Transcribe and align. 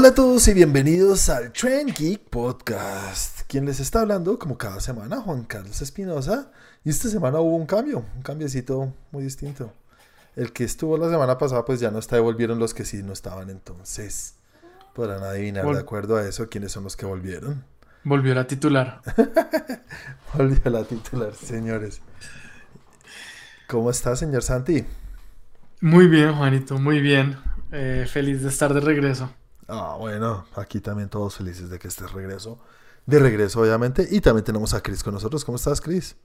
Hola 0.00 0.10
a 0.10 0.14
todos 0.14 0.46
y 0.46 0.54
bienvenidos 0.54 1.28
al 1.28 1.50
Trend 1.52 1.92
Geek 1.92 2.20
Podcast. 2.30 3.40
Quien 3.48 3.66
les 3.66 3.80
está 3.80 4.02
hablando, 4.02 4.38
como 4.38 4.56
cada 4.56 4.78
semana, 4.78 5.16
Juan 5.16 5.42
Carlos 5.42 5.82
Espinosa. 5.82 6.52
Y 6.84 6.90
esta 6.90 7.08
semana 7.08 7.40
hubo 7.40 7.56
un 7.56 7.66
cambio, 7.66 8.04
un 8.14 8.22
cambiecito 8.22 8.94
muy 9.10 9.24
distinto. 9.24 9.74
El 10.36 10.52
que 10.52 10.62
estuvo 10.62 10.96
la 10.96 11.10
semana 11.10 11.36
pasada, 11.36 11.64
pues 11.64 11.80
ya 11.80 11.90
no 11.90 11.98
está, 11.98 12.14
devolvieron 12.14 12.60
los 12.60 12.74
que 12.74 12.84
sí 12.84 13.02
no 13.02 13.12
estaban. 13.12 13.50
Entonces, 13.50 14.36
podrán 14.94 15.24
adivinar 15.24 15.64
Vol- 15.64 15.74
de 15.74 15.80
acuerdo 15.80 16.16
a 16.16 16.24
eso 16.24 16.48
quiénes 16.48 16.70
son 16.70 16.84
los 16.84 16.94
que 16.96 17.04
volvieron. 17.04 17.64
Volvió 18.04 18.36
la 18.36 18.46
titular. 18.46 19.02
Volvió 20.32 20.70
la 20.70 20.84
titular, 20.84 21.34
señores. 21.34 22.02
¿Cómo 23.66 23.90
está, 23.90 24.14
señor 24.14 24.44
Santi? 24.44 24.84
Muy 25.80 26.06
bien, 26.06 26.36
Juanito, 26.36 26.78
muy 26.78 27.00
bien. 27.00 27.36
Eh, 27.72 28.06
feliz 28.08 28.44
de 28.44 28.48
estar 28.48 28.72
de 28.72 28.78
regreso. 28.78 29.28
Ah, 29.68 29.96
bueno, 29.98 30.46
aquí 30.56 30.80
también 30.80 31.08
todos 31.08 31.36
felices 31.36 31.68
de 31.70 31.78
que 31.78 31.88
estés 31.88 32.10
regreso. 32.12 32.58
De 33.06 33.18
regreso, 33.18 33.60
obviamente. 33.60 34.06
Y 34.10 34.20
también 34.20 34.44
tenemos 34.44 34.74
a 34.74 34.82
Chris 34.82 35.02
con 35.02 35.14
nosotros. 35.14 35.44
¿Cómo 35.44 35.56
estás, 35.56 35.80
Chris? 35.80 36.16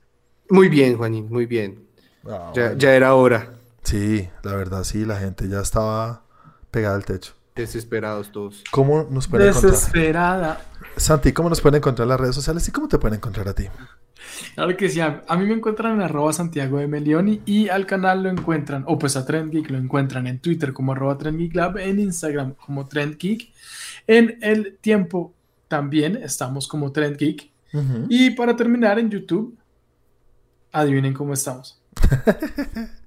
Muy 0.49 0.69
bien, 0.69 0.97
Juanín, 0.97 1.29
muy 1.29 1.45
bien. 1.45 1.87
Ah, 2.25 2.51
Ya, 2.55 2.63
bueno. 2.63 2.77
ya 2.79 2.95
era 2.95 3.13
hora. 3.15 3.53
Sí, 3.83 4.29
la 4.43 4.55
verdad, 4.55 4.83
sí, 4.83 5.05
la 5.05 5.17
gente 5.19 5.47
ya 5.49 5.59
estaba 5.61 6.23
pegada 6.71 6.95
al 6.95 7.05
techo. 7.05 7.33
Desesperados 7.55 8.31
todos. 8.31 8.63
¿Cómo 8.71 9.07
nos 9.09 9.27
pueden 9.27 9.49
encontrar? 9.49 9.73
Desesperada. 9.73 10.61
Santi, 10.97 11.33
¿cómo 11.33 11.49
nos 11.49 11.61
pueden 11.61 11.77
encontrar 11.77 12.05
en 12.05 12.09
las 12.09 12.19
redes 12.19 12.35
sociales 12.35 12.67
y 12.67 12.71
cómo 12.71 12.87
te 12.87 12.97
pueden 12.97 13.17
encontrar 13.17 13.47
a 13.47 13.53
ti? 13.53 13.65
Claro 14.55 14.75
que 14.77 14.89
sí, 14.89 14.99
a, 14.99 15.23
mí 15.37 15.45
me 15.45 15.53
encuentran 15.53 15.93
en 15.93 16.01
arroba 16.01 16.33
Santiago 16.33 16.79
de 16.79 16.87
Melioni 16.87 17.41
y 17.45 17.69
al 17.69 17.85
canal 17.85 18.23
lo 18.23 18.29
encuentran, 18.29 18.83
o 18.87 18.97
pues 18.97 19.15
a 19.15 19.25
Trend 19.25 19.51
Geek 19.51 19.69
lo 19.69 19.77
encuentran 19.77 20.27
en 20.27 20.39
Twitter 20.39 20.73
como 20.73 20.93
arroba 20.93 21.17
Trend 21.17 21.37
Geek 21.39 21.55
Lab, 21.55 21.77
en 21.77 21.99
Instagram 21.99 22.53
como 22.53 22.87
Trend 22.87 23.17
Geek. 23.17 23.51
En 24.07 24.37
el 24.41 24.77
tiempo 24.79 25.33
también 25.67 26.17
estamos 26.17 26.67
como 26.67 26.91
Trend 26.91 27.17
Geek. 27.17 27.51
Y 28.07 28.31
para 28.31 28.55
terminar 28.55 28.99
en 28.99 29.09
YouTube, 29.09 29.57
adivinen 30.71 31.13
cómo 31.13 31.33
estamos. 31.33 31.81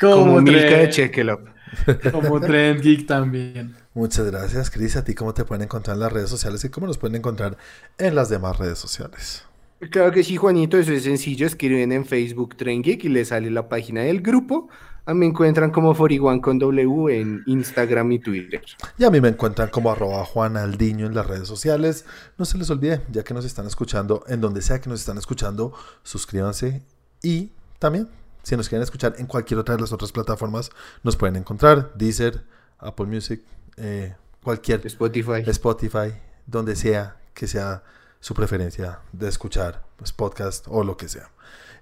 Como 0.00 0.40
Milka 0.40 0.78
de 0.78 0.88
Chequelop. 0.88 1.46
como 2.12 2.40
Trend 2.40 2.80
Geek 2.80 3.06
también. 3.06 3.74
Muchas 3.94 4.26
gracias, 4.30 4.70
Chris. 4.70 4.96
¿A 4.96 5.04
ti 5.04 5.14
cómo 5.14 5.34
te 5.34 5.44
pueden 5.44 5.64
encontrar 5.64 5.96
en 5.96 6.00
las 6.00 6.12
redes 6.12 6.30
sociales 6.30 6.64
y 6.64 6.68
cómo 6.68 6.86
nos 6.86 6.98
pueden 6.98 7.16
encontrar 7.16 7.56
en 7.98 8.14
las 8.14 8.28
demás 8.28 8.58
redes 8.58 8.78
sociales? 8.78 9.44
Claro 9.90 10.12
que 10.12 10.22
sí, 10.22 10.36
Juanito, 10.36 10.78
eso 10.78 10.92
es 10.92 11.04
sencillo. 11.04 11.46
Escriben 11.46 11.90
en 11.92 12.04
Facebook 12.04 12.56
Tren 12.56 12.82
Geek 12.82 13.04
y 13.04 13.08
les 13.08 13.28
sale 13.28 13.50
la 13.50 13.68
página 13.68 14.02
del 14.02 14.20
grupo. 14.20 14.68
A 15.06 15.14
mí 15.14 15.20
me 15.20 15.26
encuentran 15.26 15.70
como 15.70 15.94
41 15.94 16.40
con 16.42 16.58
W 16.58 17.18
en 17.18 17.42
Instagram 17.46 18.12
y 18.12 18.18
Twitter. 18.18 18.62
Y 18.98 19.04
a 19.04 19.10
mí 19.10 19.20
me 19.20 19.28
encuentran 19.28 19.68
como 19.70 19.90
arroba 19.90 20.24
Juan 20.24 20.56
Aldiño 20.56 21.06
en 21.06 21.14
las 21.14 21.26
redes 21.26 21.48
sociales. 21.48 22.04
No 22.36 22.44
se 22.44 22.58
les 22.58 22.68
olvide, 22.70 23.00
ya 23.10 23.24
que 23.24 23.32
nos 23.32 23.46
están 23.46 23.66
escuchando, 23.66 24.22
en 24.28 24.40
donde 24.40 24.60
sea 24.60 24.80
que 24.80 24.90
nos 24.90 25.00
están 25.00 25.16
escuchando, 25.16 25.72
suscríbanse. 26.02 26.82
Y 27.22 27.50
también, 27.78 28.08
si 28.42 28.56
nos 28.56 28.68
quieren 28.68 28.82
escuchar 28.82 29.14
en 29.18 29.26
cualquier 29.26 29.60
otra 29.60 29.76
de 29.76 29.80
las 29.80 29.92
otras 29.92 30.12
plataformas, 30.12 30.70
nos 31.02 31.16
pueden 31.16 31.36
encontrar. 31.36 31.92
Deezer, 31.94 32.42
Apple 32.78 33.06
Music, 33.06 33.42
eh, 33.76 34.14
cualquier 34.42 34.86
Spotify. 34.86 35.42
Spotify, 35.46 36.14
donde 36.46 36.76
sea 36.76 37.16
que 37.34 37.46
sea 37.46 37.82
su 38.20 38.34
preferencia 38.34 39.00
de 39.12 39.28
escuchar 39.28 39.82
pues, 39.96 40.12
podcast 40.12 40.66
o 40.68 40.84
lo 40.84 40.96
que 40.96 41.08
sea. 41.08 41.30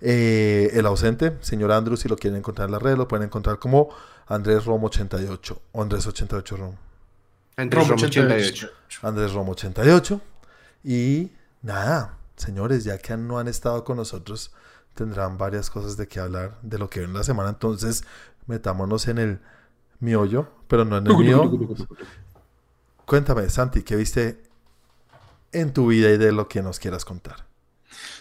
Eh, 0.00 0.70
el 0.74 0.86
ausente, 0.86 1.36
señor 1.40 1.72
Andrew, 1.72 1.96
si 1.96 2.08
lo 2.08 2.16
quieren 2.16 2.38
encontrar 2.38 2.68
en 2.68 2.72
la 2.72 2.78
red, 2.78 2.96
lo 2.96 3.08
pueden 3.08 3.26
encontrar 3.26 3.58
como 3.58 3.90
Andrés 4.26 4.64
Romo 4.64 4.86
88 4.86 5.62
o 5.72 5.82
Andrés 5.82 6.06
88 6.06 6.56
Romo. 6.56 6.78
Andrés 7.56 7.88
Romo 7.88 7.96
Romo 7.96 8.06
88. 8.06 8.66
88. 8.66 9.06
Andrés 9.06 9.32
Romo 9.32 9.52
88. 9.52 10.20
Y 10.84 11.32
nada, 11.62 12.18
señores, 12.36 12.84
ya 12.84 12.98
que 12.98 13.16
no 13.16 13.38
han 13.38 13.48
estado 13.48 13.82
con 13.82 13.96
nosotros, 13.96 14.52
tendrán 14.98 15.38
varias 15.38 15.70
cosas 15.70 15.96
de 15.96 16.08
qué 16.08 16.18
hablar 16.18 16.58
de 16.60 16.76
lo 16.76 16.90
que 16.90 16.98
ven 16.98 17.12
la 17.12 17.22
semana. 17.22 17.50
Entonces, 17.50 18.02
metámonos 18.46 19.06
en 19.06 19.18
el 19.18 19.38
miollo, 20.00 20.48
pero 20.66 20.84
no 20.84 20.98
en 20.98 21.06
el 21.06 21.16
mío. 21.16 21.48
Cuéntame, 23.06 23.48
Santi, 23.48 23.84
¿qué 23.84 23.94
viste 23.94 24.42
en 25.52 25.72
tu 25.72 25.86
vida 25.86 26.10
y 26.10 26.18
de 26.18 26.32
lo 26.32 26.48
que 26.48 26.62
nos 26.62 26.80
quieras 26.80 27.04
contar? 27.04 27.46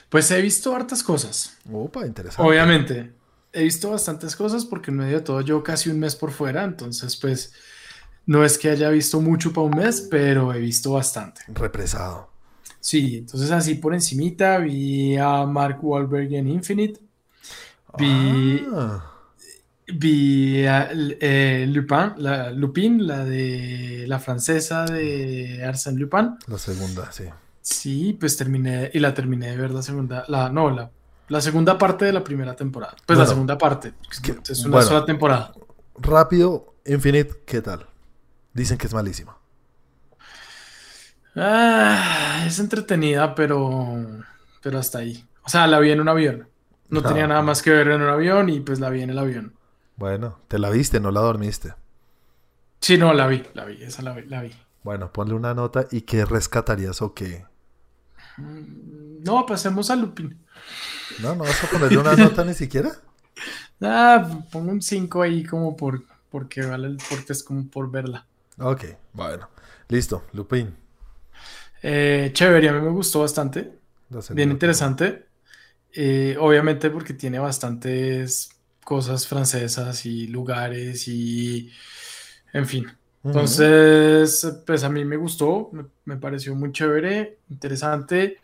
Pues 0.09 0.29
he 0.29 0.39
visto 0.39 0.75
hartas 0.75 1.01
cosas. 1.01 1.57
Opa, 1.73 2.05
interesante. 2.05 2.47
Obviamente, 2.47 3.11
he 3.51 3.63
visto 3.63 3.89
bastantes 3.89 4.35
cosas 4.35 4.63
porque 4.63 4.91
en 4.91 4.97
medio 4.97 5.17
de 5.17 5.23
todo 5.23 5.41
yo 5.41 5.63
casi 5.63 5.89
un 5.89 5.99
mes 5.99 6.15
por 6.15 6.29
fuera, 6.29 6.63
entonces 6.63 7.17
pues 7.17 7.53
no 8.27 8.43
es 8.45 8.59
que 8.59 8.69
haya 8.69 8.89
visto 8.89 9.19
mucho 9.19 9.51
para 9.51 9.65
un 9.65 9.77
mes, 9.77 10.07
pero 10.11 10.53
he 10.53 10.59
visto 10.59 10.91
bastante. 10.91 11.41
Represado. 11.47 12.29
Sí, 12.79 13.17
entonces 13.17 13.51
así 13.51 13.75
por 13.75 13.93
encimita 13.93 14.59
vi 14.59 15.17
a 15.17 15.45
Mark 15.45 15.79
Wahlberg 15.81 16.33
en 16.33 16.47
Infinite, 16.47 16.99
Vi- 17.97 18.65
Ah, 18.73 19.13
vi 19.87 20.65
a 20.65 20.89
eh, 20.91 21.65
Lupin, 21.67 22.13
la, 22.17 22.51
Lupin, 22.51 23.07
la 23.07 23.23
de 23.25 24.05
la 24.07 24.19
francesa 24.19 24.85
de 24.85 25.63
Arsène 25.65 25.97
Lupin. 25.97 26.35
la 26.47 26.57
segunda, 26.57 27.11
sí. 27.11 27.23
Sí, 27.61 28.13
pues 28.19 28.37
terminé 28.37 28.91
y 28.93 28.99
la 28.99 29.13
terminé 29.13 29.49
de 29.51 29.57
ver 29.57 29.71
la 29.71 29.81
segunda, 29.81 30.23
la 30.27 30.49
no, 30.49 30.69
la, 30.69 30.89
la 31.29 31.41
segunda 31.41 31.77
parte 31.77 32.05
de 32.05 32.13
la 32.13 32.23
primera 32.23 32.55
temporada. 32.55 32.95
Pues 33.05 33.17
la 33.19 33.25
segunda 33.25 33.57
parte, 33.57 33.93
es, 34.11 34.19
que- 34.21 34.35
es 34.49 34.59
una 34.65 34.75
bueno. 34.77 34.87
sola 34.87 35.05
temporada. 35.05 35.53
Rápido, 35.99 36.75
Infinite, 36.85 37.41
¿qué 37.45 37.61
tal? 37.61 37.85
Dicen 38.53 38.77
que 38.77 38.87
es 38.87 38.93
malísima. 38.93 39.37
Ah, 41.37 42.43
es 42.47 42.59
entretenida, 42.59 43.35
pero, 43.35 44.05
pero 44.61 44.79
hasta 44.79 44.99
ahí. 44.99 45.23
O 45.43 45.49
sea, 45.49 45.67
la 45.67 45.79
vi 45.79 45.91
en 45.91 46.01
un 46.01 46.09
avión. 46.09 46.49
No 46.89 47.01
tenía 47.03 47.25
Ah. 47.25 47.27
nada 47.27 47.41
más 47.41 47.61
que 47.61 47.69
ver 47.71 47.89
en 47.89 48.01
un 48.01 48.09
avión 48.09 48.49
y 48.49 48.59
pues 48.61 48.79
la 48.79 48.89
vi 48.89 49.01
en 49.01 49.09
el 49.11 49.19
avión. 49.19 49.53
Bueno, 49.97 50.39
te 50.47 50.57
la 50.59 50.69
viste, 50.69 50.99
no 50.99 51.11
la 51.11 51.21
dormiste. 51.21 51.73
Sí, 52.81 52.97
no, 52.97 53.13
la 53.13 53.27
vi, 53.27 53.43
la 53.53 53.65
vi, 53.65 53.81
esa 53.83 54.01
la 54.01 54.13
vi, 54.13 54.23
la 54.27 54.41
vi. 54.41 54.51
Bueno, 54.83 55.11
ponle 55.11 55.33
una 55.33 55.53
nota 55.53 55.87
y 55.91 56.01
qué 56.01 56.23
rescatarías 56.25 57.01
o 57.01 57.13
qué. 57.13 57.45
Mm, 58.37 59.23
No, 59.23 59.45
pasemos 59.45 59.89
a 59.89 59.95
Lupin. 59.95 60.39
No, 61.19 61.35
no 61.35 61.43
vas 61.43 61.63
a 61.63 61.67
ponerle 61.67 61.97
una 61.97 62.15
nota 62.15 62.43
ni 62.45 62.53
siquiera. 62.53 62.91
Ah, 63.79 64.27
pongo 64.51 64.71
un 64.71 64.81
5 64.81 65.21
ahí 65.21 65.43
como 65.43 65.77
por, 65.77 66.01
porque 66.31 66.65
vale 66.65 66.87
el 66.87 66.97
porque 67.11 67.33
es 67.33 67.43
como 67.43 67.67
por 67.67 67.91
verla. 67.91 68.25
Ok, 68.57 68.85
bueno. 69.13 69.49
Listo, 69.87 70.23
Lupin. 70.33 70.75
Eh, 71.89 72.31
chévere, 72.33 72.67
a 72.67 72.73
mí 72.73 72.81
me 72.81 72.89
gustó 72.89 73.21
bastante. 73.21 73.71
Bien 74.31 74.51
interesante. 74.51 75.27
Eh, 75.93 76.35
obviamente 76.37 76.89
porque 76.89 77.13
tiene 77.13 77.39
bastantes 77.39 78.49
cosas 78.83 79.25
francesas 79.25 80.05
y 80.05 80.27
lugares 80.27 81.07
y 81.07 81.71
en 82.51 82.65
fin. 82.65 82.87
Entonces, 83.23 84.45
pues 84.65 84.83
a 84.83 84.89
mí 84.89 85.05
me 85.05 85.15
gustó, 85.15 85.69
me, 85.71 85.85
me 86.03 86.17
pareció 86.17 86.55
muy 86.55 86.73
chévere, 86.73 87.39
interesante, 87.49 88.39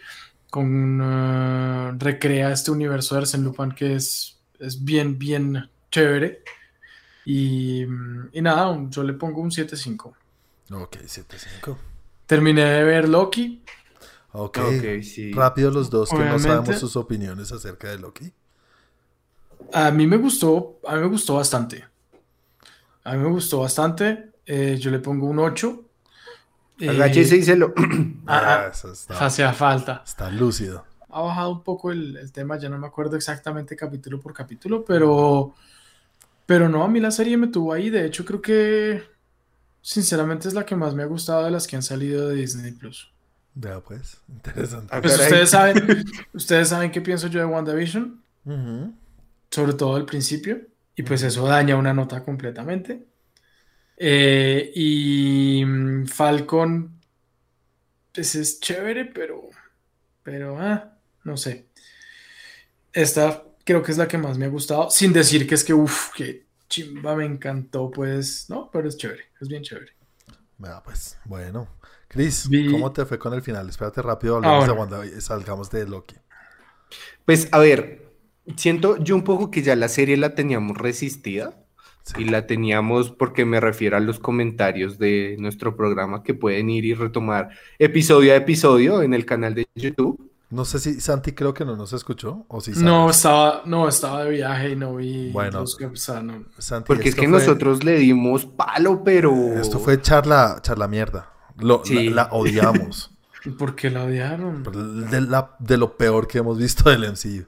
con 0.50 1.02
eh, 1.04 1.92
recrea 1.98 2.54
este 2.54 2.72
universo 2.72 3.16
de 3.16 3.22
Arsène 3.24 3.44
Lupin 3.44 3.72
que 3.74 3.96
es, 3.96 4.40
es 4.60 4.82
bien, 4.82 5.20
bien 5.20 5.70
chévere. 5.92 6.44
Y, 7.26 7.84
y 7.84 8.42
nada, 8.42 8.86
yo 8.90 9.04
le 9.04 9.14
pongo 9.14 9.42
un 9.42 9.52
7.5. 9.52 10.14
Ok, 10.72 10.96
7-5. 10.96 11.93
Terminé 12.26 12.64
de 12.66 12.84
ver 12.84 13.10
Loki. 13.10 13.62
Ok. 14.32 14.58
Ok, 14.58 15.04
sí. 15.04 15.32
Rápido 15.34 15.72
los 15.72 15.90
dos 15.90 16.10
que 16.10 16.18
no 16.18 16.40
sabemos 16.40 16.80
sus 16.80 16.96
opiniones 16.96 17.52
acerca 17.52 17.90
de 17.90 18.00
Loki. 18.00 18.34
A 19.74 19.92
mí 19.92 20.08
me 20.08 20.18
gustó, 20.18 20.80
a 20.88 20.96
mí 20.96 21.02
me 21.02 21.08
gustó 21.08 21.36
bastante. 21.36 21.86
A 23.04 23.14
mí 23.14 23.20
me 23.24 23.30
gustó 23.30 23.60
bastante. 23.60 24.32
eh, 24.46 24.78
yo 24.80 24.92
le 24.92 25.00
pongo 25.00 25.28
un 25.28 25.40
8. 25.40 25.84
Eh, 26.80 26.90
Agáchese 26.90 27.38
y 27.38 27.44
se 27.44 27.56
lo. 27.56 27.74
Ah, 28.26 28.64
ah. 28.66 28.70
eso 28.72 28.92
está, 28.92 29.26
hacía 29.26 29.52
falta. 29.54 30.02
está 30.06 30.30
lúcido. 30.30 30.86
Ha 31.10 31.22
bajado 31.22 31.52
un 31.52 31.64
poco 31.64 31.92
el, 31.92 32.16
el 32.18 32.32
tema, 32.32 32.58
ya 32.58 32.70
no 32.70 32.80
me 32.80 32.88
acuerdo 32.88 33.18
exactamente 33.18 33.76
capítulo 33.76 34.20
por 34.22 34.34
capítulo, 34.34 34.84
pero, 34.86 35.54
pero 36.46 36.70
no, 36.70 36.84
a 36.84 36.88
mí 36.88 37.00
la 37.02 37.12
serie 37.12 37.38
me 37.38 37.48
tuvo 37.48 37.74
ahí. 37.74 37.90
De 37.90 38.06
hecho, 38.06 38.26
creo 38.26 38.42
que 38.42 39.04
sinceramente 39.84 40.48
es 40.48 40.54
la 40.56 40.66
que 40.66 40.76
más 40.76 40.96
me 40.96 41.04
ha 41.04 41.06
gustado 41.08 41.44
de 41.46 41.52
las 41.52 41.68
que 41.68 41.76
han 41.76 41.84
salido 41.84 42.30
de 42.30 42.36
Disney 42.38 42.72
Plus. 42.72 43.14
Vea 43.54 43.82
pues, 43.82 44.20
interesante. 44.28 44.88
Ah, 44.96 45.02
Pues 45.02 45.20
ustedes 45.20 45.50
saben, 45.52 46.06
ustedes 46.34 46.70
saben 46.70 46.92
qué 46.92 47.02
pienso 47.02 47.28
yo 47.28 47.40
de 47.42 47.46
WandaVision, 47.46 48.24
sobre 49.52 49.74
todo 49.74 49.96
al 49.96 50.06
principio, 50.06 50.62
y 50.96 51.04
pues 51.04 51.22
eso 51.22 51.46
daña 51.48 51.76
una 51.76 51.94
nota 51.94 52.24
completamente. 52.24 53.06
Eh, 53.98 54.72
y 54.76 55.64
mm, 55.66 56.08
Falcon, 56.08 57.00
pues 58.14 58.36
es 58.36 58.60
chévere, 58.60 59.06
pero, 59.06 59.50
pero, 60.24 60.58
ah, 60.60 60.98
no 61.24 61.38
sé. 61.38 61.68
Esta 62.94 63.44
creo 63.66 63.82
que 63.84 63.92
es 63.92 63.98
la 63.98 64.08
que 64.08 64.18
más 64.18 64.38
me 64.38 64.46
ha 64.46 64.50
gustado, 64.50 64.90
sin 64.90 65.14
decir 65.14 65.48
que 65.48 65.56
es 65.56 65.64
que, 65.64 65.74
uff, 65.74 66.12
que 66.14 66.46
chimba, 66.74 67.16
me 67.16 67.26
encantó, 67.26 67.92
pues, 67.92 68.50
no, 68.50 68.70
pero 68.72 68.88
es 68.88 68.98
chévere, 68.98 69.24
es 69.40 69.48
bien 69.48 69.62
chévere. 69.64 69.92
Vea, 70.58 70.82
pues, 70.84 71.18
bueno. 71.26 71.68
Chris, 72.08 72.48
Vi- 72.50 72.72
¿cómo 72.72 72.92
te 72.92 73.06
fue 73.06 73.18
con 73.20 73.34
el 73.34 73.42
final? 73.42 73.68
Espérate 73.70 74.02
rápido, 74.02 74.36
hablamos 74.38 74.64
Ah, 74.64 74.68
de 74.68 74.74
bueno. 74.74 74.98
Wanda 74.98 75.22
salgamos 75.22 75.70
de 75.72 75.88
Loki. 75.88 76.16
Pues 77.26 77.48
a 77.52 77.60
ver, 77.60 78.12
siento 78.56 78.98
yo 78.98 79.16
un 79.16 79.24
poco 79.24 79.50
que 79.52 79.62
ya 79.62 79.76
la 79.76 79.88
serie 79.88 80.18
la 80.18 80.36
teníamos 80.36 80.78
resistida 80.78 81.60
Sí. 82.04 82.16
y 82.24 82.26
la 82.26 82.46
teníamos 82.48 83.12
porque 83.12 83.46
me 83.46 83.60
refiero 83.62 83.96
a 83.96 84.02
los 84.02 84.20
comentarios 84.20 84.98
de 85.00 85.38
nuestro 85.40 85.76
programa 85.78 86.22
que 86.22 86.34
pueden 86.34 86.70
ir 86.70 86.84
y 86.86 86.94
retomar 86.94 87.50
episodio 87.80 88.34
a 88.34 88.36
episodio 88.36 89.02
en 89.02 89.14
el 89.14 89.26
canal 89.26 89.56
de 89.56 89.66
YouTube. 89.76 90.30
No 90.54 90.66
sé 90.66 90.80
si 90.80 91.02
Santi 91.02 91.32
creo 91.34 91.54
que 91.54 91.66
no 91.66 91.76
nos 91.76 91.94
escuchó 91.94 92.46
o 92.48 92.62
si 92.62 92.72
No, 92.72 93.10
estaba, 93.10 93.64
no, 93.66 93.88
estaba 93.88 94.24
de 94.24 94.32
viaje 94.32 94.70
y 94.72 94.76
no 94.76 94.96
vi 94.96 95.32
Bueno. 95.32 95.62
los 95.62 95.76
que- 95.76 95.86
o 95.88 95.96
sea, 95.96 96.22
no. 96.22 96.44
Santi, 96.58 96.86
Porque 96.88 97.10
es 97.10 97.16
que 97.16 97.22
fue- 97.28 97.40
nosotros 97.40 97.84
le 97.84 97.98
dimos 97.98 98.46
palo, 98.46 99.04
pero... 99.04 99.34
Esto 99.60 99.80
fue 99.80 100.02
charla, 100.02 100.60
charla 100.62 100.88
mierda. 100.88 101.30
Lo- 101.58 101.82
Sí. 101.84 102.10
la, 102.10 102.24
la 102.26 102.30
odiamos. 102.34 103.12
¿Y 103.46 103.50
¿Por 103.50 103.76
qué 103.76 103.90
la 103.90 104.04
odiaron? 104.06 104.64
de, 105.10 105.22
la- 105.22 105.56
de 105.60 105.78
lo 105.78 105.98
peor 105.98 106.28
que 106.28 106.38
hemos 106.38 106.58
visto 106.58 106.90
del 106.90 107.04
MCU. 107.12 107.46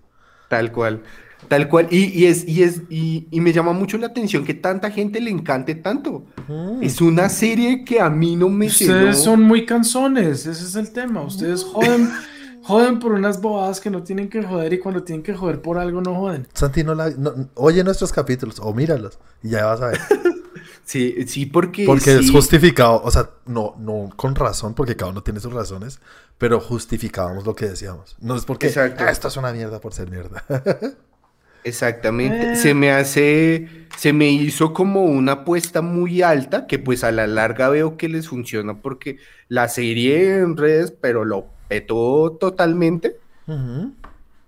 Tal 0.49 0.71
cual. 0.71 1.01
Tal 1.47 1.69
cual. 1.69 1.87
Y, 1.91 2.05
y 2.05 2.25
es, 2.25 2.47
y 2.47 2.63
es, 2.63 2.81
y, 2.89 3.27
y 3.29 3.39
me 3.39 3.53
llama 3.53 3.71
mucho 3.71 3.97
la 3.99 4.07
atención 4.07 4.43
que 4.43 4.55
tanta 4.55 4.89
gente 4.89 5.21
le 5.21 5.29
encante 5.29 5.75
tanto. 5.75 6.25
Mm. 6.47 6.81
Es 6.81 7.01
una 7.01 7.29
serie 7.29 7.85
que 7.85 8.01
a 8.01 8.09
mí 8.09 8.35
no 8.35 8.49
me 8.49 8.65
Ustedes 8.67 8.89
llenó. 8.99 9.13
son 9.13 9.41
muy 9.43 9.63
canzones, 9.65 10.47
ese 10.47 10.63
es 10.63 10.75
el 10.75 10.91
tema. 10.91 11.21
Ustedes 11.21 11.63
joden, 11.63 12.09
joden 12.65 12.99
por 12.99 13.11
unas 13.13 13.41
bobadas 13.41 13.79
que 13.79 13.89
no 13.89 14.03
tienen 14.03 14.29
que 14.29 14.43
joder 14.43 14.73
y 14.73 14.79
cuando 14.79 15.03
tienen 15.03 15.23
que 15.23 15.33
joder 15.33 15.61
por 15.61 15.77
algo 15.77 16.01
no 16.01 16.15
joden. 16.15 16.47
Santi 16.53 16.83
no 16.83 16.95
la 16.95 17.09
no- 17.11 17.49
oye 17.55 17.83
nuestros 17.83 18.11
capítulos 18.11 18.59
o 18.61 18.73
míralos 18.73 19.19
y 19.43 19.49
ya 19.49 19.65
vas 19.65 19.81
a 19.81 19.87
ver. 19.87 19.99
Sí, 20.83 21.25
sí, 21.27 21.47
porque. 21.47 21.83
Porque 21.83 22.13
es 22.15 22.29
justificado, 22.29 23.01
o 23.03 23.09
sea, 23.09 23.31
no, 23.47 23.73
no 23.79 24.11
con 24.15 24.35
razón, 24.35 24.75
porque 24.75 24.95
cada 24.95 25.09
uno 25.09 25.23
tiene 25.23 25.39
sus 25.39 25.51
razones, 25.51 25.99
pero 26.37 26.59
justificábamos 26.59 27.43
lo 27.43 27.55
que 27.55 27.65
decíamos. 27.67 28.15
No 28.19 28.35
es 28.35 28.45
porque 28.45 28.67
Exacto. 28.67 29.03
"Ah, 29.03 29.09
esto 29.09 29.27
es 29.29 29.35
una 29.35 29.51
mierda 29.51 29.81
por 29.81 29.93
ser 29.95 30.11
mierda. 30.11 30.43
Exactamente. 31.63 32.51
Eh. 32.51 32.55
Se 32.55 32.75
me 32.75 32.91
hace. 32.91 33.67
Se 33.97 34.13
me 34.13 34.29
hizo 34.29 34.73
como 34.73 35.05
una 35.05 35.31
apuesta 35.31 35.81
muy 35.81 36.21
alta 36.21 36.67
que, 36.67 36.77
pues, 36.77 37.03
a 37.03 37.11
la 37.11 37.25
larga 37.25 37.69
veo 37.69 37.97
que 37.97 38.07
les 38.07 38.27
funciona 38.27 38.81
porque 38.81 39.17
la 39.47 39.67
serie 39.69 40.37
en 40.37 40.55
redes, 40.57 40.91
pero 40.91 41.25
lo 41.25 41.47
petó 41.67 42.37
totalmente. 42.39 43.17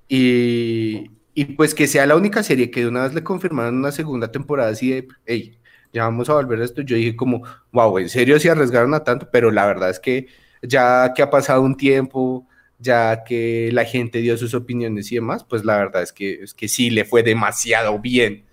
Y, 0.10 1.12
y 1.34 1.46
pues 1.46 1.74
que 1.76 1.88
sea 1.88 2.06
la 2.06 2.16
única 2.16 2.44
serie 2.44 2.72
que 2.72 2.82
de 2.82 2.88
una 2.88 3.04
vez 3.04 3.14
le 3.14 3.24
confirmaron 3.24 3.78
una 3.78 3.92
segunda 3.92 4.32
temporada 4.32 4.70
así 4.72 4.90
de, 4.90 5.08
hey, 5.26 5.58
ya 5.94 6.04
vamos 6.04 6.30
a 6.30 6.34
volver 6.34 6.62
a 6.62 6.66
esto. 6.66 6.82
Yo 6.82 6.96
dije 6.96 7.16
como, 7.16 7.44
wow, 7.72 7.98
en 8.00 8.10
serio 8.10 8.40
se 8.40 8.50
arriesgaron 8.50 8.94
a 8.94 9.04
tanto, 9.04 9.30
pero 9.32 9.52
la 9.52 9.66
verdad 9.66 9.90
es 9.90 10.00
que 10.00 10.28
ya 10.62 11.14
que 11.16 11.22
ha 11.22 11.30
pasado 11.30 11.62
un 11.62 11.76
tiempo, 11.76 12.48
ya 12.80 13.24
que 13.24 13.70
la 13.74 13.86
gente 13.86 14.20
dio 14.20 14.38
sus 14.38 14.54
opiniones 14.54 15.12
y 15.12 15.16
demás, 15.16 15.44
pues 15.44 15.66
la 15.66 15.78
verdad 15.78 16.02
es 16.04 16.12
que, 16.14 16.44
es 16.44 16.54
que 16.54 16.68
sí 16.68 16.90
le 16.90 17.06
fue 17.06 17.24
demasiado 17.24 18.00
bien 18.00 18.44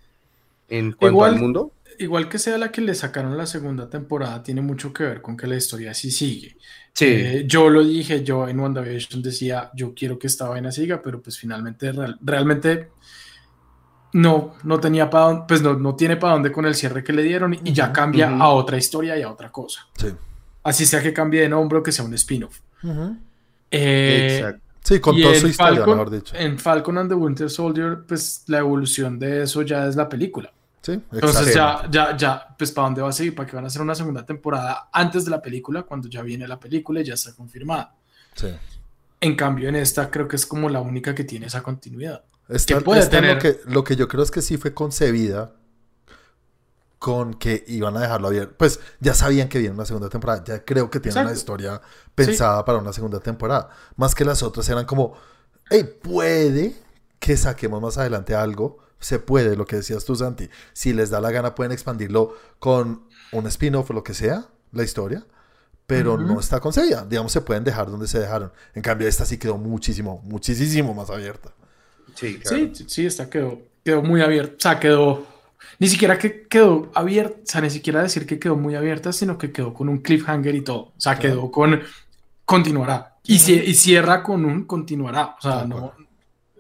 en 0.68 0.92
cuanto 0.92 1.16
Igual- 1.16 1.34
al 1.34 1.40
mundo. 1.40 1.72
Igual 1.98 2.28
que 2.28 2.38
sea 2.38 2.58
la 2.58 2.70
que 2.72 2.80
le 2.80 2.94
sacaron 2.94 3.36
la 3.36 3.46
segunda 3.46 3.88
temporada, 3.88 4.42
tiene 4.42 4.60
mucho 4.60 4.92
que 4.92 5.04
ver 5.04 5.22
con 5.22 5.36
que 5.36 5.46
la 5.46 5.56
historia 5.56 5.94
sí 5.94 6.10
sigue. 6.10 6.56
Sí, 6.92 7.06
Eh, 7.08 7.44
yo 7.46 7.68
lo 7.70 7.82
dije, 7.84 8.22
yo 8.22 8.46
en 8.48 8.60
WandaVision 8.60 9.22
decía, 9.22 9.70
yo 9.74 9.94
quiero 9.94 10.18
que 10.18 10.26
esta 10.28 10.48
vaina 10.48 10.70
siga, 10.72 11.02
pero 11.02 11.20
pues 11.20 11.38
finalmente 11.38 11.90
real- 11.92 12.18
realmente 12.22 12.90
no, 14.12 14.54
no 14.62 14.78
tenía 14.78 15.10
para 15.10 15.24
dónde, 15.26 15.42
pues 15.48 15.60
no, 15.62 15.74
no 15.74 15.96
tiene 15.96 16.16
para 16.16 16.34
dónde 16.34 16.52
con 16.52 16.66
el 16.66 16.74
cierre 16.74 17.02
que 17.02 17.12
le 17.12 17.22
dieron 17.22 17.54
y 17.54 17.72
ya 17.72 17.86
Ujú, 17.86 17.92
cambia 17.94 18.28
a 18.36 18.48
otra 18.48 18.76
historia 18.76 19.18
y 19.18 19.22
a 19.22 19.30
otra 19.30 19.50
cosa. 19.50 19.88
Sí. 19.98 20.08
Así 20.62 20.86
sea 20.86 21.02
que 21.02 21.12
cambie 21.12 21.40
de 21.42 21.48
nombre 21.48 21.78
o 21.78 21.82
que 21.82 21.90
sea 21.92 22.04
un 22.04 22.14
spin-off. 22.14 22.60
Ujú. 22.82 23.16
Eh, 23.70 24.36
exacto. 24.38 24.60
Sí, 24.84 25.00
con 25.00 25.20
toda 25.20 25.34
su 25.34 25.48
historia, 25.48 25.80
Falcon- 25.80 25.96
mejor 25.98 26.10
dicho. 26.10 26.36
En 26.36 26.58
Falcon 26.58 26.98
and 26.98 27.08
the 27.10 27.14
Winter 27.16 27.50
Soldier, 27.50 28.04
pues 28.06 28.44
la 28.46 28.58
evolución 28.58 29.18
de 29.18 29.42
eso 29.42 29.62
ya 29.62 29.86
es 29.88 29.96
la 29.96 30.08
película. 30.08 30.52
Sí, 30.84 30.92
Entonces 31.12 31.54
ya, 31.54 31.88
ya, 31.90 32.14
ya, 32.14 32.54
pues 32.58 32.70
para 32.70 32.88
dónde 32.88 33.00
va 33.00 33.08
a 33.08 33.12
seguir, 33.12 33.34
para 33.34 33.48
que 33.48 33.56
van 33.56 33.64
a 33.64 33.68
hacer 33.68 33.80
una 33.80 33.94
segunda 33.94 34.26
temporada 34.26 34.90
antes 34.92 35.24
de 35.24 35.30
la 35.30 35.40
película, 35.40 35.84
cuando 35.84 36.08
ya 36.08 36.20
viene 36.20 36.46
la 36.46 36.60
película 36.60 37.00
y 37.00 37.04
ya 37.04 37.14
está 37.14 37.32
confirmada. 37.32 37.94
Sí. 38.34 38.48
En 39.20 39.34
cambio, 39.34 39.70
en 39.70 39.76
esta 39.76 40.10
creo 40.10 40.28
que 40.28 40.36
es 40.36 40.44
como 40.44 40.68
la 40.68 40.82
única 40.82 41.14
que 41.14 41.24
tiene 41.24 41.46
esa 41.46 41.62
continuidad. 41.62 42.22
Esta- 42.50 42.74
que 42.74 42.80
puede 42.82 43.00
esta 43.00 43.12
tener- 43.16 43.36
lo, 43.36 43.40
que, 43.40 43.60
lo 43.64 43.82
que 43.82 43.96
yo 43.96 44.08
creo 44.08 44.22
es 44.22 44.30
que 44.30 44.42
sí 44.42 44.58
fue 44.58 44.74
concebida 44.74 45.52
con 46.98 47.34
que 47.34 47.64
iban 47.68 47.96
a 47.96 48.00
dejarlo 48.00 48.28
abierto. 48.28 48.54
Pues 48.58 48.80
ya 49.00 49.14
sabían 49.14 49.48
que 49.48 49.58
viene 49.58 49.74
una 49.74 49.86
segunda 49.86 50.10
temporada. 50.10 50.44
Ya 50.44 50.64
creo 50.64 50.90
que 50.90 51.00
tiene 51.00 51.14
una 51.20 51.30
Exacto. 51.30 51.38
historia 51.38 51.80
pensada 52.14 52.62
para 52.64 52.78
una 52.78 52.92
segunda 52.92 53.20
temporada. 53.20 53.70
Más 53.96 54.14
que 54.14 54.24
las 54.26 54.42
otras 54.42 54.68
eran 54.68 54.84
como, 54.84 55.14
hey, 55.70 55.84
puede 56.02 56.74
que 57.18 57.36
saquemos 57.38 57.80
más 57.80 57.96
adelante 57.98 58.34
algo. 58.34 58.83
Se 59.04 59.18
puede, 59.18 59.54
lo 59.54 59.66
que 59.66 59.76
decías 59.76 60.06
tú, 60.06 60.16
Santi. 60.16 60.48
Si 60.72 60.94
les 60.94 61.10
da 61.10 61.20
la 61.20 61.30
gana, 61.30 61.54
pueden 61.54 61.72
expandirlo 61.72 62.34
con 62.58 63.02
un 63.32 63.46
spin-off 63.48 63.90
o 63.90 63.92
lo 63.92 64.02
que 64.02 64.14
sea, 64.14 64.46
la 64.72 64.82
historia. 64.82 65.26
Pero 65.86 66.14
Ujú. 66.14 66.22
no 66.22 66.40
está 66.40 66.58
concebida. 66.58 67.04
Digamos, 67.04 67.30
se 67.30 67.42
pueden 67.42 67.64
dejar 67.64 67.90
donde 67.90 68.08
se 68.08 68.18
dejaron. 68.18 68.50
En 68.72 68.80
cambio, 68.80 69.06
esta 69.06 69.26
sí 69.26 69.36
quedó 69.36 69.58
muchísimo, 69.58 70.22
muchísimo 70.24 70.94
más 70.94 71.10
abierta. 71.10 71.52
Sí, 72.14 72.38
claro. 72.38 72.56
Sí, 72.72 72.84
sí, 72.88 73.04
esta 73.04 73.28
quedó, 73.28 73.60
quedó 73.84 74.02
muy 74.02 74.22
abierta. 74.22 74.54
O 74.56 74.60
sea, 74.60 74.80
quedó. 74.80 75.26
Ni 75.78 75.88
siquiera 75.88 76.16
que 76.18 76.46
quedó 76.48 76.90
abierta, 76.94 77.36
o 77.42 77.46
sea, 77.46 77.60
ni 77.60 77.68
siquiera 77.68 78.02
decir 78.02 78.26
que 78.26 78.38
quedó 78.38 78.56
muy 78.56 78.74
abierta, 78.74 79.12
sino 79.12 79.36
que 79.36 79.52
quedó 79.52 79.74
con 79.74 79.90
un 79.90 79.98
cliffhanger 79.98 80.54
y 80.54 80.62
todo. 80.62 80.78
O 80.78 80.94
sea, 80.96 81.18
quedó 81.18 81.50
con 81.50 81.82
continuará. 82.46 83.16
Y, 83.24 83.34
y 83.34 83.74
cierra 83.74 84.22
con 84.22 84.46
un 84.46 84.64
continuará. 84.64 85.36
O 85.38 85.42
sea, 85.42 85.66
no. 85.66 85.92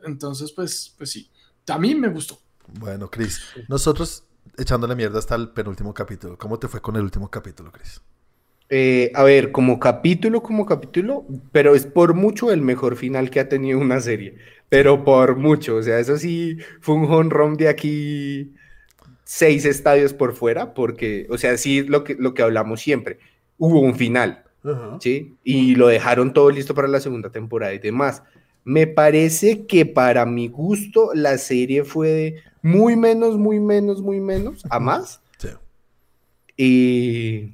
Entonces, 0.04 0.52
pues, 0.52 0.94
pues 0.98 1.10
sí. 1.10 1.30
A 1.68 1.78
mí 1.78 1.94
me 1.94 2.08
gustó. 2.08 2.38
Bueno, 2.78 3.10
Chris, 3.10 3.42
nosotros 3.68 4.24
echándole 4.56 4.94
mierda 4.94 5.18
hasta 5.18 5.34
el 5.34 5.50
penúltimo 5.50 5.94
capítulo. 5.94 6.36
¿Cómo 6.38 6.58
te 6.58 6.68
fue 6.68 6.80
con 6.80 6.96
el 6.96 7.02
último 7.02 7.30
capítulo, 7.30 7.72
Chris? 7.72 8.00
Eh, 8.70 9.12
a 9.14 9.22
ver, 9.22 9.52
como 9.52 9.78
capítulo, 9.78 10.42
como 10.42 10.64
capítulo, 10.64 11.26
pero 11.52 11.74
es 11.74 11.86
por 11.86 12.14
mucho 12.14 12.50
el 12.50 12.62
mejor 12.62 12.96
final 12.96 13.30
que 13.30 13.40
ha 13.40 13.48
tenido 13.48 13.78
una 13.78 14.00
serie, 14.00 14.38
pero 14.70 15.04
por 15.04 15.36
mucho, 15.36 15.76
o 15.76 15.82
sea, 15.82 15.98
eso 15.98 16.16
sí 16.16 16.56
fue 16.80 16.94
un 16.94 17.04
home 17.04 17.28
run 17.30 17.56
de 17.56 17.68
aquí 17.68 18.54
seis 19.24 19.66
estadios 19.66 20.14
por 20.14 20.34
fuera, 20.34 20.72
porque, 20.72 21.26
o 21.28 21.36
sea, 21.36 21.58
sí 21.58 21.82
lo 21.82 22.04
que, 22.04 22.16
lo 22.18 22.32
que 22.32 22.42
hablamos 22.42 22.80
siempre, 22.80 23.18
hubo 23.58 23.80
un 23.80 23.96
final, 23.96 24.44
¿sí? 24.98 25.36
Y 25.44 25.74
lo 25.74 25.88
dejaron 25.88 26.32
todo 26.32 26.50
listo 26.50 26.74
para 26.74 26.88
la 26.88 27.00
segunda 27.00 27.30
temporada 27.30 27.74
y 27.74 27.78
demás. 27.78 28.22
Me 28.64 28.86
parece 28.86 29.66
que 29.66 29.84
para 29.86 30.24
mi 30.26 30.48
gusto 30.48 31.10
la 31.14 31.38
serie 31.38 31.84
fue 31.84 32.08
de 32.08 32.42
muy 32.62 32.96
menos, 32.96 33.36
muy 33.36 33.60
menos, 33.60 34.00
muy 34.00 34.20
menos 34.20 34.64
a 34.70 34.80
más. 34.80 35.20
Sí. 35.38 35.48
Y, 36.56 37.52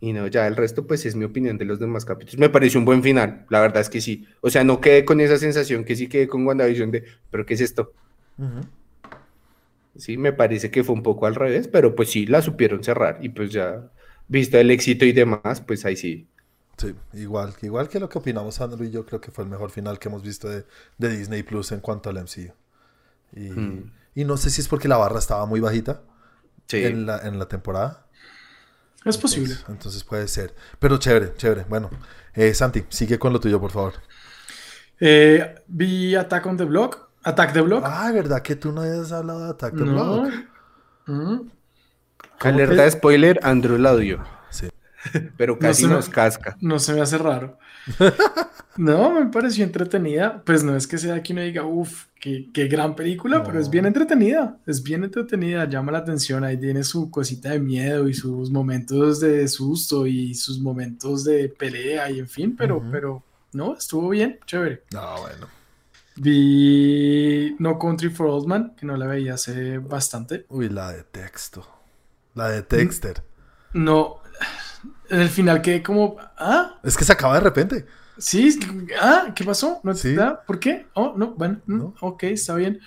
y 0.00 0.12
no, 0.12 0.26
ya 0.28 0.46
el 0.46 0.56
resto, 0.56 0.86
pues 0.86 1.04
es 1.04 1.16
mi 1.16 1.24
opinión 1.24 1.58
de 1.58 1.64
los 1.64 1.80
demás 1.80 2.04
capítulos. 2.04 2.38
Me 2.38 2.48
pareció 2.48 2.78
un 2.78 2.84
buen 2.84 3.02
final, 3.02 3.44
la 3.48 3.60
verdad 3.60 3.82
es 3.82 3.88
que 3.88 4.00
sí. 4.00 4.26
O 4.40 4.50
sea, 4.50 4.62
no 4.64 4.80
quedé 4.80 5.04
con 5.04 5.20
esa 5.20 5.36
sensación 5.36 5.84
que 5.84 5.96
sí 5.96 6.08
quedé 6.08 6.28
con 6.28 6.46
WandaVision 6.46 6.90
de, 6.90 7.04
¿pero 7.30 7.44
qué 7.44 7.54
es 7.54 7.60
esto? 7.60 7.92
Sí, 9.96 10.16
me 10.16 10.32
parece 10.32 10.70
que 10.70 10.84
fue 10.84 10.94
un 10.94 11.02
poco 11.02 11.26
al 11.26 11.34
revés, 11.34 11.68
pero 11.68 11.94
pues 11.94 12.10
sí, 12.10 12.26
la 12.26 12.40
supieron 12.40 12.82
cerrar. 12.82 13.18
Y 13.20 13.28
pues 13.28 13.50
ya, 13.52 13.90
visto 14.28 14.58
el 14.58 14.70
éxito 14.70 15.04
y 15.04 15.12
demás, 15.12 15.60
pues 15.60 15.84
ahí 15.84 15.96
sí. 15.96 16.26
Sí, 16.78 16.94
igual, 17.12 17.54
igual 17.62 17.88
que 17.88 18.00
lo 18.00 18.08
que 18.08 18.18
opinamos 18.18 18.60
Andrew 18.60 18.84
y 18.84 18.90
yo 18.90 19.04
creo 19.06 19.20
que 19.20 19.30
fue 19.30 19.44
el 19.44 19.50
mejor 19.50 19.70
final 19.70 19.98
que 19.98 20.08
hemos 20.08 20.22
visto 20.22 20.48
de, 20.48 20.64
de 20.98 21.08
Disney 21.16 21.42
Plus 21.42 21.70
en 21.72 21.80
cuanto 21.80 22.10
al 22.10 22.16
MCU. 22.18 22.52
Y, 23.34 23.50
Mm. 23.50 23.92
y 24.14 24.24
no 24.24 24.36
sé 24.36 24.50
si 24.50 24.60
es 24.60 24.68
porque 24.68 24.88
la 24.88 24.96
barra 24.96 25.18
estaba 25.18 25.46
muy 25.46 25.60
bajita 25.60 26.00
Sí. 26.66 26.84
en, 26.84 27.06
la, 27.06 27.18
en 27.18 27.38
la 27.38 27.46
temporada. 27.46 28.06
Es 29.04 29.18
posible. 29.18 29.50
Entonces, 29.52 29.68
entonces 29.68 30.04
puede 30.04 30.28
ser. 30.28 30.54
Pero 30.78 30.96
chévere, 30.98 31.34
chévere. 31.36 31.64
Bueno, 31.68 31.90
eh, 32.34 32.54
Santi, 32.54 32.84
sigue 32.88 33.18
con 33.18 33.32
lo 33.32 33.40
tuyo, 33.40 33.60
por 33.60 33.70
favor. 33.72 33.94
Eh, 35.00 35.56
vi 35.66 36.14
Attack 36.14 36.46
on 36.46 36.56
the 36.56 36.64
Block. 36.64 37.08
Attack 37.24 37.52
the 37.52 37.60
Block. 37.60 37.82
Ah, 37.86 38.10
¿verdad 38.12 38.42
que 38.42 38.56
tú 38.56 38.72
no 38.72 38.82
habías 38.82 39.10
hablado 39.12 39.44
de 39.44 39.50
Attack 39.50 39.74
the 39.76 39.84
no. 39.84 40.22
Block? 40.22 40.32
Mm. 41.06 41.40
Alerta 42.40 42.82
de 42.82 42.90
spoiler, 42.90 43.40
Andrew 43.42 43.78
la 43.78 43.92
odió, 43.92 44.24
Sí. 44.50 44.68
pero 45.36 45.58
casi 45.58 45.84
No 45.84 45.94
nos 45.94 46.08
casca. 46.08 46.56
No 46.60 46.78
se 46.78 46.94
me 46.94 47.00
hace 47.00 47.18
raro. 47.18 47.58
No, 48.76 49.10
me 49.12 49.26
pareció 49.26 49.64
entretenida. 49.64 50.42
Pues 50.46 50.64
no 50.64 50.74
es 50.74 50.86
que 50.86 50.96
sea 50.96 51.22
que 51.22 51.34
uno 51.34 51.42
diga, 51.42 51.64
uff, 51.64 52.06
qué, 52.18 52.48
qué 52.54 52.68
gran 52.68 52.94
película, 52.94 53.42
pero 53.44 53.60
es 53.60 53.68
bien 53.68 53.84
entretenida. 53.84 54.58
Es 54.66 54.82
bien 54.82 55.04
entretenida, 55.04 55.68
llama 55.68 55.92
la 55.92 55.98
atención. 55.98 56.42
Ahí 56.42 56.56
tiene 56.56 56.82
su 56.82 57.10
cosita 57.10 57.50
de 57.50 57.60
miedo 57.60 58.08
y 58.08 58.14
sus 58.14 58.50
momentos 58.50 59.20
de 59.20 59.46
susto 59.46 60.06
y 60.06 60.34
sus 60.34 60.58
momentos 60.58 61.24
de 61.24 61.50
pelea 61.50 62.10
y 62.10 62.20
en 62.20 62.28
fin, 62.28 62.56
pero, 62.56 62.82
pero 62.90 63.22
no, 63.52 63.76
estuvo 63.76 64.08
bien, 64.08 64.38
chévere. 64.46 64.84
No, 64.92 65.20
bueno. 65.20 65.48
Vi 66.16 67.56
No 67.58 67.78
Country 67.78 68.10
for 68.10 68.26
Old 68.28 68.46
Men, 68.46 68.72
que 68.76 68.86
no 68.86 68.96
la 68.96 69.06
veía 69.06 69.34
hace 69.34 69.78
bastante. 69.78 70.46
Uy, 70.48 70.68
la 70.68 70.92
de 70.92 71.04
texto. 71.04 71.66
La 72.34 72.48
de 72.48 72.62
Dexter. 72.62 73.22
No, 73.74 74.20
En 75.12 75.20
el 75.20 75.28
final 75.28 75.60
quedé 75.60 75.82
como, 75.82 76.16
ah, 76.38 76.80
Es 76.82 76.96
que 76.96 77.04
se 77.04 77.12
acaba 77.12 77.34
de 77.34 77.40
repente. 77.40 77.86
sí, 78.18 78.48
es 78.48 78.56
que- 78.56 78.94
ah, 79.00 79.32
¿qué 79.36 79.44
pasó? 79.44 79.78
¿No, 79.82 79.94
Sí. 79.94 80.16
ah, 80.18 80.40
¿Por 80.46 80.58
qué? 80.58 80.86
Oh, 80.94 81.12
no, 81.16 81.32
bueno, 81.34 81.60
mm, 81.66 81.78
No. 81.78 81.94
ok, 82.00 82.22
está 82.24 82.54
bien. 82.54 82.80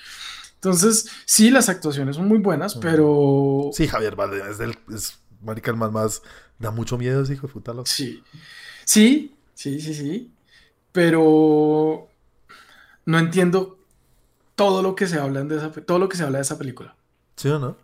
Entonces, 0.55 1.07
sí, 1.25 1.51
las 1.51 1.69
actuaciones 1.69 2.15
son 2.15 2.27
muy 2.27 2.39
buenas, 2.39 2.75
pero 2.75 3.69
Sí, 3.73 3.87
Javier 3.87 4.15
Bardem 4.15 4.47
es 4.49 4.57
del. 4.57 4.75
Es, 4.93 5.19
marica, 5.41 5.69
el 5.71 5.77
man 5.77 5.93
más. 5.93 6.21
Da 6.57 6.71
mucho 6.71 6.97
miedo 6.97 7.21
ese 7.21 7.33
hijo 7.33 7.45
de 7.47 7.53
puta 7.53 7.73
loco. 7.73 7.85
Sí, 7.85 8.23
sí, 8.85 9.35
sí, 9.53 9.79
sí, 9.79 9.93
sí, 9.93 10.31
pero 10.91 12.07
no 13.05 13.19
entiendo 13.19 13.77
todo 14.55 14.81
lo 14.81 14.95
que 14.95 15.05
se 15.05 15.19
habla 15.19 15.43
de 15.43 15.57
esa, 15.57 15.69
todo 15.71 15.99
lo 15.99 16.09
que 16.09 16.17
se 16.17 16.23
habla 16.23 16.39
de 16.39 16.43
esa 16.43 16.57
película. 16.57 16.95
¿Sí 17.35 17.49
o 17.49 17.59
no? 17.59 17.75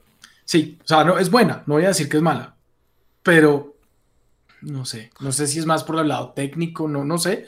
Sí, 0.45 0.79
o 0.83 0.88
sea, 0.88 1.03
no, 1.03 1.17
es 1.19 1.29
buena, 1.29 1.63
no 1.67 1.75
voy 1.75 1.83
a 1.86 1.89
decir 1.89 2.07
que 2.10 2.17
es 2.17 2.24
mala, 2.24 2.55
pero 3.24 3.71
no 4.62 4.86
sé, 4.86 5.12
no 5.20 5.32
sé 5.32 5.48
si 5.48 5.60
es 5.60 5.65
más 5.65 5.84
por 5.84 5.98
el 6.00 6.08
lado 6.08 6.32
técnico, 6.34 6.88
no, 6.88 7.03
no 7.06 7.18
sé, 7.18 7.46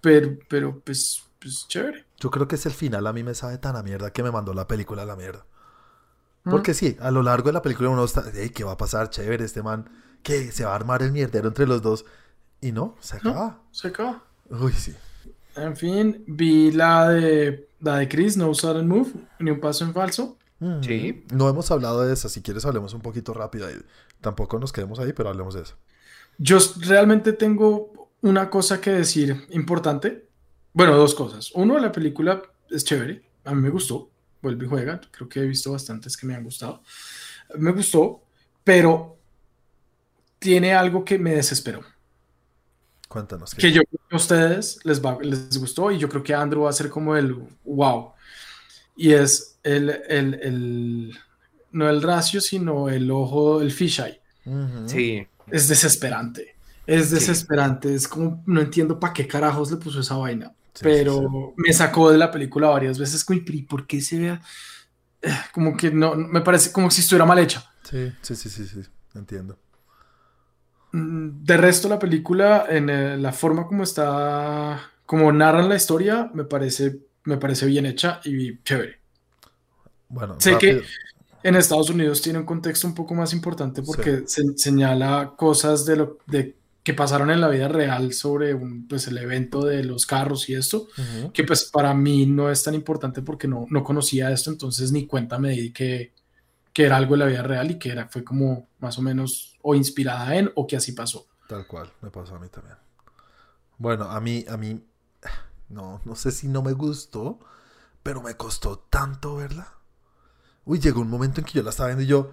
pero, 0.00 0.36
pero 0.48 0.80
pues, 0.80 1.22
pues 1.40 1.66
chévere. 1.68 2.04
Yo 2.18 2.30
creo 2.30 2.46
que 2.48 2.56
es 2.56 2.66
el 2.66 2.72
final. 2.72 3.06
A 3.06 3.12
mí 3.12 3.22
me 3.22 3.34
sabe 3.34 3.58
tan 3.58 3.76
a 3.76 3.82
mierda 3.82 4.12
que 4.12 4.22
me 4.22 4.30
mandó 4.30 4.52
la 4.54 4.66
película 4.68 5.02
a 5.02 5.06
la 5.06 5.16
mierda. 5.16 5.46
¿Mm? 6.44 6.50
Porque 6.50 6.74
sí, 6.74 6.96
a 7.00 7.10
lo 7.10 7.22
largo 7.22 7.48
de 7.48 7.52
la 7.54 7.62
película 7.62 7.88
uno 7.88 8.04
está. 8.04 8.24
"Ey, 8.34 8.50
¿Qué 8.50 8.64
va 8.64 8.72
a 8.72 8.76
pasar? 8.76 9.10
Chévere, 9.10 9.44
este 9.44 9.62
man. 9.62 9.88
Que 10.22 10.52
se 10.52 10.64
va 10.64 10.72
a 10.72 10.74
armar 10.76 11.02
el 11.02 11.12
mierdero 11.12 11.48
entre 11.48 11.66
los 11.66 11.80
dos. 11.80 12.04
Y 12.60 12.72
no, 12.72 12.96
se 13.00 13.18
No. 13.22 13.30
acaba. 13.30 13.58
Se 13.70 13.88
acaba. 13.88 14.22
Uy, 14.50 14.72
sí. 14.72 14.94
En 15.56 15.76
fin, 15.76 16.24
vi 16.26 16.72
la 16.72 17.08
de 17.08 17.68
la 17.80 17.96
de 17.96 18.08
Chris, 18.08 18.36
No 18.36 18.52
Sudden 18.54 18.86
Move, 18.86 19.10
ni 19.38 19.50
un 19.50 19.60
paso 19.60 19.84
en 19.84 19.94
falso. 19.94 20.36
Mm. 20.58 20.82
Sí. 20.82 21.24
No 21.32 21.48
hemos 21.48 21.70
hablado 21.70 22.02
de 22.02 22.12
esa. 22.12 22.28
Si 22.28 22.42
quieres, 22.42 22.66
hablemos 22.66 22.92
un 22.92 23.00
poquito 23.00 23.32
rápido. 23.32 23.66
ahí. 23.66 23.76
Tampoco 24.20 24.58
nos 24.58 24.72
quedemos 24.72 24.98
ahí, 24.98 25.14
pero 25.14 25.30
hablemos 25.30 25.54
de 25.54 25.62
eso. 25.62 25.74
Yo 26.42 26.58
realmente 26.78 27.34
tengo 27.34 28.10
una 28.22 28.48
cosa 28.48 28.80
que 28.80 28.90
decir 28.90 29.46
importante. 29.50 30.26
Bueno, 30.72 30.96
dos 30.96 31.14
cosas. 31.14 31.50
Uno, 31.52 31.78
la 31.78 31.92
película 31.92 32.40
es 32.70 32.82
chévere. 32.82 33.22
A 33.44 33.54
mí 33.54 33.60
me 33.60 33.68
gustó. 33.68 34.10
Vuelve 34.40 34.64
y 34.64 34.68
juega. 34.68 35.00
Creo 35.10 35.28
que 35.28 35.40
he 35.40 35.46
visto 35.46 35.72
bastantes 35.72 36.16
que 36.16 36.26
me 36.26 36.34
han 36.34 36.42
gustado. 36.42 36.82
Me 37.58 37.72
gustó, 37.72 38.22
pero 38.64 39.18
tiene 40.38 40.72
algo 40.72 41.04
que 41.04 41.18
me 41.18 41.34
desesperó. 41.34 41.82
Cuéntanos. 43.06 43.54
¿qué? 43.54 43.60
Que 43.60 43.72
yo 43.72 43.82
creo 43.82 44.00
que 44.08 44.14
a 44.14 44.16
ustedes 44.16 44.80
les, 44.84 45.04
va, 45.04 45.18
les 45.20 45.58
gustó 45.58 45.90
y 45.90 45.98
yo 45.98 46.08
creo 46.08 46.22
que 46.22 46.32
Andrew 46.32 46.62
va 46.62 46.70
a 46.70 46.72
ser 46.72 46.88
como 46.88 47.16
el 47.16 47.36
wow. 47.64 48.12
Y 48.96 49.12
es 49.12 49.58
el, 49.62 49.90
el, 50.08 50.34
el 50.34 51.18
no 51.72 51.90
el 51.90 52.00
ratio, 52.00 52.40
sino 52.40 52.88
el 52.88 53.10
ojo, 53.10 53.60
el 53.60 53.72
fisheye. 53.72 54.22
Ujú. 54.46 54.88
Sí. 54.88 55.26
Es 55.52 55.68
desesperante. 55.68 56.56
Es 56.86 57.10
desesperante. 57.10 57.94
Es 57.94 58.08
como, 58.08 58.42
no 58.46 58.60
entiendo 58.60 58.98
para 58.98 59.12
qué 59.12 59.26
carajos 59.26 59.70
le 59.70 59.76
puso 59.76 60.00
esa 60.00 60.16
vaina. 60.16 60.52
Sí, 60.74 60.80
pero 60.82 61.12
sí, 61.14 61.18
sí. 61.20 61.52
me 61.56 61.72
sacó 61.72 62.10
de 62.10 62.18
la 62.18 62.30
película 62.30 62.68
varias 62.68 62.98
veces. 62.98 63.24
Como, 63.24 63.40
"¿Y 63.44 63.62
¿por 63.62 63.86
qué 63.86 64.00
se 64.00 64.18
vea? 64.18 64.40
Eh, 65.22 65.30
Como 65.52 65.76
que 65.76 65.90
no, 65.90 66.14
me 66.14 66.40
parece 66.40 66.72
como 66.72 66.90
si 66.90 67.02
estuviera 67.02 67.26
mal 67.26 67.38
hecha. 67.38 67.64
Sí, 67.82 68.12
sí, 68.22 68.36
sí, 68.36 68.48
sí, 68.50 68.66
sí. 68.66 68.80
Entiendo. 69.14 69.58
Mm, 70.92 71.44
De 71.44 71.56
resto, 71.56 71.88
la 71.88 71.98
película, 71.98 72.66
en 72.68 72.90
eh, 72.90 73.16
la 73.16 73.32
forma 73.32 73.66
como 73.66 73.82
está, 73.84 74.80
como 75.06 75.32
narran 75.32 75.68
la 75.68 75.76
historia, 75.76 76.30
me 76.34 76.44
parece, 76.44 77.00
me 77.24 77.36
parece 77.36 77.66
bien 77.66 77.86
hecha 77.86 78.20
y 78.24 78.58
chévere. 78.62 78.98
Bueno, 80.08 80.36
Sé 80.40 80.50
que- 80.58 80.72
rápido. 80.74 80.82
En 81.42 81.56
Estados 81.56 81.90
Unidos 81.90 82.20
tiene 82.20 82.38
un 82.38 82.44
contexto 82.44 82.86
un 82.86 82.94
poco 82.94 83.14
más 83.14 83.32
importante 83.32 83.82
porque 83.82 84.24
se 84.26 84.42
señala 84.56 85.34
cosas 85.36 85.84
de 85.84 85.96
lo 85.96 86.18
de 86.26 86.56
que 86.82 86.94
pasaron 86.94 87.30
en 87.30 87.40
la 87.40 87.48
vida 87.48 87.68
real 87.68 88.12
sobre 88.12 88.54
un, 88.54 88.88
pues, 88.88 89.06
el 89.06 89.18
evento 89.18 89.64
de 89.64 89.84
los 89.84 90.06
carros 90.06 90.48
y 90.48 90.54
esto, 90.54 90.88
que 91.32 91.44
pues 91.44 91.64
para 91.70 91.92
mí 91.92 92.26
no 92.26 92.50
es 92.50 92.62
tan 92.62 92.74
importante 92.74 93.20
porque 93.22 93.46
no, 93.46 93.66
no 93.68 93.84
conocía 93.84 94.30
esto, 94.30 94.50
entonces 94.50 94.90
ni 94.90 95.06
cuenta 95.06 95.38
me 95.38 95.50
di 95.50 95.72
que, 95.72 96.14
que 96.72 96.84
era 96.84 96.96
algo 96.96 97.14
de 97.14 97.18
la 97.18 97.26
vida 97.26 97.42
real 97.42 97.70
y 97.70 97.78
que 97.78 97.90
era, 97.90 98.08
fue 98.08 98.24
como 98.24 98.68
más 98.78 98.98
o 98.98 99.02
menos 99.02 99.58
o 99.62 99.74
inspirada 99.74 100.34
en 100.36 100.50
o 100.54 100.66
que 100.66 100.76
así 100.76 100.92
pasó. 100.92 101.26
Tal 101.48 101.66
cual, 101.66 101.92
me 102.00 102.10
pasó 102.10 102.36
a 102.36 102.38
mí 102.38 102.48
también. 102.48 102.76
Bueno, 103.76 104.04
a 104.04 104.20
mí, 104.20 104.44
a 104.48 104.56
mí, 104.56 104.82
no, 105.68 106.00
no 106.04 106.16
sé 106.16 106.30
si 106.30 106.48
no 106.48 106.62
me 106.62 106.72
gustó, 106.72 107.40
pero 108.02 108.22
me 108.22 108.36
costó 108.36 108.78
tanto 108.78 109.36
verla. 109.36 109.74
Uy, 110.70 110.78
llegó 110.78 111.00
un 111.00 111.10
momento 111.10 111.40
en 111.40 111.46
que 111.46 111.54
yo 111.54 111.64
la 111.64 111.70
estaba 111.70 111.88
viendo 111.88 112.04
y 112.04 112.06
yo 112.06 112.32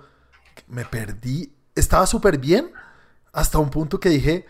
me 0.67 0.85
perdí. 0.85 1.51
Estaba 1.73 2.05
súper 2.05 2.37
bien 2.37 2.71
hasta 3.33 3.57
un 3.57 3.71
punto 3.71 3.99
que 3.99 4.09
dije, 4.09 4.45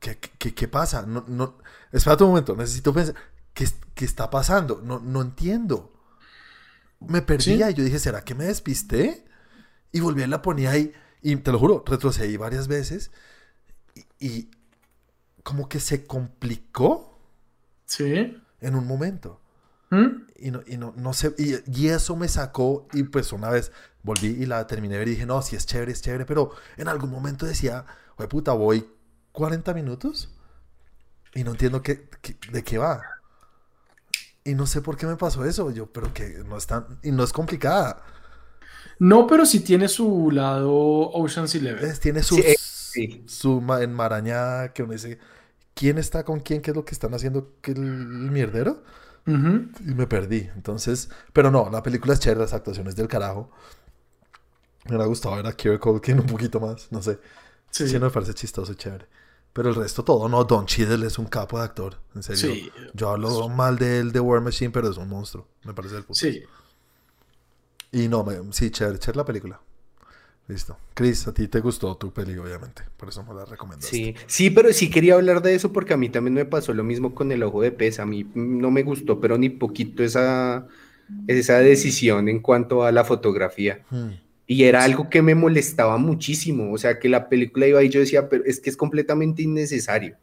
¿qué, 0.00 0.18
qué, 0.18 0.52
qué 0.52 0.66
pasa? 0.66 1.02
No, 1.06 1.24
no, 1.28 1.58
espérate 1.92 2.24
un 2.24 2.30
momento, 2.30 2.56
necesito 2.56 2.92
pensar, 2.92 3.14
¿qué, 3.54 3.68
qué 3.94 4.04
está 4.04 4.28
pasando? 4.30 4.80
No, 4.84 4.98
no 4.98 5.22
entiendo. 5.22 5.92
Me 6.98 7.22
perdía 7.22 7.70
y 7.70 7.74
yo 7.74 7.84
dije, 7.84 8.00
¿será 8.00 8.24
que 8.24 8.34
me 8.34 8.46
despisté? 8.46 9.24
Y 9.92 10.00
volví 10.00 10.24
a 10.24 10.26
la 10.26 10.42
ponía 10.42 10.72
ahí 10.72 10.92
y 11.22 11.36
te 11.36 11.52
lo 11.52 11.60
juro, 11.60 11.84
retrocedí 11.86 12.36
varias 12.36 12.66
veces 12.66 13.12
y, 13.94 14.26
y 14.26 14.50
como 15.44 15.68
que 15.68 15.78
se 15.78 16.04
complicó 16.04 17.16
Sí. 17.86 18.36
en 18.60 18.74
un 18.74 18.88
momento. 18.88 19.40
¿Mm? 19.90 20.31
Y 20.42 20.50
no, 20.50 20.62
y 20.66 20.76
no, 20.76 20.92
no 20.96 21.12
sé, 21.14 21.34
y, 21.38 21.54
y 21.70 21.88
eso 21.88 22.16
me 22.16 22.28
sacó 22.28 22.88
y 22.92 23.04
pues 23.04 23.32
una 23.32 23.48
vez 23.50 23.72
volví 24.02 24.28
y 24.28 24.46
la 24.46 24.66
terminé 24.66 24.94
de 24.94 24.98
ver 25.00 25.08
y 25.08 25.12
dije, 25.12 25.26
no, 25.26 25.40
sí 25.42 25.56
es 25.56 25.66
chévere, 25.66 25.92
es 25.92 26.02
chévere, 26.02 26.26
pero 26.26 26.52
en 26.76 26.88
algún 26.88 27.10
momento 27.10 27.46
decía, 27.46 27.86
oye 28.16 28.28
puta, 28.28 28.52
voy 28.52 28.86
40 29.32 29.74
minutos 29.74 30.30
y 31.34 31.44
no 31.44 31.52
entiendo 31.52 31.82
qué, 31.82 32.08
qué- 32.22 32.36
de 32.52 32.62
qué 32.64 32.78
va. 32.78 33.02
Y 34.44 34.54
no 34.54 34.66
sé 34.66 34.80
por 34.82 34.96
qué 34.96 35.06
me 35.06 35.16
pasó 35.16 35.44
eso, 35.44 35.70
yo, 35.70 35.86
pero 35.92 36.12
que 36.12 36.42
no 36.46 36.56
es 36.56 36.66
tan, 36.66 36.98
y 37.02 37.12
no 37.12 37.22
es 37.22 37.32
complicada. 37.32 38.02
No, 38.98 39.26
pero 39.26 39.46
sí 39.46 39.60
tiene 39.60 39.88
su 39.88 40.30
lado 40.30 40.72
Ocean's 41.10 41.54
Eleven. 41.54 41.90
Es- 41.90 42.00
tiene 42.00 42.22
sus, 42.22 42.38
Sí, 42.38 42.42
eh, 42.42 42.56
sí. 42.92 43.24
su 43.26 43.60
ma- 43.60 43.82
enmarañada 43.82 44.72
que 44.72 44.82
uno 44.82 44.92
dice, 44.94 45.18
¿quién 45.74 45.98
está 45.98 46.24
con 46.24 46.40
quién? 46.40 46.62
¿Qué 46.62 46.72
es 46.72 46.76
lo 46.76 46.84
que 46.86 46.94
están 46.94 47.14
haciendo? 47.14 47.54
¿Qué 47.62 47.72
el, 47.72 47.78
el 47.84 48.30
Y 49.26 49.94
me 49.94 50.06
perdí. 50.06 50.48
Entonces, 50.54 51.10
pero 51.32 51.50
no, 51.50 51.70
la 51.70 51.82
película 51.82 52.14
es 52.14 52.20
chévere, 52.20 52.40
las 52.40 52.52
actuaciones 52.52 52.96
del 52.96 53.08
carajo. 53.08 53.50
Me 54.84 54.90
hubiera 54.90 55.06
gustado 55.06 55.36
ver 55.36 55.46
a 55.46 55.52
Kira 55.52 55.78
Culkin 55.78 56.18
un 56.20 56.26
poquito 56.26 56.58
más, 56.60 56.90
no 56.90 57.02
sé. 57.02 57.20
Sí. 57.70 57.88
Sí, 57.88 57.98
me 57.98 58.10
parece 58.10 58.34
chistoso 58.34 58.72
y 58.72 58.76
chévere. 58.76 59.06
Pero 59.52 59.68
el 59.68 59.74
resto 59.74 60.02
todo, 60.02 60.28
no, 60.28 60.44
Don 60.44 60.66
Cheadle 60.66 61.06
es 61.06 61.18
un 61.18 61.26
capo 61.26 61.58
de 61.58 61.64
actor, 61.64 62.00
en 62.14 62.22
serio. 62.22 62.52
Sí. 62.52 62.70
Yo 62.94 63.10
hablo 63.10 63.48
mal 63.48 63.78
de 63.78 63.98
él 64.00 64.10
de 64.12 64.18
War 64.18 64.40
Machine, 64.40 64.70
pero 64.70 64.90
es 64.90 64.96
un 64.96 65.08
monstruo, 65.08 65.46
me 65.64 65.74
parece 65.74 65.96
el 65.96 66.04
puto. 66.04 66.18
Sí. 66.18 66.42
Y 67.92 68.08
no, 68.08 68.24
me, 68.24 68.40
sí, 68.52 68.70
chévere, 68.70 68.98
chévere 68.98 69.18
la 69.18 69.24
película. 69.24 69.60
Listo. 70.52 70.76
Chris, 70.92 71.26
a 71.26 71.32
ti 71.32 71.48
te 71.48 71.60
gustó 71.60 71.96
tu 71.96 72.12
peli, 72.12 72.36
obviamente, 72.36 72.82
por 72.98 73.08
eso 73.08 73.24
me 73.24 73.32
la 73.32 73.46
recomendaste. 73.46 73.96
Sí, 73.96 74.14
sí, 74.26 74.50
pero 74.50 74.70
sí 74.74 74.90
quería 74.90 75.14
hablar 75.14 75.40
de 75.40 75.54
eso 75.54 75.72
porque 75.72 75.94
a 75.94 75.96
mí 75.96 76.10
también 76.10 76.34
me 76.34 76.44
pasó 76.44 76.74
lo 76.74 76.84
mismo 76.84 77.14
con 77.14 77.32
el 77.32 77.42
ojo 77.42 77.62
de 77.62 77.72
pez. 77.72 77.98
A 78.00 78.04
mí 78.04 78.30
no 78.34 78.70
me 78.70 78.82
gustó, 78.82 79.18
pero 79.18 79.38
ni 79.38 79.48
poquito 79.48 80.04
esa, 80.04 80.66
esa 81.26 81.58
decisión 81.60 82.28
en 82.28 82.40
cuanto 82.40 82.84
a 82.84 82.92
la 82.92 83.02
fotografía. 83.02 83.80
Hmm. 83.88 84.10
Y 84.46 84.64
era 84.64 84.84
algo 84.84 85.08
que 85.08 85.22
me 85.22 85.34
molestaba 85.34 85.96
muchísimo. 85.96 86.70
O 86.70 86.76
sea, 86.76 86.98
que 86.98 87.08
la 87.08 87.30
película 87.30 87.66
iba 87.66 87.82
y 87.82 87.88
yo 87.88 88.00
decía, 88.00 88.28
pero 88.28 88.44
es 88.44 88.60
que 88.60 88.68
es 88.68 88.76
completamente 88.76 89.42
innecesario. 89.42 90.16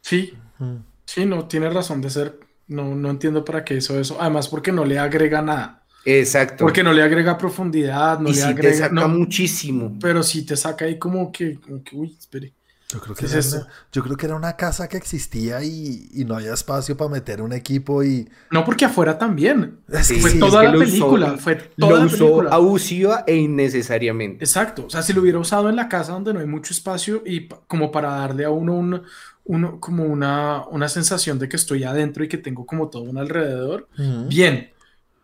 Sí. 0.00 0.32
Hmm. 0.58 0.76
Sí, 1.04 1.26
no, 1.26 1.46
tiene 1.46 1.68
razón 1.68 2.00
de 2.00 2.08
ser. 2.08 2.40
No, 2.68 2.94
no 2.94 3.10
entiendo 3.10 3.44
para 3.44 3.66
qué 3.66 3.74
hizo 3.74 4.00
eso. 4.00 4.16
Además, 4.18 4.48
porque 4.48 4.72
no 4.72 4.86
le 4.86 4.98
agrega 4.98 5.42
nada. 5.42 5.83
Exacto. 6.04 6.64
Porque 6.64 6.82
no 6.82 6.92
le 6.92 7.02
agrega 7.02 7.38
profundidad, 7.38 8.18
no 8.20 8.30
y 8.30 8.34
le 8.34 8.42
sí 8.42 8.54
te 8.60 8.68
agrega. 8.68 8.76
saca 8.78 8.94
no, 8.94 9.08
muchísimo. 9.08 9.98
pero 10.00 10.22
sí 10.22 10.44
te 10.44 10.56
saca 10.56 10.84
ahí 10.84 10.98
como 10.98 11.32
que, 11.32 11.58
como 11.60 11.82
que, 11.82 11.96
uy, 11.96 12.16
espere. 12.18 12.52
Yo 12.92 13.00
creo, 13.00 13.14
que 13.16 13.26
¿Qué 13.26 13.38
es 13.38 13.52
era 13.54 13.64
una, 13.64 13.72
yo 13.92 14.02
creo 14.04 14.16
que 14.16 14.26
era 14.26 14.36
una 14.36 14.56
casa 14.56 14.88
que 14.88 14.96
existía 14.98 15.64
y, 15.64 16.10
y 16.12 16.24
no 16.26 16.36
había 16.36 16.52
espacio 16.54 16.96
para 16.96 17.10
meter 17.10 17.42
un 17.42 17.52
equipo 17.52 18.04
y... 18.04 18.28
No, 18.50 18.64
porque 18.64 18.84
afuera 18.84 19.18
también. 19.18 19.80
Es 19.88 20.06
Sí, 20.06 20.20
fue 20.20 20.30
sí, 20.30 20.38
toda 20.38 20.62
es 20.64 20.70
la 20.72 20.78
que 20.78 20.84
usó- 20.84 21.16
película. 21.16 21.36
fue 21.38 21.70
Lo 21.76 21.88
toda 21.88 22.00
la 22.00 22.06
usó 22.06 22.18
película. 22.18 22.50
abusiva 22.50 23.24
e 23.26 23.34
innecesariamente. 23.36 24.44
Exacto. 24.44 24.84
O 24.86 24.90
sea, 24.90 25.02
si 25.02 25.12
lo 25.12 25.22
hubiera 25.22 25.38
usado 25.40 25.70
en 25.70 25.76
la 25.76 25.88
casa 25.88 26.12
donde 26.12 26.34
no 26.34 26.40
hay 26.40 26.46
mucho 26.46 26.72
espacio 26.72 27.22
y 27.26 27.48
como 27.66 27.90
para 27.90 28.10
darle 28.10 28.44
a 28.44 28.50
uno 28.50 28.74
un, 28.74 29.02
uno, 29.44 29.80
como 29.80 30.04
una, 30.04 30.64
una 30.68 30.88
sensación 30.88 31.38
de 31.40 31.48
que 31.48 31.56
estoy 31.56 31.82
adentro 31.84 32.22
y 32.22 32.28
que 32.28 32.38
tengo 32.38 32.64
como 32.64 32.90
todo 32.90 33.02
un 33.02 33.18
alrededor, 33.18 33.88
bien. 34.28 34.70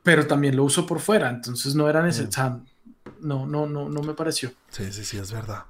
Pero 0.02 0.26
también 0.26 0.56
lo 0.56 0.64
uso 0.64 0.86
por 0.86 1.00
fuera. 1.00 1.30
Entonces 1.30 1.74
no 1.74 1.88
era 1.88 2.02
necesario. 2.02 2.62
No, 3.20 3.46
no, 3.46 3.66
no, 3.66 3.88
no 3.88 4.02
me 4.02 4.14
pareció. 4.14 4.52
Sí, 4.70 4.92
sí, 4.92 5.04
sí, 5.04 5.18
es 5.18 5.32
verdad. 5.32 5.64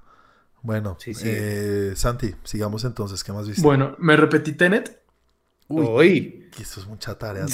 Bueno, 0.62 0.96
Sí, 1.00 1.14
sí. 1.14 1.24
eh, 1.26 1.92
Santi, 1.96 2.34
sigamos 2.44 2.84
entonces. 2.84 3.24
¿Qué 3.24 3.32
más 3.32 3.46
viste? 3.48 3.62
Bueno, 3.62 3.96
me 3.98 4.16
repetí 4.16 4.52
Tenet. 4.52 5.00
Uy, 5.68 5.86
Uy. 5.86 6.48
que 6.54 6.62
esto 6.62 6.80
es 6.80 6.86
mucha 6.86 7.16
tarea. 7.16 7.46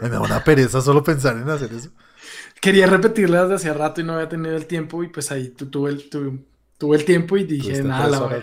Me 0.00 0.08
da 0.08 0.20
una 0.20 0.42
pereza 0.42 0.80
solo 0.80 1.02
pensar 1.02 1.36
en 1.36 1.48
hacer 1.50 1.72
eso. 1.72 1.90
Quería 2.60 2.86
repetirla 2.86 3.42
desde 3.42 3.54
hace 3.56 3.74
rato 3.74 4.00
y 4.00 4.04
no 4.04 4.14
había 4.14 4.28
tenido 4.28 4.56
el 4.56 4.66
tiempo 4.66 5.02
y 5.04 5.08
pues 5.08 5.30
ahí 5.30 5.48
tu- 5.50 5.66
tuve, 5.66 5.90
el- 5.90 6.08
un- 6.14 6.46
tuve 6.78 6.96
el 6.96 7.04
tiempo 7.04 7.36
y 7.36 7.44
dije, 7.44 7.82
nada, 7.82 8.08
la 8.08 8.20
voy, 8.20 8.40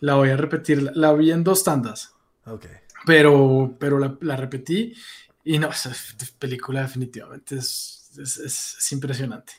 la 0.00 0.14
voy 0.14 0.28
a 0.30 0.36
repetir. 0.36 0.82
La, 0.82 0.92
la 0.94 1.12
vi 1.14 1.32
en 1.32 1.42
dos 1.42 1.64
tandas, 1.64 2.14
Ok. 2.46 2.66
pero, 3.06 3.76
pero 3.80 3.98
la, 3.98 4.16
la 4.20 4.36
repetí 4.36 4.94
y 5.44 5.58
no, 5.58 5.70
esa 5.72 5.92
película 6.38 6.82
definitivamente 6.82 7.56
es, 7.56 8.10
es, 8.18 8.36
es- 8.38 8.76
es 8.78 8.92
impresionante. 8.92 9.52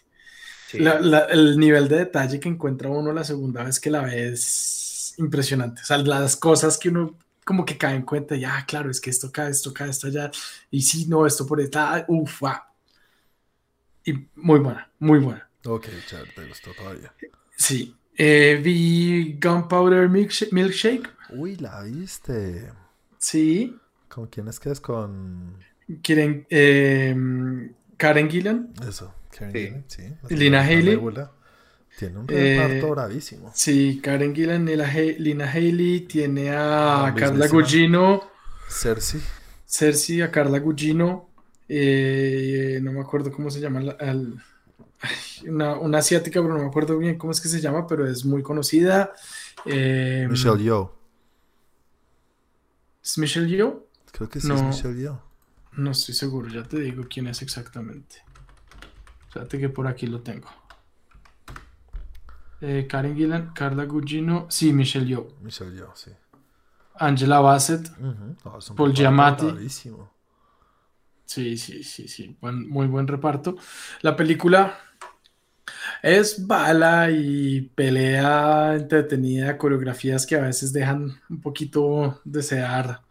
Sí. 0.69 0.79
La- 0.79 0.99
la- 0.99 1.25
el 1.25 1.57
nivel 1.59 1.87
de 1.87 1.97
detalle 1.99 2.39
que 2.39 2.49
encuentra 2.49 2.89
uno 2.89 3.11
la 3.13 3.23
segunda 3.23 3.63
vez 3.63 3.79
que 3.79 3.91
la 3.91 4.01
ve 4.03 4.29
es 4.33 5.13
impresionante. 5.17 5.81
O 5.81 5.85
sea, 5.85 5.97
las 5.97 6.35
cosas 6.37 6.77
que 6.77 6.89
uno 6.89 7.17
como 7.45 7.65
que 7.65 7.77
cae 7.77 7.95
en 7.95 8.03
cuenta, 8.03 8.35
ya, 8.35 8.65
claro, 8.67 8.89
es 8.91 9.01
que 9.01 9.09
esto 9.09 9.27
acá, 9.27 9.49
esto 9.49 9.71
acá, 9.71 9.85
esto 9.87 10.07
allá, 10.07 10.31
y 10.69 10.81
sí, 10.83 11.07
no, 11.07 11.25
esto 11.25 11.45
por 11.45 11.59
esta, 11.59 12.05
uff, 12.07 12.39
wow. 12.41 12.51
Y 14.05 14.13
muy 14.35 14.59
buena, 14.59 14.89
muy 14.99 15.19
buena. 15.19 15.47
Ok, 15.65 15.87
chévere, 16.07 16.31
te 16.33 16.47
gustó 16.47 16.71
todavía. 16.73 17.13
Sí. 17.55 17.95
Eh, 18.15 18.59
vi 18.63 19.37
Gunpowder 19.41 20.09
Milkshake, 20.09 20.51
Milkshake. 20.53 21.09
Uy, 21.29 21.55
la 21.57 21.81
viste. 21.83 22.71
Sí. 23.17 23.77
¿Con 24.07 24.27
quién 24.27 24.47
es 24.47 24.59
que 24.59 24.71
es? 24.71 24.79
Con. 24.81 25.57
Quieren 26.01 26.45
eh, 26.49 27.71
Karen 27.97 28.29
Gillan. 28.29 28.73
Eso, 28.87 29.13
Karen 29.37 29.53
Sí. 29.87 29.97
Gillan, 29.97 30.17
sí. 30.27 30.35
Lina. 30.35 30.63
Nebula. 30.65 31.31
Tiene 31.97 32.19
un 32.19 32.25
Eh, 32.29 32.57
reparto 32.67 32.91
bravísimo. 32.91 33.51
Sí, 33.53 33.99
Karen 34.01 34.33
Gillan, 34.33 34.65
Lina, 34.65 34.85
He- 34.91 35.19
Lina 35.19 35.51
Haley, 35.51 36.01
tiene 36.01 36.49
a 36.51 37.03
La 37.07 37.13
Carla. 37.15 37.47
Gugino, 37.47 38.23
Cersei. 38.69 39.21
Cersei, 39.67 40.21
a 40.21 40.31
Carla 40.31 40.59
Gugino, 40.59 41.29
eh, 41.67 42.79
no 42.81 42.93
me 42.93 43.01
acuerdo 43.01 43.31
cómo 43.31 43.51
se 43.51 43.59
llama, 43.59 43.81
la- 43.81 43.97
al- 43.99 44.41
una, 45.47 45.73
una 45.79 45.97
asiática, 45.97 46.41
pero 46.41 46.53
no 46.53 46.59
me 46.63 46.67
acuerdo 46.67 46.97
bien 46.97 47.17
cómo 47.17 47.31
es 47.31 47.41
que 47.41 47.49
se 47.49 47.59
llama, 47.59 47.85
pero 47.87 48.07
es 48.07 48.23
muy 48.25 48.41
conocida. 48.41 49.11
Eh, 49.65 50.27
Michelle 50.29 50.63
Yeoh. 50.63 50.91
¿Es 53.03 53.17
Michelle 53.17 53.47
Yeoh? 53.49 53.87
Creo 54.11 54.29
que 54.29 54.39
sí 54.39 54.47
No. 54.47 54.55
es 54.55 54.63
Michelle 54.63 54.95
Yeoh. 54.99 55.19
No 55.77 55.91
estoy 55.91 56.13
seguro, 56.15 56.49
ya 56.49 56.63
te 56.63 56.79
digo 56.79 57.03
quién 57.09 57.27
es 57.27 57.41
exactamente. 57.41 58.17
Fíjate 59.29 59.57
que 59.59 59.69
por 59.69 59.87
aquí 59.87 60.07
lo 60.07 60.21
tengo. 60.21 60.49
Eh, 62.61 62.85
Karen 62.87 63.15
Gillan, 63.15 63.53
Carla 63.53 63.85
Gugino, 63.85 64.45
sí, 64.49 64.71
Michelle 64.73 65.07
Yeoh, 65.07 65.35
Michelle 65.41 65.75
Yeoh, 65.75 65.95
sí. 65.95 66.11
Angela 66.95 67.39
Bassett, 67.39 67.89
Paul 68.75 68.93
Giamatti. 68.93 69.45
Sí, 71.25 71.57
sí, 71.57 71.83
sí, 71.83 72.07
sí, 72.07 72.37
buen- 72.41 72.67
muy 72.69 72.87
buen 72.87 73.07
reparto. 73.07 73.55
La 74.01 74.15
película 74.15 74.77
es 76.03 76.45
bala 76.45 77.09
y 77.09 77.61
pelea 77.61 78.75
entretenida, 78.75 79.57
coreografías 79.57 80.25
que 80.25 80.35
a 80.35 80.41
veces 80.41 80.73
dejan 80.73 81.19
un 81.29 81.41
poquito 81.41 82.21
desear, 82.25 83.01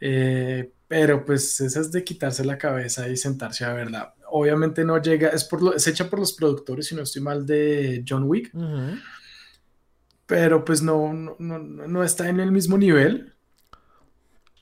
eh, 0.00 0.72
pero 0.92 1.24
pues 1.24 1.58
esa 1.62 1.80
es 1.80 1.90
de 1.90 2.04
quitarse 2.04 2.44
la 2.44 2.58
cabeza 2.58 3.08
y 3.08 3.16
sentarse 3.16 3.64
a 3.64 3.72
verla. 3.72 4.14
Obviamente 4.30 4.84
no 4.84 5.00
llega, 5.00 5.30
es, 5.30 5.42
por 5.44 5.62
lo- 5.62 5.74
es 5.74 5.86
hecha 5.86 6.10
por 6.10 6.18
los 6.18 6.34
productores, 6.34 6.86
si 6.88 6.94
no 6.94 7.00
estoy 7.00 7.22
mal, 7.22 7.46
de 7.46 8.04
John 8.06 8.24
Wick, 8.24 8.54
Ujú. 8.54 8.98
pero 10.26 10.66
pues 10.66 10.82
no, 10.82 11.10
no, 11.14 11.34
no, 11.38 11.58
no 11.58 12.04
está 12.04 12.28
en 12.28 12.40
el 12.40 12.52
mismo 12.52 12.76
nivel, 12.76 13.32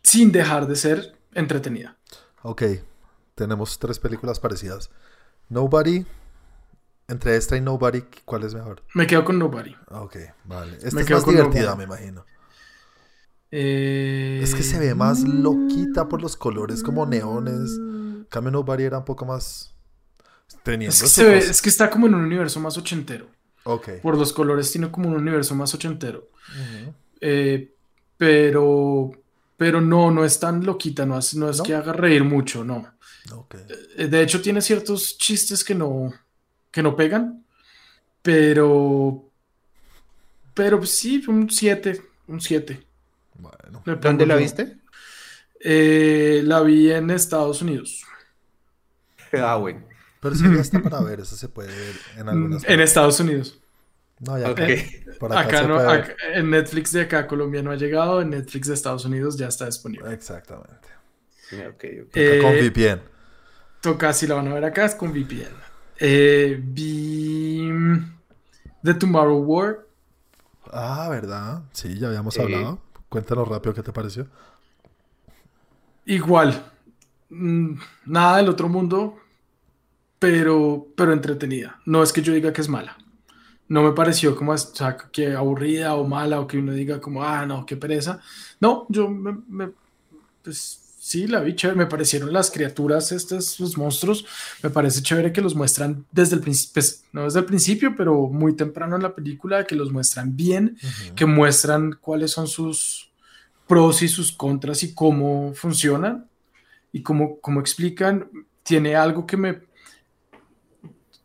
sin 0.05 0.31
dejar 0.31 0.69
de 0.69 0.77
ser 0.77 1.17
entretenida. 1.35 1.97
Ok, 2.43 2.63
tenemos 3.35 3.81
tres 3.81 3.99
películas 3.99 4.39
parecidas. 4.39 4.91
Nobody. 5.49 6.07
Entre 7.09 7.35
esta 7.35 7.57
y 7.57 7.61
Nobody, 7.61 8.05
¿cuál 8.25 8.45
es 8.45 8.55
mejor? 8.55 8.85
Me 8.95 9.05
quedo 9.09 9.25
con 9.25 9.37
Nobody. 9.37 9.75
Ok, 9.89 10.17
vale. 10.45 10.77
Esta 10.77 10.95
Me 10.95 11.01
es 11.01 11.07
quedo 11.09 11.17
más 11.19 11.25
con 11.25 11.35
divertida, 11.35 11.71
Nobody. 11.71 11.79
me 11.79 11.85
imagino. 11.85 12.25
Eh, 13.53 14.41
Es 14.43 14.55
que 14.55 14.63
se 14.63 14.79
ve 14.79 14.95
más 14.95 15.23
loquita 15.23 16.09
por 16.09 16.23
los 16.23 16.37
colores 16.37 16.83
como 16.83 17.05
neones. 17.07 17.71
Cambio, 18.29 18.51
Nobody 18.53 18.85
era 18.85 18.99
un 18.99 19.05
poco 19.05 19.25
más. 19.27 19.75
Teniendo 20.63 20.93
Es 20.95 21.01
que, 21.03 21.09
su 21.09 21.15
se 21.15 21.25
ve- 21.25 21.39
cosa. 21.41 21.51
es 21.51 21.63
que 21.63 21.69
está 21.69 21.91
como 21.91 22.07
en 22.07 22.15
un 22.15 22.23
universo 22.25 22.61
más 22.61 22.77
ochentero. 22.79 23.27
Ok. 23.65 23.89
Por 24.03 24.17
los 24.17 24.33
colores 24.33 24.71
tiene 24.71 24.91
como 24.91 25.09
un 25.09 25.17
universo 25.17 25.55
más 25.55 25.75
ochentero. 25.75 26.29
Eh, 27.21 27.73
pero, 28.17 29.11
pero 29.57 29.81
no, 29.81 30.11
no 30.11 30.25
es 30.25 30.39
tan 30.39 30.65
loquita, 30.65 31.05
no 31.07 31.19
es, 31.19 31.35
no 31.35 31.49
es 31.51 31.59
¿No? 31.59 31.63
que 31.65 31.75
haga 31.75 31.93
reír 31.93 32.25
mucho, 32.25 32.65
no. 32.65 32.87
Eh, 33.97 34.07
De 34.09 34.23
hecho, 34.23 34.41
tiene 34.41 34.61
ciertos 34.63 35.17
chistes 35.19 35.63
que 35.65 35.75
no, 35.75 36.13
que 36.71 36.83
no 36.83 36.97
pegan, 36.97 37.45
pero, 38.23 39.25
pero 40.55 40.85
sí, 40.85 41.23
un 41.29 41.49
7, 41.51 42.03
un 42.29 42.41
7. 42.41 42.87
Bueno. 43.41 43.83
¿Dónde 44.01 44.27
la 44.27 44.37
viste? 44.37 44.77
Eh, 45.61 46.43
la 46.45 46.61
vi 46.63 46.91
en 46.91 47.11
Estados 47.11 47.63
Unidos. 47.63 48.03
Ah, 49.33 49.57
bueno. 49.57 49.85
Pero 50.21 50.35
ya 50.35 50.61
está 50.61 50.83
para 50.83 51.01
ver. 51.03 51.21
Eso 51.21 51.37
se 51.37 51.49
puede 51.49 51.69
ver 51.69 51.95
en 52.17 52.29
algunas. 52.29 52.65
En 52.69 52.81
Estados 52.81 53.21
Unidos. 53.21 53.61
No, 54.19 54.37
ya. 54.39 54.51
Ok. 54.51 54.61
Por 55.21 55.33
acá, 55.33 55.41
Acá 55.43 55.59
se 55.63 55.69
no, 55.69 55.75
puede 55.77 55.89
ver. 55.89 56.01
acá- 56.01 56.15
en 56.35 56.51
Netflix 56.51 56.93
de 56.93 57.01
acá 57.03 57.27
Colombia 57.27 57.63
no 57.63 57.71
ha 57.71 57.77
llegado, 57.77 58.21
en 58.23 58.31
Netflix 58.31 58.67
de 58.69 58.75
Estados 58.75 59.05
Unidos 59.05 59.37
ya 59.37 59.49
está 59.49 59.67
disponible. 59.67 60.13
Exactamente. 60.13 60.89
Ok, 61.53 61.85
ok. 62.07 62.17
Eh, 62.17 62.39
Con 62.43 62.53
VPN. 62.53 63.03
toca, 63.81 64.13
si 64.13 64.27
la 64.27 64.35
van 64.35 64.49
a 64.49 64.55
ver 64.55 64.65
acá, 64.65 64.85
es 64.87 64.95
con 64.95 65.13
VPN. 65.13 65.55
Eh, 65.99 66.59
vi 66.63 67.71
The 68.83 68.95
Tomorrow 68.95 69.43
War. 69.43 69.87
Ah, 70.73 71.09
¿verdad? 71.11 71.63
Sí, 71.73 71.99
ya 71.99 72.09
habíamos 72.09 72.39
hablado. 72.39 72.81
Cuéntanos 73.11 73.47
rápido 73.49 73.75
qué 73.75 73.83
te 73.83 73.93
pareció. 73.93 74.27
Igual, 76.07 76.63
mm, 77.31 77.75
nada 78.07 78.39
del 78.39 78.49
otro 78.49 78.69
mundo, 78.69 79.19
pero, 80.19 80.89
pero 80.97 81.13
entretenida. 81.13 81.81
No 81.87 82.03
es 82.03 82.13
que 82.13 82.23
yo 82.23 82.33
diga 82.33 82.53
que 82.53 82.61
es 82.61 82.69
mala. 82.69 82.97
No 83.69 83.83
me 83.83 83.93
pareció 83.93 84.37
como, 84.37 84.53
o 84.53 84.59
sea, 84.59 84.97
que 85.13 85.35
aburrida 85.35 85.95
o 85.97 86.07
mala 86.07 86.41
o 86.41 86.47
que 86.47 86.59
uno 86.59 86.73
diga 86.73 87.01
como, 87.01 87.25
ah, 87.25 87.47
no, 87.47 87.67
qué 87.67 87.77
pereza. 87.77 88.21
No, 88.61 88.87
yo 88.91 89.09
me, 89.11 89.39
me- 89.49 89.73
pues 90.43 90.80
sí, 91.01 91.27
la 91.27 91.41
vi 91.41 91.57
chévere. 91.57 91.79
Me 91.79 91.87
parecieron 91.87 92.33
las 92.33 92.51
criaturas, 92.51 93.11
estos, 93.11 93.59
los 93.59 93.77
monstruos. 93.79 94.27
Me 94.63 94.71
parece 94.71 95.03
chévere 95.03 95.33
que 95.33 95.41
los 95.41 95.55
muestran 95.55 96.05
desde 96.13 96.37
el 96.37 96.43
principio, 96.43 96.75
pues, 96.75 97.05
no 97.13 97.25
desde 97.25 97.41
el 97.41 97.47
principio, 97.47 97.95
pero 97.97 98.29
muy 98.29 98.55
temprano 98.55 98.97
en 98.97 99.03
la 99.03 99.15
película, 99.15 99.65
que 99.65 99.75
los 99.75 99.91
muestran 99.91 100.37
bien 100.37 100.77
que 101.17 101.25
muestran 101.27 101.99
cuáles 102.01 102.33
son 102.33 102.47
sus 102.47 103.11
pros 103.67 104.03
y 104.03 104.09
sus 104.09 104.33
contras 104.33 104.83
y 104.83 104.95
cómo 104.95 105.53
funcionan 105.55 106.29
y 106.93 107.03
cómo, 107.03 107.41
cómo 107.41 107.61
explican. 107.61 108.29
Tiene 108.63 108.95
algo 108.95 109.27
que 109.27 109.37
me... 109.37 109.61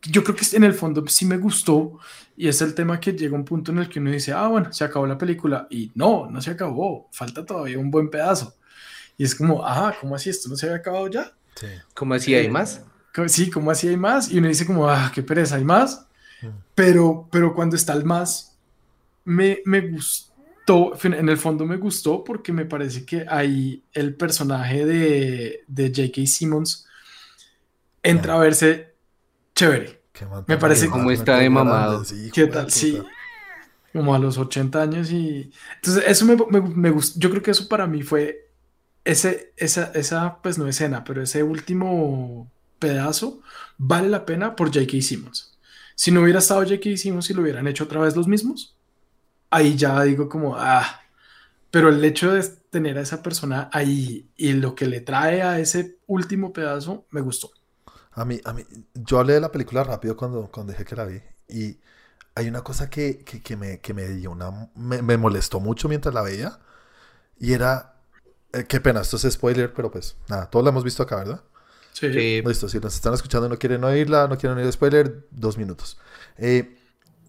Yo 0.04 0.24
creo 0.24 0.36
que 0.36 0.46
en 0.56 0.64
el 0.64 0.74
fondo 0.74 1.04
sí 1.08 1.26
me 1.26 1.38
gustó 1.38 2.00
y 2.38 2.48
es 2.48 2.62
el 2.62 2.74
tema 2.76 3.00
que 3.00 3.14
llega 3.14 3.36
un 3.36 3.44
punto 3.44 3.72
en 3.72 3.80
el 3.80 3.90
que 3.90 4.00
uno 4.00 4.12
dice, 4.12 4.32
ah, 4.32 4.48
bueno, 4.48 4.72
se 4.72 4.84
acabó 4.84 5.08
la 5.08 5.18
película 5.18 5.68
y 5.70 5.92
no, 5.96 6.30
no 6.30 6.42
se 6.42 6.52
acabó, 6.52 7.10
falta 7.12 7.46
todavía 7.46 7.80
un 7.80 7.90
buen 7.90 8.10
pedazo. 8.10 8.56
Y 9.18 9.24
es 9.24 9.34
como, 9.36 9.66
ah, 9.66 9.96
¿cómo 10.00 10.16
así? 10.16 10.30
¿Esto 10.30 10.50
no 10.50 10.56
se 10.56 10.66
había 10.66 10.78
acabado 10.78 11.08
ya? 11.08 11.32
Sí. 11.56 11.68
¿Cómo 11.94 12.14
así 12.14 12.36
hay 12.36 12.50
más? 12.50 12.82
Co- 13.14 13.30
Sí, 13.30 13.50
¿cómo 13.50 13.72
así 13.72 13.88
hay 13.88 13.98
más? 13.98 14.30
Y 14.32 14.40
uno 14.40 14.48
dice 14.50 14.66
como, 14.66 14.90
ah, 14.90 15.12
qué 15.14 15.24
pereza, 15.24 15.56
hay 15.56 15.64
más. 15.64 16.06
Pero, 16.76 17.28
pero 17.32 17.54
cuando 17.56 17.76
está 17.76 17.94
el 17.94 18.04
más, 18.04 18.58
me, 19.24 19.60
me 19.66 19.82
gustó, 19.90 20.94
en 21.04 21.30
el 21.30 21.38
fondo 21.38 21.66
me 21.66 21.78
gustó 21.78 22.24
porque 22.24 22.52
me 22.52 22.66
parece 22.66 23.06
que 23.06 23.26
ahí 23.30 23.84
el 23.94 24.16
personaje 24.16 24.86
de, 24.86 25.64
de 25.68 25.88
J.K. 25.90 26.26
Simmons 26.28 26.86
entra 28.04 28.36
a 28.36 28.40
verse 28.40 28.94
chévere. 29.56 30.02
Me 30.48 30.58
parece- 30.58 30.84
animado, 30.84 30.92
¿Cómo 30.92 31.08
me 31.08 31.14
está 31.14 31.38
de 31.38 31.50
mamado? 31.50 32.04
sí, 32.06 32.30
¿Qué 32.34 32.48
tal? 32.48 32.70
Sí. 32.72 33.02
Como 33.94 34.14
a 34.14 34.20
los 34.20 34.38
80 34.38 34.82
años 34.82 35.10
y... 35.12 35.52
Entonces, 35.76 36.04
eso 36.06 36.26
me, 36.26 36.36
me, 36.50 36.62
me 36.62 36.90
gustó. 36.92 37.18
Yo 37.20 37.30
creo 37.30 37.42
que 37.42 37.52
eso 37.52 37.68
para 37.70 37.88
mí 37.88 38.04
fue 38.04 38.45
ese, 39.06 39.54
esa, 39.56 39.92
esa, 39.94 40.42
pues 40.42 40.58
no 40.58 40.68
escena, 40.68 41.04
pero 41.04 41.22
ese 41.22 41.44
último 41.44 42.52
pedazo 42.80 43.42
vale 43.78 44.10
la 44.10 44.26
pena 44.26 44.56
por 44.56 44.68
J.K. 44.68 45.02
Simmons. 45.02 45.58
Si 45.96 46.12
no 46.12 46.22
hubiera 46.22 46.40
estado 46.40 46.62
J.K. 46.62 46.98
Simmons 46.98 47.30
y 47.30 47.34
lo 47.34 47.44
hubieran 47.44 47.68
hecho 47.68 47.86
otra 47.86 48.02
vez 48.02 48.16
los 48.16 48.28
mismos, 48.28 48.76
ahí 49.50 49.76
ya 49.76 50.02
digo 50.04 50.28
como, 50.28 50.56
ah, 50.58 51.02
pero 51.72 51.90
el 51.90 52.04
hecho 52.04 52.34
de 52.34 52.44
tener 52.70 52.98
a 52.98 53.02
esa 53.02 53.22
persona 53.24 53.70
ahí 53.72 54.30
y 54.36 54.54
lo 54.54 54.76
que 54.76 54.88
le 54.88 55.02
trae 55.02 55.42
a 55.42 55.60
ese 55.60 55.98
último 56.08 56.52
pedazo, 56.52 57.06
me 57.12 57.22
gustó. 57.22 57.52
A 58.12 58.26
mí, 58.26 58.40
a 58.44 58.54
mí, 58.54 58.64
yo 58.94 59.20
hablé 59.20 59.34
de 59.34 59.42
la 59.42 59.52
película 59.52 59.84
rápido 59.84 60.16
cuando, 60.18 60.50
cuando 60.52 60.72
dije 60.74 60.86
que 60.86 60.96
la 60.96 61.06
vi. 61.06 61.22
Y 61.48 61.78
hay 62.34 62.48
una 62.48 62.64
cosa 62.64 62.90
que, 62.90 63.20
que, 63.20 63.42
que 63.42 63.56
me, 63.56 63.80
que 63.82 63.94
me 63.94 64.08
dio 64.08 64.32
una. 64.32 64.70
Me 64.76 65.18
molestó 65.18 65.60
mucho 65.60 65.90
mientras 65.90 66.14
la 66.14 66.22
veía. 66.22 66.60
Y 67.38 67.54
era. 67.54 67.95
Eh, 68.60 68.66
qué 68.68 68.80
pena, 68.82 69.02
esto 69.02 69.18
es 69.18 69.32
spoiler, 69.34 69.74
pero 69.74 69.92
pues 69.92 70.16
nada, 70.28 70.50
todos 70.50 70.64
la 70.64 70.72
hemos 70.72 70.84
visto 70.84 71.04
acá, 71.04 71.18
¿verdad? 71.18 71.42
Sí. 71.94 72.12
Sí. 72.12 72.42
Listo, 72.46 72.68
si 72.68 72.80
nos 72.80 72.94
están 72.96 73.14
escuchando 73.14 73.48
y 73.48 73.50
no 73.50 73.58
quieren 73.58 73.84
oírla, 73.84 74.28
no 74.28 74.38
quieren 74.38 74.58
oír 74.58 74.72
spoiler, 74.72 75.28
dos 75.32 75.58
minutos. 75.58 75.98
Eh, 76.38 76.78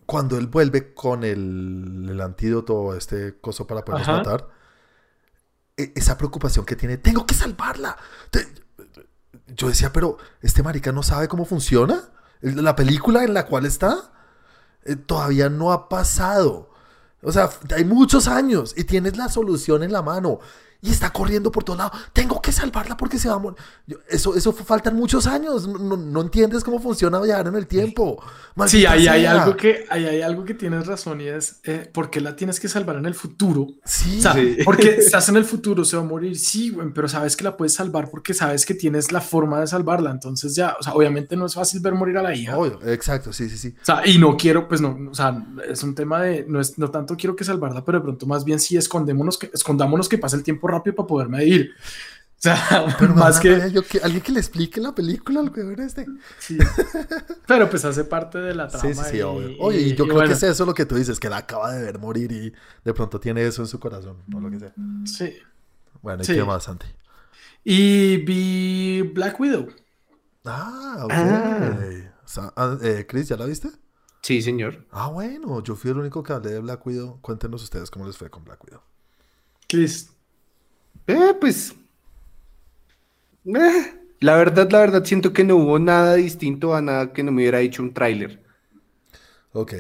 cuando 0.07 0.39
él 0.39 0.47
vuelve 0.47 0.93
con 0.95 1.25
el, 1.25 2.07
el 2.11 2.21
antídoto, 2.21 2.95
este 2.95 3.39
coso 3.41 3.67
para 3.67 3.85
poderlos 3.85 4.09
Ajá. 4.09 4.19
matar, 4.19 4.49
e- 5.77 5.93
esa 5.95 6.17
preocupación 6.19 6.65
que 6.65 6.77
tiene, 6.77 6.97
tengo 6.97 7.27
que 7.27 7.35
salvarla. 7.35 7.97
Te- 8.31 8.47
Yo 9.49 9.69
decía, 9.69 9.93
pero 9.93 10.19
este 10.43 10.62
marica 10.62 10.93
no 10.93 11.03
sabe 11.03 11.29
cómo 11.29 11.45
funciona. 11.45 12.03
La 12.41 12.75
película 12.77 13.25
en 13.25 13.35
la 13.35 13.47
cual 13.47 13.67
está 13.67 14.12
eh, 14.85 14.97
todavía 14.97 15.49
no 15.49 15.73
ha 15.73 15.89
pasado. 15.89 16.71
O 17.23 17.33
sea, 17.33 17.51
hay 17.75 17.85
muchos 17.85 18.29
años 18.29 18.75
y 18.77 18.85
tienes 18.85 19.17
la 19.17 19.29
solución 19.29 19.83
en 19.83 19.93
la 19.93 20.03
mano. 20.03 20.39
Y 20.83 20.91
está 20.91 21.11
corriendo 21.11 21.51
por 21.51 21.65
todos 21.65 21.79
lados. 21.79 21.93
Tengo 22.12 22.41
que 22.41 22.53
salvarla 22.53 22.97
porque 22.97 23.19
se 23.19 23.29
va 23.29 23.35
a 23.35 23.39
morir. 23.39 23.59
Yo- 23.87 23.99
Eso, 24.09 24.37
eso 24.37 24.53
faltan 24.53 24.95
muchos 24.97 25.27
años. 25.27 25.67
No, 25.67 25.79
no- 25.79 25.97
no 25.97 26.21
entiendes 26.23 26.62
cómo 26.65 26.79
funciona 26.81 27.21
viajar 27.21 27.47
en 27.49 27.55
el 27.57 27.67
tiempo. 27.67 28.23
Sí, 28.67 28.87
ahí 28.87 29.07
hay 29.09 29.25
algo 29.27 29.57
que, 29.57 29.85
ahí 29.91 30.05
hay 30.07 30.23
algo 30.23 30.45
que 30.45 30.55
tienes 30.55 30.87
razón 30.87 31.21
y 31.21 31.25
es 31.29 31.61
eh, 31.65 31.91
¿por 31.93 32.09
qué 32.11 32.21
la 32.21 32.37
tienes 32.37 32.59
que 32.61 32.69
salvar 32.69 32.97
en 32.97 33.07
el 33.07 33.15
futuro? 33.15 33.67
Sí. 33.85 34.19
O 34.19 34.23
sea, 34.23 34.33
Sí. 34.35 34.59
porque 34.65 34.89
estás 34.99 35.29
en 35.29 35.37
el 35.37 35.45
futuro, 35.45 35.85
se 35.85 35.97
va 35.97 36.03
a 36.03 36.07
morir, 36.07 36.39
sí, 36.39 36.71
güey, 36.71 36.89
pero 36.95 37.09
sabes 37.09 37.37
que 37.37 37.45
la 37.45 37.57
puedes 37.57 37.75
salvar 37.75 38.11
porque 38.11 38.33
sabes 38.35 38.65
que 38.65 38.75
tienes 38.75 39.12
la 39.12 39.21
forma 39.21 39.61
de 39.61 39.67
salvarla. 39.67 40.11
Entonces 40.11 40.55
ya, 40.55 40.77
o 40.79 40.83
sea, 40.83 40.95
obviamente 40.95 41.37
no 41.37 41.47
es 41.47 41.55
fácil 41.55 41.81
ver 41.81 41.95
morir 41.95 42.17
a 42.19 42.23
la 42.23 42.35
hija. 42.35 42.57
Obvio, 42.57 42.79
exacto, 42.87 43.33
sí, 43.33 43.49
sí, 43.51 43.59
sí. 43.59 43.75
O 43.81 43.85
sea, 43.85 44.07
y 44.07 44.19
no 44.19 44.37
quiero, 44.37 44.69
pues 44.69 44.81
no, 44.81 44.97
o 45.11 45.15
sea, 45.15 45.45
es 45.69 45.83
un 45.83 45.95
tema 45.95 46.23
de, 46.23 46.45
no, 46.49 46.61
es, 46.61 46.79
no 46.79 46.91
tanto 46.91 47.17
quiero 47.17 47.35
que 47.37 47.45
salvarla, 47.45 47.85
pero 47.85 47.99
de 47.99 48.05
pronto 48.05 48.27
más 48.27 48.45
bien 48.45 48.59
sí 48.61 48.77
escondémonos 48.77 49.39
que, 49.39 49.51
escondámonos 49.53 50.09
que 50.09 50.19
pase 50.19 50.37
el 50.37 50.43
tiempo 50.43 50.65
rápido 50.66 50.96
para 50.96 51.07
poderme 51.07 51.44
ir. 51.44 51.70
O 52.38 52.38
sea, 52.38 52.87
Pero 52.98 53.14
más 53.16 53.40
que... 53.40 53.70
yo 53.72 53.83
que 53.83 53.98
alguien 53.98 54.22
que 54.22 54.31
le 54.33 54.40
explique 54.40 54.81
la 54.81 54.94
película 54.94 55.40
al 55.40 55.50
weón 55.50 55.81
este. 55.81 56.07
sí. 56.38 56.59
Pero 57.46 57.68
pues 57.70 57.85
hace 57.85 58.05
parte 58.05 58.38
de 58.38 58.55
la 58.55 58.68
trama. 58.68 58.83
Sí, 58.87 58.94
sí, 58.94 59.11
sí, 59.11 59.16
y- 59.18 59.22
obvio. 59.22 59.57
Oye, 59.59 59.81
y 59.81 59.88
yo 59.94 60.05
y 60.05 60.09
creo 60.09 60.14
bueno, 60.16 60.29
que 60.29 60.35
es 60.35 60.42
eso 60.42 60.66
lo 60.66 60.74
que 60.74 60.85
tú 60.87 60.94
dices, 60.96 61.18
que 61.18 61.31
la 61.31 61.38
acaba 61.38 61.72
de 61.72 61.83
ver 61.83 61.98
morir 61.98 62.31
y 62.33 62.52
de 62.85 62.94
pronto 62.94 63.18
tiene 63.18 63.44
eso 63.46 63.62
en 63.62 63.68
su 63.68 63.81
corazón, 63.81 64.18
o 64.35 64.40
lo 64.40 64.50
que 64.50 64.59
sea. 64.61 64.74
Sí. 65.07 65.35
Bueno, 66.02 66.22
¿y 66.22 66.26
Sí. 66.26 66.35
qué 66.35 66.44
más, 66.44 66.64
Santi? 66.64 66.87
Y 67.64 68.18
vi 68.18 69.02
Black 69.02 69.40
Widow. 69.40 69.68
Ah, 70.44 71.00
ok. 71.05 71.12
Ah. 71.12 71.79
Sa- 72.24 72.52
ah, 72.57 72.76
eh, 72.83 73.07
Chris, 73.09 73.29
¿ya 73.29 73.37
la 73.37 73.46
viste? 73.46 73.70
Sí, 74.22 74.42
señor. 74.42 74.87
Ah, 74.90 75.09
bueno, 75.09 75.62
yo 75.62 75.74
fui 75.74 75.90
el 75.90 75.98
único 75.98 76.22
que 76.22 76.33
hablé 76.33 76.50
de 76.52 76.61
Black 76.61 76.87
Widow. 76.87 77.20
Cuéntenos 77.22 77.62
ustedes 77.62 77.90
cómo 77.90 78.07
les 78.07 78.16
fue 78.16 78.29
con 78.31 78.44
Black 78.44 78.62
Widow. 78.64 78.83
Chris, 79.68 80.11
Eh, 81.07 81.35
pues. 81.40 81.75
eh, 83.47 83.95
la 84.21 84.37
verdad, 84.37 84.69
la 84.71 84.81
verdad, 84.81 85.05
siento 85.05 85.33
que 85.33 85.45
no 85.45 85.57
hubo 85.57 85.79
nada 85.79 86.14
distinto 86.14 86.75
a 86.75 86.83
nada 86.83 87.12
que 87.12 87.23
no 87.23 87.33
me 87.33 87.42
hubiera 87.42 87.59
dicho 87.59 87.83
un 87.83 87.92
tráiler. 87.95 88.42
Ok. 89.53 89.73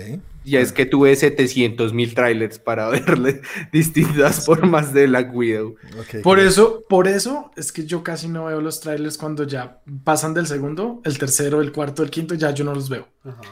Ya 0.44 0.60
es 0.60 0.72
que 0.72 0.86
tuve 0.86 1.14
700 1.16 1.92
mil 1.92 2.14
trailers 2.14 2.58
para 2.58 2.88
verle 2.90 3.40
distintas 3.72 4.44
formas 4.44 4.92
de 4.94 5.06
Black 5.08 5.34
Widow. 5.34 5.74
ok, 5.98 6.22
por 6.22 6.38
eso, 6.38 6.84
por 6.88 7.08
eso 7.08 7.50
es 7.56 7.72
que 7.72 7.84
yo 7.84 8.02
casi 8.04 8.28
no 8.28 8.44
veo 8.46 8.60
los 8.60 8.80
trailers 8.80 9.18
cuando 9.18 9.42
ya 9.44 9.82
pasan 10.04 10.34
del 10.34 10.46
segundo, 10.46 11.00
el 11.04 11.18
tercero, 11.18 11.60
el 11.60 11.72
cuarto, 11.72 12.02
el 12.04 12.10
quinto, 12.10 12.34
ya 12.36 12.52
yo 12.52 12.64
no 12.64 12.74
los 12.74 12.88
veo. 12.88 13.08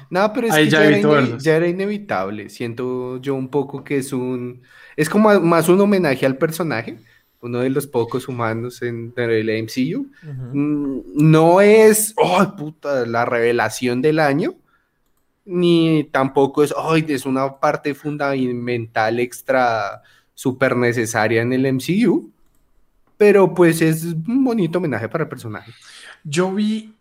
No, 0.09 0.33
pero 0.33 0.47
es 0.47 0.53
Ahí 0.55 0.65
que 0.67 0.71
ya 0.71 0.85
ya, 0.85 0.89
era 0.89 1.37
ya 1.37 1.67
inevitable. 1.67 2.49
Siento 2.49 3.21
yo 3.21 3.35
un 3.35 3.49
poco 3.49 3.83
que 3.85 3.99
es 3.99 4.13
un. 4.13 4.63
Es 4.97 5.11
como 5.11 5.31
a- 5.31 5.41
más 5.41 5.69
un 5.69 5.81
homenaje 5.81 6.25
al 6.27 6.39
personaje, 6.39 7.01
uno 7.45 7.61
de 7.61 7.71
los 7.71 7.87
pocos 7.87 8.27
humanos 8.27 8.81
en 8.83 9.13
el 9.17 9.51
MCU. 9.65 10.11
Mm, 10.53 11.01
No 11.15 11.61
es, 11.61 12.15
oh, 12.17 12.57
puta, 12.57 13.05
la 13.07 13.25
revelación 13.27 14.01
del 14.03 14.19
año, 14.19 14.55
ni 15.45 16.05
tampoco 16.11 16.63
es, 16.65 16.75
ay, 16.77 17.05
es 17.09 17.27
una 17.27 17.61
parte 17.61 17.95
fundamental 17.95 19.21
extra 19.21 20.03
súper 20.35 20.75
necesaria 20.77 21.43
en 21.43 21.53
el 21.53 21.67
MCU, 21.75 22.33
pero 23.17 23.55
pues 23.55 23.81
es 23.83 24.05
un 24.05 24.43
bonito 24.45 24.79
homenaje 24.79 25.09
para 25.09 25.25
el 25.25 25.29
personaje. 25.31 25.73
Yo 26.25 26.53
vi, 26.53 26.95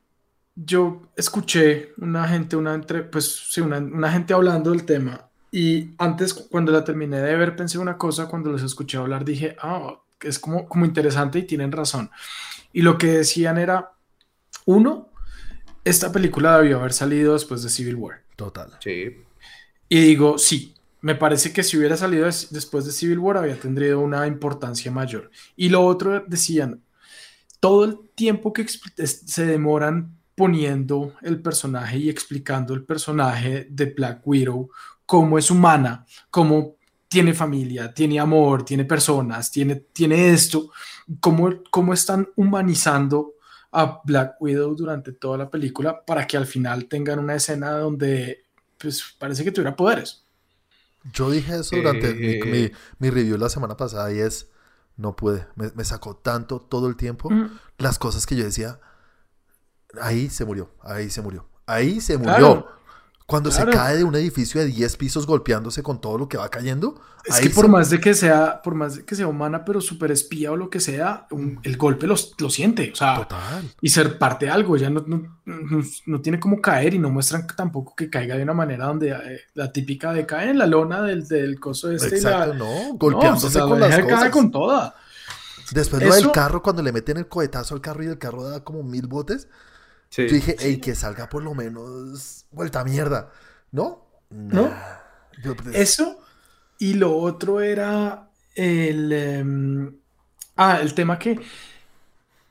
yo 0.55 1.03
escuché 1.15 1.93
una 1.97 2.27
gente, 2.27 2.55
una 2.57 2.73
entre, 2.73 3.03
pues 3.03 3.47
sí, 3.49 3.61
una, 3.61 3.77
una 3.77 4.11
gente 4.11 4.33
hablando 4.33 4.71
del 4.71 4.83
tema. 4.85 5.29
Y 5.51 5.91
antes, 5.99 6.33
cuando 6.33 6.71
la 6.71 6.83
terminé 6.83 7.21
de 7.21 7.35
ver, 7.35 7.55
pensé 7.55 7.77
una 7.77 7.97
cosa, 7.97 8.27
cuando 8.27 8.51
los 8.51 8.63
escuché 8.63 8.97
hablar, 8.97 9.23
dije, 9.23 9.55
ah, 9.61 9.99
es 10.23 10.39
como, 10.39 10.67
como 10.67 10.85
interesante 10.85 11.39
y 11.39 11.43
tienen 11.43 11.71
razón. 11.71 12.09
Y 12.71 12.81
lo 12.81 12.97
que 12.97 13.07
decían 13.07 13.57
era, 13.57 13.91
uno, 14.65 15.09
esta 15.83 16.11
película 16.11 16.57
debió 16.57 16.79
haber 16.79 16.93
salido 16.93 17.33
después 17.33 17.61
de 17.63 17.69
Civil 17.69 17.95
War. 17.95 18.23
Total. 18.35 18.71
Sí. 18.79 19.17
Y 19.89 19.99
digo, 20.01 20.37
sí, 20.37 20.73
me 21.01 21.15
parece 21.15 21.51
que 21.53 21.63
si 21.63 21.77
hubiera 21.77 21.97
salido 21.97 22.25
des- 22.25 22.51
después 22.51 22.85
de 22.85 22.91
Civil 22.91 23.19
War 23.19 23.37
había 23.37 23.59
tendrido 23.59 23.99
una 23.99 24.25
importancia 24.25 24.91
mayor. 24.91 25.29
Y 25.55 25.69
lo 25.69 25.85
otro 25.85 26.23
decían, 26.25 26.81
todo 27.59 27.85
el 27.85 27.99
tiempo 28.15 28.53
que 28.53 28.65
se 28.67 29.45
demoran 29.45 30.17
poniendo 30.35 31.13
el 31.21 31.41
personaje 31.41 31.97
y 31.97 32.09
explicando 32.09 32.73
el 32.73 32.83
personaje 32.85 33.67
de 33.69 33.85
Black 33.85 34.21
Widow, 34.25 34.69
cómo 35.05 35.37
es 35.37 35.51
humana, 35.51 36.05
cómo 36.31 36.77
tiene 37.13 37.33
familia, 37.35 37.93
tiene 37.93 38.19
amor, 38.19 38.65
tiene 38.65 38.85
personas, 38.85 39.51
tiene, 39.51 39.75
tiene 39.75 40.31
esto, 40.31 40.71
cómo, 41.19 41.49
cómo 41.69 41.93
están 41.93 42.27
humanizando 42.35 43.33
a 43.71 44.01
Black 44.03 44.37
Widow 44.39 44.73
durante 44.75 45.11
toda 45.13 45.37
la 45.37 45.49
película 45.49 46.03
para 46.03 46.25
que 46.25 46.37
al 46.37 46.47
final 46.47 46.87
tengan 46.87 47.19
una 47.19 47.35
escena 47.35 47.71
donde 47.77 48.45
pues 48.79 49.03
parece 49.19 49.43
que 49.43 49.51
tuviera 49.51 49.75
poderes. 49.75 50.25
Yo 51.13 51.29
dije 51.29 51.59
eso 51.59 51.75
durante 51.75 52.15
mi, 52.15 52.27
Eh. 52.33 52.41
mi- 52.45 52.71
mi 52.97 53.09
review 53.11 53.37
la 53.37 53.49
semana 53.49 53.77
pasada 53.77 54.11
y 54.11 54.17
es, 54.19 54.49
no 54.97 55.15
pude, 55.15 55.45
me, 55.55 55.69
me 55.75 55.83
sacó 55.85 56.15
tanto 56.15 56.59
todo 56.59 56.87
el 56.87 56.95
tiempo 56.95 57.29
Mm. 57.29 57.59
las 57.77 57.99
cosas 57.99 58.25
que 58.25 58.35
yo 58.35 58.43
decía, 58.43 58.79
ahí 60.01 60.29
se 60.29 60.45
murió, 60.45 60.71
ahí 60.81 61.09
se 61.11 61.21
murió, 61.21 61.47
ahí 61.67 62.01
se 62.01 62.17
murió. 62.17 62.35
Claro. 62.35 62.69
Cuando 63.25 63.49
Claro. 63.49 63.71
se 63.71 63.77
cae 63.77 63.97
de 63.97 64.03
un 64.03 64.13
edificio 64.15 64.59
de 64.59 64.67
10 64.67 64.97
pisos 64.97 65.25
golpeándose 65.25 65.81
con 65.81 66.01
todo 66.01 66.17
lo 66.17 66.27
que 66.27 66.35
va 66.37 66.49
cayendo, 66.49 66.99
Es 67.23 67.39
que 67.39 67.47
se- 67.47 67.55
por 67.55 67.69
más 67.69 67.89
de 67.89 68.01
que 68.01 68.13
sea, 68.13 68.61
por 68.61 68.75
más 68.75 68.97
de 68.97 69.05
que 69.05 69.15
sea 69.15 69.27
humana, 69.27 69.63
pero 69.63 69.79
súper 69.79 70.11
espía 70.11 70.51
o 70.51 70.57
lo 70.57 70.69
que 70.69 70.81
sea, 70.81 71.25
un- 71.31 71.57
el 71.63 71.77
golpe 71.77 72.05
los- 72.05 72.33
lo 72.37 72.49
siente, 72.49 72.91
o 72.91 72.95
sea, 72.97 73.15
Total. 73.15 73.63
y 73.79 73.89
ser 73.89 74.17
parte 74.19 74.47
de 74.47 74.51
algo, 74.51 74.75
ya 74.75 74.89
no, 74.89 75.05
no, 75.07 75.23
no- 75.45 75.83
no 76.05 76.21
tiene 76.21 76.37
como 76.39 76.59
caer 76.61 76.95
y 76.95 76.99
no 76.99 77.09
muestran 77.09 77.47
tampoco 77.55 77.95
que 77.95 78.09
caiga 78.09 78.35
de 78.35 78.43
una 78.43 78.53
manera 78.53 78.87
donde 78.87 79.11
eh, 79.11 79.39
la 79.53 79.71
típica 79.71 80.11
de 80.11 80.25
cae 80.25 80.49
en 80.49 80.57
la 80.57 80.67
lona 80.67 81.01
del, 81.01 81.25
del 81.25 81.59
coso 81.61 81.89
este 81.91 82.17
y 82.17 82.21
la- 82.21 82.29
Exacto, 82.31 82.53
no, 82.55 82.93
golpeándose 82.97 83.47
o 83.47 83.49
sea, 83.51 83.61
con 83.63 83.79
la 83.79 83.87
las 83.87 83.99
cosas. 84.01 84.29
con 84.31 84.51
toda. 84.51 84.95
Después 85.71 86.03
lo 86.03 86.09
del 86.13 86.23
Eso- 86.23 86.31
carro, 86.33 86.61
cuando 86.61 86.83
le 86.83 86.91
meten 86.91 87.15
el 87.17 87.27
cohetazo 87.29 87.73
al 87.73 87.79
carro 87.81 88.03
y 88.03 88.07
el 88.07 88.17
carro 88.17 88.43
da 88.43 88.63
como 88.65 88.83
mil 88.83 89.07
botes, 89.07 89.47
Sí. 90.15 90.27
yo 90.27 90.35
dije, 90.35 90.55
hey, 90.59 90.77
que 90.77 90.93
salga 90.93 91.27
por 91.27 91.41
lo 91.41 91.55
menos 91.55 92.45
vuelta 92.51 92.81
a 92.81 92.83
mierda. 92.83 93.31
¿No? 93.71 94.05
¿No? 94.29 94.69
Nah. 94.69 94.97
Yo- 95.43 95.55
pues, 95.55 95.75
Eso 95.75 96.19
y 96.77 96.93
lo 96.93 97.17
otro 97.17 97.61
era 97.61 98.29
el, 98.53 99.11
em, 99.11 99.95
ah, 100.57 100.77
el 100.81 100.93
tema 100.93 101.17
que 101.17 101.39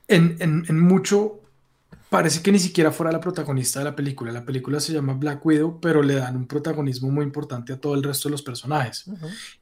en, 0.09 0.35
en- 0.39 0.65
en 0.67 0.79
mucho 0.79 1.39
parece 2.09 2.41
que 2.41 2.51
ni 2.51 2.59
siquiera 2.59 2.91
fuera 2.91 3.11
la 3.13 3.21
protagonista 3.21 3.79
de 3.79 3.85
la 3.85 3.95
película. 3.95 4.31
La 4.33 4.43
película 4.45 4.79
se 4.81 4.91
llama 4.91 5.13
Black 5.13 5.45
Widow, 5.45 5.79
pero 5.79 6.03
le 6.03 6.15
dan 6.15 6.35
un 6.35 6.47
protagonismo 6.47 7.09
muy 7.11 7.23
importante 7.23 7.71
a 7.71 7.79
todo 7.79 7.95
el 7.95 8.03
resto 8.03 8.27
de 8.27 8.31
los 8.33 8.41
personajes. 8.43 9.05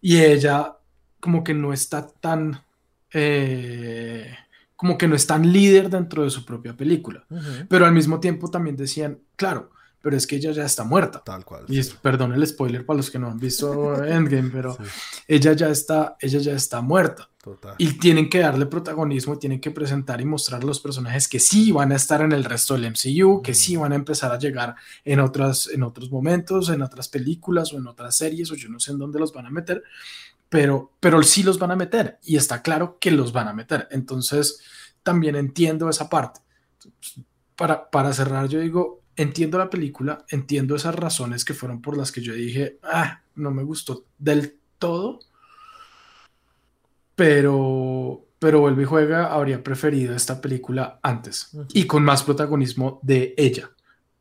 Y 0.02 0.18
ella 0.20 0.76
como 1.20 1.44
que 1.44 1.54
no 1.54 1.72
está 1.72 2.08
tan, 2.08 2.60
eh, 3.14 4.36
como 4.82 4.98
que 4.98 5.08
no 5.08 5.16
es 5.16 5.26
tan 5.28 5.54
líder 5.54 5.90
dentro 5.90 6.24
de 6.24 6.30
su 6.32 6.44
propia 6.44 6.76
película. 6.76 7.24
Ujú. 7.30 7.68
Pero 7.70 7.86
al 7.86 7.94
mismo 7.94 8.20
tiempo 8.20 8.50
también 8.50 8.76
decían, 8.76 9.20
claro, 9.38 9.70
pero 10.02 10.18
es 10.18 10.26
que 10.26 10.36
ella 10.38 10.52
ya 10.52 10.66
está 10.66 10.84
muerta. 10.84 11.22
Tal 11.24 11.46
cual. 11.46 11.64
Y 11.68 11.78
es- 11.78 11.90
sí. 11.90 11.96
perdón 12.02 12.34
el 12.34 12.46
spoiler 12.48 12.84
para 12.86 12.98
los 12.98 13.12
que 13.12 13.20
no 13.20 13.30
han 13.30 13.40
visto 13.40 13.94
Endgame, 14.04 14.50
pero 14.50 14.74
Sí, 14.76 14.84
ella 15.28 15.54
ya 15.54 15.70
está, 15.70 16.18
ella 16.20 16.40
ya 16.40 16.54
está 16.54 16.82
muerta. 16.82 17.30
total. 17.44 17.76
Y 17.78 17.94
tienen 18.00 18.28
que 18.28 18.40
darle 18.40 18.66
protagonismo, 18.66 19.38
tienen 19.38 19.62
que 19.62 19.70
presentar 19.72 20.20
y 20.20 20.26
mostrar 20.26 20.62
a 20.62 20.66
los 20.66 20.80
personajes 20.80 21.28
que 21.28 21.40
sí 21.40 21.72
van 21.72 21.92
a 21.92 21.96
estar 21.98 22.22
en 22.22 22.32
el 22.32 22.44
resto 22.44 22.74
del 22.76 22.86
MCU, 22.92 23.42
que 23.44 23.54
sí 23.54 23.76
van 23.76 23.92
a 23.92 23.96
empezar 23.96 24.32
a 24.32 24.40
llegar 24.40 24.76
en, 25.06 25.20
otras, 25.20 25.68
en 25.72 25.84
otros 25.84 26.10
momentos, 26.12 26.70
en 26.70 26.82
otras 26.82 27.08
películas 27.08 27.72
o 27.74 27.78
en 27.78 27.86
otras 27.86 28.16
series, 28.16 28.52
o 28.52 28.56
yo 28.56 28.70
no 28.70 28.80
sé 28.80 28.92
en 28.92 28.98
dónde 28.98 29.20
los 29.20 29.32
van 29.34 29.46
a 29.46 29.52
meter, 29.52 29.84
pero, 30.52 30.92
pero 31.00 31.24
sí 31.24 31.44
los 31.44 31.58
van 31.60 31.72
a 31.72 31.78
meter 31.78 32.20
y 32.24 32.36
está 32.36 32.62
claro 32.62 32.98
que 33.00 33.10
los 33.10 33.32
van 33.32 33.48
a 33.48 33.54
meter. 33.54 33.88
Entonces, 33.90 34.60
también 35.02 35.38
entiendo 35.38 35.90
esa 35.90 36.10
parte. 36.10 36.42
Para, 37.56 37.90
para 37.90 38.12
cerrar, 38.12 38.50
yo 38.50 38.60
digo, 38.60 39.02
entiendo 39.16 39.58
la 39.58 39.70
película, 39.70 40.26
entiendo 40.28 40.76
esas 40.76 40.94
razones 40.94 41.46
que 41.46 41.54
fueron 41.54 41.82
por 41.82 41.96
las 41.96 42.12
que 42.12 42.20
yo 42.20 42.34
dije, 42.34 42.80
ah, 42.84 43.22
no 43.36 43.52
me 43.52 43.64
gustó 43.64 44.04
del 44.18 44.58
todo, 44.78 45.20
pero, 47.16 48.26
pero 48.38 48.60
vuelve 48.60 48.84
y 48.84 48.88
juega, 48.88 49.32
habría 49.32 49.64
preferido 49.64 50.14
esta 50.14 50.42
película 50.42 51.00
antes 51.02 51.52
y 51.74 51.86
con 51.88 52.04
más 52.04 52.24
protagonismo 52.24 53.00
de 53.04 53.34
ella. 53.38 53.72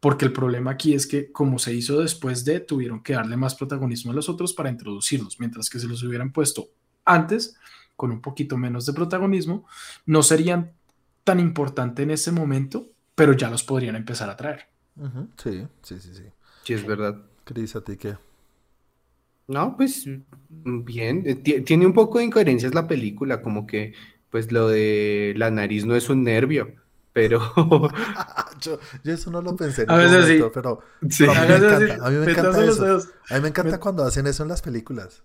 Porque 0.00 0.24
el 0.24 0.32
problema 0.32 0.72
aquí 0.72 0.94
es 0.94 1.06
que 1.06 1.30
como 1.30 1.58
se 1.58 1.74
hizo 1.74 2.00
después 2.00 2.44
de, 2.44 2.60
tuvieron 2.60 3.02
que 3.02 3.12
darle 3.12 3.36
más 3.36 3.54
protagonismo 3.54 4.12
a 4.12 4.14
los 4.14 4.28
otros 4.28 4.54
para 4.54 4.70
introducirlos, 4.70 5.38
mientras 5.38 5.68
que 5.68 5.78
si 5.78 5.86
los 5.86 6.02
hubieran 6.02 6.32
puesto 6.32 6.68
antes, 7.04 7.56
con 7.96 8.10
un 8.10 8.22
poquito 8.22 8.56
menos 8.56 8.86
de 8.86 8.94
protagonismo, 8.94 9.66
no 10.06 10.22
serían 10.22 10.72
tan 11.22 11.38
importantes 11.38 12.02
en 12.02 12.10
ese 12.10 12.32
momento, 12.32 12.88
pero 13.14 13.34
ya 13.34 13.50
los 13.50 13.62
podrían 13.62 13.94
empezar 13.94 14.30
a 14.30 14.36
traer. 14.36 14.68
Sí, 15.36 15.66
sí, 15.82 16.00
sí, 16.00 16.14
sí. 16.14 16.24
Sí, 16.64 16.72
es 16.72 16.86
verdad. 16.86 17.16
Cris, 17.44 17.76
¿a 17.76 17.82
ti 17.82 17.96
qué? 17.96 18.16
No, 19.48 19.76
pues 19.76 20.08
bien, 20.48 21.24
eh, 21.26 21.34
tiene 21.34 21.84
un 21.84 21.92
poco 21.92 22.18
de 22.18 22.24
incoherencias 22.24 22.74
la 22.74 22.86
película, 22.86 23.42
como 23.42 23.66
que 23.66 23.92
pues 24.30 24.52
lo 24.52 24.68
de 24.68 25.34
la 25.36 25.50
nariz 25.50 25.84
no 25.84 25.96
es 25.96 26.08
un 26.08 26.22
nervio, 26.22 26.72
pero... 27.12 27.40
yo, 28.60 28.78
eso 29.04 29.30
no 29.30 29.42
lo 29.42 29.56
pensé 29.56 29.82
en 29.82 29.90
a 29.90 29.96
veces 29.96 30.26
sí. 30.26 30.44
pero, 30.52 30.80
sí. 31.08 31.24
a, 31.24 31.42
mí 31.42 31.48
me 31.48 31.54
encanta, 31.54 32.06
a 32.06 32.10
mí 32.10 32.16
me 32.16 32.30
encanta 32.32 32.64
eso. 32.64 33.08
A 33.30 33.34
mí 33.34 33.40
me 33.40 33.48
encanta 33.48 33.80
cuando 33.80 34.04
hacen 34.04 34.26
eso 34.26 34.42
en 34.42 34.48
las 34.48 34.62
películas. 34.62 35.22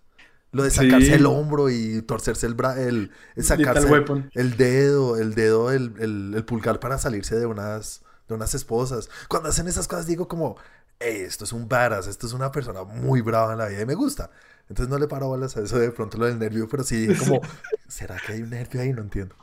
Lo 0.52 0.64
de 0.64 0.72
sacarse 0.72 1.16
el 1.16 1.26
hombro 1.26 1.70
y 1.70 2.02
torcerse 2.04 2.48
el, 2.48 2.54
bra 2.54 2.80
el, 2.80 3.12
sacarse 3.38 3.88
el, 4.34 4.56
dedo, 4.56 5.18
el 5.18 5.36
dedo, 5.36 5.72
el, 5.72 5.94
el, 6.00 6.46
pulgar 6.46 6.80
para 6.80 6.98
salirse 6.98 7.36
de 7.36 7.46
unas, 7.46 8.04
de 8.30 8.36
unas 8.36 8.56
esposas. 8.56 9.10
Cuando 9.28 9.50
hacen 9.50 9.68
esas 9.68 9.88
cosas 9.90 10.08
digo 10.08 10.30
como, 10.30 10.56
esto 11.00 11.44
es 11.44 11.52
un 11.52 11.68
varas, 11.68 12.08
esto 12.08 12.26
es 12.26 12.32
una 12.32 12.52
persona 12.52 12.84
muy 12.84 13.20
brava 13.20 13.52
en 13.52 13.60
la 13.60 13.68
vida 13.68 13.82
y 13.82 13.86
me 13.86 13.96
gusta. 13.96 14.32
Entonces 14.70 14.90
no 14.90 14.98
le 14.98 15.08
paro 15.08 15.28
bolas 15.28 15.58
a 15.58 15.62
eso 15.62 15.78
de 15.78 15.92
pronto 15.92 16.18
lo 16.18 16.26
del 16.26 16.40
nervio, 16.40 16.68
pero 16.70 16.84
sí 16.84 17.08
como, 17.20 17.42
¿será 17.90 18.18
que 18.26 18.34
hay 18.34 18.42
un 18.42 18.50
nervio 18.50 18.82
ahí? 18.82 18.94
No 18.94 19.02
entiendo. 19.02 19.36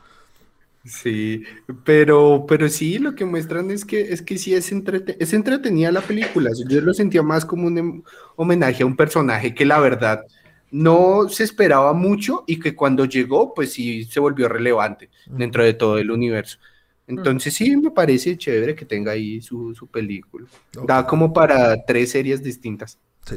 Sí, 0.85 1.45
pero, 1.85 2.45
pero 2.49 2.69
sí, 2.69 2.99
lo 2.99 3.15
que 3.15 3.25
muestran 3.25 3.71
es 3.71 3.85
que, 3.85 4.01
es 4.13 4.21
que 4.21 4.37
sí 4.37 4.55
es, 4.55 4.73
es 4.73 5.33
entretenida 5.33 5.93
la 5.93 6.01
película. 6.01 6.51
Yo 6.69 6.81
lo 6.81 6.93
sentía 6.93 7.23
más 7.23 7.45
como 7.45 7.69
un 7.69 7.79
em, 7.79 8.03
homenaje 8.37 8.83
a 8.83 8.87
un 8.87 8.97
personaje 8.97 9.55
que 9.55 9.65
la 9.65 9.79
verdad 9.79 10.25
no 10.73 11.29
se 11.29 11.45
esperaba 11.45 11.93
mucho 11.93 12.45
y 12.47 12.59
que 12.59 12.75
cuando 12.75 13.05
llegó, 13.05 13.55
pues 13.55 13.75
sí 13.75 14.05
se 14.05 14.19
volvió 14.19 14.49
relevante 14.49 15.11
dentro 15.27 15.63
de 15.63 15.75
todo 15.75 15.99
el 15.99 16.11
universo. 16.11 16.59
Entonces 17.07 17.55
sí, 17.55 17.77
me 17.77 17.91
parece 17.91 18.39
chévere 18.39 18.75
que 18.75 18.87
tenga 18.87 19.13
ahí 19.13 19.41
su, 19.43 19.89
película. 19.91 20.47
Da 20.87 21.07
como 21.07 21.33
para 21.33 21.85
tres 21.85 22.11
series 22.11 22.43
distintas. 22.43 22.99
Sí. 23.27 23.37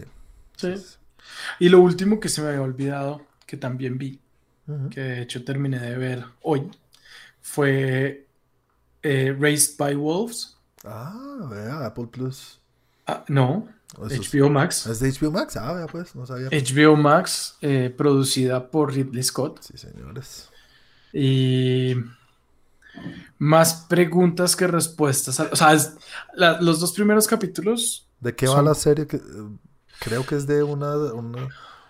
Sí. 0.55 0.73
Y 1.60 1.69
lo 1.69 1.81
último 1.81 2.19
que 2.19 2.29
se 2.29 2.41
me 2.41 2.49
había 2.49 2.62
olvidado, 2.62 3.21
que 3.45 3.58
también 3.58 3.97
vi, 3.97 4.19
que 4.89 5.01
de 5.01 5.21
hecho 5.21 5.43
terminé 5.43 5.79
de 5.79 5.97
ver 5.97 6.23
hoy, 6.41 6.71
fue 7.45 8.27
eh, 9.03 9.36
Raised 9.39 9.77
by 9.77 9.95
Wolves. 9.95 10.58
Ah, 10.84 11.47
vea, 11.49 11.86
Apple 11.86 12.08
Plus. 12.08 12.60
Ah, 13.05 13.23
no, 13.27 13.67
HBO 13.97 14.49
Max. 14.49 14.88
¿Es 14.88 14.99
de 14.99 15.12
HBO 15.12 15.31
Max? 15.31 15.55
Ah, 15.55 15.73
vea 15.73 15.86
pues, 15.86 16.15
no 16.15 16.25
sabía. 16.25 16.49
HBO 16.49 16.95
Max, 16.97 17.55
eh, 17.62 17.93
producida 17.95 18.71
por 18.71 18.91
Ridley 18.91 19.21
Scott. 19.21 19.62
Sí, 19.62 19.77
señores. 19.77 20.49
Y 21.13 21.95
más 23.38 23.86
preguntas 23.88 24.55
que 24.55 24.65
respuestas. 24.65 25.39
O 25.39 25.55
sea, 25.55 25.77
los 26.62 26.79
dos 26.79 26.93
primeros 26.93 27.27
capítulos. 27.27 28.08
¿De 28.19 28.36
qué 28.36 28.47
va 28.47 28.63
la 28.63 28.73
serie? 28.73 29.08
creo 29.99 30.25
que 30.25 30.36
es 30.36 30.47
de 30.47 30.63
una, 30.63 30.95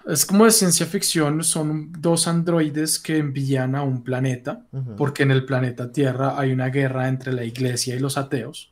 Es 0.08 0.26
como 0.26 0.46
de 0.46 0.52
ciencia 0.52 0.86
ficción. 0.86 1.44
Son 1.44 1.92
dos 2.00 2.28
androides 2.28 3.00
que 3.00 3.18
envían 3.18 3.76
a 3.76 3.84
un 3.84 4.04
planeta. 4.04 4.66
Porque 4.98 5.24
en 5.24 5.32
el 5.32 5.46
planeta 5.46 5.92
Tierra 5.92 6.40
hay 6.40 6.52
una 6.52 6.68
guerra 6.68 7.08
entre 7.08 7.34
la 7.34 7.44
iglesia 7.44 7.96
y 7.96 8.00
los 8.00 8.18
ateos. 8.18 8.72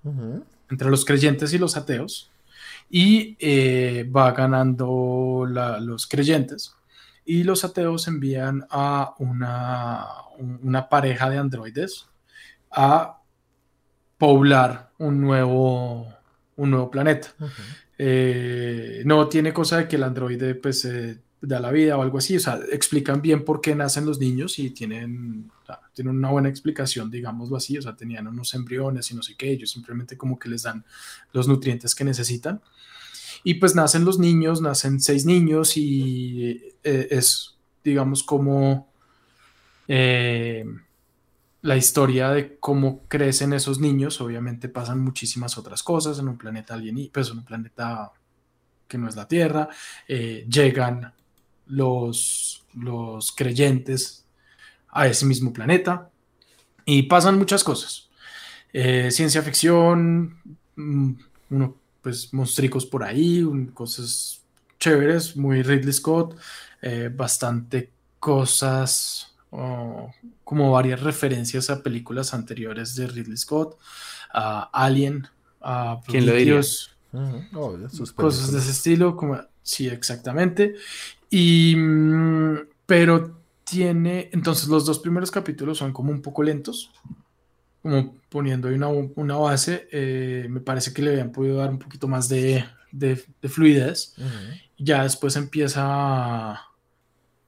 Entre 0.70 0.90
los 0.90 1.06
creyentes 1.06 1.54
y 1.54 1.58
los 1.58 1.76
ateos. 1.78 2.32
Y 2.90 3.36
eh, 3.40 4.10
va 4.16 4.32
ganando 4.32 5.46
los 5.48 6.08
creyentes. 6.08 6.76
Y 7.26 7.44
los 7.44 7.64
ateos 7.64 8.08
envían 8.08 8.66
a 8.70 9.16
una, 9.18 10.06
una 10.38 10.90
pareja 10.90 11.30
de 11.30 11.38
androides 11.38 12.08
a 12.70 13.20
poblar 14.18 14.92
un 14.98 15.22
nuevo, 15.22 16.08
un 16.56 16.72
nuevo 16.72 16.92
planeta. 16.92 17.30
Eh, 17.98 19.04
no 19.06 19.28
tiene 19.30 19.54
cosa 19.54 19.78
de 19.78 19.88
que 19.88 19.96
el 19.96 20.04
androide 20.04 20.56
pues 20.56 20.86
da 21.46 21.60
la 21.60 21.72
vida 21.72 21.98
o 21.98 22.02
algo 22.02 22.18
así, 22.18 22.38
o 22.38 22.40
sea, 22.40 22.60
explican 22.72 23.22
bien 23.22 23.44
por 23.44 23.60
qué 23.60 23.76
nacen 23.76 24.06
los 24.06 24.18
niños 24.18 24.60
y 24.60 24.70
tienen, 24.70 25.52
tienen 25.94 26.16
una 26.16 26.30
buena 26.30 26.48
explicación, 26.48 27.12
digámoslo 27.12 27.58
así, 27.58 27.78
o 27.78 27.82
sea, 27.82 27.96
tenían 27.96 28.28
unos 28.28 28.54
embriones 28.54 29.12
y 29.12 29.16
no 29.16 29.22
sé 29.22 29.36
qué, 29.36 29.52
ellos 29.52 29.72
simplemente 29.72 30.18
como 30.18 30.40
que 30.40 30.48
les 30.48 30.64
dan 30.64 30.86
los 31.34 31.48
nutrientes 31.48 31.96
que 31.96 32.06
necesitan. 32.06 32.62
Y 33.44 33.56
pues 33.56 33.76
nacen 33.76 34.06
los 34.06 34.20
niños, 34.20 34.62
nacen 34.62 35.02
seis 35.02 35.26
niños 35.26 35.76
y 35.76 36.62
eh, 36.84 37.08
es, 37.12 37.58
digamos, 37.84 38.24
como... 38.24 38.90
Eh, 39.88 40.66
la 41.62 41.78
historia 41.78 42.30
de 42.30 42.58
cómo 42.58 43.04
crecen 43.08 43.54
esos 43.54 43.80
niños. 43.80 44.20
Obviamente 44.20 44.68
pasan 44.68 45.00
muchísimas 45.00 45.58
otras 45.58 45.82
cosas 45.82 46.20
en 46.20 46.28
un 46.28 46.38
planeta 46.38 46.74
alienígena, 46.74 47.14
pues 47.14 47.30
en 47.30 47.38
un 47.38 47.46
planeta 47.46 48.12
que 48.86 48.98
no 48.98 49.08
es 49.08 49.16
la 49.16 49.30
Tierra. 49.30 49.70
Eh, 50.06 50.46
llegan 50.50 51.14
los, 51.68 52.64
los 52.74 53.32
creyentes 53.32 54.26
a 54.90 55.08
ese 55.08 55.26
mismo 55.26 55.52
planeta 55.52 56.10
y 56.86 57.04
pasan 57.04 57.38
muchas 57.38 57.64
cosas. 57.64 58.10
Eh, 58.72 59.12
ciencia 59.12 59.42
ficción, 59.42 60.38
mm, 60.76 61.12
uno, 61.52 61.76
pues 62.02 62.34
monstruos 62.34 62.86
por 62.86 63.04
ahí, 63.04 63.46
cosas 63.74 64.42
chéveres, 64.80 65.36
muy 65.38 65.62
Ridley 65.62 65.94
Scott, 65.94 66.38
eh, 66.82 67.10
bastante 67.14 67.92
cosas 68.20 69.30
como 70.44 70.72
varias 70.72 71.02
referencias 71.02 71.70
a 71.70 71.84
películas 71.84 72.34
anteriores 72.34 72.96
de 72.96 73.06
Ridley 73.06 73.38
Scott, 73.38 73.78
a 74.34 74.64
Alien, 74.74 75.28
a 75.62 76.02
¿Quién 76.08 76.26
lo 76.26 76.34
diría? 76.34 76.62
cosas 78.16 78.52
de 78.52 78.58
ese 78.58 78.72
estilo, 78.72 79.16
como, 79.16 79.40
sí, 79.62 79.88
exactamente. 79.88 80.74
Y, 81.36 81.76
mm, 81.76 82.60
pero 82.86 83.42
tiene, 83.64 84.30
entonces 84.34 84.68
los 84.68 84.86
dos 84.86 85.00
primeros 85.00 85.32
capítulos 85.32 85.80
son 85.80 85.92
como 85.92 86.12
un 86.12 86.22
poco 86.22 86.44
lentos, 86.44 86.92
como 87.82 88.18
poniendo 88.30 88.68
ahí 88.68 88.76
una, 88.76 88.90
una 88.90 89.38
base, 89.38 89.88
eh, 89.92 90.46
me 90.48 90.60
parece 90.60 90.94
que 90.94 91.02
le 91.02 91.10
habían 91.10 91.32
podido 91.32 91.58
dar 91.58 91.72
un 91.72 91.80
poquito 91.80 92.08
más 92.08 92.30
de, 92.30 92.64
de, 92.92 93.16
fluidez. 93.50 94.14
Ya 94.78 95.02
después 95.02 95.36
empieza, 95.36 96.62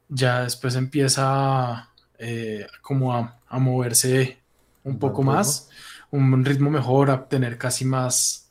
ya 0.09 0.41
después 0.41 0.73
empieza 0.75 1.91
eh, 2.17 2.65
como 2.81 3.13
a, 3.13 3.39
moverse 3.51 4.39
un 4.83 4.97
poco 4.97 5.21
más, 5.21 5.69
un 6.09 6.43
ritmo 6.43 6.71
mejor, 6.71 7.11
a 7.11 7.27
tener 7.27 7.59
casi 7.59 7.85
más, 7.85 8.49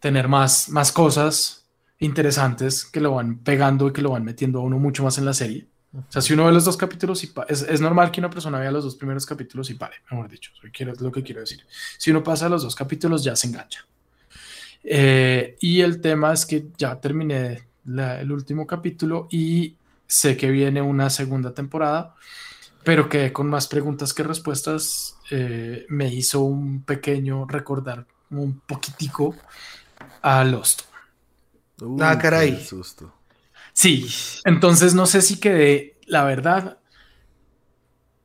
tener 0.00 0.26
más, 0.26 0.70
más 0.70 0.90
cosas 0.90 1.57
interesantes 1.98 2.84
que 2.84 3.00
lo 3.00 3.14
van 3.14 3.38
pegando 3.38 3.88
y 3.88 3.92
que 3.92 4.02
lo 4.02 4.10
van 4.10 4.24
metiendo 4.24 4.60
a 4.60 4.62
uno 4.62 4.78
mucho 4.78 5.02
más 5.02 5.18
en 5.18 5.24
la 5.24 5.34
serie. 5.34 5.66
O 5.94 6.04
sea, 6.08 6.20
si 6.20 6.34
uno 6.34 6.44
ve 6.44 6.52
los 6.52 6.64
dos 6.64 6.76
capítulos 6.76 7.26
es, 7.48 7.80
normal 7.80 8.10
que 8.10 8.20
una 8.20 8.28
persona 8.28 8.58
vea 8.58 8.70
los 8.70 8.84
dos 8.84 8.94
primeros 8.96 9.24
capítulos 9.24 9.70
y 9.70 9.74
pare, 9.74 9.96
mejor 10.10 10.28
dicho, 10.28 10.52
es 10.62 11.00
lo 11.00 11.10
que 11.10 11.22
quiero 11.22 11.40
decir. 11.40 11.64
Si 11.96 12.10
uno 12.10 12.22
pasa 12.22 12.48
los 12.48 12.62
dos 12.62 12.74
capítulos 12.74 13.24
ya 13.24 13.34
se 13.34 13.46
engancha. 13.46 13.86
Eh, 14.84 15.56
y 15.60 15.80
el 15.80 16.00
tema 16.00 16.32
es 16.32 16.46
que 16.46 16.68
ya 16.76 17.00
terminé 17.00 17.68
el 17.86 18.30
último 18.30 18.66
capítulo 18.66 19.28
y 19.30 19.76
sé 20.06 20.36
que 20.36 20.50
viene 20.50 20.82
una 20.82 21.10
segunda 21.10 21.52
temporada 21.52 22.14
pero 22.88 23.06
que 23.06 23.34
con 23.34 23.50
más 23.50 23.66
preguntas 23.66 24.14
que 24.14 24.22
respuestas 24.22 25.16
eh, 25.30 25.84
me 25.90 26.08
hizo 26.08 26.40
un 26.40 26.84
pequeño 26.84 27.44
recordar 27.46 28.06
un 28.30 28.60
poquitico 28.60 29.34
a 30.22 30.42
Lost. 30.42 30.84
Ah, 32.00 32.18
caray. 32.18 32.64
susto. 32.64 33.12
Sí, 33.72 34.08
entonces 34.44 34.94
no 34.94 35.06
sé 35.06 35.22
si 35.22 35.38
quedé, 35.38 35.96
la 36.06 36.24
verdad, 36.24 36.78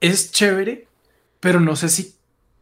es 0.01 0.31
chévere, 0.31 0.87
pero 1.39 1.59
no 1.59 1.75
sé 1.75 1.89
si, 1.89 2.15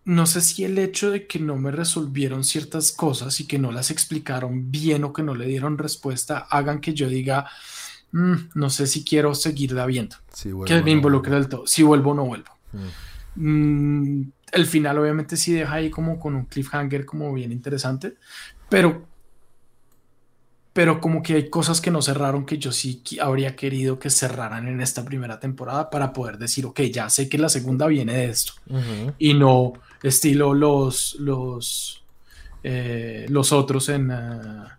no 0.04 0.26
sé 0.26 0.42
si 0.42 0.66
el 0.66 0.78
hecho 0.78 1.10
de 1.10 1.26
que 1.28 1.40
no 1.40 1.56
me 1.56 1.72
resolvieron 1.72 2.44
ciertas 2.44 2.92
cosas 2.92 3.40
y 3.40 3.48
que 3.48 3.60
no 3.60 3.72
las 3.72 3.92
explicaron 3.92 4.72
bien 4.72 5.04
o 5.06 5.14
que 5.14 5.24
no 5.24 5.36
le 5.36 5.46
dieron 5.46 5.78
respuesta 5.78 6.40
hagan 6.50 6.82
que 6.82 6.94
yo 6.94 7.08
diga, 7.08 7.48
Mm, 8.12 8.50
no 8.56 8.70
sé 8.70 8.88
si 8.88 9.04
quiero 9.04 9.34
seguirla 9.36 9.86
viendo. 9.86 10.18
que 10.66 10.82
me 10.82 10.92
involucre 10.92 11.34
del 11.36 11.48
todo. 11.48 11.66
Si 11.66 11.84
vuelvo 11.84 12.12
o 12.12 12.14
no 12.14 12.26
vuelvo. 12.26 12.52
Mm. 12.74 14.20
Mm, 14.24 14.32
el 14.52 14.66
final 14.66 14.98
obviamente 14.98 15.38
sí 15.38 15.54
deja 15.54 15.76
ahí 15.76 15.90
como 15.90 16.20
con 16.20 16.36
un 16.36 16.46
cliffhanger 16.46 17.06
como 17.06 17.34
bien 17.34 17.52
interesante, 17.52 18.16
pero 18.70 19.08
pero 20.74 21.02
como 21.02 21.22
que 21.22 21.36
hay 21.36 21.50
cosas 21.50 21.82
que 21.82 21.92
no 21.92 22.02
cerraron 22.02 22.46
que 22.46 22.58
yo 22.58 22.72
sí 22.72 23.02
habría 23.22 23.56
querido 23.56 24.00
que 24.00 24.10
cerraran 24.10 24.68
en 24.68 24.80
esta 24.82 25.04
primera 25.04 25.40
temporada 25.40 25.90
para 25.90 26.14
poder 26.14 26.38
decir, 26.38 26.66
ok, 26.66 26.80
ya 26.84 27.10
sé 27.10 27.28
que 27.28 27.38
la 27.38 27.50
segunda 27.50 27.88
viene 27.88 28.14
de 28.14 28.26
esto 28.30 28.54
y 29.20 29.34
no 29.34 29.74
estilo 30.04 30.54
los, 30.54 31.16
los 31.20 32.04
eh, 32.64 33.26
los 33.30 33.52
otros 33.52 33.90
en, 33.90 34.12
ah, 34.12 34.78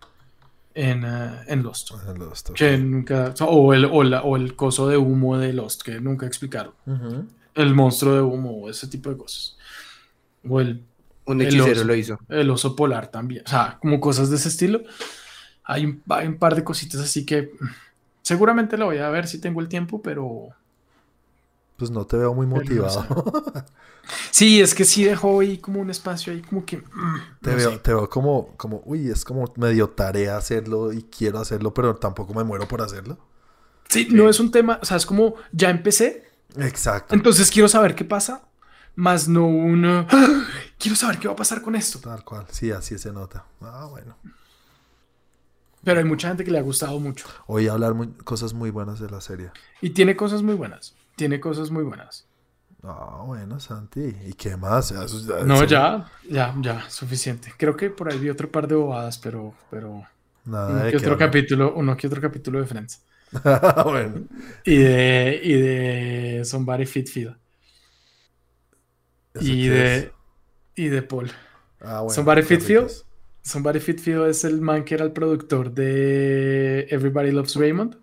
en, 0.75 1.05
ah, 1.05 1.43
en 1.47 1.63
Lost. 1.63 1.91
En 2.09 2.19
Lost, 2.19 2.51
ok. 2.51 2.57
Que 2.57 2.79
nunca, 2.79 3.35
o, 3.41 3.75
el, 3.75 3.85
o, 3.85 4.03
la- 4.03 4.23
o 4.23 4.37
el 4.37 4.55
coso 4.57 4.89
de 4.89 4.97
humo 4.97 5.37
de 5.37 5.53
Lost, 5.53 5.83
que 5.83 6.01
nunca 6.01 6.25
explicaron. 6.27 6.73
Ujú. 6.87 7.27
El 7.55 7.75
monstruo 7.75 8.15
de 8.15 8.23
humo, 8.23 8.71
ese 8.71 8.87
tipo 8.87 9.11
de 9.11 9.17
cosas. 9.19 9.57
O 10.49 10.61
el, 10.61 10.81
Un 11.27 11.41
El 11.41 11.49
hechicero 11.49 11.73
oso. 11.73 11.85
lo 11.85 11.95
hizo. 11.95 12.19
el 12.31 12.51
oso 12.51 12.75
polar 12.75 13.09
también. 13.09 13.43
O 13.47 13.51
sea, 13.51 13.79
como 13.81 14.01
cosas 14.01 14.31
de 14.31 14.37
ese 14.37 14.49
estilo. 14.49 14.83
Hay 15.65 15.85
un, 15.87 16.03
hay 16.11 16.27
un 16.29 16.39
par 16.39 16.55
de 16.57 16.65
cositas 16.65 17.01
así 17.01 17.25
que 17.27 17.53
mm, 17.61 17.67
seguramente 18.23 18.77
lo 18.77 18.87
voy 18.87 18.99
a 18.99 19.11
ver 19.11 19.27
si 19.29 19.41
tengo 19.41 19.61
el 19.61 19.69
tiempo, 19.69 20.03
pero 20.03 20.49
Pues 21.77 21.91
no 21.91 22.07
te 22.07 22.17
veo 22.17 22.33
muy 22.35 22.47
motivado. 22.47 23.05
sí, 24.31 24.61
es 24.61 24.75
que 24.75 24.85
sí 24.85 25.05
dejó 25.05 25.41
ahí 25.41 25.59
como 25.59 25.81
un 25.81 25.91
espacio 25.91 26.33
ahí 26.33 26.43
como 26.43 26.65
que... 26.65 26.79
mm, 26.79 27.39
Te 27.43 27.55
no 27.57 27.57
veo, 27.57 27.81
te 27.81 27.93
veo 27.95 28.09
como, 28.09 28.57
como, 28.57 28.83
uy, 28.85 29.11
es 29.11 29.25
como 29.25 29.53
medio 29.57 29.91
tarea 29.91 30.37
hacerlo 30.37 30.93
y 30.93 31.05
quiero 31.05 31.39
hacerlo, 31.41 31.75
pero 31.75 31.97
tampoco 31.97 32.35
me 32.35 32.45
muero 32.45 32.69
por 32.69 32.83
hacerlo. 32.83 33.19
Sí, 33.89 34.09
no 34.11 34.29
es 34.29 34.41
un 34.41 34.51
tema, 34.51 34.79
o 34.83 34.85
sea, 34.85 34.97
es 34.97 35.07
como 35.07 35.35
ya 35.53 35.71
empecé, 35.71 36.25
Exacto. 36.57 37.15
entonces 37.15 37.51
quiero 37.51 37.69
saber 37.69 37.95
qué 37.95 38.05
pasa, 38.05 38.43
más 38.95 39.29
no 39.29 39.47
un... 39.47 39.85
¡Ah! 39.87 40.07
Quiero 40.79 40.97
saber 40.97 41.19
qué 41.19 41.29
va 41.29 41.35
a 41.35 41.37
pasar 41.37 41.63
con 41.63 41.77
esto. 41.77 42.01
Tal 42.01 42.25
cual. 42.25 42.47
Sí, 42.51 42.71
así 42.73 42.99
se 42.99 43.13
nota. 43.13 43.47
Ah, 43.61 43.87
bueno. 43.91 44.17
Pero 45.85 45.99
hay 45.99 46.05
mucha 46.05 46.29
gente 46.29 46.45
que 46.45 46.51
le 46.51 46.59
ha 46.59 46.63
gustado 46.63 46.99
mucho. 47.01 47.27
Oí 47.47 47.67
hablar 47.69 47.95
muy- 47.95 48.09
cosas 48.25 48.55
muy 48.55 48.71
buenas 48.71 49.01
de 49.01 49.11
la 49.11 49.21
serie. 49.21 49.51
Y 49.81 49.91
tiene 49.91 50.15
cosas 50.17 50.43
muy 50.43 50.55
buenas. 50.55 50.95
Tiene 51.17 51.41
cosas 51.41 51.71
muy 51.71 51.83
buenas. 51.83 52.27
Ah, 52.85 53.23
bueno, 53.27 53.59
Santi. 53.61 54.15
¿Y 54.27 54.33
qué 54.35 54.57
más? 54.57 54.91
Ya, 54.91 55.05
eso- 55.05 55.21
ya- 55.21 55.45
No, 55.45 55.65
ya, 55.65 56.11
ya, 56.29 56.55
ya, 56.61 56.89
suficiente. 56.91 57.53
Creo 57.57 57.77
que 57.77 57.91
por 57.91 58.11
ahí 58.11 58.19
vi 58.19 58.29
otro 58.31 58.51
par 58.51 58.67
de 58.69 58.75
bobadas, 58.77 59.19
pero, 59.19 59.55
pero 59.71 60.05
Nada 60.45 60.71
uno 60.71 60.85
de 60.85 60.91
que 60.91 60.97
otro 60.97 61.13
hablar. 61.15 61.29
capítulo, 61.29 61.75
uno 61.75 61.97
que 61.97 62.07
otro 62.07 62.21
capítulo 62.21 62.61
de 62.61 62.67
Friends. 62.67 63.03
bueno. 63.85 64.23
Y 64.65 64.77
de, 64.77 65.41
y 65.43 65.53
de 65.53 66.45
Somebody 66.45 66.87
Fit. 66.87 67.09
¿eso 67.09 67.35
Y 69.41 69.69
de, 69.69 69.97
es? 69.97 70.11
y 70.77 70.89
de 70.89 71.03
Paul. 71.03 71.31
Ah, 71.81 72.01
bueno, 72.01 72.11
Somebody 72.11 72.43
Fit. 72.43 72.61
Somebody 73.43 73.81
Fit 73.81 73.99
Feel 74.01 74.23
es 74.29 74.45
el 74.45 74.61
man 74.61 74.85
que 74.85 74.95
era 74.95 75.05
el 75.05 75.13
productor 75.13 75.73
de 75.73 76.87
Everybody 76.91 77.33
Loves 77.33 77.57
Raymond. 77.57 77.97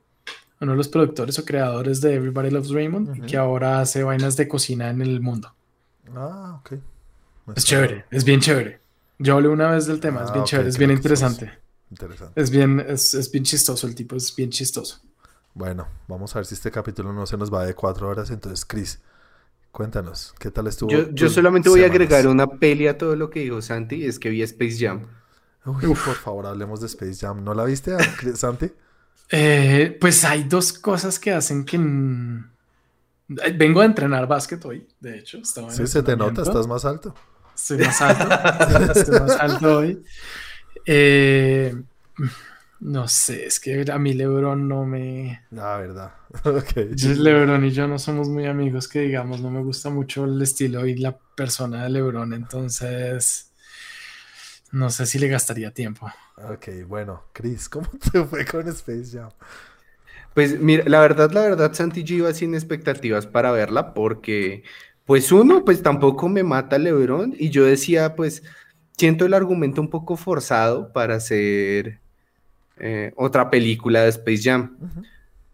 Uno 0.62 0.72
de 0.74 0.78
los 0.78 0.90
productores 0.90 1.40
o 1.40 1.46
creadores 1.46 2.02
de 2.02 2.16
Everybody 2.16 2.50
Loves 2.52 2.70
Raymond. 2.72 3.16
y 3.16 3.20
Ujú. 3.20 3.28
que 3.30 3.38
ahora 3.38 3.80
hace 3.80 4.04
vainas 4.04 4.36
de 4.36 4.48
cocina 4.50 4.90
en 4.90 5.02
el 5.02 5.22
mundo. 5.22 5.54
Ah, 6.14 6.60
ok. 6.60 6.72
Me 6.72 6.78
Es 6.78 6.84
está- 7.58 7.62
chévere, 7.70 8.06
es 8.12 8.26
bien 8.26 8.42
chévere. 8.42 8.80
Yo 9.18 9.36
hablé 9.36 9.48
una 9.48 9.72
vez 9.72 9.86
del 9.86 10.00
tema, 10.00 10.24
es 10.24 10.30
Ah, 10.30 10.34
bien 10.34 10.42
ok, 10.44 10.48
chévere, 10.50 10.70
es 10.70 10.78
bien 10.78 10.92
interesante. 10.92 11.52
Interesante. 11.90 12.40
Es 12.42 12.50
bien, 12.52 12.80
es, 12.88 13.14
es 13.14 13.32
bien 13.32 13.44
chistoso, 13.46 13.88
el 13.88 13.96
tipo 13.96 14.16
es 14.16 14.36
bien 14.36 14.50
chistoso. 14.50 15.00
Bueno, 15.54 15.88
vamos 16.08 16.36
a 16.36 16.40
ver 16.40 16.46
si 16.46 16.54
este 16.56 16.70
capítulo 16.72 17.12
no 17.14 17.26
se 17.26 17.38
nos 17.38 17.52
va 17.54 17.66
de 17.66 17.74
cuatro 17.74 18.08
horas. 18.10 18.30
Entonces, 18.30 18.66
Chris, 18.66 19.00
cuéntanos, 19.72 20.34
¿qué 20.40 20.52
tal 20.52 20.68
estuvo? 20.68 20.90
Yo, 20.92 21.10
yo 21.12 21.30
solamente 21.30 21.70
voy 21.70 21.84
a 21.84 21.88
agregar 21.88 22.28
una 22.28 22.48
peli 22.48 22.88
a 22.88 22.98
todo 22.98 23.16
lo 23.16 23.30
que 23.30 23.40
dijo 23.42 23.62
Santi, 23.62 23.96
y 23.96 24.06
es 24.06 24.20
que 24.20 24.30
vi 24.30 24.42
Space 24.44 24.78
Jam. 24.78 25.08
Uy, 25.66 25.86
por 25.88 26.16
favor, 26.16 26.46
hablemos 26.48 26.80
de 26.82 26.88
Space 26.88 27.16
Jam. 27.16 27.44
¿No 27.44 27.54
la 27.54 27.64
viste, 27.66 27.96
Santi? 28.36 28.72
Eh, 29.32 29.98
pues 30.00 30.24
hay 30.26 30.44
dos 30.44 30.74
cosas 30.74 31.20
que 31.20 31.32
hacen 31.32 31.66
que... 31.66 31.78
Vengo 33.56 33.82
a 33.82 33.86
entrenar 33.86 34.28
básquet 34.28 34.64
hoy, 34.66 34.88
de 35.00 35.20
hecho. 35.20 35.40
Sí, 35.44 35.86
se 35.86 36.02
te 36.02 36.18
nota, 36.18 36.42
estás 36.42 36.66
más 36.66 36.84
alto. 36.86 37.14
Estoy 37.56 37.78
más 37.80 38.02
alto. 38.02 38.94
estoy 39.00 39.20
más 39.20 39.40
alto 39.40 39.78
hoy. 39.78 40.04
Eh, 40.86 41.76
no 42.80 43.08
sé, 43.08 43.46
es 43.46 43.60
que 43.60 43.86
a 43.92 44.00
mí 44.00 44.14
LeBron 44.14 44.68
no 44.68 44.86
me... 44.86 45.46
La 45.52 45.78
verdad. 45.78 46.14
ok. 46.44 46.96
Yo- 46.96 47.14
LeBron 47.14 47.64
y 47.66 47.72
yo 47.72 47.88
no 47.88 48.00
somos 48.00 48.30
muy 48.30 48.48
amigos, 48.48 48.88
que 48.88 49.02
digamos, 49.02 49.42
no 49.42 49.52
me 49.52 49.62
gusta 49.62 49.92
mucho 49.92 50.26
el 50.26 50.42
estilo 50.42 50.88
y 50.88 50.96
la 50.96 51.16
persona 51.36 51.84
de 51.84 51.90
LeBron, 51.90 52.34
entonces 52.34 53.49
no 54.72 54.90
sé 54.90 55.06
si 55.06 55.20
le 55.20 55.28
gastaría 55.28 55.72
tiempo. 55.72 56.12
Ok, 56.38 56.68
bueno, 56.88 57.24
Chris, 57.34 57.70
¿cómo 57.70 57.88
te 58.12 58.24
fue 58.24 58.46
con 58.46 58.68
Space 58.68 59.18
Jam? 59.18 59.30
Pues 60.34 60.60
mira, 60.60 60.84
la 60.88 61.00
verdad, 61.00 61.32
la 61.32 61.42
verdad, 61.42 61.74
Santi 61.74 62.04
yo 62.04 62.16
iba 62.16 62.34
sin 62.34 62.54
expectativas 62.54 63.26
para 63.26 63.52
verla 63.52 63.94
porque, 63.94 64.64
pues 65.06 65.32
uno, 65.32 65.66
pues 65.66 65.82
tampoco 65.82 66.30
me 66.30 66.44
mata 66.44 66.78
LeBron 66.78 67.36
y 67.38 67.50
yo 67.50 67.66
decía, 67.66 68.16
pues 68.16 68.44
siento 68.96 69.26
el 69.26 69.34
argumento 69.34 69.82
un 69.82 69.90
poco 69.90 70.18
forzado 70.18 70.94
para 70.94 71.16
hacer 71.16 72.00
eh, 72.78 73.12
otra 73.16 73.50
película 73.50 74.04
de 74.04 74.10
Space 74.10 74.44
Jam, 74.44 74.78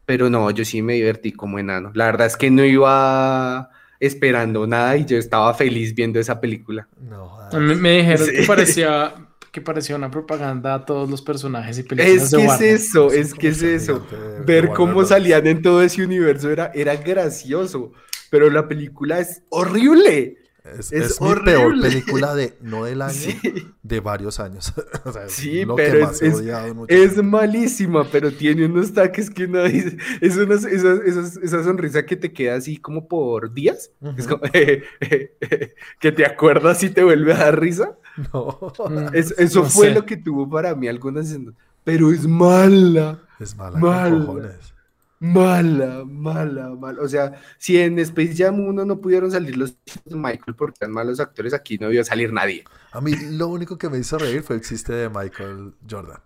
pero 0.05 0.29
no, 0.29 0.51
yo 0.51 0.65
sí 0.65 0.81
me 0.81 0.93
divertí 0.93 1.31
como 1.31 1.57
enano. 1.57 1.91
La 1.93 2.05
verdad 2.05 2.27
es 2.27 2.37
que 2.37 2.51
no 2.51 2.65
iba 2.65 3.69
esperando 3.99 4.65
nada 4.67 4.97
y 4.97 5.05
yo 5.05 5.17
estaba 5.17 5.53
feliz 5.53 5.93
viendo 5.93 6.19
esa 6.19 6.39
película. 6.39 6.87
No, 6.99 7.39
A 7.39 7.59
mí 7.59 7.75
me 7.75 7.97
dijeron 7.97 8.27
que 8.29 8.43
parecía 8.43 9.13
que 9.55 9.61
parecía 9.61 9.95
una 9.95 10.11
propaganda 10.11 10.73
a 10.73 10.85
todos 10.85 11.09
los 11.09 11.21
personajes 11.21 11.79
y 11.79 11.83
películas 11.83 12.23
Es 12.23 12.31
de 12.31 12.37
que 12.39 12.45
es 12.45 12.61
eso, 12.61 13.09
es 13.09 13.33
que 13.33 13.47
es 13.47 13.61
eso. 13.61 14.05
Ver 14.45 14.67
cómo 14.71 15.05
salían 15.05 15.47
en 15.47 15.61
todo 15.61 15.81
ese 15.81 16.03
universo 16.03 16.51
era, 16.51 16.71
era 16.75 16.97
gracioso, 16.97 17.93
pero 18.29 18.49
la 18.49 18.67
película 18.67 19.21
es 19.21 19.43
horrible. 19.47 20.35
Es, 20.65 20.91
Es 20.91 21.11
es 21.11 21.21
mi 21.21 21.27
peor 21.43 21.67
horrible. 21.67 21.89
película 21.89 22.33
de, 22.33 22.57
no 22.61 22.85
del 22.85 23.01
año, 23.03 23.13
Sí, 23.13 23.39
de 23.83 23.99
varios 23.99 24.39
años. 24.39 24.73
O 25.05 25.11
sea, 25.11 25.25
es 25.25 25.33
Sí, 25.33 25.63
lo 25.63 25.75
pero 25.75 26.09
que 26.09 26.13
es- 26.15 26.21
he 26.23 26.27
es- 26.27 26.33
odiado 26.35 26.67
en 26.67 26.75
mucho 26.77 26.93
es 26.95 27.13
tiempo. 27.13 27.37
malísima, 27.37 28.03
pero 28.11 28.31
tiene 28.31 28.65
unos 28.65 28.91
taques 28.93 29.29
que 29.29 29.45
uno 29.45 29.63
dice, 29.63 29.97
es 30.21 30.35
una, 30.37 30.55
esa, 30.55 30.69
esa- 31.05 31.39
esa 31.43 31.63
sonrisa 31.63 32.05
que 32.05 32.15
te 32.15 32.33
queda 32.33 32.55
así 32.55 32.77
como 32.77 33.07
por 33.07 33.53
días, 33.53 33.91
es 34.17 34.27
como, 34.27 34.41
que 35.99 36.11
te 36.11 36.25
acuerdas 36.25 36.81
y 36.83 36.89
te 36.89 37.03
vuelve 37.03 37.33
a 37.33 37.37
dar 37.37 37.59
risa. 37.59 37.97
No, 38.33 38.57
Mm, 38.89 39.13
Es- 39.13 39.35
eso 39.37 39.63
no 39.63 39.69
fue 39.69 39.89
sé. 39.89 39.93
lo 39.93 40.05
que 40.05 40.17
tuvo 40.17 40.49
para 40.49 40.73
mí 40.75 40.87
algunas 40.87 41.27
escenas, 41.29 41.53
pero 41.83 42.11
es 42.11 42.25
mala. 42.27 43.19
es 43.39 43.55
mala 43.55 43.77
Mala. 43.77 44.09
con 44.09 44.25
cojones. 44.25 44.73
Mala, 45.19 46.03
mala, 46.05 46.69
mala. 46.69 47.01
O 47.01 47.07
sea, 47.07 47.33
si 47.57 47.79
en 47.79 47.97
Space 47.99 48.35
Jam 48.35 48.59
1 48.59 48.85
no 48.85 48.99
pudieron 48.99 49.31
salir 49.31 49.57
los 49.57 49.75
de 50.03 50.15
Michael 50.15 50.55
porque 50.55 50.79
eran 50.81 50.91
malos 50.91 51.19
actores, 51.19 51.53
aquí 51.53 51.77
no 51.77 51.87
a 51.87 52.03
salir 52.03 52.33
nadie. 52.33 52.63
A 52.91 53.01
mí 53.01 53.13
lo 53.31 53.47
único 53.47 53.77
que 53.77 53.89
me 53.89 53.97
hizo 53.97 54.17
reír 54.17 54.43
fue 54.43 54.57
el 54.57 54.61
chiste 54.61 54.93
de 54.93 55.09
Michael 55.09 55.73
Jordan. 55.89 56.19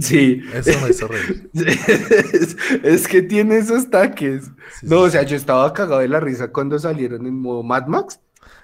Sí. 0.00 0.42
Eso 0.52 0.78
me 0.80 0.90
hizo 0.90 1.08
reír. 1.08 1.50
es, 1.54 2.56
es 2.82 3.08
que 3.08 3.22
tiene 3.22 3.58
esos 3.58 3.90
taques. 3.90 4.44
Sí, 4.44 4.86
No, 4.86 5.02
sí, 5.02 5.02
o 5.02 5.10
sea, 5.10 5.22
yo 5.22 5.36
estaba 5.36 5.72
cagado 5.72 6.00
de 6.00 6.08
la 6.08 6.20
risa 6.20 6.52
cuando 6.52 6.78
salieron 6.78 7.26
en 7.26 7.40
modo 7.40 7.62
Mad 7.62 7.86
Max. 7.86 8.20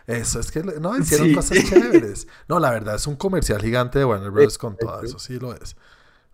Eso 0.07 0.41
es 0.41 0.51
que 0.51 0.63
no 0.63 0.99
hicieron 0.99 1.33
cosas 1.33 1.59
chéveres. 1.65 2.27
No, 2.49 2.59
la 2.59 2.71
verdad 2.71 2.97
es 2.97 3.07
un 3.07 3.17
comercial 3.17 3.61
gigante 3.61 3.99
de 3.99 4.05
Warner 4.05 4.31
Bros. 4.31 4.59
con 4.59 4.77
todo 4.77 5.03
eso, 5.03 5.19
sí 5.19 5.39
lo 5.39 5.55
es. 5.55 5.77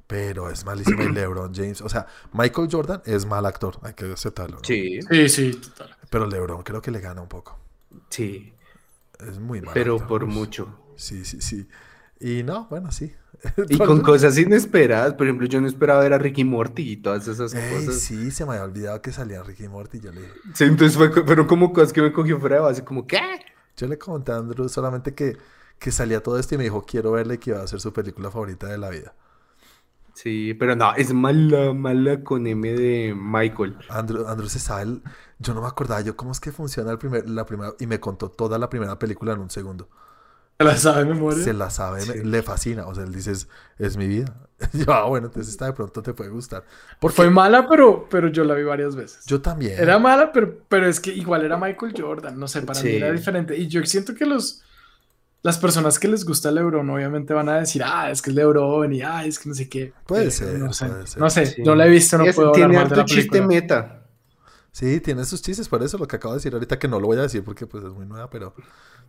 Pero 0.09 0.51
es 0.51 0.64
malísimo 0.64 1.05
y 1.05 1.12
LeBron 1.12 1.55
James. 1.55 1.81
O 1.83 1.88
sea, 1.88 2.07
Michael 2.33 2.68
Jordan 2.73 3.03
es 3.07 3.27
mal 3.27 3.47
actor, 3.47 3.79
hay 3.83 3.94
que 3.94 4.11
aceptarlo. 4.12 4.57
¿no? 4.59 4.64
Sí, 4.64 4.99
Sí, 5.11 5.29
sí, 5.29 5.53
total. 5.53 5.97
Pero 6.11 6.27
LeBron 6.27 6.62
creo 6.64 6.83
que 6.83 6.90
le 6.90 7.01
gana 7.01 7.21
un 7.23 7.29
poco. 7.29 7.59
sí, 8.11 8.55
Es 9.21 9.38
muy 9.38 9.61
mal. 9.61 9.75
pero 9.75 9.94
actor. 9.94 10.09
por 10.09 10.25
Uf. 10.25 10.31
mucho. 10.35 10.68
Sí, 10.97 11.25
sí, 11.25 11.40
sí. 11.40 11.68
Y 12.21 12.42
no, 12.42 12.66
bueno, 12.71 12.90
sí. 12.90 13.14
Y 13.68 13.79
con 13.85 14.01
cosas 14.01 14.37
inesperadas. 14.38 15.14
Por 15.14 15.27
ejemplo, 15.27 15.47
yo 15.47 15.61
no 15.61 15.68
esperaba 15.68 16.01
ver 16.01 16.12
a 16.14 16.18
Ricky 16.18 16.44
Morty 16.44 16.92
y 16.92 16.97
todas 16.97 17.29
esas 17.29 17.55
Ey, 17.55 17.87
cosas. 17.87 18.01
sí, 18.01 18.31
se 18.33 18.44
me 18.47 18.53
había 18.53 18.64
olvidado 18.64 19.03
que 19.03 19.12
salía 19.12 19.42
Ricky 19.42 19.64
y 19.64 19.68
Morty. 19.68 20.01
Yo 20.01 20.11
le, 20.12 20.23
Sí, 20.55 20.64
entonces 20.64 20.97
fue, 20.97 21.11
fueron 21.12 21.47
como 21.47 21.73
cosas 21.73 21.93
que 21.93 22.03
me 22.03 22.12
cogió 22.12 22.41
fuera 22.41 22.57
de 22.57 22.62
base, 22.62 22.85
como, 22.85 23.07
¿qué? 23.07 23.20
yo 23.76 23.87
le 23.87 23.99
conté 23.99 24.33
a 24.33 24.37
Andrew 24.39 24.68
solamente 24.68 25.14
que, 25.14 25.37
que 25.78 25.93
salía 25.93 26.22
todo 26.22 26.39
esto 26.39 26.55
y 26.55 26.59
me 26.59 26.64
dijo, 26.64 26.83
quiero 26.85 27.12
verle 27.12 27.39
que 27.39 27.51
iba 27.51 27.62
a 27.62 27.66
ser 27.68 27.80
su 27.80 27.93
película 27.93 28.30
favorita 28.30 28.66
de 28.66 28.78
la 28.78 28.91
vida. 28.91 29.14
Sí, 30.21 30.55
pero 30.55 30.75
no, 30.75 30.95
es 30.97 31.12
mala, 31.12 31.73
mala 31.75 32.25
con 32.25 32.45
M 32.47 32.73
de 32.73 33.14
Michael. 33.16 33.77
Andrew, 33.89 34.27
Andrew 34.27 34.49
se 34.49 34.59
sabe, 34.59 34.83
el- 34.83 35.03
yo 35.39 35.55
no 35.55 35.61
me 35.61 35.69
acordaba 35.69 36.01
yo 36.01 36.16
cómo 36.16 36.33
es 36.33 36.41
que 36.41 36.51
funciona 36.51 36.91
el 36.91 36.99
primer, 36.99 37.29
la 37.31 37.47
primera, 37.47 37.73
y 37.79 37.87
me 37.87 38.01
contó 38.01 38.29
toda 38.29 38.59
la 38.59 38.69
primera 38.69 38.99
película 38.99 39.33
en 39.35 39.39
un 39.39 39.51
segundo. 39.51 39.89
¿Se 40.59 40.64
la 40.64 40.77
sabe 40.77 41.05
memoria? 41.05 41.45
Se 41.45 41.53
la 41.53 41.71
sabe, 41.71 42.01
me- 42.05 42.12
Sí. 42.14 42.25
le 42.25 42.43
fascina, 42.43 42.87
o 42.89 42.95
sea, 42.97 43.05
él 43.05 43.12
dice, 43.14 43.31
es, 43.31 43.49
es 43.79 43.97
mi 43.97 44.09
vida. 44.09 44.35
Yo, 44.73 44.93
ah, 44.93 45.05
bueno, 45.05 45.29
entonces 45.29 45.53
esta 45.53 45.66
de 45.66 45.73
pronto 45.73 46.03
te 46.03 46.12
puede 46.14 46.31
gustar. 46.31 46.64
Porque 47.01 47.14
Fue 47.14 47.31
mala, 47.31 47.69
pero, 47.69 48.09
pero 48.11 48.27
yo 48.27 48.43
la 48.43 48.55
vi 48.55 48.64
varias 48.64 48.97
veces. 48.97 49.25
yo 49.27 49.41
también. 49.41 49.79
Era 49.79 50.01
mala, 50.01 50.33
pero, 50.33 50.59
pero 50.69 50.89
es 50.89 50.99
que 50.99 51.12
igual 51.14 51.45
era 51.45 51.57
Michael 51.57 51.95
Jordan, 51.97 52.37
no 52.41 52.49
sé, 52.49 52.62
para 52.62 52.83
mí 52.83 52.91
era 52.91 53.12
diferente. 53.12 53.57
Y 53.57 53.69
yo 53.69 53.85
siento 53.87 54.16
que 54.16 54.27
los, 54.27 54.64
las 55.43 55.59
personas 55.59 55.99
que 55.99 56.09
les 56.09 56.24
gusta 56.24 56.51
LeBron 56.51 56.89
obviamente 56.91 57.32
van 57.32 57.49
a 57.49 57.61
decir, 57.61 57.82
ah, 57.84 58.11
es 58.11 58.20
que 58.22 58.30
es 58.30 58.36
LeBron 58.36 58.93
y 58.93 59.03
ah, 59.03 59.24
es 59.24 59.39
que 59.39 59.49
no 59.49 59.55
sé 59.55 59.68
qué. 59.68 59.93
Puede 60.07 60.22
Pero 60.22 60.30
ser, 60.32 60.59
no 60.59 60.72
sé, 60.72 60.86
puede 60.86 61.07
ser. 61.07 61.20
no 61.20 61.30
sé, 61.30 61.47
Sí. 61.47 61.62
no 61.62 61.74
la 61.74 61.86
he 61.86 61.91
visto, 61.91 62.18
no 62.18 62.24
es- 62.24 62.34
puedo 62.34 62.49
hablar 62.49 62.68
tiene 62.68 62.78
mal 62.78 62.89
de 62.89 62.97
la 62.97 63.03
harto 63.03 63.14
chiste 63.14 63.30
película. 63.30 63.47
meta. 63.61 63.95
Sí, 64.72 65.01
tiene 65.01 65.24
sus 65.24 65.41
chistes, 65.43 65.68
por 65.68 65.82
eso 65.82 65.97
lo 65.99 66.07
que 66.07 66.16
acabo 66.16 66.34
de 66.34 66.39
decir 66.39 66.53
ahorita, 66.55 66.78
que 66.78 66.89
no 66.89 67.01
lo 67.01 67.07
voy 67.07 67.18
a 67.18 67.22
decir 67.22 67.43
porque 67.43 67.66
pues 67.66 67.82
es 67.84 67.93
muy 67.93 68.07
nueva, 68.07 68.28
pero 68.30 68.55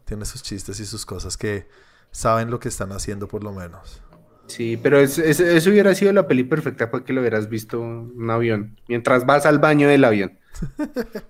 tiene 0.05 0.25
sus 0.25 0.41
chistes 0.41 0.79
y 0.79 0.85
sus 0.85 1.05
cosas 1.05 1.35
que 1.37 1.67
saben 2.11 2.49
lo 2.49 2.59
que 2.59 2.69
están 2.69 2.91
haciendo 2.91 3.27
por 3.27 3.43
lo 3.43 3.51
menos. 3.53 4.01
Sí, 4.47 4.77
pero 4.81 4.99
es- 4.99 5.19
es- 5.19 5.39
eso 5.39 5.69
hubiera 5.69 5.93
sido 5.93 6.11
la 6.13 6.27
peli 6.27 6.43
perfecta 6.43 6.89
para 6.89 7.03
que 7.03 7.13
lo 7.13 7.21
hubieras 7.21 7.49
visto 7.49 7.77
en 7.77 8.11
un 8.15 8.29
avión, 8.31 8.79
mientras 8.87 9.25
vas 9.25 9.45
al 9.45 9.59
baño 9.59 9.87
del 9.87 10.03
avión. 10.05 10.39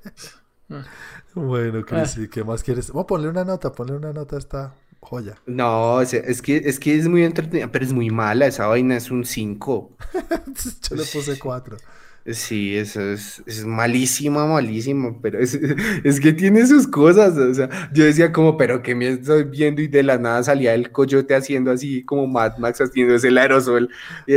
Bueno, 1.33 1.79
Ah. 1.79 1.83
Chris, 1.85 2.17
¿y 2.17 2.27
qué 2.27 2.43
más 2.43 2.63
quieres? 2.63 2.89
Vamos, 2.89 3.05
ponle 3.07 3.27
una 3.29 3.43
nota, 3.43 3.71
ponle 3.71 3.93
una 3.95 4.11
nota 4.13 4.35
a 4.35 4.39
esta 4.39 4.73
joya. 5.09 5.35
No, 5.45 6.05
sea, 6.05 6.19
es 6.21 6.41
que, 6.41 6.57
es 6.57 6.79
que 6.79 6.95
es 6.97 7.07
muy 7.07 7.23
entretenida, 7.23 7.71
pero 7.71 7.83
es 7.85 7.93
muy 7.93 8.09
mala, 8.09 8.47
esa 8.47 8.67
vaina 8.67 8.95
es 8.95 9.09
un 9.09 9.25
5. 9.25 9.97
Yo 10.89 10.95
le 10.95 11.03
puse 11.05 11.39
cuatro. 11.39 11.77
Sí, 12.25 12.75
eso 12.77 13.01
es, 13.01 13.41
es 13.47 13.65
malísima, 13.65 14.45
malísima, 14.45 15.19
pero 15.21 15.39
es, 15.39 15.55
es 16.03 16.19
que 16.19 16.33
tiene 16.33 16.67
sus 16.67 16.87
cosas, 16.87 17.35
o 17.37 17.53
sea, 17.53 17.89
yo 17.91 18.03
decía 18.03 18.31
como, 18.31 18.55
pero 18.55 18.83
que 18.83 18.93
me 18.93 19.07
estoy 19.09 19.45
viendo 19.45 19.81
y 19.81 19.87
de 19.87 20.03
la 20.03 20.17
nada 20.19 20.43
salía 20.43 20.75
el 20.75 20.91
coyote 20.91 21.33
haciendo 21.33 21.71
así 21.71 22.03
como 22.03 22.27
Mad 22.27 22.57
Max 22.57 22.81
haciendo 22.81 23.15
ese 23.15 23.29
aerosol. 23.29 23.89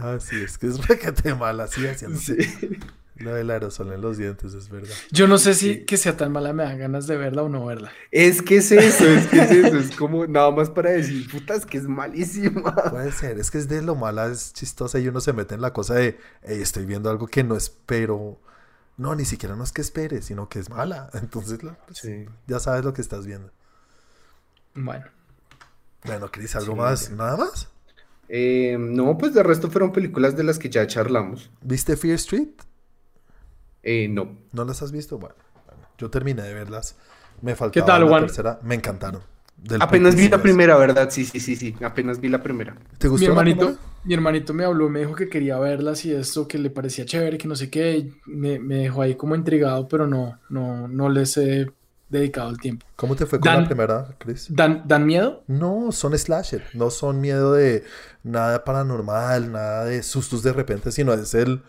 Ah, 0.00 0.16
sí, 0.20 0.36
es 0.36 0.56
que 0.56 0.68
es 0.68 0.86
requete 0.86 1.34
mala, 1.34 1.66
sí, 1.66 1.84
haciendo 1.84 2.16
Sí. 2.18 2.36
Lo 3.18 3.34
del 3.34 3.50
aerosol 3.50 3.92
en 3.92 4.00
los 4.00 4.16
dientes, 4.18 4.54
es 4.54 4.68
verdad. 4.68 4.94
Yo 5.10 5.26
no 5.28 5.38
sé 5.38 5.54
si 5.54 5.84
que 5.84 5.96
sea 5.96 6.16
tan 6.16 6.32
mala 6.32 6.52
me 6.52 6.62
dan 6.64 6.78
ganas 6.78 7.06
de 7.06 7.16
verla 7.16 7.42
o 7.42 7.48
no 7.48 7.66
verla. 7.66 7.90
Es 8.10 8.42
que 8.42 8.56
es 8.56 8.70
eso, 8.72 9.04
es 9.06 9.26
que 9.26 9.40
es 9.40 9.50
eso, 9.50 9.76
es 9.78 9.90
como 9.96 10.26
nada 10.26 10.50
más 10.50 10.70
para 10.70 10.90
decir, 10.90 11.30
puta, 11.30 11.54
es 11.54 11.66
que 11.66 11.78
es 11.78 11.84
malísima. 11.88 12.74
Puede 12.90 13.12
ser, 13.12 13.38
es 13.38 13.50
que 13.50 13.58
es 13.58 13.68
de 13.68 13.82
lo 13.82 13.94
mala, 13.94 14.26
es 14.28 14.52
chistosa 14.52 14.98
y 14.98 15.08
uno 15.08 15.20
se 15.20 15.32
mete 15.32 15.54
en 15.54 15.60
la 15.60 15.72
cosa 15.72 15.94
de, 15.94 16.18
"Ey, 16.42 16.60
estoy 16.62 16.84
viendo 16.86 17.10
algo 17.10 17.26
que 17.26 17.44
no 17.44 17.56
espero. 17.56 18.38
No, 18.96 19.14
ni 19.14 19.24
siquiera 19.24 19.54
no 19.54 19.62
es 19.64 19.72
que 19.72 19.80
espere, 19.80 20.22
sino 20.22 20.48
que 20.48 20.58
es 20.58 20.70
mala. 20.70 21.08
Entonces, 21.14 21.58
pues, 21.60 21.98
Sí. 21.98 22.26
ya 22.46 22.58
sabes 22.60 22.84
lo 22.84 22.92
que 22.92 23.00
estás 23.02 23.26
viendo. 23.26 23.50
Bueno, 24.74 25.06
Bueno, 26.04 26.30
Cris, 26.30 26.54
¿algo 26.56 26.72
Sí, 26.74 26.78
más? 26.78 27.10
¿Nada 27.10 27.36
más? 27.36 27.68
Eh, 28.28 28.76
no, 28.78 29.16
pues 29.18 29.32
de 29.34 29.42
resto 29.42 29.70
fueron 29.70 29.90
películas 29.90 30.36
de 30.36 30.44
las 30.44 30.58
que 30.58 30.68
ya 30.70 30.86
charlamos. 30.86 31.50
¿Viste 31.62 31.96
Fear 31.96 32.14
Street? 32.16 32.48
Eh, 33.90 34.08
no. 34.08 34.36
¿No 34.52 34.64
las 34.64 34.82
has 34.82 34.92
visto? 34.92 35.18
Bueno, 35.18 35.34
bueno, 35.66 35.82
yo 35.98 36.10
terminé 36.10 36.42
de 36.42 36.52
verlas. 36.54 36.96
Me 37.40 37.54
faltaba 37.54 37.72
¿Qué 37.72 37.82
tal, 37.82 38.02
la 38.02 38.08
Juan? 38.08 38.26
tercera. 38.26 38.58
Me 38.62 38.74
encantaron. 38.74 39.22
Del 39.56 39.82
Apenas 39.82 40.14
vi 40.14 40.28
la 40.28 40.40
primera, 40.40 40.76
¿verdad? 40.76 41.08
Sí, 41.10 41.24
sí, 41.24 41.40
sí, 41.40 41.56
sí, 41.56 41.74
apenas 41.82 42.20
vi 42.20 42.28
la 42.28 42.42
primera. 42.42 42.76
¿Te 42.98 43.08
mi 43.08 43.10
gustó 43.10 43.24
la 43.26 43.30
hermanito, 43.30 43.76
mi 44.04 44.14
hermanito 44.14 44.54
me 44.54 44.64
habló, 44.64 44.88
me 44.88 45.00
dijo 45.00 45.14
que 45.16 45.28
quería 45.28 45.58
verlas 45.58 46.04
y 46.04 46.12
esto, 46.12 46.46
que 46.46 46.58
le 46.58 46.70
parecía 46.70 47.04
chévere, 47.04 47.38
que 47.38 47.48
no 47.48 47.56
sé 47.56 47.68
qué, 47.68 48.12
me, 48.26 48.58
me 48.60 48.76
dejó 48.76 49.02
ahí 49.02 49.16
como 49.16 49.34
intrigado, 49.34 49.88
pero 49.88 50.06
no, 50.06 50.38
no, 50.48 50.86
no 50.86 51.08
les 51.08 51.36
he 51.38 51.66
dedicado 52.08 52.50
el 52.50 52.58
tiempo. 52.58 52.86
¿Cómo 52.94 53.16
te 53.16 53.26
fue 53.26 53.40
con 53.40 53.52
Dan- 53.52 53.62
la 53.62 53.64
primera, 53.64 54.14
Chris? 54.18 54.46
¿Dan, 54.48 54.82
¿Dan 54.86 55.06
miedo? 55.06 55.42
No, 55.48 55.90
son 55.92 56.16
slasher. 56.16 56.64
No 56.74 56.90
son 56.90 57.20
miedo 57.20 57.52
de 57.54 57.84
nada 58.22 58.64
paranormal, 58.64 59.50
nada 59.50 59.84
de 59.86 60.02
sustos 60.04 60.42
de 60.44 60.52
repente, 60.52 60.92
sino 60.92 61.12
es 61.12 61.34
el 61.34 61.62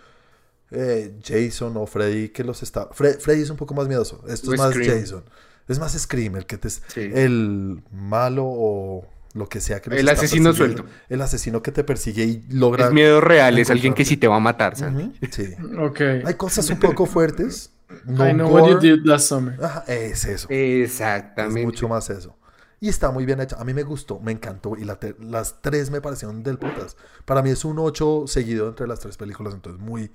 eh, 0.72 1.17
Jason 1.24 1.76
o 1.78 1.86
Freddy 1.88 2.30
que 2.30 2.43
los 2.43 2.61
está. 2.63 2.89
Fre- 2.89 3.20
Freddy 3.20 3.41
es 3.41 3.49
un 3.49 3.57
poco 3.57 3.74
más 3.74 3.88
miedoso. 3.88 4.24
Esto 4.28 4.51
O 4.51 4.53
es 4.53 4.59
más 4.59 4.72
Scream. 4.74 4.99
Jason. 5.01 5.24
Es 5.67 5.80
más 5.80 5.93
Scream, 5.97 6.36
el 6.38 6.45
que 6.45 6.57
te. 6.57 6.70
Sí. 6.70 6.82
El 7.13 7.82
malo 7.91 8.45
o 8.45 9.05
lo 9.34 9.47
que 9.47 9.61
sea 9.61 9.80
que 9.82 9.89
El 9.91 9.99
está 10.09 10.13
asesino 10.13 10.53
suelto. 10.53 10.86
El 11.09 11.22
asesino 11.22 11.61
que 11.61 11.72
te 11.72 11.84
persigue 11.84 12.24
y 12.24 12.43
logra. 12.49 12.88
Es 12.88 12.91
miedo 12.93 13.22
real, 13.22 13.57
es 13.59 13.70
alguien 13.70 13.93
que 13.93 14.03
sí 14.05 14.17
te 14.17 14.28
va 14.28 14.38
a 14.38 14.39
matar, 14.39 14.76
¿sabes? 14.76 15.07
Sí. 15.32 15.49
Ok. 15.80 16.01
Hay 16.26 16.34
cosas 16.36 16.70
un 16.70 16.80
poco 16.80 17.05
fuertes. 17.05 17.72
No 18.05 18.28
I 18.30 18.34
know 18.34 18.47
what 18.51 18.67
you 18.67 18.76
gore. 18.76 18.88
did 18.97 19.05
last 19.05 19.28
summer. 19.30 19.63
Ajá, 19.63 19.84
es 19.88 20.26
eso. 20.26 20.47
Es 20.49 20.91
Exactamente. 20.91 21.63
mucho 21.65 21.88
más 21.88 22.09
eso. 22.09 22.36
Y 22.82 22.88
está 22.88 23.11
muy 23.11 23.26
bien 23.26 23.41
hecho. 23.41 23.57
A 23.59 23.65
mí 23.65 23.74
me 23.74 23.84
gustó, 23.84 24.20
me 24.20 24.32
encantó. 24.32 24.78
Y 24.78 24.86
la 24.86 24.97
las 25.20 25.61
tres 25.61 25.89
me 25.91 25.99
parecieron 26.01 26.41
del 26.43 26.57
putas. 26.57 26.95
Para 27.26 27.41
mí 27.41 27.49
es 27.49 27.65
un 27.65 27.78
8 27.78 28.24
seguido 28.26 28.70
entre 28.70 28.88
las 28.88 28.99
tres 28.99 29.17
películas. 29.17 29.53
Entonces, 29.53 29.82
muy. 29.82 30.11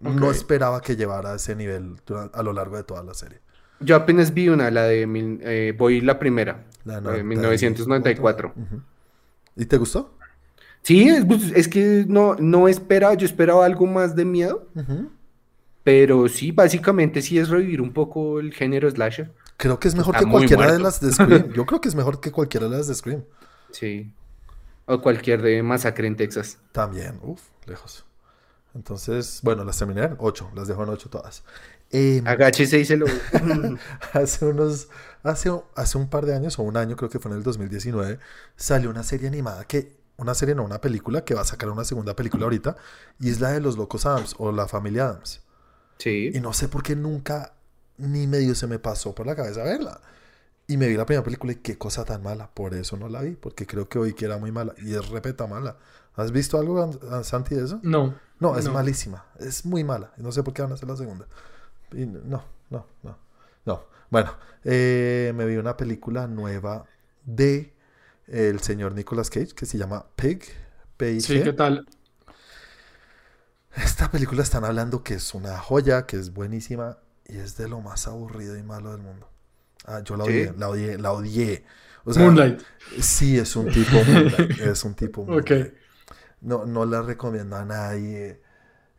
No 0.00 0.30
esperaba 0.30 0.80
que 0.80 0.96
llevara 0.96 1.32
a 1.32 1.36
ese 1.36 1.54
nivel 1.56 1.96
a 2.32 2.42
lo 2.42 2.52
largo 2.52 2.76
de 2.76 2.84
toda 2.84 3.02
la 3.02 3.14
serie. 3.14 3.40
Yo 3.80 3.96
apenas 3.96 4.34
vi 4.34 4.48
una, 4.48 4.70
la 4.70 4.84
de 4.84 5.06
mil- 5.06 5.40
eh, 5.42 5.74
voy 5.76 6.00
la 6.00 6.18
primera, 6.18 6.66
La 6.84 6.96
de 6.96 7.00
90 7.02 7.20
y- 7.20 7.24
1994. 7.24 8.52
Ujú. 8.56 8.82
¿Y 9.56 9.64
te 9.66 9.76
gustó? 9.76 10.14
Sí, 10.82 11.08
es, 11.08 11.24
pues, 11.24 11.52
es 11.54 11.68
que 11.68 12.04
no, 12.08 12.36
no 12.36 12.68
esperaba, 12.68 13.14
yo 13.14 13.26
esperaba 13.26 13.64
algo 13.66 13.86
más 13.86 14.14
de 14.16 14.24
miedo, 14.24 14.68
pero 15.82 16.28
sí, 16.28 16.52
básicamente 16.52 17.22
sí 17.22 17.38
es 17.38 17.48
revivir 17.48 17.80
un 17.80 17.92
poco 17.92 18.40
el 18.40 18.52
género 18.52 18.90
slasher. 18.90 19.32
Creo 19.56 19.80
que 19.80 19.88
es 19.88 19.94
mejor 19.96 20.14
Está 20.14 20.24
que 20.26 20.30
cualquiera 20.30 20.72
de 20.72 20.78
las 20.78 21.00
de 21.00 21.12
Scream. 21.12 21.52
Yo 21.54 21.66
creo 21.66 21.80
que 21.80 21.88
es 21.88 21.94
mejor 21.94 22.20
que 22.20 22.30
cualquiera 22.30 22.68
de 22.68 22.76
las 22.76 22.86
de 22.86 22.94
Scream. 22.94 23.24
Sí. 23.72 24.12
O 24.86 25.00
cualquier 25.00 25.42
de 25.42 25.62
masacre 25.62 26.06
en 26.06 26.16
Texas. 26.16 26.58
También, 26.72 27.18
uff, 27.22 27.42
lejos. 27.66 28.04
Entonces, 28.78 29.40
bueno, 29.42 29.64
las 29.64 29.76
terminé 29.76 30.04
en 30.04 30.14
8. 30.18 30.52
Las 30.54 30.68
dejo 30.68 30.84
en 30.84 30.90
8 30.90 31.10
todas. 31.10 31.42
Em, 31.90 32.26
Agáchese 32.26 32.78
y 32.78 32.84
se 32.84 32.96
lo. 32.96 33.06
hace 34.12 34.44
unos 34.44 34.88
hace, 35.24 35.50
hace 35.74 35.98
un 35.98 36.08
par 36.08 36.26
de 36.26 36.34
años 36.34 36.58
o 36.58 36.62
un 36.62 36.76
año 36.76 36.94
creo 36.96 37.10
que 37.10 37.18
fue 37.18 37.30
en 37.32 37.38
el 37.38 37.42
2019 37.42 38.18
salió 38.56 38.88
una 38.90 39.02
serie 39.02 39.26
animada 39.26 39.64
que 39.64 39.96
una 40.16 40.34
serie 40.34 40.54
no 40.54 40.64
una 40.64 40.80
película 40.80 41.24
que 41.24 41.34
va 41.34 41.40
a 41.40 41.44
sacar 41.44 41.70
una 41.70 41.84
segunda 41.84 42.14
película 42.14 42.44
ahorita 42.44 42.76
y 43.18 43.30
es 43.30 43.40
la 43.40 43.50
de 43.52 43.60
los 43.60 43.76
locos 43.76 44.06
Adams 44.06 44.34
o 44.38 44.52
la 44.52 44.68
familia 44.68 45.06
Adams 45.06 45.40
Sí. 45.98 46.30
y 46.32 46.40
no 46.40 46.52
sé 46.52 46.68
por 46.68 46.82
qué 46.84 46.94
nunca 46.94 47.54
ni 47.96 48.26
medio 48.28 48.54
se 48.54 48.66
me 48.68 48.78
pasó 48.78 49.14
por 49.14 49.26
la 49.26 49.34
cabeza 49.34 49.64
verla 49.64 50.00
y 50.68 50.76
me 50.76 50.86
vi 50.88 50.96
la 50.96 51.06
primera 51.06 51.24
película 51.24 51.52
y 51.52 51.56
qué 51.56 51.78
cosa 51.78 52.04
tan 52.04 52.22
mala 52.22 52.50
por 52.54 52.74
eso 52.74 52.96
no 52.96 53.08
la 53.08 53.22
vi 53.22 53.32
porque 53.34 53.66
creo 53.66 53.88
que 53.88 53.98
oí 53.98 54.12
que 54.12 54.26
era 54.26 54.36
muy 54.38 54.52
mala 54.52 54.74
y 54.78 54.94
es 54.94 55.08
repeta 55.08 55.46
mala 55.48 55.76
¿has 56.14 56.32
visto 56.32 56.58
algo 56.58 56.82
An- 56.82 57.24
Santi 57.24 57.54
de 57.54 57.64
eso? 57.64 57.80
No. 57.82 58.14
No, 58.40 58.56
es 58.56 58.66
No. 58.66 58.72
malísima. 58.72 59.24
Es 59.38 59.64
muy 59.64 59.82
mala. 59.84 60.12
No 60.16 60.30
sé 60.32 60.42
por 60.42 60.54
qué 60.54 60.62
van 60.62 60.70
a 60.72 60.74
hacer 60.74 60.88
la 60.88 60.96
segunda. 60.96 61.26
Y 61.92 62.06
no, 62.06 62.44
no, 62.70 62.86
no. 63.02 63.18
No. 63.64 63.84
Bueno, 64.10 64.34
eh, 64.64 65.32
me 65.34 65.44
vi 65.44 65.56
una 65.56 65.76
película 65.76 66.26
nueva 66.26 66.84
de 67.24 67.74
el 68.26 68.60
señor 68.60 68.94
Nicolas 68.94 69.28
Cage 69.30 69.54
que 69.54 69.66
se 69.66 69.76
llama 69.76 70.06
Pig. 70.16 70.44
P-I-G. 70.96 71.20
Sí, 71.20 71.42
¿qué 71.42 71.52
tal? 71.52 71.86
Esta 73.76 74.10
película 74.10 74.42
están 74.42 74.64
hablando 74.64 75.02
que 75.04 75.14
es 75.14 75.34
una 75.34 75.58
joya, 75.58 76.06
que 76.06 76.16
es 76.16 76.32
buenísima 76.32 76.98
y 77.26 77.36
es 77.36 77.56
de 77.56 77.68
lo 77.68 77.80
más 77.80 78.08
aburrido 78.08 78.56
y 78.56 78.62
malo 78.62 78.92
del 78.92 79.02
mundo. 79.02 79.28
Ah, 79.84 80.00
yo 80.02 80.16
la 80.16 80.24
¿Sí? 80.24 80.30
odié, 80.30 80.54
la 80.56 80.68
odié, 80.70 80.98
la 80.98 81.12
odié. 81.12 81.64
O 82.04 82.12
sea, 82.12 82.22
Moonlight. 82.24 82.60
Sí, 83.00 83.38
es 83.38 83.54
un 83.56 83.70
tipo 83.70 83.92
Moonlight, 84.06 84.58
es 84.60 84.84
un 84.84 84.94
tipo 84.94 85.22
Ok. 85.28 85.28
Moonlight. 85.28 85.74
No, 86.40 86.64
no 86.66 86.84
la 86.84 87.02
recomiendo 87.02 87.56
a 87.56 87.64
nadie. 87.64 88.40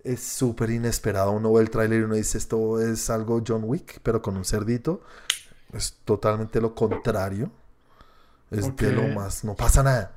Es 0.03 0.21
súper 0.21 0.69
inesperado. 0.69 1.31
Uno 1.31 1.53
ve 1.53 1.61
el 1.61 1.69
tráiler 1.69 2.01
y 2.01 2.03
uno 2.03 2.15
dice, 2.15 2.37
esto 2.37 2.79
es 2.79 3.09
algo 3.09 3.41
John 3.45 3.63
Wick, 3.65 3.99
pero 4.03 4.21
con 4.21 4.37
un 4.37 4.45
cerdito. 4.45 5.01
Es 5.73 5.97
totalmente 6.05 6.61
lo 6.61 6.73
contrario. 6.75 7.51
Es 8.51 8.75
de 8.75 8.91
lo 8.91 9.07
más... 9.09 9.43
No 9.43 9.55
pasa 9.55 9.83
nada. 9.83 10.15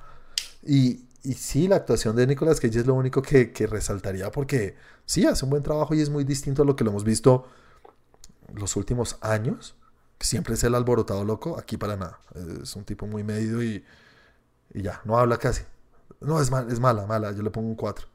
Y, 0.63 1.07
y 1.23 1.35
sí, 1.35 1.69
la 1.69 1.77
actuación 1.77 2.17
de 2.17 2.27
Nicolas 2.27 2.61
Cage 2.61 2.81
es 2.81 2.87
lo 2.87 2.95
único 2.95 3.23
que, 3.23 3.53
que 3.53 3.67
resaltaría 3.67 4.31
porque 4.31 4.77
sí, 5.05 5.27
hace 5.27 5.45
un 5.45 5.51
buen 5.51 5.63
trabajo 5.63 5.95
y 5.95 6.01
es 6.01 6.11
muy 6.11 6.25
distinto 6.25 6.63
a 6.63 6.65
lo 6.65 6.77
que 6.77 6.85
lo 6.85 6.91
hemos 6.91 7.05
visto 7.05 7.47
los 8.55 8.77
últimos 8.77 9.19
años. 9.21 9.77
Siempre 10.21 10.55
es 10.55 10.65
el 10.65 10.75
alborotado 10.75 11.25
loco, 11.25 11.59
aquí 11.59 11.77
para 11.77 11.97
nada. 11.97 12.21
Es 12.63 12.77
un 12.77 12.85
tipo 12.85 13.07
muy 13.07 13.25
medido 13.25 13.63
y, 13.63 13.85
y 14.73 14.83
ya, 14.83 15.01
no 15.05 15.19
habla 15.19 15.37
casi. 15.39 15.63
No, 16.21 16.41
es, 16.41 16.51
mal, 16.51 16.71
es 16.71 16.81
mala, 16.81 17.07
mala, 17.07 17.33
yo 17.33 17.43
le 17.43 17.51
pongo 17.51 17.69
un 17.69 17.75
4. 17.75 18.07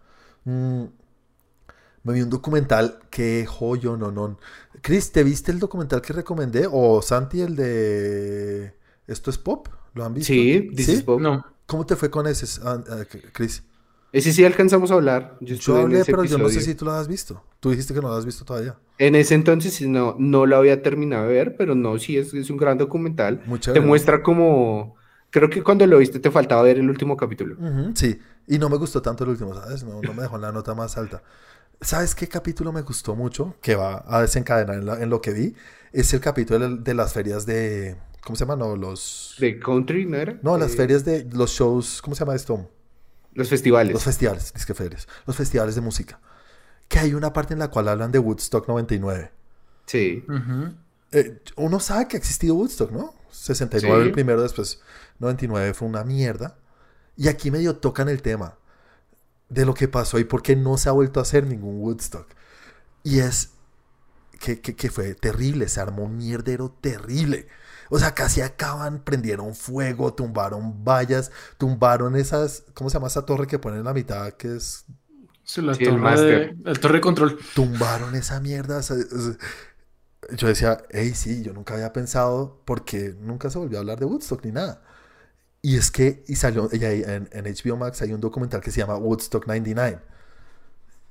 me 0.45 2.14
vi 2.14 2.22
un 2.22 2.30
documental 2.30 3.00
que 3.10 3.45
joyo, 3.45 3.98
no, 3.98 4.12
no. 4.12 4.38
Chris, 4.82 5.12
¿te 5.12 5.24
viste 5.24 5.52
el 5.52 5.60
documental 5.60 6.02
que 6.02 6.14
recomendé? 6.14 6.68
¿O 6.72 7.02
Santi, 7.02 7.41
el 7.41 7.56
de 7.56 8.74
¿Esto 9.08 9.30
es 9.30 9.38
Pop? 9.38 9.68
¿Lo 9.93 10.06
han 10.06 10.14
visto? 10.14 10.34
Sí, 10.34 10.70
This 10.76 10.89
is 10.89 11.04
Pop. 11.04 11.20
No. 11.20 11.45
¿Cómo 11.66 11.86
te 11.86 11.95
fue 11.95 12.10
con 12.10 12.28
ese, 12.28 12.62
ah, 12.64 12.84
ah, 12.89 13.04
Chris? 13.34 13.64
Ese 14.12 14.32
sí 14.32 14.45
alcanzamos 14.45 14.91
a 14.91 14.95
hablar. 14.95 15.38
Yo, 15.41 15.48
Yo 15.48 15.56
estuve 15.56 15.78
en 15.78 15.84
hablé, 15.84 16.00
ese 16.00 16.12
pero 16.12 16.24
yo 16.24 16.38
no 16.38 16.50
sé 16.50 16.62
si 16.62 16.76
tú 16.76 16.86
lo 16.86 16.91
has 16.91 17.08
visto. 17.08 17.43
Tú 17.60 17.72
dijiste 17.72 17.93
que 17.93 18.02
no 18.02 18.08
lo 18.08 18.16
has 18.16 18.26
visto 18.26 18.45
todavía. 18.45 18.78
En 18.98 19.16
ese 19.16 19.36
entonces 19.36 19.74
sí, 19.74 19.88
no, 19.88 20.16
no 20.18 20.45
lo 20.45 20.56
había 20.56 20.82
terminado 20.82 21.28
de 21.28 21.34
ver, 21.34 21.56
pero 21.58 21.76
no, 21.76 21.98
sí, 22.00 22.18
es, 22.18 22.34
es 22.34 22.50
un 22.50 22.58
gran 22.58 22.78
documental. 22.78 23.41
Muy 23.45 23.60
Te 23.60 23.80
muestra 23.80 24.24
como... 24.24 24.95
Creo 25.30 25.49
que 25.49 25.61
cuando 25.63 25.86
lo 25.86 25.97
viste 25.97 26.19
te 26.19 26.32
faltaba 26.32 26.61
ver 26.63 26.78
el 26.80 26.89
último 26.89 27.17
capítulo. 27.17 27.57
Sí, 27.95 28.19
y 28.47 28.57
no 28.59 28.69
me 28.69 28.78
gustó 28.78 29.01
tanto 29.01 29.23
el 29.23 29.32
último, 29.32 29.53
¿sabes? 29.53 29.84
No, 29.84 30.01
no 30.01 30.13
me 30.13 30.21
dejó 30.23 30.36
en 30.38 30.41
la 30.43 30.51
nota 30.51 30.73
más 30.73 30.97
alta. 30.97 31.21
¿Sabes 31.82 32.15
qué 32.15 32.28
capítulo 32.28 32.71
me 32.71 32.82
gustó 32.82 33.15
mucho? 33.15 33.55
Que 33.61 33.75
va 33.75 34.03
a 34.07 34.21
desencadenar 34.21 34.78
en, 34.78 34.86
la- 34.86 35.01
en 35.01 35.09
lo 35.09 35.21
que 35.21 35.32
vi. 35.32 35.55
Es 35.91 36.13
el 36.13 36.21
capítulo 36.21 36.67
de, 36.69 36.78
de 36.78 36.93
las 36.93 37.13
ferias 37.13 37.45
de... 37.45 37.97
¿Cómo 38.23 38.36
se 38.36 38.45
llama? 38.45 38.55
No, 38.55 38.75
los... 38.75 39.36
De 39.39 39.59
country, 39.59 40.05
¿no 40.05 40.17
era? 40.17 40.39
No, 40.41 40.57
las 40.57 40.73
Eh, 40.73 40.78
ferias 40.78 41.05
de 41.05 41.25
los 41.32 41.51
shows... 41.51 42.01
¿Cómo 42.01 42.15
se 42.15 42.21
llama 42.21 42.36
esto? 42.36 42.69
Los 43.34 43.49
festivales. 43.49 43.93
Los 43.93 44.03
festivales, 44.03 44.51
es 44.55 44.65
que 44.65 44.73
ferias. 44.73 45.07
Los 45.28 45.36
festivales 45.36 45.75
de 45.75 45.82
música. 45.82 46.19
Que 46.88 46.99
hay 46.99 47.13
una 47.13 47.32
parte 47.32 47.53
en 47.53 47.59
la 47.59 47.69
cual 47.69 47.88
hablan 47.89 48.11
de 48.11 48.19
Woodstock 48.19 48.67
99. 48.67 49.32
Sí. 49.86 50.25
Ujú. 50.28 50.73
Eh, 51.11 51.41
uno 51.57 51.80
sabe 51.80 52.07
que 52.07 52.17
ha 52.17 52.19
existido 52.19 52.55
Woodstock, 52.55 52.91
¿no? 52.91 53.13
69 53.32 54.01
Sí. 54.03 54.07
el 54.07 54.11
primero, 54.13 54.41
después 54.41 54.82
99 55.19 55.73
fue 55.73 55.88
una 55.88 56.03
mierda. 56.03 56.57
Y 57.15 57.28
aquí 57.30 57.49
medio 57.51 57.78
tocan 57.78 58.09
el 58.09 58.21
tema 58.21 58.55
de 59.49 59.65
lo 59.65 59.73
que 59.73 59.88
pasó 59.88 60.19
y 60.19 60.23
por 60.23 60.41
qué 60.43 60.55
no 60.55 60.78
se 60.78 60.89
ha 60.89 60.91
vuelto 60.91 61.19
a 61.19 61.23
hacer 61.23 61.45
ningún 61.47 61.80
Woodstock. 61.82 62.28
Y 63.03 63.19
es 63.19 63.51
que, 64.39 64.61
que- 64.61 64.75
que 64.75 64.89
fue 64.91 65.15
terrible, 65.15 65.67
se 65.69 65.80
armó 65.82 66.03
un 66.03 66.17
mierdero 66.17 66.69
terrible. 66.82 67.47
O 67.89 67.97
sea, 67.97 68.13
casi 68.13 68.41
acaban, 68.41 68.99
prendieron 69.03 69.55
fuego, 69.55 70.13
tumbaron 70.13 70.84
vallas, 70.84 71.32
tumbaron 71.57 72.15
esas, 72.17 72.65
¿cómo 72.73 72.89
se 72.89 72.95
llama 72.95 73.07
esa 73.07 73.25
torre 73.25 73.47
que 73.47 73.57
ponen 73.59 73.80
en 73.80 73.86
la 73.86 73.93
mitad? 73.93 74.34
Que 74.34 74.57
es, 74.57 74.86
Sí, 75.43 75.61
la 75.61 75.73
Sí, 75.73 75.84
el 75.86 75.89
torre 75.91 76.01
máster. 76.01 76.55
de, 76.57 76.69
la 76.73 76.75
torre 76.78 76.95
de 76.95 77.01
control. 77.01 77.39
tumbaron 77.55 78.13
esa 78.15 78.41
mierda. 78.41 78.82
Yo 80.36 80.47
decía, 80.47 80.84
hey, 80.91 81.13
sí, 81.15 81.41
yo 81.43 81.53
nunca 81.53 81.75
había 81.75 81.93
pensado, 81.93 82.61
porque 82.65 83.15
nunca 83.19 83.49
se 83.49 83.57
volvió 83.59 83.78
a 83.78 83.82
hablar 83.82 83.99
de 83.99 84.05
Woodstock 84.05 84.43
ni 84.45 84.51
nada. 84.51 84.82
Y 85.61 85.78
es 85.78 85.91
que, 85.91 86.23
y 86.28 86.36
salió, 86.38 86.69
y 86.73 86.84
ahí 86.86 87.03
en, 87.05 87.30
HBO 87.34 87.78
Max 87.78 88.01
hay 88.01 88.13
un 88.13 88.21
documental 88.21 88.61
que 88.61 88.71
se 88.71 88.80
llama 88.82 88.97
Woodstock 88.97 89.47
99. 89.47 90.01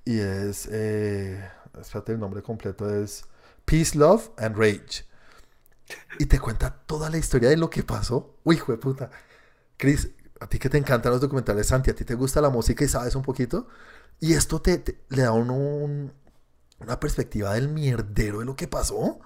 Y 0.04 0.20
es, 0.20 0.68
eh, 0.72 1.48
espérate, 1.80 2.12
el 2.12 2.20
nombre 2.20 2.42
completo 2.42 2.88
es 2.94 3.24
Peace, 3.64 3.98
Love 3.98 4.30
and 4.38 4.56
Rage. 4.56 5.04
Y 6.18 6.26
te 6.26 6.38
cuenta 6.40 6.70
toda 6.86 7.10
la 7.10 7.18
historia 7.18 7.48
de 7.50 7.56
lo 7.56 7.70
que 7.70 7.82
pasó. 7.82 8.36
Uy, 8.44 8.56
hijo 8.56 8.72
de 8.72 8.78
puta. 8.78 9.10
Chris, 9.76 10.10
a 10.40 10.48
ti 10.48 10.58
que 10.58 10.70
te 10.70 10.78
encantan 10.78 11.12
los 11.12 11.20
documentales, 11.20 11.68
Santi, 11.68 11.90
a 11.90 11.94
ti 11.94 12.04
te 12.04 12.14
gusta 12.14 12.40
la 12.40 12.50
música 12.50 12.84
y 12.84 12.88
sabes 12.88 13.14
un 13.16 13.22
poquito. 13.22 13.68
Y 14.20 14.34
esto 14.34 14.62
te, 14.62 14.84
le 15.10 15.22
da 15.22 15.32
un- 15.32 16.12
una 16.78 17.00
perspectiva 17.00 17.54
del 17.54 17.68
mierdero 17.68 18.40
de 18.40 18.44
lo 18.44 18.56
que 18.56 18.68
pasó. 18.68 19.18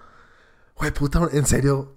Güey, 0.76 0.92
puta, 0.92 1.28
en 1.32 1.46
serio, 1.46 1.96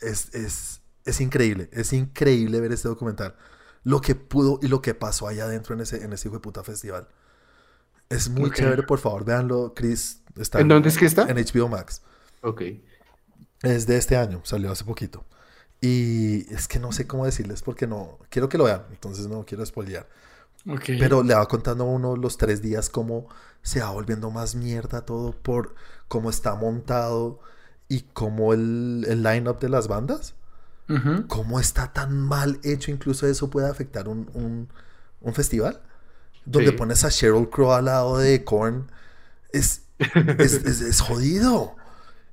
es, 0.00 0.34
es, 0.34 0.80
es 1.04 1.20
increíble. 1.20 1.68
Es 1.72 1.92
increíble 1.92 2.60
ver 2.60 2.72
este 2.72 2.88
documental. 2.88 3.36
Lo 3.84 4.00
que 4.00 4.14
pudo 4.14 4.58
y 4.62 4.68
lo 4.68 4.82
que 4.82 4.94
pasó 4.94 5.28
allá 5.28 5.44
adentro 5.44 5.74
en 5.74 5.80
ese, 5.80 6.04
en 6.04 6.12
ese 6.12 6.28
hijo 6.28 6.36
de 6.36 6.40
puta 6.40 6.62
festival. 6.62 7.08
Es 8.08 8.28
muy 8.28 8.50
chévere, 8.50 8.82
por 8.82 8.98
favor, 8.98 9.24
véanlo. 9.24 9.74
Chris 9.74 10.22
está 10.36 10.60
¿En 10.60 10.68
dónde 10.68 10.88
es 10.88 10.98
que 10.98 11.06
está? 11.06 11.28
En 11.28 11.36
HBO 11.36 11.68
Max. 11.68 12.02
Ok. 12.42 12.62
Es 13.62 13.86
de 13.86 13.96
este 13.96 14.16
año, 14.16 14.40
salió 14.44 14.70
hace 14.70 14.84
poquito. 14.84 15.24
Y 15.80 16.52
es 16.52 16.68
que 16.68 16.78
no 16.78 16.92
sé 16.92 17.06
cómo 17.06 17.24
decirles 17.24 17.62
porque 17.62 17.86
no 17.86 18.18
quiero 18.30 18.48
que 18.48 18.58
lo 18.58 18.64
vean, 18.64 18.84
entonces 18.90 19.28
no 19.28 19.44
quiero 19.44 19.64
spoilear. 19.64 20.08
Ok. 20.66 20.84
Pero 20.98 21.22
le 21.22 21.34
va 21.34 21.46
contando 21.46 21.84
a 21.84 21.86
uno 21.86 22.16
los 22.16 22.36
tres 22.36 22.60
días 22.62 22.90
cómo 22.90 23.28
se 23.62 23.80
va 23.80 23.90
volviendo 23.90 24.30
más 24.30 24.54
mierda 24.54 25.02
todo 25.04 25.32
por 25.32 25.74
cómo 26.08 26.30
está 26.30 26.54
montado 26.54 27.40
y 27.88 28.02
cómo 28.12 28.52
el, 28.52 29.04
el 29.08 29.22
line-up 29.22 29.58
de 29.60 29.68
las 29.68 29.88
bandas, 29.88 30.34
Ujú. 30.88 31.26
cómo 31.28 31.58
está 31.60 31.92
tan 31.92 32.18
mal 32.18 32.60
hecho, 32.64 32.90
incluso 32.90 33.26
eso 33.26 33.50
puede 33.50 33.68
afectar 33.68 34.08
un, 34.08 34.30
un- 34.34 34.68
un 35.20 35.34
festival. 35.34 35.80
Donde 36.44 36.70
Sí. 36.70 36.76
pones 36.76 37.04
a 37.04 37.08
Sheryl 37.10 37.48
Crow 37.50 37.72
al 37.72 37.86
lado 37.86 38.18
de 38.18 38.42
Korn, 38.44 38.90
es, 39.52 39.82
es, 40.38 40.54
es- 40.54 40.80
es 40.80 41.00
jodido. 41.00 41.76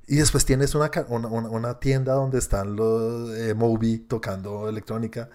Y 0.06 0.16
después 0.16 0.44
tienes 0.44 0.74
una, 0.74 0.90
una- 1.08 1.28
una 1.28 1.80
tienda 1.80 2.14
donde 2.14 2.38
están 2.38 2.76
los 2.76 3.30
eh, 3.36 3.54
Moby 3.54 3.98
tocando 3.98 4.68
electrónica 4.68 5.28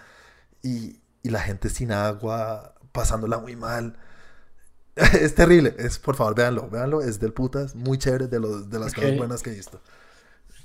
y, 0.64 1.00
y 1.24 1.30
la 1.30 1.42
gente 1.42 1.70
sin 1.70 1.92
agua, 1.92 2.74
pasándola 2.92 3.38
muy 3.38 3.56
mal. 3.56 3.98
Es 4.96 5.36
terrible. 5.36 5.76
Es, 5.78 6.00
por 6.00 6.16
favor, 6.16 6.36
véanlo. 6.36 6.70
Véanlo. 6.70 7.02
Es 7.02 7.20
del 7.20 7.34
putas. 7.34 7.76
Muy 7.76 7.98
chévere. 7.98 8.28
De, 8.28 8.40
los, 8.40 8.70
de 8.70 8.80
las 8.80 8.94
cosas 8.94 9.18
buenas 9.18 9.42
que 9.42 9.52
he 9.52 9.56
visto. 9.56 9.82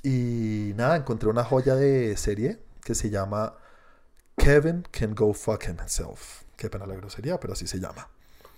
Y 0.03 0.73
nada, 0.77 0.97
encontré 0.97 1.29
una 1.29 1.45
joya 1.45 1.75
de 1.75 2.17
serie 2.17 2.61
que 2.85 2.95
se 2.95 3.11
llama 3.11 3.55
Kevin 4.37 4.85
Can 4.91 5.15
Go 5.15 5.33
Fuck 5.33 5.69
Himself. 5.69 6.43
Qué 6.57 6.71
pena 6.71 6.87
la 6.87 6.95
grosería, 6.95 7.39
pero 7.41 7.53
así 7.55 7.67
se 7.67 7.79
llama. 7.81 8.09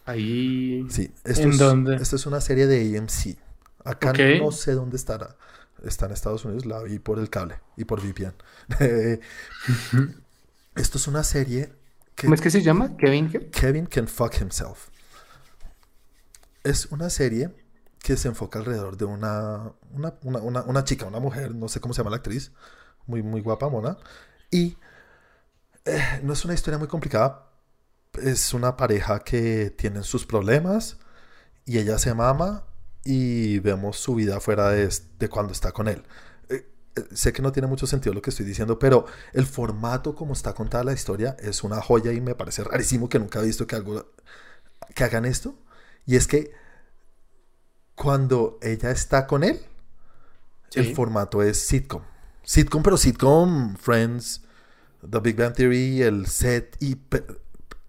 Ahí. 0.04 0.86
Sí, 0.90 1.12
esto, 1.24 1.42
¿En 1.42 1.50
es, 1.50 1.58
dónde? 1.58 1.96
esto 1.96 2.16
es 2.16 2.26
una 2.26 2.40
serie 2.40 2.66
de 2.66 2.98
AMC. 2.98 3.38
Acá 3.84 4.12
no 4.38 4.52
sé 4.52 4.72
dónde 4.72 4.96
estará. 4.96 5.36
Está 5.84 6.06
en 6.06 6.12
Estados 6.12 6.44
Unidos, 6.44 6.66
la 6.66 6.82
vi 6.82 6.98
por 6.98 7.18
el 7.18 7.30
cable 7.30 7.60
y 7.76 7.84
por 7.84 8.00
VPN. 8.00 8.34
Esto 10.76 10.98
es 10.98 11.08
una 11.08 11.24
serie 11.24 11.72
¿Cómo 12.20 12.34
es 12.34 12.40
que 12.40 12.50
se 12.50 12.62
llama? 12.62 12.96
Kevin. 12.96 13.28
¿qué? 13.30 13.50
Kevin 13.50 13.86
Can 13.86 14.08
Fuck 14.08 14.40
Himself. 14.40 14.88
Es 16.64 16.86
una 16.86 17.10
serie 17.10 17.50
que 18.02 18.16
se 18.16 18.28
enfoca 18.28 18.58
alrededor 18.58 18.96
de 18.96 19.04
una, 19.04 19.72
una, 19.92 20.14
una, 20.22 20.38
una- 20.40 20.62
una 20.62 20.84
chica, 20.84 21.06
una 21.06 21.20
mujer, 21.20 21.54
no 21.54 21.68
sé 21.68 21.80
cómo 21.80 21.94
se 21.94 21.98
llama 22.00 22.10
la 22.10 22.16
actriz, 22.16 22.52
muy, 23.06 23.22
muy 23.22 23.40
guapa, 23.40 23.68
mona. 23.68 23.96
Y 24.50 24.76
eh, 25.84 26.20
no 26.22 26.32
es 26.32 26.44
una 26.44 26.54
historia 26.54 26.78
muy 26.78 26.88
complicada. 26.88 27.44
Es 28.22 28.52
una 28.54 28.76
pareja 28.76 29.20
que 29.20 29.70
tienen 29.70 30.02
sus 30.02 30.26
problemas 30.26 30.98
y 31.64 31.78
ella 31.78 31.98
se 31.98 32.14
mama 32.14 32.64
y 33.04 33.58
vemos 33.60 33.98
su 33.98 34.14
vida 34.14 34.40
fuera 34.40 34.70
de, 34.70 34.88
de 35.18 35.28
cuando 35.28 35.52
está 35.52 35.72
con 35.72 35.88
él. 35.88 36.02
Sé 37.12 37.32
que 37.32 37.42
no 37.42 37.52
tiene 37.52 37.68
mucho 37.68 37.86
sentido 37.86 38.14
lo 38.14 38.22
que 38.22 38.30
estoy 38.30 38.46
diciendo, 38.46 38.78
pero 38.78 39.06
el 39.32 39.46
formato 39.46 40.14
como 40.14 40.32
está 40.32 40.54
contada 40.54 40.84
la 40.84 40.92
historia 40.92 41.36
es 41.40 41.64
una 41.64 41.80
joya 41.80 42.12
y 42.12 42.20
me 42.20 42.34
parece 42.34 42.64
rarísimo 42.64 43.08
que 43.08 43.18
nunca 43.18 43.40
he 43.40 43.44
visto 43.46 43.66
que, 43.66 43.76
algo, 43.76 44.10
que 44.94 45.04
hagan 45.04 45.24
esto. 45.24 45.54
Y 46.06 46.16
es 46.16 46.26
que 46.26 46.52
cuando 47.94 48.58
ella 48.62 48.90
está 48.90 49.26
con 49.26 49.44
él, 49.44 49.60
Sí. 50.70 50.80
el 50.80 50.94
formato 50.94 51.42
es 51.42 51.66
sitcom. 51.66 52.02
Sitcom, 52.42 52.82
pero 52.82 52.96
sitcom, 52.96 53.76
Friends, 53.76 54.42
The 55.08 55.20
Big 55.20 55.36
Bang 55.36 55.54
Theory, 55.54 56.02
el 56.02 56.26
set, 56.26 56.76
y, 56.80 56.96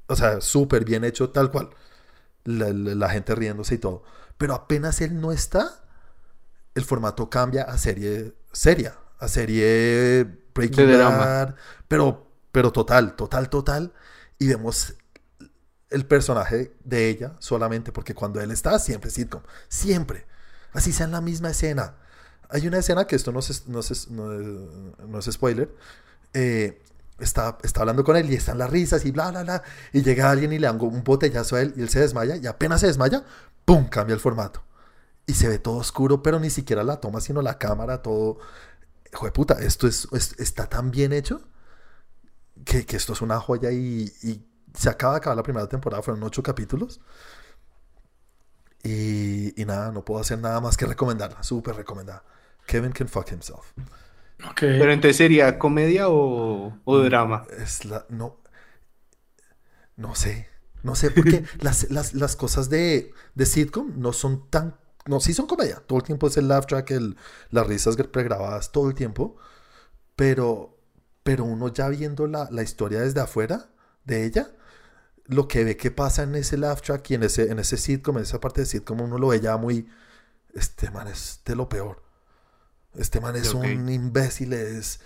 o 0.07 0.15
sea, 0.15 0.41
súper 0.41 0.85
bien 0.85 1.03
hecho, 1.03 1.29
tal 1.31 1.51
cual. 1.51 1.69
La, 2.45 2.69
la- 2.71 2.95
la 2.95 3.09
gente 3.09 3.35
riéndose 3.35 3.75
y 3.75 3.77
todo. 3.79 4.03
Pero 4.37 4.55
apenas 4.55 5.01
él 5.01 5.19
no 5.19 5.31
está, 5.31 5.83
el 6.75 6.85
formato 6.85 7.29
cambia 7.29 7.63
a 7.63 7.77
serie 7.77 8.33
seria, 8.51 8.97
a 9.19 9.27
serie 9.27 10.25
Breaking 10.53 10.87
De. 10.87 10.97
Bad, 11.19 11.55
pero, 11.87 12.27
pero 12.51 12.71
total, 12.71 13.15
total, 13.15 13.49
total. 13.49 13.93
Y 14.37 14.47
vemos 14.47 14.95
el 15.89 16.05
personaje 16.05 16.73
de 16.83 17.09
ella 17.09 17.35
solamente 17.39 17.91
porque 17.91 18.13
cuando 18.13 18.39
él 18.41 18.51
está, 18.51 18.77
siempre 18.79 19.09
sitcom, 19.09 19.41
siempre. 19.67 20.25
Así 20.73 20.91
sea 20.93 21.05
en 21.07 21.11
la 21.13 21.21
misma 21.21 21.49
escena. 21.49 21.95
Hay 22.49 22.67
una 22.67 22.77
escena 22.79 23.05
que 23.07 23.15
esto 23.15 23.31
no 23.31 23.39
es, 23.39 23.67
no 23.67 23.79
es, 23.79 24.09
no 24.09 24.33
es- 24.33 25.07
no 25.07 25.19
es 25.19 25.25
spoiler. 25.25 25.69
eh, 26.33 26.81
está, 27.19 27.57
está 27.63 27.81
hablando 27.81 28.03
con 28.03 28.15
él 28.15 28.31
y 28.31 28.35
están 28.35 28.57
las 28.59 28.69
risas 28.69 29.03
y 29.05 29.11
bla, 29.11 29.31
bla, 29.31 29.43
bla. 29.43 29.63
Y 29.93 30.03
llega 30.03 30.29
alguien 30.31 30.53
y 30.53 30.59
le 30.59 30.67
dan 30.67 30.79
un 30.81 31.03
botellazo 31.03 31.55
a 31.57 31.61
él 31.61 31.73
y 31.75 31.81
él 31.81 31.89
se 31.89 31.99
desmaya. 31.99 32.35
Y 32.37 32.47
apenas 32.47 32.81
se 32.81 32.87
desmaya, 32.87 33.23
¡pum! 33.65 33.87
Cambia 33.89 34.13
el 34.13 34.19
formato. 34.19 34.63
Y 35.29 35.33
se 35.35 35.47
ve 35.49 35.59
todo 35.59 35.77
oscuro, 35.77 36.23
pero 36.23 36.39
ni 36.39 36.49
siquiera 36.49 36.83
la 36.83 36.99
toma, 37.01 37.21
sino 37.21 37.41
la 37.41 37.57
cámara, 37.59 38.01
todo. 38.01 38.39
Joder, 39.13 39.33
puta, 39.33 39.55
esto 39.61 39.87
es, 39.87 40.07
es- 40.13 40.39
está 40.39 40.67
tan 40.69 40.91
bien 40.91 41.13
hecho 41.13 41.41
que, 42.65 42.85
que 42.85 42.97
esto 42.97 43.13
es 43.13 43.21
una 43.21 43.39
joya 43.39 43.71
y, 43.71 44.11
y 44.23 44.45
se 44.73 44.89
acaba 44.89 45.13
de 45.13 45.17
acabar 45.19 45.37
la 45.37 45.43
primera 45.43 45.67
temporada, 45.67 46.01
fueron 46.03 46.23
ocho 46.23 46.43
capítulos. 46.43 47.01
Y, 48.83 49.59
y 49.61 49.65
nada, 49.65 49.91
no 49.91 50.05
puedo 50.05 50.21
hacer 50.21 50.39
nada 50.39 50.61
más 50.61 50.77
que 50.77 50.85
recomendarla, 50.85 51.43
súper 51.43 51.75
recomendada. 51.75 52.23
Kevin 52.65 52.91
can 52.91 53.07
fuck 53.09 53.31
himself. 53.31 53.73
Ok. 54.49 54.63
Pero 54.77 54.91
entonces 54.93 55.17
sería 55.17 55.59
comedia 55.59 56.09
o, 56.09 56.79
o 56.85 56.97
drama. 56.99 57.45
Es 57.57 57.85
la. 57.85 58.05
No. 58.09 58.37
No 59.97 60.15
sé. 60.15 60.47
No 60.83 60.95
sé, 60.95 61.11
porque 61.11 61.43
las, 61.59 61.89
las, 61.91 62.13
las 62.13 62.35
cosas 62.35 62.69
de, 62.69 63.11
de 63.35 63.45
sitcom 63.45 63.93
no 63.97 64.13
son 64.13 64.49
tan. 64.49 64.77
No, 65.09 65.19
sí 65.19 65.33
son 65.33 65.47
comedia. 65.47 65.81
Todo 65.87 65.97
el 65.97 66.05
tiempo 66.05 66.27
es 66.27 66.37
el 66.37 66.47
laugh 66.47 66.67
track, 66.67 66.91
el, 66.91 67.17
las 67.49 67.65
risas 67.65 67.95
pregrabadas 67.97 68.71
todo 68.71 68.87
el 68.89 68.93
tiempo. 68.93 69.37
Pero, 70.15 70.77
pero 71.23 71.45
uno 71.45 71.73
ya 71.73 71.89
viendo 71.89 72.27
la, 72.27 72.47
la 72.51 72.61
historia 72.61 73.01
desde 73.01 73.19
afuera 73.19 73.71
de 74.05 74.25
ella, 74.25 74.51
lo 75.25 75.47
que 75.47 75.63
ve 75.63 75.77
que 75.77 75.89
pasa 75.89 76.21
en 76.21 76.35
ese 76.35 76.57
laugh 76.57 76.81
track 76.81 77.09
y 77.09 77.15
en 77.15 77.23
ese, 77.23 77.51
en 77.51 77.57
ese 77.57 77.77
sitcom, 77.77 78.17
en 78.17 78.23
esa 78.23 78.39
parte 78.39 78.61
de 78.61 78.67
sitcom, 78.67 79.01
uno 79.01 79.17
lo 79.17 79.29
ve 79.29 79.39
ya 79.39 79.57
muy. 79.57 79.89
Este 80.53 80.91
man 80.91 81.07
es 81.07 81.41
de 81.43 81.55
lo 81.55 81.67
peor. 81.69 82.03
Este 82.93 83.19
man 83.19 83.35
es 83.35 83.53
un 83.55 83.89
imbécil, 83.89 84.53
es, 84.53 84.99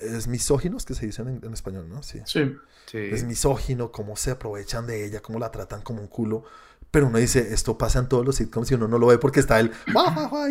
es 0.00 0.28
misógino, 0.28 0.78
es 0.78 0.86
que 0.86 0.94
se 0.94 1.04
dicen 1.04 1.28
en, 1.28 1.44
en 1.44 1.52
español, 1.52 1.90
¿no? 1.90 2.02
Sí. 2.02 2.22
Sí. 2.24 2.56
Sí. 2.86 2.98
Es 2.98 3.24
misógino, 3.24 3.92
cómo 3.92 4.16
se 4.16 4.30
aprovechan 4.30 4.86
de 4.86 5.04
ella, 5.04 5.20
cómo 5.20 5.38
la 5.38 5.50
tratan 5.50 5.82
como 5.82 6.00
un 6.00 6.08
culo. 6.08 6.44
Pero 6.92 7.08
uno 7.08 7.18
dice, 7.18 7.54
esto 7.54 7.78
pasa 7.78 8.00
en 8.00 8.08
todos 8.08 8.24
los 8.26 8.36
sitcoms 8.36 8.70
y 8.70 8.74
uno 8.74 8.88
no 8.88 8.98
lo 8.98 9.08
ve 9.08 9.18
porque 9.18 9.40
está 9.40 9.60
el, 9.60 9.72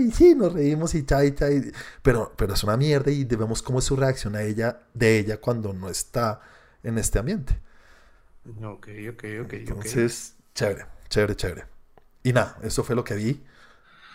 y 0.02 0.12
sí, 0.12 0.36
nos 0.36 0.54
reímos 0.54 0.96
y 0.96 1.06
chai, 1.06 1.36
chai. 1.36 1.72
Pero, 2.04 2.34
pero 2.38 2.54
es 2.56 2.64
una 2.64 2.78
mierda 2.78 3.12
y 3.12 3.26
vemos 3.26 3.62
cómo 3.64 3.80
es 3.80 3.86
su 3.86 3.96
reacción 3.96 4.36
a 4.36 4.44
ella, 4.44 4.82
de 4.94 5.20
ella 5.20 5.40
cuando 5.40 5.74
no 5.74 5.90
está 5.90 6.42
en 6.84 6.98
este 6.98 7.20
ambiente. 7.20 7.62
Ok, 8.64 8.88
ok, 9.12 9.24
ok. 9.44 9.54
ok. 9.54 9.54
Entonces, 9.54 10.36
chévere, 10.56 10.88
chévere, 11.10 11.36
chévere. 11.36 11.66
Y 12.24 12.34
nada, 12.34 12.58
eso 12.64 12.84
fue 12.84 12.96
lo 12.96 13.04
que 13.04 13.16
vi. 13.16 13.46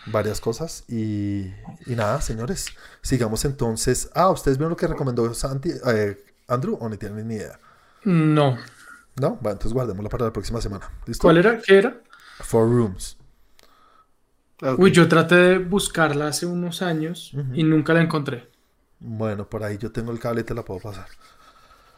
varias 0.05 0.41
cosas. 0.41 0.85
Y, 0.89 1.53
y 1.85 1.95
nada, 1.95 2.21
señores, 2.21 2.75
sigamos 3.01 3.45
entonces. 3.45 4.09
Ah, 4.15 4.31
¿ustedes 4.31 4.57
vieron 4.57 4.71
lo 4.71 4.77
que 4.77 4.87
recomendó 4.87 5.33
Santi, 5.35 5.71
eh, 5.87 6.23
Andrew 6.47 6.77
o 6.81 6.89
no 6.89 6.97
tienen 6.97 7.27
ni 7.27 7.35
idea? 7.35 7.59
No. 8.03 8.57
No, 9.15 9.35
bueno, 9.35 9.51
entonces 9.53 9.73
guardémoslo 9.73 10.09
para 10.09 10.25
la 10.25 10.33
próxima 10.33 10.61
semana. 10.61 10.91
¿Listo? 11.05 11.27
¿Cuál 11.27 11.37
era? 11.37 11.61
¿Qué 11.61 11.77
era? 11.77 12.01
Four 12.39 12.67
Rooms. 12.69 13.17
Ok. 14.61 14.79
Uy, 14.79 14.91
yo 14.91 15.07
traté 15.07 15.35
de 15.35 15.57
buscarla 15.59 16.27
hace 16.27 16.45
unos 16.45 16.81
años 16.81 17.33
y 17.53 17.63
nunca 17.63 17.93
la 17.93 18.01
encontré. 18.01 18.49
Bueno, 18.99 19.49
por 19.49 19.63
ahí 19.63 19.77
yo 19.79 19.91
tengo 19.91 20.11
el 20.11 20.19
cable 20.19 20.41
y 20.41 20.43
te 20.43 20.53
la 20.53 20.63
puedo 20.63 20.79
pasar. 20.79 21.07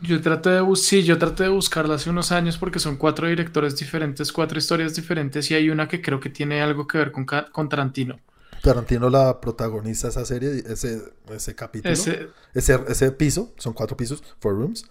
Yo 0.01 0.21
traté 0.21 0.49
de 0.49 0.61
bus 0.61 0.83
sí, 0.83 1.03
yo 1.03 1.17
traté 1.17 1.43
de 1.43 1.49
buscarla 1.49 1.95
hace 1.95 2.09
unos 2.09 2.31
años 2.31 2.57
porque 2.57 2.79
son 2.79 2.97
cuatro 2.97 3.27
directores 3.27 3.77
diferentes, 3.77 4.31
cuatro 4.31 4.57
historias 4.57 4.95
diferentes 4.95 5.49
y 5.51 5.55
hay 5.55 5.69
una 5.69 5.87
que 5.87 6.01
creo 6.01 6.19
que 6.19 6.29
tiene 6.29 6.61
algo 6.61 6.87
que 6.87 6.97
ver 6.97 7.11
con, 7.11 7.25
con 7.25 7.69
Tarantino. 7.69 8.19
Tarantino 8.61 9.09
la 9.09 9.39
protagoniza 9.39 10.09
esa 10.09 10.25
serie, 10.25 10.63
ese, 10.67 11.01
ese 11.29 11.55
capítulo. 11.55 11.93
Ese... 11.93 12.29
Ese, 12.53 12.79
Ese, 12.87 13.11
piso, 13.11 13.53
son 13.57 13.73
cuatro 13.73 13.95
pisos, 13.95 14.21
four 14.39 14.55
rooms. 14.55 14.85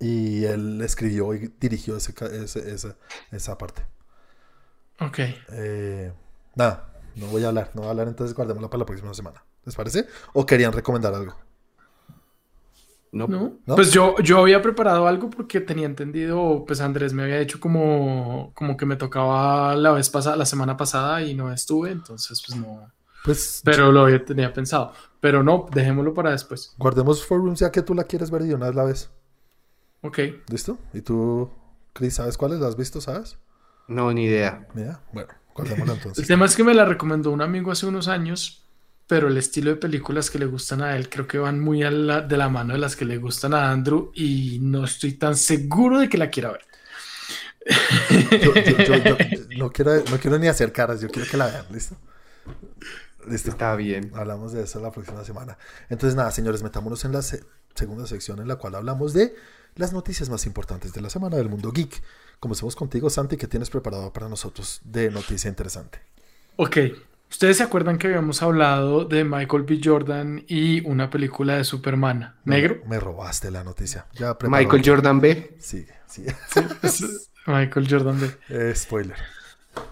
Y 0.00 0.44
él 0.44 0.80
escribió 0.82 1.34
y 1.34 1.52
dirigió 1.60 1.96
ese, 1.96 2.14
ca- 2.14 2.26
ese- 2.26 2.72
esa, 2.72 2.96
esa 3.30 3.58
parte. 3.58 3.82
Ok. 5.00 5.18
Eh, 5.52 6.12
nada, 6.54 6.92
no 7.16 7.26
voy 7.26 7.44
a 7.44 7.48
hablar, 7.48 7.70
no 7.74 7.80
voy 7.82 7.88
a 7.88 7.90
hablar, 7.90 8.08
entonces 8.08 8.34
guardémosla 8.34 8.68
para 8.70 8.80
la 8.80 8.86
próxima 8.86 9.12
semana. 9.14 9.44
¿Les 9.64 9.74
parece? 9.74 10.06
¿O 10.32 10.46
querían 10.46 10.72
recomendar 10.72 11.14
algo? 11.14 11.34
No. 13.12 13.26
¿No? 13.26 13.54
¿No? 13.66 13.74
Pues 13.74 13.90
yo, 13.92 14.14
yo 14.20 14.38
había 14.38 14.62
preparado 14.62 15.08
algo 15.08 15.30
porque 15.30 15.60
tenía 15.60 15.86
entendido, 15.86 16.64
pues 16.64 16.80
Andrés 16.80 17.12
me 17.12 17.24
había 17.24 17.40
dicho 17.40 17.58
como, 17.58 18.52
como 18.54 18.76
que 18.76 18.86
me 18.86 18.94
tocaba 18.96 19.74
la 19.74 19.90
vez 19.90 20.08
pasada, 20.10 20.36
la 20.36 20.46
semana 20.46 20.76
pasada 20.76 21.20
y 21.22 21.34
no 21.34 21.52
estuve, 21.52 21.90
entonces 21.90 22.40
pues 22.46 22.56
no. 22.58 22.88
Pues 23.24 23.60
Pero 23.64 23.90
lo 23.92 24.02
había- 24.02 24.24
tenía 24.24 24.52
pensado. 24.52 24.92
Pero 25.20 25.42
no, 25.42 25.66
dejémoslo 25.74 26.14
para 26.14 26.30
después. 26.30 26.72
guardemos 26.78 27.26
four 27.26 27.40
rooms 27.40 27.58
ya 27.58 27.70
que 27.72 27.82
tú 27.82 27.94
la 27.94 28.04
quieres 28.04 28.30
ver 28.30 28.42
y 28.42 28.46
de 28.48 28.54
una 28.54 28.66
vez 28.66 28.74
la 28.76 28.84
vez. 28.84 29.10
Ok. 30.02 30.18
¿Listo? 30.48 30.78
¿Y 30.94 31.02
tú, 31.02 31.50
Chris, 31.92 32.14
sabes 32.14 32.38
cuáles? 32.38 32.60
¿La 32.60 32.68
has 32.68 32.76
visto? 32.76 33.00
¿Sabes? 33.00 33.36
No, 33.90 34.12
ni 34.12 34.24
idea. 34.24 34.66
Bueno, 35.12 35.28
guardémosla 35.54 35.92
El 35.94 35.98
entonces. 35.98 36.26
tema 36.26 36.46
es 36.46 36.56
que 36.56 36.64
me 36.64 36.74
la 36.74 36.84
recomendó 36.84 37.30
un 37.30 37.42
amigo 37.42 37.70
hace 37.72 37.86
unos 37.86 38.08
años, 38.08 38.64
pero 39.06 39.28
el 39.28 39.36
estilo 39.36 39.70
de 39.70 39.76
películas 39.76 40.30
que 40.30 40.38
le 40.38 40.46
gustan 40.46 40.80
a 40.82 40.96
él 40.96 41.08
creo 41.08 41.26
que 41.26 41.38
van 41.38 41.60
muy 41.60 41.82
a 41.82 41.90
la- 41.90 42.20
de 42.20 42.36
la 42.36 42.48
mano 42.48 42.72
de 42.74 42.78
las 42.78 42.94
que 42.96 43.04
le 43.04 43.18
gustan 43.18 43.52
a 43.52 43.70
Andrew 43.70 44.12
y 44.14 44.58
no 44.62 44.84
estoy 44.84 45.12
tan 45.14 45.36
seguro 45.36 45.98
de 45.98 46.08
que 46.08 46.16
la 46.18 46.30
quiera 46.30 46.52
ver. 46.52 46.62
Yo, 48.40 48.54
yo- 48.54 48.84
yo- 48.84 48.94
yo 49.04 49.16
no, 49.58 49.70
quiero, 49.70 49.96
no 50.10 50.18
quiero 50.18 50.38
ni 50.38 50.46
hacer 50.48 50.72
caras, 50.72 51.00
yo 51.00 51.08
quiero 51.08 51.28
que 51.30 51.36
la 51.36 51.46
vean, 51.46 51.66
¿listo? 51.70 51.96
Listo. 53.28 53.50
Está 53.50 53.74
bien. 53.76 54.12
Hablamos 54.14 54.52
de 54.52 54.62
eso 54.62 54.80
la 54.80 54.90
próxima 54.90 55.24
semana. 55.24 55.58
Entonces, 55.88 56.16
nada, 56.16 56.30
señores, 56.30 56.62
metámonos 56.62 57.04
en 57.04 57.12
la 57.12 57.22
se- 57.22 57.44
segunda 57.74 58.06
sección 58.06 58.40
en 58.40 58.48
la 58.48 58.56
cual 58.56 58.76
hablamos 58.76 59.12
de 59.12 59.34
las 59.76 59.92
noticias 59.92 60.30
más 60.30 60.46
importantes 60.46 60.92
de 60.94 61.00
la 61.02 61.10
semana 61.10 61.36
del 61.36 61.48
mundo 61.50 61.70
geek. 61.70 62.02
Comencemos 62.40 62.74
contigo, 62.74 63.10
Santi, 63.10 63.36
¿qué 63.36 63.46
tienes 63.46 63.68
preparado 63.70 64.12
para 64.12 64.28
nosotros 64.28 64.80
de 64.84 65.10
noticia 65.10 65.48
interesante? 65.48 66.00
Ok, 66.56 66.76
¿ustedes 67.30 67.58
se 67.58 67.62
acuerdan 67.62 67.98
que 67.98 68.06
habíamos 68.06 68.42
hablado 68.42 69.04
de 69.04 69.24
Michael 69.24 69.64
B. 69.64 69.78
Jordan 69.84 70.42
y 70.48 70.80
una 70.88 71.10
película 71.10 71.56
de 71.56 71.64
Superman 71.64 72.36
negro? 72.44 72.80
Me 72.86 72.98
robaste 72.98 73.50
la 73.50 73.62
noticia. 73.62 74.06
Ya 74.14 74.36
Michael 74.48 74.82
Jordan 74.84 75.20
B. 75.20 75.54
Sigue, 75.60 75.92
sí. 76.06 76.24
Michael 77.46 77.86
Jordan. 77.90 78.34
Eh, 78.48 78.72
spoiler. 78.74 79.16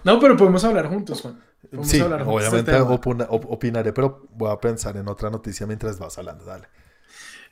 No, 0.03 0.19
pero 0.19 0.35
podemos 0.35 0.63
hablar 0.63 0.87
juntos, 0.87 1.21
Juan. 1.21 1.39
Podemos 1.61 1.87
Sí, 1.87 1.99
hablar 1.99 2.23
juntos 2.23 2.41
de 2.41 2.45
este 2.47 2.71
obviamente 2.71 2.71
tema. 2.71 2.95
opina- 2.95 3.27
op- 3.29 3.51
opinaré, 3.51 3.93
pero 3.93 4.25
voy 4.33 4.51
a 4.51 4.57
pensar 4.57 4.97
en 4.97 5.07
otra 5.07 5.29
noticia 5.29 5.67
mientras 5.67 5.99
vas 5.99 6.17
hablando. 6.17 6.45
Dale. 6.45 6.67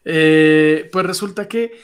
Eh, 0.06 0.90
pues 0.92 1.06
resulta 1.06 1.48
que 1.48 1.80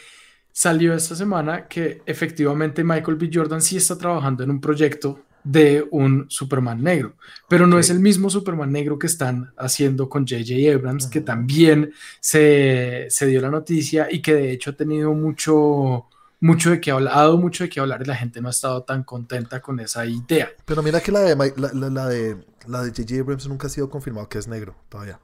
salió 0.54 0.94
esta 0.94 1.16
semana 1.16 1.68
que 1.68 2.02
efectivamente 2.06 2.84
Michael 2.86 3.18
B. 3.18 3.30
Jordan 3.34 3.62
sí 3.62 3.76
está 3.76 3.98
trabajando 3.98 4.44
en 4.44 4.52
un 4.52 4.62
proyecto 4.62 5.20
de 5.44 5.86
un 5.92 6.26
Superman 6.30 6.82
negro, 6.82 7.16
pero 7.50 7.68
no 7.68 7.78
es 7.78 7.90
el 7.90 8.00
mismo 8.00 8.30
Superman 8.30 8.72
negro 8.72 8.98
que 8.98 9.08
están 9.08 9.52
haciendo 9.58 10.08
con 10.08 10.26
J.J. 10.26 10.74
Abrams, 10.74 11.08
que 11.08 11.20
también 11.20 11.92
se, 12.22 13.08
se 13.10 13.26
dio 13.28 13.42
la 13.42 13.50
noticia 13.50 14.08
y 14.10 14.22
que 14.22 14.34
de 14.36 14.52
hecho 14.54 14.70
ha 14.70 14.74
tenido 14.74 15.12
mucho, 15.14 16.06
mucho 16.40 16.70
de 16.70 16.80
qué 16.80 16.92
hablar, 16.92 17.14
ha 17.14 17.22
dado 17.24 17.38
mucho 17.38 17.66
de 17.66 17.70
qué 17.70 17.82
hablar 17.82 18.02
y 18.02 18.06
la 18.06 18.16
gente 18.16 18.40
no 18.40 18.48
ha 18.48 18.52
estado 18.52 18.84
tan 18.84 19.04
contenta 19.04 19.60
con 19.62 19.82
esa 19.82 20.06
idea. 20.06 20.50
Pero 20.64 20.82
mira 20.82 21.02
que 21.02 21.12
la 21.12 21.20
de 21.20 21.36
Mi- 21.36 21.52
la, 21.58 21.74
la- 21.74 21.90
la 21.90 22.08
de 22.08 22.38
la 22.68 22.82
de 22.84 22.92
J.J. 22.92 23.20
Abrams 23.20 23.48
nunca 23.50 23.68
ha 23.68 23.70
sido 23.70 23.90
confirmado 23.90 24.30
que 24.30 24.38
es 24.38 24.48
negro 24.48 24.76
todavía. 24.88 25.20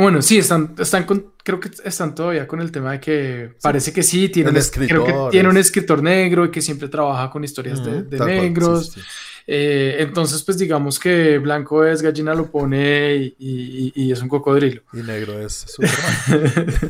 Bueno, 0.00 0.22
sí, 0.22 0.38
están, 0.38 0.74
están 0.78 1.04
con, 1.04 1.32
creo 1.44 1.60
que 1.60 1.70
están 1.84 2.14
todavía 2.14 2.46
con 2.48 2.60
el 2.60 2.70
tema 2.72 2.92
de 2.92 3.00
que 3.00 3.52
parece 3.62 3.92
que 3.92 4.02
sí, 4.02 4.28
tiene 4.28 4.50
un, 4.50 4.54
creo 4.54 4.62
que 5.04 5.10
escritor 5.10 5.30
tiene 5.30 5.48
un 5.48 5.56
es- 5.56 5.66
escritor 5.66 6.02
negro 6.02 6.44
y 6.46 6.50
que 6.50 6.60
siempre 6.62 6.88
trabaja 6.88 7.30
con 7.30 7.44
historias 7.44 7.84
de, 7.84 8.02
de 8.02 8.18
negros. 8.24 8.86
sí, 8.86 8.92
sí, 8.94 9.00
sí. 9.00 9.06
Eh, 9.52 9.96
entonces, 10.00 10.42
pues 10.44 10.58
digamos 10.58 10.98
que 11.00 11.38
blanco 11.38 11.84
es, 11.84 12.02
gallina 12.02 12.34
lo 12.34 12.50
pone 12.50 13.16
y, 13.16 13.34
y- 13.38 13.92
y 13.96 14.12
es 14.12 14.22
un 14.22 14.28
cocodrilo. 14.28 14.82
Y 14.92 14.98
negro 14.98 15.40
es 15.44 15.64
Superman. 15.66 16.70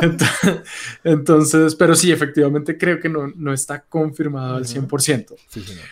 Ent- 0.00 0.62
Entonces, 1.02 1.74
pero 1.74 1.94
sí, 1.96 2.12
efectivamente 2.12 2.78
creo 2.78 3.00
que 3.00 3.08
no, 3.08 3.32
no 3.34 3.52
está 3.52 3.80
confirmado 3.80 4.56
al 4.56 4.62
Ujú. 4.62 4.86
100%. 4.86 5.34
Sí, 5.48 5.60
señor. 5.62 5.84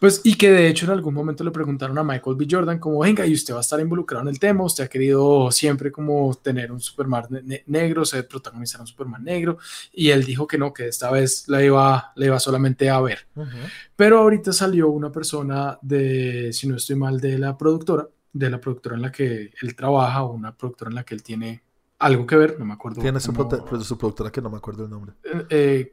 Pues, 0.00 0.22
y 0.24 0.36
que 0.36 0.50
de 0.50 0.66
hecho 0.66 0.86
en 0.86 0.92
algún 0.92 1.12
momento 1.12 1.44
le 1.44 1.50
preguntaron 1.50 1.96
a 1.98 2.02
Michael 2.02 2.34
B. 2.36 2.46
Jordan 2.50 2.78
como, 2.78 3.00
venga, 3.00 3.26
y 3.26 3.34
usted 3.34 3.52
va 3.52 3.58
a 3.58 3.60
estar 3.60 3.78
involucrado 3.78 4.22
en 4.22 4.28
el 4.28 4.38
tema, 4.40 4.64
usted 4.64 4.84
ha 4.84 4.88
querido 4.88 5.50
siempre 5.52 5.92
como 5.92 6.34
tener 6.34 6.72
un 6.72 6.80
Superman 6.80 7.24
ne- 7.28 7.42
ne- 7.42 7.64
negro, 7.66 8.06
ser 8.06 8.26
protagonizar 8.26 8.80
un 8.80 8.86
Superman 8.86 9.22
negro, 9.22 9.58
y 9.92 10.08
él 10.08 10.24
dijo 10.24 10.46
que 10.46 10.56
no, 10.56 10.72
que 10.72 10.88
esta 10.88 11.10
vez 11.10 11.46
la 11.48 11.62
iba, 11.62 12.12
la 12.16 12.24
iba 12.26 12.40
solamente 12.40 12.88
a 12.88 12.98
ver. 13.02 13.26
Pero 13.94 14.20
ahorita 14.20 14.52
salió 14.54 14.88
una 14.88 15.12
persona 15.12 15.78
de, 15.82 16.50
si 16.54 16.66
no 16.66 16.76
estoy 16.76 16.96
mal, 16.96 17.20
de 17.20 17.38
la 17.38 17.58
productora, 17.58 18.08
de 18.32 18.48
la 18.48 18.58
productora 18.58 18.96
en 18.96 19.02
la 19.02 19.12
que 19.12 19.52
él 19.60 19.76
trabaja, 19.76 20.22
o 20.22 20.32
una 20.32 20.56
productora 20.56 20.88
en 20.88 20.94
la 20.94 21.04
que 21.04 21.14
él 21.14 21.22
tiene 21.22 21.62
algo 21.98 22.26
que 22.26 22.36
ver, 22.36 22.58
no 22.58 22.64
me 22.64 22.72
acuerdo. 22.72 23.02
Tiene 23.02 23.20
su, 23.20 23.32
su 23.84 23.98
productora 23.98 24.30
que 24.32 24.40
no 24.40 24.48
me 24.48 24.56
acuerdo 24.56 24.84
el 24.84 24.90
nombre. 24.90 25.12
eh, 25.24 25.46
eh, 25.50 25.92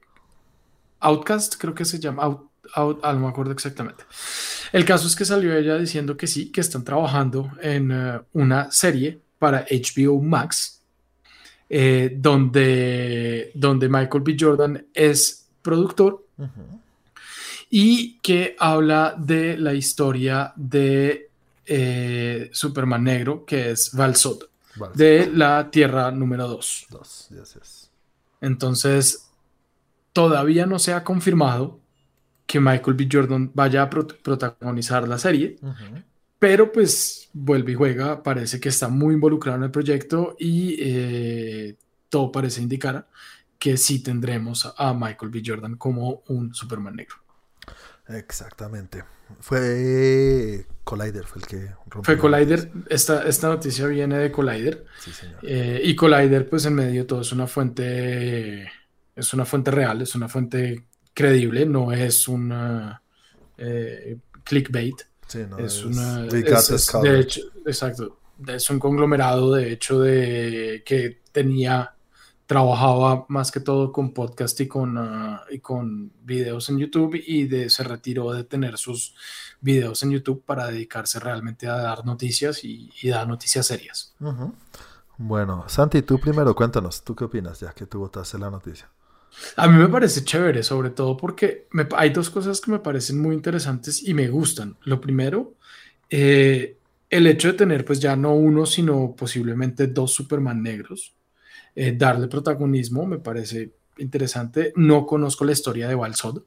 Outcast, 1.01 1.55
creo 1.59 1.75
que 1.75 1.85
se 1.85 1.99
llama, 1.99 2.23
Out- 2.23 2.47
Out- 2.75 2.99
ah, 3.03 3.13
no 3.13 3.19
me 3.21 3.27
acuerdo 3.27 3.51
exactamente. 3.51 4.03
El 4.71 4.83
caso 4.85 5.07
es 5.07 5.15
que 5.15 5.25
salió 5.25 5.55
ella 5.55 5.77
diciendo 5.77 6.15
que 6.17 6.27
sí, 6.27 6.51
que 6.51 6.61
están 6.61 6.83
trabajando 6.83 7.51
en 7.61 7.91
eh, 7.91 8.19
una 8.33 8.71
serie 8.71 9.19
para 9.39 9.65
HBO 9.69 10.21
Max, 10.21 10.81
eh, 11.69 12.15
donde, 12.17 13.51
donde 13.53 13.87
Michael 13.89 14.23
B. 14.23 14.35
Jordan 14.39 14.85
es 14.93 15.47
productor 15.61 16.25
y 17.69 18.17
que 18.19 18.55
habla 18.59 19.15
de 19.17 19.57
la 19.57 19.73
historia 19.73 20.53
de 20.55 21.29
eh, 21.65 22.49
Superman 22.53 23.03
Negro, 23.03 23.43
que 23.45 23.71
es 23.71 23.91
Val 23.93 24.15
Zod, 24.15 24.43
Vale, 24.77 24.93
de 24.95 25.27
la 25.33 25.69
Tierra 25.69 26.09
número 26.11 26.47
2. 26.47 26.87
dos, 26.89 27.27
yes, 27.29 27.53
yes. 27.55 27.89
Entonces, 28.39 29.27
todavía 30.13 30.65
no 30.65 30.79
se 30.79 30.93
ha 30.93 31.03
confirmado 31.03 31.79
que 32.47 32.59
Michael 32.59 32.95
B. 32.97 33.07
Jordan 33.11 33.51
vaya 33.53 33.83
a 33.83 33.89
prot- 33.89 34.17
protagonizar 34.23 35.07
la 35.07 35.19
serie, 35.19 35.57
pero 36.39 36.71
pues 36.71 37.29
vuelve 37.33 37.73
y 37.73 37.75
juega, 37.75 38.23
parece 38.23 38.59
que 38.59 38.69
está 38.69 38.87
muy 38.87 39.13
involucrado 39.15 39.57
en 39.57 39.63
el 39.65 39.71
proyecto 39.71 40.35
y 40.39 40.75
eh, 40.79 41.75
todo 42.09 42.31
parece 42.31 42.61
indicar 42.61 43.07
que 43.59 43.75
sí 43.77 44.01
tendremos 44.01 44.73
a 44.77 44.93
Michael 44.93 45.29
B. 45.31 45.43
Jordan 45.45 45.75
como 45.75 46.23
un 46.27 46.53
Superman 46.55 46.95
negro. 46.95 47.17
Exactamente. 48.07 49.03
Fue 49.41 50.65
Collider, 50.85 51.25
fue 51.25 51.41
el 51.41 51.47
que 51.47 51.57
rompió 51.89 52.03
Fue 52.03 52.17
Collider, 52.17 52.71
esta, 52.89 53.27
esta 53.27 53.49
noticia 53.49 53.85
viene 53.87 54.17
de 54.17 54.31
Collider 54.31 54.85
Sí, 55.01 55.11
señor. 55.11 55.39
eh, 55.43 55.81
y 55.83 55.95
Collider 55.95 56.47
pues 56.49 56.65
en 56.65 56.75
medio 56.75 57.01
de 57.01 57.05
todo 57.07 57.21
es 57.21 57.31
una 57.33 57.45
fuente, 57.47 58.71
es 59.15 59.33
una 59.33 59.43
fuente 59.43 59.71
real, 59.71 60.01
es 60.01 60.15
una 60.15 60.29
fuente 60.29 60.85
creíble, 61.17 61.65
no 61.65 61.91
es 61.91 62.27
una 62.27 63.01
eh, 63.57 64.17
clickbait. 64.43 65.01
Sí, 65.27 65.39
no, 65.49 65.57
es 65.57 65.83
una. 65.83 66.27
Es- 66.27 66.67
this 66.67 66.91
de 67.01 67.19
hecho, 67.19 67.41
exacto. 67.65 68.19
Es 68.45 68.69
un 68.69 68.77
conglomerado, 68.77 69.53
de 69.53 69.71
hecho, 69.71 69.99
de 70.01 70.83
que 70.85 71.21
tenía. 71.31 71.93
Trabajaba 72.45 73.25
más 73.27 73.51
que 73.51 73.59
todo 73.59 73.91
con 73.91 74.13
podcast 74.13 74.57
y 74.61 74.69
con, 74.69 74.97
ah, 74.97 75.43
y 75.51 75.59
con 75.59 76.13
videos 76.23 76.69
en 76.69 76.77
YouTube 76.77 77.21
y 77.27 77.45
de, 77.45 77.69
se 77.69 77.83
retiró 77.83 78.31
de 78.31 78.45
tener 78.45 78.77
sus 78.77 79.15
videos 79.59 80.01
en 80.03 80.11
YouTube 80.11 80.43
para 80.45 80.67
dedicarse 80.67 81.19
realmente 81.19 81.67
a 81.67 81.75
dar 81.75 82.05
noticias 82.05 82.63
y, 82.63 82.89
y 83.01 83.09
dar 83.09 83.27
noticias 83.27 83.67
serias. 83.67 84.15
Bueno, 85.17 85.65
Santi, 85.67 86.03
tú 86.03 86.19
primero, 86.21 86.55
cuéntanos, 86.55 87.03
¿tú 87.03 87.13
qué 87.17 87.25
opinas 87.25 87.59
ya 87.59 87.73
que 87.73 87.85
tú 87.85 87.99
votaste 87.99 88.37
la 88.37 88.49
noticia? 88.49 88.87
A 89.55 89.67
mí 89.67 89.77
me 89.77 89.87
parece 89.89 90.23
chévere, 90.23 90.63
sobre 90.63 90.89
todo 90.89 91.15
porque 91.17 91.67
me- 91.71 91.87
hay 91.95 92.09
dos 92.11 92.29
cosas 92.29 92.59
que 92.61 92.71
me 92.71 92.79
parecen 92.79 93.19
muy 93.19 93.35
interesantes 93.35 94.01
y 94.07 94.13
me 94.13 94.27
gustan. 94.29 94.75
Lo 94.83 94.99
primero, 95.01 95.55
eh, 96.09 96.77
el 97.09 97.27
hecho 97.27 97.49
de 97.49 97.53
tener 97.53 97.85
pues 97.85 97.99
ya 97.99 98.15
no 98.15 98.33
uno, 98.33 98.65
sino 98.65 99.15
posiblemente 99.15 99.87
dos 99.87 100.13
Superman 100.13 100.61
negros, 100.63 101.13
eh, 101.75 101.93
darle 101.97 102.27
protagonismo 102.27 103.05
me 103.05 103.19
parece 103.19 103.71
interesante. 103.97 104.73
No 104.75 105.05
conozco 105.05 105.45
la 105.45 105.51
historia 105.53 105.87
de 105.87 105.95
Balsod. 105.95 106.43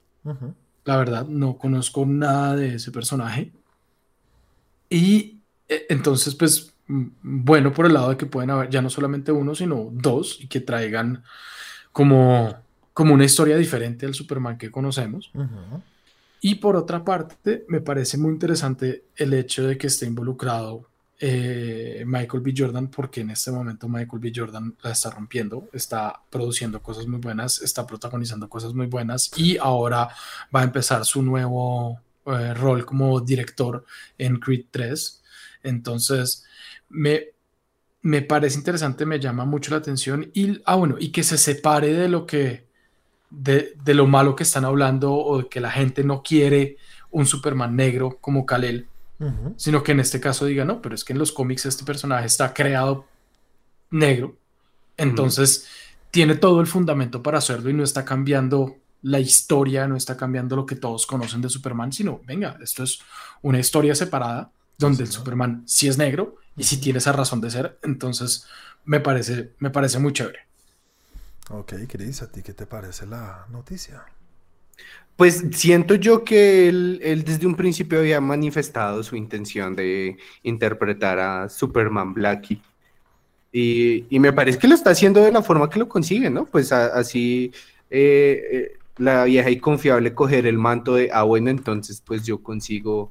La 0.84 0.96
verdad, 0.96 1.26
no 1.26 1.56
conozco 1.58 2.04
nada 2.06 2.56
de 2.56 2.74
ese 2.76 2.90
personaje. 2.90 3.52
Y 4.88 5.40
eh, 5.68 5.86
entonces, 5.88 6.34
pues, 6.34 6.72
bueno, 6.88 7.72
por 7.72 7.86
el 7.86 7.92
lado 7.94 8.10
de 8.10 8.16
que 8.16 8.26
pueden 8.26 8.50
haber 8.50 8.70
ya 8.70 8.82
no 8.82 8.90
solamente 8.90 9.30
uno, 9.32 9.54
sino 9.54 9.88
dos, 9.92 10.38
y 10.40 10.48
que 10.48 10.60
traigan 10.60 11.22
como, 11.92 12.54
como 13.00 13.14
una 13.14 13.24
historia 13.24 13.56
diferente 13.56 14.04
al 14.04 14.12
Superman 14.12 14.58
que 14.58 14.70
conocemos. 14.70 15.32
Y 16.42 16.56
por 16.56 16.76
otra 16.76 17.02
parte, 17.02 17.64
me 17.66 17.80
parece 17.80 18.18
muy 18.18 18.30
interesante 18.30 19.04
el 19.16 19.32
hecho 19.32 19.66
de 19.66 19.78
que 19.78 19.86
esté 19.86 20.04
involucrado 20.04 20.86
eh, 21.18 22.04
Michael 22.06 22.42
B. 22.42 22.52
Jordan, 22.54 22.88
porque 22.88 23.22
en 23.22 23.30
este 23.30 23.52
momento 23.52 23.88
Michael 23.88 24.20
B. 24.20 24.32
Jordan 24.36 24.74
la 24.82 24.90
está 24.90 25.08
rompiendo, 25.08 25.70
está 25.72 26.20
produciendo 26.28 26.82
cosas 26.82 27.06
muy 27.06 27.20
buenas, 27.20 27.62
está 27.62 27.86
protagonizando 27.86 28.50
cosas 28.50 28.74
muy 28.74 28.84
buenas 28.84 29.30
y 29.34 29.56
ahora 29.56 30.10
va 30.54 30.60
a 30.60 30.64
empezar 30.64 31.06
su 31.06 31.22
nuevo 31.22 32.02
eh, 32.26 32.52
rol 32.52 32.84
como 32.84 33.18
director 33.22 33.82
en 34.18 34.38
Creed 34.38 34.66
3. 34.70 35.22
Entonces, 35.62 36.44
me, 36.90 37.28
me 38.02 38.20
parece 38.20 38.58
interesante, 38.58 39.06
me 39.06 39.18
llama 39.18 39.46
mucho 39.46 39.70
la 39.70 39.78
atención 39.78 40.30
y, 40.34 40.60
ah, 40.66 40.74
bueno, 40.74 40.96
y 41.00 41.12
que 41.12 41.22
se 41.22 41.38
separe 41.38 41.94
de 41.94 42.06
lo 42.10 42.26
que, 42.26 42.68
de, 43.30 43.74
de 43.82 43.94
lo 43.94 44.06
malo 44.06 44.36
que 44.36 44.42
están 44.42 44.64
hablando 44.64 45.14
o 45.14 45.38
de 45.38 45.48
que 45.48 45.60
la 45.60 45.70
gente 45.70 46.04
no 46.04 46.22
quiere 46.22 46.76
un 47.10 47.26
Superman 47.26 47.76
negro 47.76 48.18
como 48.20 48.44
Kal-El 48.44 48.86
sino 49.56 49.82
que 49.82 49.92
en 49.92 50.00
este 50.00 50.18
caso 50.18 50.46
diga, 50.46 50.64
no, 50.64 50.80
pero 50.80 50.94
es 50.94 51.04
que 51.04 51.12
en 51.12 51.18
los 51.18 51.30
cómics 51.32 51.66
este 51.66 51.84
personaje 51.84 52.26
está 52.26 52.54
creado 52.54 53.06
negro, 53.90 54.36
entonces 54.96 55.66
tiene 56.10 56.36
todo 56.36 56.60
el 56.60 56.66
fundamento 56.66 57.22
para 57.22 57.38
hacerlo 57.38 57.68
y 57.68 57.74
no 57.74 57.84
está 57.84 58.04
cambiando 58.04 58.76
la 59.02 59.20
historia, 59.20 59.86
no 59.86 59.96
está 59.96 60.16
cambiando 60.16 60.56
lo 60.56 60.64
que 60.64 60.76
todos 60.76 61.06
conocen 61.06 61.42
de 61.42 61.50
Superman, 61.50 61.92
sino, 61.92 62.20
venga, 62.24 62.56
esto 62.62 62.82
es 62.82 63.00
una 63.42 63.58
historia 63.58 63.94
separada 63.94 64.50
donde 64.78 65.02
el 65.02 65.10
Superman 65.10 65.64
sí 65.66 65.86
es 65.88 65.98
negro 65.98 66.36
y 66.56 66.64
sí 66.64 66.78
tiene 66.78 66.98
esa 66.98 67.12
razón 67.12 67.42
de 67.42 67.50
ser, 67.50 67.78
entonces 67.82 68.46
me 68.86 69.00
parece, 69.00 69.52
me 69.58 69.68
parece 69.68 69.98
muy 69.98 70.14
chévere. 70.14 70.49
Ok, 71.52 71.74
Cris, 71.88 72.22
¿a 72.22 72.30
ti 72.30 72.42
qué 72.42 72.52
te 72.52 72.64
parece 72.64 73.06
la 73.06 73.46
noticia? 73.50 74.04
Pues 75.16 75.44
siento 75.52 75.96
yo 75.96 76.24
que 76.24 76.68
él, 76.68 77.22
desde 77.26 77.46
un 77.46 77.56
principio 77.56 77.98
había 77.98 78.20
manifestado 78.20 79.02
su 79.02 79.16
intención 79.16 79.74
de 79.74 80.16
interpretar 80.44 81.18
a 81.18 81.48
Superman 81.48 82.14
Blackie. 82.14 82.62
Y, 83.52 84.06
me 84.10 84.32
parece 84.32 84.58
que 84.58 84.68
lo 84.68 84.76
está 84.76 84.90
haciendo 84.90 85.22
de 85.24 85.32
la 85.32 85.42
forma 85.42 85.68
que 85.68 85.80
lo 85.80 85.88
consigue, 85.88 86.30
¿no? 86.30 86.46
Pues 86.46 86.72
así 86.72 87.52
eh, 87.90 88.42
eh, 88.52 88.78
la 88.98 89.24
vieja 89.24 89.50
y 89.50 89.58
confiable 89.58 90.14
coger 90.14 90.46
el 90.46 90.56
manto 90.56 90.94
de, 90.94 91.10
ah, 91.12 91.24
bueno, 91.24 91.50
entonces 91.50 92.00
pues 92.06 92.24
yo 92.24 92.42
consigo 92.42 93.10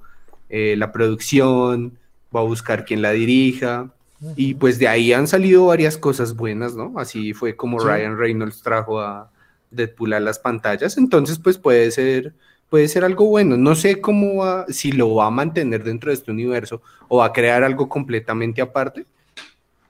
eh, 0.50 0.76
la 0.78 0.94
producción, 0.94 2.00
voy 2.32 2.42
a 2.42 2.48
buscar 2.48 2.86
quien 2.86 3.02
la 3.02 3.12
dirija. 3.12 3.94
Y 4.36 4.56
pues 4.56 4.80
de 4.80 4.88
ahí 4.88 5.14
han 5.14 5.28
salido 5.28 5.68
varias 5.68 5.98
cosas 5.98 6.36
buenas, 6.36 6.76
¿no? 6.76 6.94
Así 6.98 7.34
fue 7.34 7.56
como 7.56 7.80
Ryan 7.80 8.18
Reynolds 8.18 8.62
trajo 8.62 9.00
a, 9.00 9.32
Deadpool 9.72 10.14
a 10.14 10.20
las 10.20 10.40
pantallas, 10.40 10.98
entonces 10.98 11.40
pues 11.40 11.58
puede 11.58 11.92
ser, 11.92 12.34
puede 12.70 12.88
ser 12.88 13.04
algo 13.04 13.26
bueno. 13.26 13.58
No 13.58 13.76
sé 13.76 14.02
cómo 14.02 14.38
va, 14.38 14.66
si 14.70 14.92
lo 14.92 15.16
va 15.16 15.28
a 15.28 15.32
mantener 15.32 15.84
dentro 15.84 16.10
de 16.10 16.16
este 16.16 16.32
universo 16.32 16.82
o 17.08 17.18
va 17.18 17.26
a 17.26 17.34
crear 17.34 17.64
algo 17.64 17.88
completamente 17.88 18.62
aparte, 18.62 19.06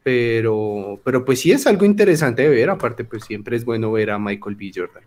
pero, 0.03 0.99
pero 1.03 1.23
pues 1.23 1.41
sí 1.41 1.51
es 1.51 1.65
algo 1.67 1.85
interesante 1.85 2.43
de 2.43 2.49
ver, 2.49 2.69
aparte 2.69 3.03
pues 3.03 3.23
siempre 3.23 3.55
es 3.55 3.65
bueno 3.65 3.91
ver 3.91 4.11
a 4.11 4.19
Michael 4.19 4.55
B. 4.55 4.71
Jordan. 4.73 5.03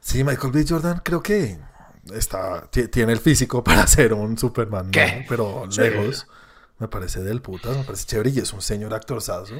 Sí, 0.00 0.24
Michael 0.24 0.52
B. 0.52 0.64
Jordan 0.68 1.00
creo 1.04 1.22
que 1.22 1.58
está, 2.14 2.68
tiene 2.70 3.12
el 3.12 3.20
físico 3.20 3.62
para 3.64 3.86
ser 3.86 4.14
un 4.14 4.38
Superman, 4.38 4.90
pero 5.28 5.66
lejos. 5.76 6.26
Me 6.80 6.88
parece 6.88 7.22
del 7.22 7.40
putas, 7.40 7.76
me 7.76 7.84
parece 7.84 8.06
chévere 8.06 8.30
y 8.30 8.40
es 8.40 8.52
un 8.52 8.62
señor 8.62 8.94
actorzazo 8.94 9.54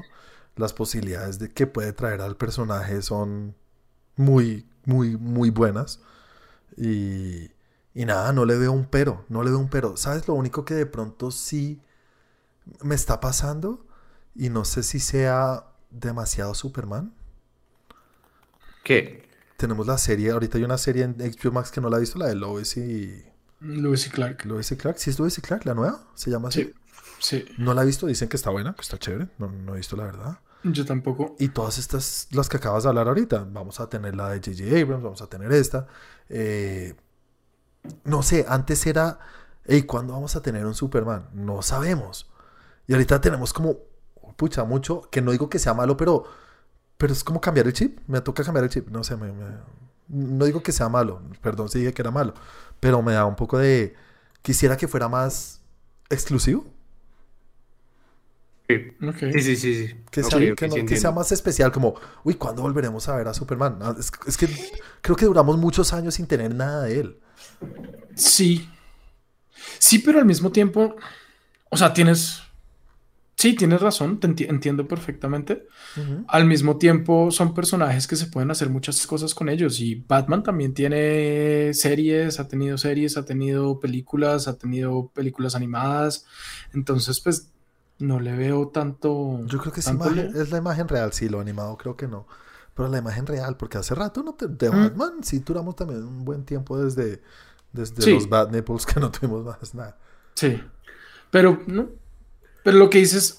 las 0.56 0.72
posibilidades 0.72 1.38
de 1.38 1.50
que 1.50 1.66
puede 1.66 1.92
traer 1.92 2.20
al 2.20 2.36
personaje 2.36 3.02
son 3.02 3.56
muy, 4.16 4.66
muy, 4.84 5.16
muy 5.16 5.50
buenas. 5.50 6.00
Y, 6.76 7.50
y 7.94 8.04
nada, 8.04 8.32
no 8.32 8.44
le 8.44 8.56
veo 8.56 8.72
un 8.72 8.86
pero, 8.86 9.24
no 9.28 9.42
le 9.42 9.50
veo 9.50 9.58
un 9.58 9.68
pero. 9.68 9.96
¿Sabes? 9.96 10.28
Lo 10.28 10.34
único 10.34 10.64
que 10.64 10.74
de 10.74 10.86
pronto 10.86 11.30
sí 11.30 11.80
me 12.82 12.94
está 12.94 13.20
pasando, 13.20 13.86
y 14.34 14.48
no 14.50 14.64
sé 14.64 14.82
si 14.82 15.00
sea 15.00 15.64
demasiado 15.90 16.54
Superman. 16.54 17.12
¿Qué? 18.84 19.28
Tenemos 19.56 19.86
la 19.86 19.98
serie, 19.98 20.30
ahorita 20.30 20.58
hay 20.58 20.64
una 20.64 20.78
serie 20.78 21.04
en 21.04 21.16
HBO 21.18 21.52
Max 21.52 21.70
que 21.70 21.80
no 21.80 21.90
la 21.90 21.96
he 21.96 22.00
visto, 22.00 22.18
la 22.18 22.28
de 22.28 22.34
Lois 22.34 22.76
y... 22.76 23.24
Lois 23.60 24.06
y 24.06 24.10
Clark. 24.10 24.44
Lois 24.46 24.70
y 24.70 24.76
Clark, 24.76 24.98
¿sí 24.98 25.10
es 25.10 25.18
Lois 25.18 25.36
y 25.36 25.42
Clark, 25.42 25.66
la 25.66 25.74
nueva? 25.74 26.06
¿Se 26.14 26.30
llama 26.30 26.48
así? 26.48 26.62
Sí. 26.62 26.74
No 27.58 27.74
la 27.74 27.82
he 27.82 27.86
visto, 27.86 28.06
dicen 28.06 28.28
que 28.28 28.36
está 28.36 28.50
buena, 28.50 28.74
que 28.74 28.82
está 28.82 28.98
chévere. 28.98 29.28
No, 29.38 29.48
no 29.48 29.74
he 29.74 29.78
visto 29.78 29.96
la 29.96 30.04
verdad. 30.04 30.38
Yo 30.62 30.84
tampoco. 30.84 31.36
Y 31.38 31.48
todas 31.48 31.78
estas, 31.78 32.28
las 32.32 32.48
que 32.48 32.58
acabas 32.58 32.82
de 32.82 32.90
hablar 32.90 33.08
ahorita. 33.08 33.46
Vamos 33.50 33.80
a 33.80 33.88
tener 33.88 34.14
la 34.14 34.30
de 34.30 34.38
J.J. 34.38 34.80
Abrams, 34.80 35.02
vamos 35.02 35.22
a 35.22 35.26
tener 35.26 35.52
esta. 35.52 35.86
Eh, 36.28 36.94
no 38.04 38.22
sé, 38.22 38.44
antes 38.48 38.86
era, 38.86 39.18
hey, 39.64 39.82
¿cuándo 39.82 40.12
vamos 40.12 40.36
a 40.36 40.42
tener 40.42 40.66
un 40.66 40.74
Superman? 40.74 41.28
No 41.32 41.62
sabemos. 41.62 42.30
Y 42.86 42.92
ahorita 42.92 43.20
tenemos 43.20 43.52
como, 43.52 43.76
pucha, 44.36 44.64
mucho, 44.64 45.02
que 45.10 45.22
no 45.22 45.30
digo 45.30 45.48
que 45.48 45.58
sea 45.58 45.74
malo, 45.74 45.96
pero, 45.96 46.24
pero 46.98 47.12
es 47.12 47.24
como 47.24 47.40
cambiar 47.40 47.66
el 47.66 47.72
chip. 47.72 47.98
Me 48.06 48.20
toca 48.20 48.44
cambiar 48.44 48.64
el 48.64 48.70
chip. 48.70 48.88
No 48.88 49.02
sé, 49.02 49.16
no 50.08 50.44
digo 50.44 50.62
que 50.62 50.72
sea 50.72 50.88
malo. 50.88 51.22
Perdón 51.40 51.68
si 51.68 51.78
dije 51.78 51.94
que 51.94 52.02
era 52.02 52.10
malo. 52.10 52.34
Pero 52.80 53.00
me 53.02 53.12
da 53.12 53.24
un 53.24 53.36
poco 53.36 53.58
de, 53.58 53.94
quisiera 54.42 54.76
que 54.76 54.88
fuera 54.88 55.08
más 55.08 55.60
exclusivo. 56.10 56.66
Sí, 59.32 59.42
sí, 59.42 59.56
sí, 59.56 59.86
sí. 59.86 59.94
Que, 60.10 60.96
sea, 60.96 61.10
más 61.10 61.32
especial, 61.32 61.72
como, 61.72 61.94
uy, 62.24 62.34
¿cuándo 62.34 62.62
volveremos 62.62 63.08
a 63.08 63.16
ver 63.16 63.28
a 63.28 63.34
Superman? 63.34 63.78
Es, 63.98 64.36
que 64.36 64.48
creo 65.00 65.16
que 65.16 65.26
duramos 65.26 65.58
muchos 65.58 65.92
años 65.92 66.14
sin 66.14 66.26
tener 66.26 66.54
nada 66.54 66.84
de 66.84 67.00
él. 67.00 67.16
Sí. 68.14 68.68
Sí, 69.78 69.98
pero 69.98 70.18
al 70.18 70.26
mismo 70.26 70.52
tiempo, 70.52 70.96
o 71.70 71.76
sea, 71.76 71.92
tienes, 71.92 72.42
sí, 73.36 73.54
tienes 73.54 73.80
razón, 73.80 74.20
te 74.20 74.26
entiendo 74.26 74.86
perfectamente. 74.86 75.66
Al 76.28 76.44
mismo 76.44 76.76
tiempo, 76.76 77.30
son 77.30 77.54
personajes 77.54 78.06
que 78.06 78.16
se 78.16 78.26
pueden 78.26 78.50
hacer 78.50 78.68
muchas 78.68 79.06
cosas 79.06 79.34
con 79.34 79.48
ellos. 79.48 79.80
Y 79.80 80.04
Batman 80.06 80.42
también 80.42 80.74
tiene 80.74 81.72
series, 81.74 82.40
ha 82.40 82.48
tenido 82.48 82.78
series, 82.78 83.16
ha 83.16 83.24
tenido 83.24 83.80
películas, 83.80 84.48
ha 84.48 84.58
tenido 84.58 85.10
películas 85.14 85.54
animadas. 85.54 86.26
Entonces, 86.72 87.20
pues 87.20 87.50
no 88.00 88.20
le 88.20 88.36
veo 88.36 88.68
tanto. 88.68 89.40
Yo 89.46 89.58
creo 89.58 89.72
que 89.72 89.80
es 89.80 90.50
la 90.50 90.58
imagen 90.58 90.88
real, 90.88 91.12
sí, 91.12 91.28
lo 91.28 91.40
animado 91.40 91.76
creo 91.76 91.96
que 91.96 92.08
no. 92.08 92.26
Pero 92.74 92.88
la 92.88 92.98
imagen 92.98 93.26
real, 93.26 93.56
porque 93.56 93.78
hace 93.78 93.94
rato 93.94 94.22
no 94.22 94.34
te, 94.34 94.48
de 94.48 94.68
Batman 94.68 95.22
sí 95.22 95.40
duramos 95.40 95.76
también 95.76 96.02
un 96.02 96.24
buen 96.24 96.44
tiempo 96.44 96.78
desde, 96.78 97.20
desde 97.72 98.12
los 98.12 98.28
Bad 98.28 98.50
Nipples 98.50 98.86
que 98.86 99.00
no 99.00 99.10
tuvimos 99.10 99.44
más 99.44 99.74
nada. 99.74 99.98
Sí. 100.34 100.60
Pero, 101.30 101.62
¿no? 101.66 101.88
Pero 102.64 102.78
lo 102.78 102.88
que 102.88 102.98
dices, 102.98 103.38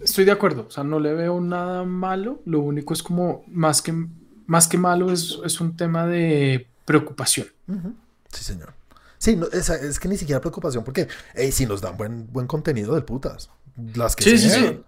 estoy 0.00 0.24
de 0.24 0.32
acuerdo. 0.32 0.66
O 0.68 0.70
sea, 0.70 0.84
no 0.84 1.00
le 1.00 1.14
veo 1.14 1.40
nada 1.40 1.84
malo. 1.84 2.42
Lo 2.44 2.60
único 2.60 2.94
es 2.94 3.02
como, 3.02 3.44
más 3.48 3.80
que, 3.80 3.94
más 4.46 4.68
que 4.68 4.78
malo, 4.78 5.10
es, 5.10 5.38
es 5.44 5.60
un 5.60 5.76
tema 5.76 6.06
de 6.06 6.68
preocupación. 6.84 7.46
Sí, 8.28 8.44
señor. 8.44 8.74
Sí, 9.18 9.38
es, 9.52 9.70
es, 9.70 10.00
que 10.00 10.08
ni 10.08 10.16
siquiera 10.16 10.40
preocupación, 10.40 10.82
porque 10.82 11.06
hey, 11.34 11.52
si 11.52 11.64
nos 11.64 11.80
dan 11.80 11.96
buen, 11.96 12.30
buen 12.32 12.46
contenido 12.46 12.94
del 12.94 13.04
putas. 13.04 13.50
Las 13.94 14.16
que 14.16 14.24
sí, 14.24 14.38
sí, 14.38 14.50
sí. 14.50 14.82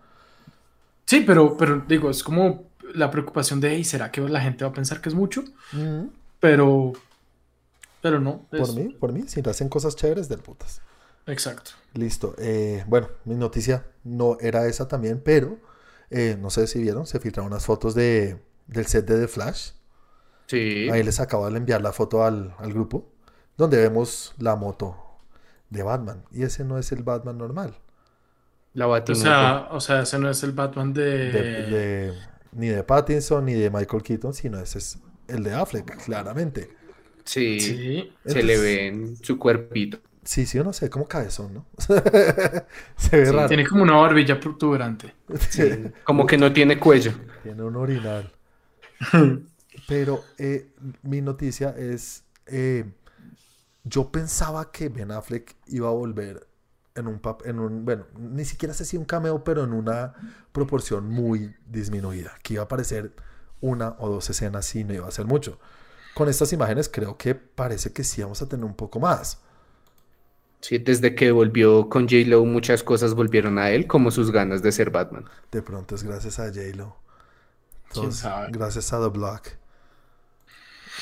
Sí, 1.07 1.21
pero, 1.21 1.57
pero 1.57 1.85
digo, 1.87 2.11
es 2.11 2.23
como 2.23 2.65
la 2.95 3.11
preocupación 3.11 3.61
de, 3.61 3.83
¿será 3.85 4.11
que 4.11 4.21
la 4.21 4.41
gente 4.41 4.65
va 4.65 4.71
a 4.71 4.75
pensar 4.75 5.01
que 5.01 5.09
es 5.09 5.15
mucho? 5.15 5.45
Pero, 6.41 6.93
pero 8.01 8.21
no. 8.21 8.47
Por 8.51 8.75
mí, 8.75 8.89
por 8.99 9.13
mí, 9.13 9.25
si 9.27 9.41
hacen 9.49 9.69
cosas 9.69 9.97
chéveres 9.97 10.29
del 10.29 10.41
putas. 10.41 10.81
Exacto. 11.27 11.73
Listo. 11.95 12.35
Eh, 12.39 12.85
bueno, 12.87 13.09
mi 13.25 13.35
noticia 13.35 13.87
no 14.03 14.37
era 14.41 14.67
esa 14.67 14.89
también, 14.89 15.21
pero 15.25 15.59
eh, 16.11 16.37
no 16.41 16.51
sé 16.51 16.67
si 16.67 16.81
vieron, 16.81 17.07
se 17.07 17.19
filtraron 17.21 17.51
unas 17.51 17.65
fotos 17.65 17.95
de, 17.95 18.43
del 18.67 18.87
set 18.87 19.07
de 19.07 19.21
The 19.21 19.29
Flash. 19.29 19.71
Sí. 20.47 20.89
Ahí 20.91 21.03
les 21.03 21.21
acabo 21.21 21.51
de 21.51 21.57
enviar 21.57 21.81
la 21.81 21.93
foto 21.93 22.25
al, 22.25 22.55
al 22.59 22.73
grupo, 22.73 23.11
donde 23.57 23.79
vemos 23.79 24.35
la 24.39 24.57
moto 24.57 24.97
de 25.71 25.83
Batman. 25.83 26.25
Y 26.31 26.43
ese 26.43 26.65
no 26.65 26.79
es 26.79 26.93
el 26.93 27.03
Batman 27.03 27.39
normal. 27.39 27.79
La 28.75 28.89
o 28.89 29.15
sea, 29.15 29.69
o 29.71 29.81
sea, 29.81 30.03
ese 30.03 30.19
no 30.19 30.29
es 30.29 30.43
el 30.43 30.53
Batman 30.53 30.93
de... 30.93 32.13
Ni 32.53 32.69
de 32.69 32.83
Pattinson 32.85 33.45
ni 33.45 33.55
de 33.55 33.71
Michael 33.71 34.03
Keaton, 34.03 34.35
sino 34.35 34.59
ese 34.61 34.79
es 34.79 34.99
el 35.29 35.43
de 35.43 35.55
Affleck, 35.55 36.05
claramente. 36.05 36.71
Sí, 37.25 38.13
se 38.25 38.43
le 38.43 38.59
ve 38.59 38.87
en 38.89 39.17
su 39.17 39.39
cuerpito. 39.39 39.99
Sí, 40.25 40.47
sí, 40.47 40.59
yo 40.59 40.65
no 40.65 40.73
sé, 40.73 40.89
como 40.89 41.07
cabezón, 41.07 41.53
¿no? 41.55 41.67
Se 42.97 43.17
ve 43.17 43.27
Sí, 43.27 43.33
raro. 43.33 43.47
tiene 43.47 43.67
como 43.67 43.83
una 43.83 43.97
barbilla 43.97 44.41
protuberante. 44.41 45.15
Sí, 45.51 45.63
como 46.03 46.27
que 46.27 46.39
no 46.39 46.53
tiene 46.53 46.79
cuello. 46.79 47.13
Tiene 47.43 47.63
un 47.63 47.77
orinal. 47.77 48.33
Pero 49.89 50.25
eh, 50.39 50.71
mi 51.03 51.21
noticia 51.21 51.75
es, 51.77 52.25
eh, 52.47 52.87
yo 53.83 54.11
pensaba 54.11 54.71
que 54.73 54.89
Ben 54.89 55.11
Affleck 55.11 55.57
iba 55.67 55.89
a 55.89 55.93
volver 55.93 56.47
en 56.95 57.07
un, 57.09 57.21
pap- 57.21 57.47
en 57.47 57.59
un, 57.59 57.85
bueno, 57.85 58.07
ni 58.19 58.45
siquiera 58.45 58.75
sé 58.75 58.85
si 58.85 58.97
un 58.97 59.05
cameo, 59.05 59.43
pero 59.45 59.65
en 59.65 59.73
una 59.73 60.15
proporción 60.53 61.09
muy 61.11 61.55
disminuida, 61.67 62.33
que 62.43 62.55
iba 62.55 62.63
a 62.63 62.67
aparecer 62.67 63.13
una 63.61 63.97
o 63.99 64.09
dos 64.11 64.31
escenas 64.31 64.75
y 64.77 64.85
no 64.85 64.95
iba 64.95 65.09
a 65.09 65.11
ser 65.11 65.27
mucho. 65.27 65.59
Con 66.15 66.29
estas 66.29 66.53
imágenes 66.53 66.89
creo 66.89 67.19
que 67.19 67.35
parece 67.35 67.93
que 67.93 68.05
sí 68.05 68.23
vamos 68.23 68.43
a 68.43 68.49
tener 68.49 68.65
un 68.65 68.75
poco 68.77 69.01
más. 69.01 69.41
Sí, 70.61 70.79
desde 70.79 71.15
que 71.15 71.31
volvió 71.31 71.89
con 71.89 72.09
J-Lo 72.09 72.45
muchas 72.45 72.83
cosas 72.83 73.15
volvieron 73.15 73.57
a 73.59 73.71
él, 73.71 73.87
como 73.87 74.11
sus 74.11 74.33
ganas 74.33 74.63
de 74.63 74.73
ser 74.73 74.91
Batman. 74.91 75.27
De 75.51 75.63
pronto 75.63 75.95
es 75.95 76.03
gracias 76.03 76.39
a 76.39 76.49
J-Lo. 76.49 76.97
¿Quién 77.93 78.15
Entonces, 78.15 78.15
sabe? 78.15 78.49
Gracias 78.49 78.93
a 78.93 79.01
The 79.01 79.09
Block. 79.09 79.49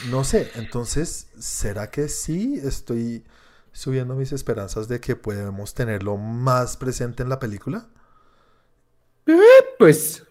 No 0.00 0.24
sé, 0.24 0.50
entonces, 0.54 1.28
¿será 1.38 1.90
que 1.90 2.08
sí 2.08 2.58
estoy 2.62 3.24
subiendo 3.72 4.14
mis 4.14 4.32
esperanzas 4.32 4.88
de 4.88 5.00
que 5.00 5.16
podemos 5.16 5.74
tenerlo 5.74 6.16
más 6.16 6.76
presente 6.76 7.22
en 7.22 7.28
la 7.28 7.38
película? 7.38 7.88
Pues 9.78 10.24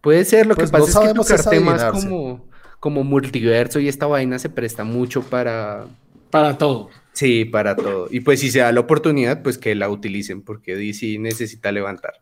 puede 0.00 0.24
ser, 0.24 0.46
lo 0.46 0.54
Pues 0.54 0.70
que 0.70 0.70
no 0.70 0.70
pasa 0.70 0.90
es 0.90 0.98
que 0.98 1.08
sabemos 1.08 1.26
tocar 1.26 1.40
es 1.40 1.48
temas 1.48 1.84
como, 1.84 2.48
como 2.80 3.04
multiverso 3.04 3.80
y 3.80 3.88
esta 3.88 4.06
vaina 4.06 4.38
se 4.38 4.50
presta 4.50 4.84
mucho 4.84 5.28
para, 5.28 5.86
Para 6.30 6.58
todo. 6.58 6.94
sí, 7.12 7.44
para 7.44 7.80
todo. 7.80 8.08
Y 8.10 8.20
pues 8.20 8.40
si 8.40 8.50
se 8.50 8.60
da 8.60 8.72
la 8.72 8.80
oportunidad, 8.80 9.42
pues 9.42 9.58
que 9.58 9.74
la 9.74 9.88
utilicen, 9.90 10.42
porque 10.42 10.76
DC 10.76 11.18
necesita 11.18 11.72
levantar. 11.72 12.14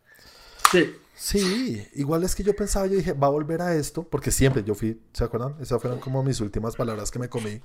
Sí. 0.63 0.95
Sí, 1.15 1.89
igual 1.95 2.25
es 2.25 2.35
que 2.35 2.43
yo 2.43 2.55
pensaba, 2.55 2.87
yo 2.87 2.97
dije, 2.97 3.13
va 3.15 3.29
a 3.29 3.31
volver 3.31 3.63
a 3.63 3.75
esto, 3.75 4.07
porque 4.09 4.31
siempre 4.31 4.63
yo 4.65 4.75
fui, 4.75 5.01
¿se 5.15 5.25
acuerdan? 5.25 5.57
Esas 5.61 5.81
fueron 5.81 5.99
como 5.99 6.23
mis 6.23 6.41
últimas 6.43 6.77
palabras 6.77 7.11
que 7.11 7.19
me 7.19 7.29
comí. 7.31 7.63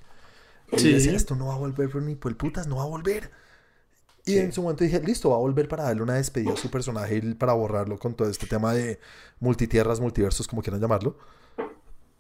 Y 0.75 0.87
Sí. 0.87 0.89
decía, 0.89 1.15
esto 1.15 1.35
no 1.35 1.47
va 1.47 1.55
a 1.55 1.57
volver, 1.57 1.87
pero 1.89 2.01
ni 2.01 2.15
por 2.15 2.31
el 2.31 2.37
putas, 2.37 2.67
no 2.67 2.77
va 2.77 2.83
a 2.83 2.87
volver. 2.87 3.31
Y 4.25 4.33
Sí. 4.33 4.39
en 4.39 4.51
su 4.53 4.61
momento 4.63 4.83
dije, 4.83 5.01
listo, 5.01 5.29
va 5.31 5.35
a 5.37 5.39
volver 5.39 5.67
para 5.67 5.83
darle 5.85 6.03
una 6.03 6.15
despedida 6.15 6.53
a 6.53 6.57
su 6.57 6.69
personaje 6.71 7.17
y 7.17 7.33
para 7.35 7.53
borrarlo 7.53 7.99
con 7.99 8.15
todo 8.15 8.29
este 8.29 8.47
tema 8.47 8.73
de 8.73 8.99
multitierras, 9.39 9.99
multiversos, 9.99 10.47
como 10.47 10.61
quieran 10.61 10.81
llamarlo. 10.81 11.17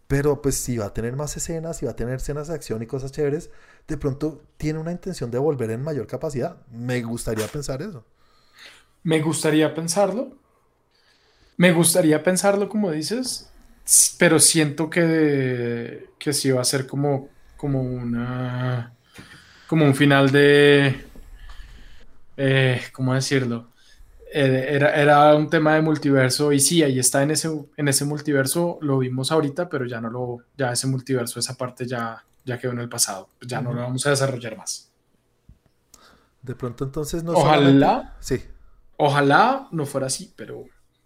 Pero 0.07 0.41
pues 0.41 0.55
si 0.55 0.77
va 0.77 0.87
a 0.87 0.93
tener 0.93 1.15
más 1.15 1.37
escenas, 1.37 1.77
si 1.77 1.85
va 1.85 1.91
a 1.93 1.95
tener 1.95 2.15
escenas 2.15 2.47
de 2.49 2.55
acción 2.55 2.81
y 2.83 2.87
cosas 2.87 3.11
chéveres, 3.11 3.49
de 3.87 3.97
pronto 3.97 4.41
tiene 4.57 4.79
una 4.79 4.91
intención 4.91 5.31
de 5.31 5.37
volver 5.39 5.71
en 5.71 5.81
mayor 5.83 6.05
capacidad. 6.07 6.57
Me 6.71 7.01
gustaría 7.01 7.47
pensar 7.47 7.81
eso. 7.81 8.03
Me 9.03 9.21
gustaría 9.21 9.73
pensarlo. 9.73 10.37
Me 11.57 11.71
gustaría 11.73 12.23
pensarlo 12.23 12.69
como 12.69 12.91
dices, 12.91 13.49
pero 14.17 14.39
siento 14.39 14.89
que, 14.89 16.09
que 16.17 16.33
sí 16.33 16.51
va 16.51 16.61
a 16.61 16.65
ser 16.65 16.87
como, 16.87 17.29
como 17.61 17.79
una 17.83 18.91
como 19.67 19.85
un 19.85 19.93
final 19.93 20.31
de 20.31 21.05
eh, 22.35 22.81
¿cómo 22.91 23.13
decirlo? 23.13 23.67
Eh, 24.33 24.67
era, 24.71 24.95
era 24.95 25.35
un 25.35 25.47
tema 25.49 25.75
de 25.75 25.81
multiverso 25.81 26.51
y 26.51 26.59
sí, 26.59 26.81
ahí 26.81 26.97
está 26.97 27.21
en 27.21 27.31
ese, 27.31 27.49
en 27.77 27.87
ese 27.87 28.03
multiverso, 28.05 28.79
lo 28.81 28.97
vimos 28.97 29.31
ahorita, 29.31 29.69
pero 29.69 29.85
ya 29.85 30.01
no 30.01 30.09
lo, 30.09 30.37
ya 30.57 30.71
ese 30.71 30.87
multiverso, 30.87 31.39
esa 31.39 31.55
parte 31.55 31.85
ya, 31.85 32.23
ya 32.45 32.57
quedó 32.57 32.71
en 32.71 32.79
el 32.79 32.89
pasado, 32.89 33.29
ya 33.45 33.61
no 33.61 33.73
lo 33.73 33.81
vamos 33.81 34.07
a 34.07 34.09
desarrollar 34.09 34.57
más. 34.57 34.89
De 36.41 36.55
pronto 36.55 36.83
entonces 36.83 37.23
no 37.23 37.33
Ojalá. 37.33 37.57
solamente- 37.67 38.09
Sí, 38.19 38.43
Ojalá 38.97 39.67
no 39.71 39.85
fuera 39.85 40.07
así, 40.07 40.33
pero 40.35 40.63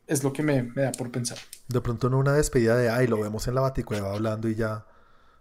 es 0.08 0.24
lo 0.24 0.32
que 0.34 0.44
me, 0.44 0.64
me 0.64 0.84
da 0.84 0.92
por 0.92 1.12
pensar. 1.12 1.38
De 1.68 1.82
pronto 1.82 2.10
no 2.10 2.18
una 2.20 2.34
despedida 2.34 2.78
de, 2.78 2.90
ay, 2.90 3.08
lo 3.08 3.20
vemos 3.20 3.48
en 3.48 3.56
la 3.56 3.62
baticueva 3.62 4.14
hablando 4.14 4.48
y 4.50 4.56
ya, 4.56 4.86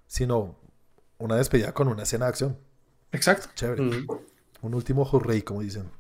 sino 0.07 0.57
una 1.19 1.37
despedida 1.37 1.73
con 1.73 1.89
una 1.89 2.03
escena 2.03 2.27
de 2.27 2.31
acción. 2.31 2.59
Exacto, 3.13 3.49
Chévere. 3.55 3.83
Mm, 3.83 4.07
Un 4.63 4.75
último 4.75 5.09
hurray, 5.11 5.43
como 5.43 5.61
dicen. 5.61 5.91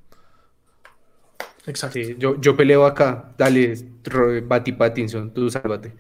exacto. 1.67 1.95
sí, 1.95 2.17
yo, 2.19 2.41
yo 2.41 2.57
peleo 2.57 2.85
acá. 2.87 3.33
Dale, 3.39 3.75
Batty 4.47 4.73
Pattinson, 4.73 5.33
tú 5.33 5.51
sálvate. 5.51 5.95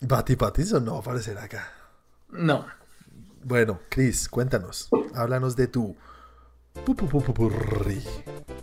Batty 0.00 0.36
Pattinson 0.36 0.84
no 0.84 0.92
va 0.92 0.98
a 0.98 1.00
aparecer 1.00 1.38
acá. 1.38 1.72
No, 2.30 2.66
Bueno, 3.42 3.80
Chris, 3.88 4.28
cuéntanos. 4.28 4.88
Háblanos 5.14 5.56
de 5.56 5.66
tu 5.66 5.96
pu- 6.84 6.94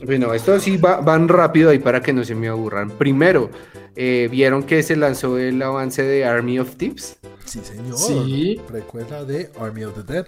Bueno, 0.06 0.34
esto 0.34 0.60
sí 0.60 0.78
va- 0.78 1.02
van 1.02 1.28
rápido 1.28 1.70
ahí 1.72 1.80
para 1.80 2.02
que 2.02 2.14
no 2.14 2.24
se 2.24 2.36
me 2.36 2.48
aburran. 2.48 2.92
Primero, 2.92 3.50
eh, 3.96 4.28
¿vieron 4.32 4.64
que 4.64 4.84
se 4.84 4.96
lanzó 4.96 5.38
el 5.38 5.62
avance 5.62 6.04
de 6.04 6.24
Army 6.26 6.60
of 6.60 6.76
Tips? 6.76 7.18
Sí, 7.46 7.62
señor. 7.64 7.98
Sí. 7.98 8.62
Precuela 8.68 9.24
de 9.24 9.50
Army 9.60 9.86
of 9.86 9.96
the 9.96 10.14
Dead. 10.14 10.28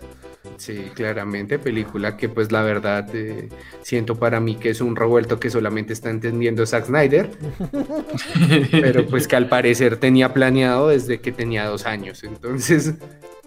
Sí, 0.57 0.86
claramente, 0.95 1.59
película 1.59 2.15
que 2.15 2.30
pues 2.30 2.51
la 2.51 2.61
verdad 2.63 3.07
eh, 3.13 3.49
siento 3.82 4.15
para 4.15 4.39
mí 4.39 4.55
que 4.55 4.70
es 4.70 4.80
un 4.82 4.95
revuelto 4.95 5.38
que 5.39 5.49
solamente 5.49 5.91
está 5.93 6.09
entendiendo 6.09 6.65
Zack 6.65 6.86
Snyder, 6.86 7.30
pero 8.72 9.05
pues 9.05 9.28
que 9.28 9.36
al 9.36 9.49
parecer 9.49 9.97
tenía 9.97 10.34
planeado 10.34 10.89
desde 10.89 11.20
que 11.20 11.32
tenía 11.34 11.65
dos 11.65 11.86
años, 11.86 12.24
entonces 12.24 12.93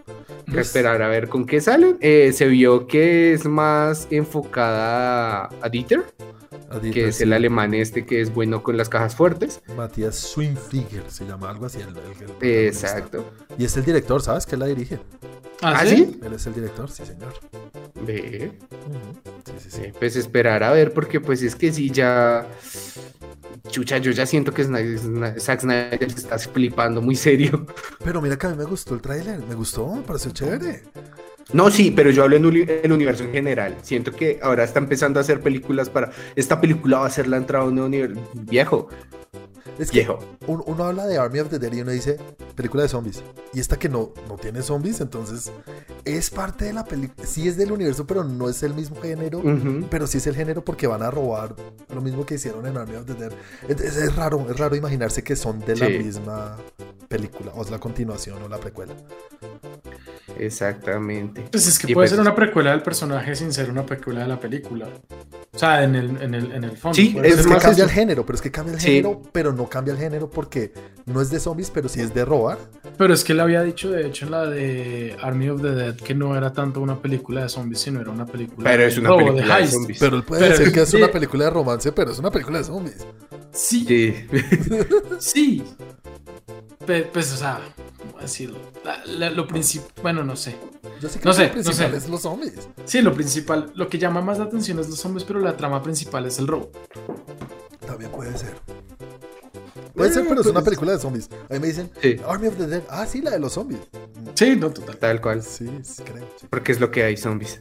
que 0.07 0.53
Pues- 0.53 0.67
esperar 0.69 1.03
a 1.03 1.09
ver 1.09 1.29
con 1.29 1.47
qué 1.47 1.61
salen. 1.61 1.97
Eh, 2.01 2.33
se 2.33 2.47
vio 2.47 2.87
que 2.87 3.33
es 3.33 3.45
más 3.47 4.07
enfocada 4.11 5.49
a 5.61 5.69
Dieter, 5.71 6.05
que 6.93 7.09
es 7.09 7.21
el 7.21 7.33
alemán 7.33 7.75
este 7.75 8.05
que 8.07 8.21
es 8.21 8.33
bueno 8.35 8.63
con 8.63 8.77
las 8.77 8.89
cajas 8.89 9.15
fuertes. 9.15 9.61
Matías 9.77 10.17
Swingfiger, 10.17 11.05
se 11.09 11.27
llama 11.27 11.51
algo 11.51 11.67
así. 11.67 11.79
el- 11.81 11.89
el- 11.89 11.97
el 11.97 12.15
protagonista. 12.15 12.87
Exacto. 12.89 13.25
Y 13.59 13.65
es 13.65 13.77
el 13.77 13.85
director, 13.85 14.23
¿sabes? 14.23 14.47
Que 14.47 14.57
la 14.57 14.67
dirige. 14.67 14.99
¿Ah, 15.61 15.77
¿Ah, 15.81 15.87
sí? 15.87 15.97
sí? 15.97 16.21
Él 16.25 16.33
es 16.33 16.47
el 16.47 16.55
director, 16.55 16.91
sí, 16.91 17.05
señor. 17.07 17.33
Ve. 18.05 18.51
Sí, 19.45 19.53
sí, 19.59 19.71
sí. 19.71 19.83
Sí, 19.85 19.93
pues 19.99 20.17
esperar 20.17 20.63
a 20.65 20.73
ver, 20.73 20.93
porque 20.93 21.21
pues 21.21 21.41
es 21.43 21.55
que 21.55 21.73
sí 21.73 21.89
ya. 21.91 22.47
Chucha, 23.69 23.99
yo 23.99 24.11
ya 24.11 24.27
siento 24.27 24.53
que 24.53 24.65
Zack 24.65 25.61
Snyder 25.61 26.11
se 26.11 26.19
está 26.19 26.39
flipando 26.39 27.01
muy 27.01 27.17
serio. 27.17 27.67
Pero 28.05 28.21
mira 28.21 28.37
que 28.37 28.47
a 28.47 28.51
mí 28.51 28.57
me 28.57 28.65
gustó 28.65 28.95
el 28.95 29.01
tráiler, 29.01 29.41
me 29.49 29.55
gustó, 29.55 29.95
me 29.95 30.03
pareció 30.03 30.31
chévere. 30.31 30.83
No, 31.53 31.71
sí, 31.71 31.91
pero 31.95 32.11
yo 32.11 32.23
hablo 32.23 32.37
en 32.37 32.45
el 32.45 32.93
universo 32.93 33.25
en 33.25 33.33
general. 33.33 33.77
Siento 33.83 34.13
que 34.13 34.39
ahora 34.43 34.65
está 34.65 34.79
empezando 34.79 35.21
a 35.21 35.23
hacer 35.23 35.41
películas 35.41 35.91
para. 35.91 36.11
Esta 36.35 36.61
película 36.61 36.99
va 37.01 37.07
a 37.07 37.11
ser 37.11 37.29
la 37.29 37.37
entrada 37.37 37.65
a 37.65 37.69
un 37.69 37.79
universo 37.79 38.21
viejo. 38.33 38.89
Es 39.79 39.91
que 39.91 39.99
Viejo. 40.01 40.19
un- 40.47 40.63
uno 40.67 40.85
habla 40.85 41.07
de 41.07 41.19
Army 41.19 41.39
of 41.41 41.49
the 41.49 41.59
Dead 41.59 41.73
y 41.73 41.81
uno 41.81 41.91
dice 41.93 42.19
película 42.55 42.83
de 42.83 42.89
zombies. 42.89 43.23
Y 43.55 43.61
esta 43.61 43.79
que 43.79 43.89
no, 43.89 44.13
no 44.29 44.37
tiene 44.37 44.63
zombies, 44.63 45.01
entonces 45.01 45.51
es 46.05 46.31
parte 46.31 46.65
de 46.67 46.73
la 46.73 46.85
película. 46.85 47.27
Sí 47.27 47.49
es 47.49 47.57
del 47.57 47.73
universo, 47.73 48.07
pero 48.07 48.25
no 48.25 48.49
es 48.49 48.63
el 48.63 48.75
mismo 48.75 49.01
género. 49.01 49.43
Pero 49.91 50.07
sí 50.07 50.19
es 50.19 50.27
el 50.27 50.35
género 50.35 50.65
porque 50.65 50.87
van 50.87 51.03
a 51.03 51.11
robar 51.11 51.55
lo 51.95 52.01
mismo 52.01 52.27
que 52.27 52.35
hicieron 52.35 52.67
en 52.67 52.77
Army 52.77 52.97
of 52.97 53.07
the 53.07 53.15
Dead. 53.15 53.33
Es, 53.69 53.81
es- 53.81 53.97
es 53.97 54.17
raro, 54.17 54.47
es 54.51 54.59
raro 54.59 54.77
imaginarse 54.77 55.23
que 55.23 55.37
son 55.37 55.61
de 55.61 55.77
la 55.77 55.89
misma 55.89 56.57
película, 57.09 57.53
o 57.55 57.63
es 57.63 57.71
la 57.71 57.79
continuación 57.79 58.43
o 58.43 58.49
la 58.49 58.59
precuela. 58.59 58.95
Exactamente. 60.39 61.43
Pues 61.51 61.67
es 61.67 61.79
que 61.79 61.91
Y 61.91 61.95
puede 61.95 62.05
pues- 62.09 62.11
ser 62.11 62.21
una 62.21 62.35
precuela 62.35 62.71
del 62.71 62.83
personaje 62.83 63.35
sin 63.37 63.53
ser 63.53 63.71
una 63.71 63.85
precuela 63.87 64.21
de 64.23 64.29
la 64.29 64.41
película. 64.41 64.89
O 65.55 65.59
sea, 65.59 65.85
en 65.85 65.95
el, 65.95 66.23
en 66.23 66.33
el, 66.35 66.51
en 66.53 66.65
el 66.65 66.79
fondo. 66.79 66.95
Sí, 66.97 67.15
Es 67.23 67.41
es, 67.41 67.47
que 67.47 67.53
más 67.53 67.63
cambia 67.63 67.85
eso. 67.85 67.91
el 67.91 67.91
género, 67.91 68.25
pero 68.25 68.37
es 68.37 68.41
que 68.43 68.51
cambia 68.51 68.73
el 68.73 68.81
Sí. 68.81 68.87
género, 68.87 69.21
pero 69.33 69.53
no 69.53 69.69
cambia 69.69 69.93
el 69.93 69.99
género 70.01 70.31
porque 70.31 70.73
no 71.05 71.21
es 71.21 71.29
de 71.29 71.39
zombies, 71.39 71.71
pero 71.71 71.91
sí 71.91 72.01
es 72.01 72.15
de 72.15 72.25
robar. 72.25 72.57
Pero 72.97 73.13
es 73.13 73.23
que 73.23 73.33
él 73.33 73.41
había 73.41 73.63
dicho, 73.63 73.91
de 73.91 74.07
hecho, 74.07 74.25
en 74.25 74.31
la 74.31 74.47
de 74.47 75.15
Army 75.21 75.51
of 75.51 75.61
the 75.61 75.73
Dead, 75.73 75.97
que 75.97 76.15
no 76.15 76.35
era 76.39 76.55
tanto 76.55 76.81
una 76.81 77.03
película 77.03 77.43
de 77.43 77.51
zombies, 77.51 77.81
sino 77.83 78.01
era 78.01 78.11
una 78.11 78.25
película 78.25 78.65
Pero 78.71 78.83
de 78.83 78.89
es 78.89 78.97
una 78.97 79.09
robo, 79.11 79.27
película 79.27 79.57
de 79.57 79.61
heist. 79.63 79.73
zombies. 79.75 79.99
Pero 80.01 80.17
él 80.17 80.23
puede 80.25 80.41
Pero- 80.41 80.59
decir 80.59 80.73
que 80.73 80.81
es 80.81 80.89
sí. 80.89 80.97
una 80.97 81.11
película 81.11 81.45
de 81.45 81.51
romance, 81.51 81.93
pero 81.93 82.13
es 82.13 82.19
una 82.19 82.31
película 82.31 82.57
de 82.59 82.65
zombies. 82.65 83.07
Sí, 83.53 83.85
Sí. 83.85 84.27
sí. 85.19 85.65
Pues, 87.13 87.33
o 87.33 87.37
sea, 87.37 87.61
¿cómo 87.99 88.21
decirlo? 88.21 88.59
La- 88.85 89.05
la- 89.07 89.31
lo 89.31 89.47
principal, 89.47 89.89
bueno, 90.03 90.25
no 90.25 90.37
sé. 90.37 90.57
Yo 91.01 91.09
sé 91.09 91.19
que 91.19 91.25
No 91.25 91.31
lo 91.31 91.35
sé, 91.35 91.47
no 91.49 91.53
principal 91.53 91.91
sé. 91.93 91.97
es 91.97 92.09
los 92.09 92.23
zombies. 92.23 92.55
Sí, 92.85 93.01
lo 93.03 93.13
principal, 93.15 93.73
lo 93.75 93.89
que 93.89 93.99
llama 93.99 94.21
más 94.21 94.39
la 94.39 94.45
atención 94.45 94.79
es 94.79 94.89
los 94.89 94.99
zombies, 94.99 95.25
pero 95.25 95.41
la 95.41 95.57
trama 95.57 95.83
principal 95.83 96.27
es 96.27 96.39
el 96.39 96.47
robo. 96.47 96.71
También 97.87 98.11
puede 98.11 98.37
ser. 98.37 98.55
Puede 99.95 100.13
ser, 100.13 100.27
pero 100.27 100.41
es 100.41 100.47
una 100.47 100.63
película 100.63 100.93
de 100.93 100.99
zombies. 100.99 101.29
Ahí 101.51 101.61
me 101.61 101.67
dicen, 101.67 101.91
Sí. 102.01 102.17
Army 102.27 102.49
of 102.49 102.57
the 102.57 102.67
Dead. 102.67 102.83
Ah, 102.89 103.07
sí, 103.07 103.21
la 103.21 103.31
de 103.31 103.39
los 103.39 103.53
zombies. 103.53 103.81
Sí, 104.35 104.57
no, 104.57 104.71
total. 104.71 104.97
Tal 104.97 105.21
cual. 105.21 105.43
Sí, 105.43 105.69
sí, 105.83 106.03
creo. 106.03 106.25
sí. 106.41 106.47
Porque 106.49 106.73
es 106.73 106.81
lo 106.81 106.91
que 106.91 107.05
hay, 107.05 107.17
zombies. 107.17 107.61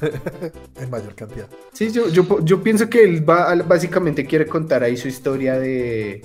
en 0.80 0.90
mayor 0.90 1.14
cantidad. 1.14 1.48
Sí, 1.72 1.90
yo, 1.90 2.08
yo, 2.08 2.24
yo 2.44 2.62
pienso 2.62 2.88
que 2.88 3.02
él 3.02 3.28
va, 3.28 3.54
básicamente 3.56 4.24
quiere 4.24 4.46
contar 4.46 4.82
ahí 4.84 4.96
su 4.96 5.08
historia 5.08 5.58
de 5.58 6.22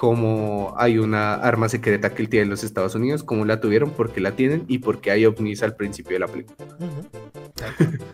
cómo 0.00 0.72
hay 0.78 0.96
una 0.96 1.34
arma 1.34 1.68
secreta 1.68 2.14
que 2.14 2.22
él 2.22 2.30
tiene 2.30 2.44
en 2.44 2.48
los 2.48 2.64
Estados 2.64 2.94
Unidos, 2.94 3.22
cómo 3.22 3.44
la 3.44 3.60
tuvieron, 3.60 3.90
por 3.90 4.10
qué 4.10 4.22
la 4.22 4.34
tienen 4.34 4.64
y 4.66 4.78
por 4.78 5.02
qué 5.02 5.10
hay 5.10 5.26
ovnis 5.26 5.62
al 5.62 5.76
principio 5.76 6.14
de 6.14 6.20
la 6.20 6.26
película. 6.26 6.56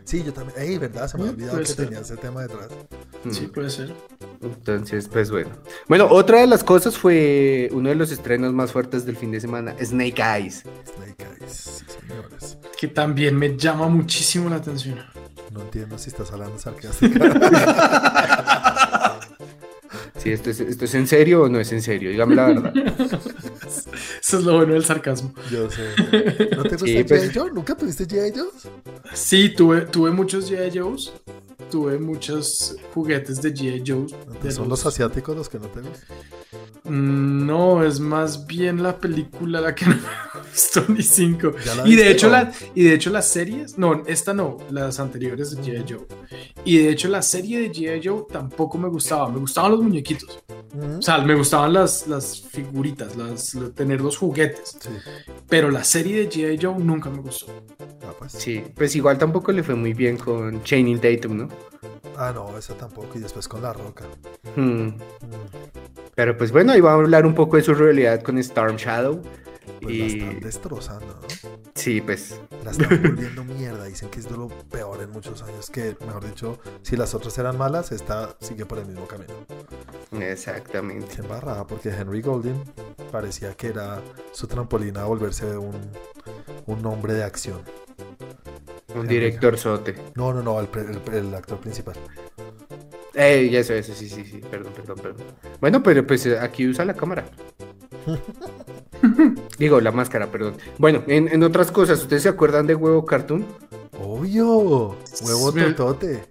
Sí, 0.02 0.24
yo 0.24 0.32
también. 0.32 0.58
Ey, 0.58 0.78
¿verdad? 0.78 1.06
Se 1.06 1.16
me 1.16 1.28
ha 1.28 1.30
olvidado 1.30 1.60
que 1.60 1.66
ser. 1.66 1.84
tenía 1.84 2.00
ese 2.00 2.16
tema 2.16 2.42
detrás. 2.42 2.70
Sí, 3.30 3.46
puede 3.46 3.70
ser. 3.70 3.94
Entonces, 4.42 5.06
pues 5.06 5.30
bueno. 5.30 5.50
Bueno, 5.86 6.08
otra 6.10 6.40
de 6.40 6.48
las 6.48 6.64
cosas 6.64 6.98
fue 6.98 7.68
uno 7.70 7.88
de 7.88 7.94
los 7.94 8.10
estrenos 8.10 8.52
más 8.52 8.72
fuertes 8.72 9.06
del 9.06 9.16
fin 9.16 9.30
de 9.30 9.40
semana, 9.40 9.72
Snake 9.80 10.20
Eyes. 10.20 10.64
Snake 10.92 11.24
Eyes, 11.38 11.52
sí, 11.52 11.84
señores. 12.00 12.58
Que 12.76 12.88
también 12.88 13.38
me 13.38 13.56
llama 13.56 13.86
muchísimo 13.86 14.50
la 14.50 14.56
atención. 14.56 14.98
No 15.52 15.62
entiendo 15.62 15.96
si 15.98 16.10
estás 16.10 16.32
hablando 16.32 16.58
sarcástica. 16.58 18.72
Sí, 20.26 20.32
esto 20.32 20.50
es, 20.50 20.60
esto 20.60 20.84
es 20.86 20.94
en 20.94 21.06
serio 21.06 21.42
o 21.42 21.48
no 21.48 21.60
es 21.60 21.70
en 21.72 21.82
serio, 21.82 22.10
dígame 22.10 22.34
la 22.34 22.46
verdad. 22.48 22.72
Eso 24.20 24.38
es 24.38 24.44
lo 24.44 24.56
bueno 24.56 24.72
del 24.74 24.84
sarcasmo. 24.84 25.32
Yo 25.52 25.70
sé. 25.70 25.82
¿No 26.56 26.62
te 26.64 26.70
gusta 26.70 26.86
Sí, 26.86 26.94
G.I. 26.96 27.04
pues- 27.04 27.30
Joe? 27.32 27.50
¿Nunca 27.52 27.76
tuviste 27.76 28.06
G.I. 28.08 28.32
Joe? 28.36 28.48
Sí, 29.14 29.50
tuve, 29.50 29.82
tuve 29.82 30.10
muchos 30.10 30.50
G.I. 30.50 30.76
Joes. 30.78 31.12
Tuve 31.70 31.98
muchos 31.98 32.76
juguetes 32.94 33.42
de 33.42 33.52
G.I. 33.52 33.82
Joe. 33.86 34.06
de 34.42 34.52
¿Son 34.52 34.68
los 34.68 34.84
asiáticos 34.86 35.36
los 35.36 35.48
que 35.48 35.58
no 35.58 35.66
te 35.66 35.80
gustan? 35.80 36.16
Mm, 36.84 37.46
No, 37.46 37.82
es 37.82 37.98
más 37.98 38.46
bien 38.46 38.82
la 38.82 38.96
película 38.98 39.60
la 39.60 39.74
que 39.74 39.86
no 39.86 39.94
me 39.96 40.40
gustó 40.50 40.84
ni 40.88 41.02
cinco. 41.02 41.52
¿Ya 41.64 41.74
la 41.74 41.88
Y 41.88 41.96
de 41.96 42.10
hecho 42.10 42.28
la, 42.28 42.52
y 42.74 42.84
de 42.84 42.94
hecho 42.94 43.10
las 43.10 43.28
series, 43.28 43.76
no, 43.78 44.02
esta 44.06 44.32
no, 44.32 44.58
las 44.70 45.00
anteriores 45.00 45.56
de 45.56 45.62
G.I. 45.62 45.84
Joe. 45.92 46.06
Y 46.64 46.78
de 46.78 46.90
hecho 46.90 47.08
la 47.08 47.22
serie 47.22 47.60
de 47.60 47.72
G.I. 47.72 48.00
Joe 48.06 48.24
tampoco 48.30 48.78
me 48.78 48.88
gustaba. 48.88 49.28
Me 49.28 49.38
gustaban 49.38 49.72
los 49.72 49.82
muñequitos. 49.82 50.42
O 50.98 51.02
sea, 51.02 51.18
me 51.18 51.34
gustaban 51.34 51.72
las, 51.72 52.06
las 52.06 52.42
figuritas, 52.42 53.16
las, 53.16 53.56
tener 53.74 54.00
los 54.00 54.16
juguetes. 54.16 54.76
Sí. 54.78 54.90
Pero 55.48 55.70
la 55.70 55.82
serie 55.84 56.20
de 56.26 56.30
G.I. 56.30 56.58
Joe 56.60 56.78
nunca 56.78 57.08
me 57.10 57.18
gustó. 57.18 57.46
Sí, 58.28 58.64
pues 58.74 58.94
igual 58.96 59.18
tampoco 59.18 59.52
le 59.52 59.62
fue 59.62 59.74
muy 59.74 59.92
bien 59.94 60.16
con 60.16 60.62
Channing 60.62 61.00
Tatum, 61.00 61.36
¿no? 61.36 61.48
Ah, 62.16 62.32
no, 62.34 62.56
esa 62.56 62.74
tampoco. 62.74 63.08
Y 63.16 63.20
después 63.20 63.46
con 63.48 63.62
La 63.62 63.72
Roca. 63.72 64.04
Hmm. 64.56 64.86
Mm, 64.88 64.96
Pero 66.14 66.36
pues 66.36 66.50
bueno, 66.52 66.72
ahí 66.72 66.80
va 66.80 66.92
a 66.92 66.94
hablar 66.94 67.26
un 67.26 67.34
poco 67.34 67.56
de 67.56 67.62
su 67.62 67.74
realidad 67.74 68.22
con 68.22 68.38
Storm 68.38 68.76
Shadow. 68.76 69.20
Pues 69.82 69.94
y 69.94 69.98
la 69.98 70.06
están 70.06 70.40
destrozando, 70.40 71.06
¿no? 71.06 71.20
sí, 71.74 72.00
pues 72.00 72.40
La 72.64 72.70
están 72.70 72.88
volviendo 73.02 73.44
mierda. 73.44 73.84
Dicen 73.84 74.08
que 74.08 74.20
es 74.20 74.28
de 74.30 74.36
lo 74.36 74.48
peor 74.48 75.02
en 75.02 75.10
muchos 75.10 75.42
años. 75.42 75.68
Que, 75.68 75.96
mejor 76.06 76.24
dicho, 76.24 76.58
si 76.82 76.96
las 76.96 77.14
otras 77.14 77.36
eran 77.38 77.58
malas, 77.58 77.92
esta 77.92 78.36
sigue 78.40 78.64
por 78.64 78.78
el 78.78 78.86
mismo 78.86 79.06
camino. 79.06 79.34
exactamente. 80.20 81.06
Qué 81.16 81.20
embarrada, 81.22 81.66
porque 81.66 81.90
Henry 81.90 82.22
Golding 82.22 82.62
parecía 83.12 83.54
que 83.54 83.68
era 83.68 84.00
su 84.32 84.46
trampolín 84.46 84.96
a 84.96 85.04
volverse 85.04 85.56
un, 85.58 85.76
un 86.66 86.86
hombre 86.86 87.12
de 87.14 87.24
acción. 87.24 87.60
Un 88.96 89.06
director 89.08 89.58
sote. 89.58 89.94
No, 90.14 90.32
no, 90.32 90.42
no, 90.42 90.58
el, 90.60 90.66
pre- 90.68 90.82
el- 90.82 91.14
el 91.14 91.34
actor 91.34 91.58
principal. 91.58 91.94
Eh, 93.14 93.48
eso, 93.52 93.72
eso, 93.74 93.94
sí, 93.94 94.08
sí, 94.08 94.24
sí, 94.24 94.40
perdón, 94.50 94.72
perdón, 94.74 94.96
perdón. 95.02 95.26
Bueno, 95.60 95.82
pero 95.82 96.06
pues 96.06 96.26
eh, 96.26 96.38
aquí 96.38 96.66
usa 96.68 96.84
la 96.84 96.94
cámara. 96.94 97.24
Digo, 99.58 99.80
la 99.80 99.90
máscara, 99.92 100.26
perdón. 100.26 100.56
Bueno, 100.78 101.02
en, 101.06 101.28
en 101.28 101.42
otras 101.42 101.70
cosas, 101.70 102.00
¿ustedes 102.02 102.22
se 102.24 102.28
acuerdan 102.28 102.66
de 102.66 102.74
Huevo 102.74 103.04
Cartoon? 103.06 103.46
Obvio, 104.02 104.96
huevo 105.22 105.52
Me- 105.52 105.72
totote. 105.72 106.22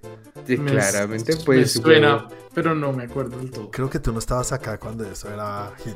Sí, 0.45 0.57
Me- 0.57 0.71
claramente, 0.71 1.35
me 1.35 1.43
pues. 1.43 1.71
suena, 1.73 2.27
pero 2.53 2.75
no 2.75 2.93
me 2.93 3.03
acuerdo 3.03 3.37
del 3.37 3.49
todo. 3.51 3.71
Creo 3.71 3.89
que 3.89 3.99
tú 3.99 4.11
no 4.13 4.19
estabas 4.19 4.51
acá 4.51 4.77
cuando 4.79 5.03
eso 5.09 5.31
era 5.33 5.71
hit. 5.83 5.95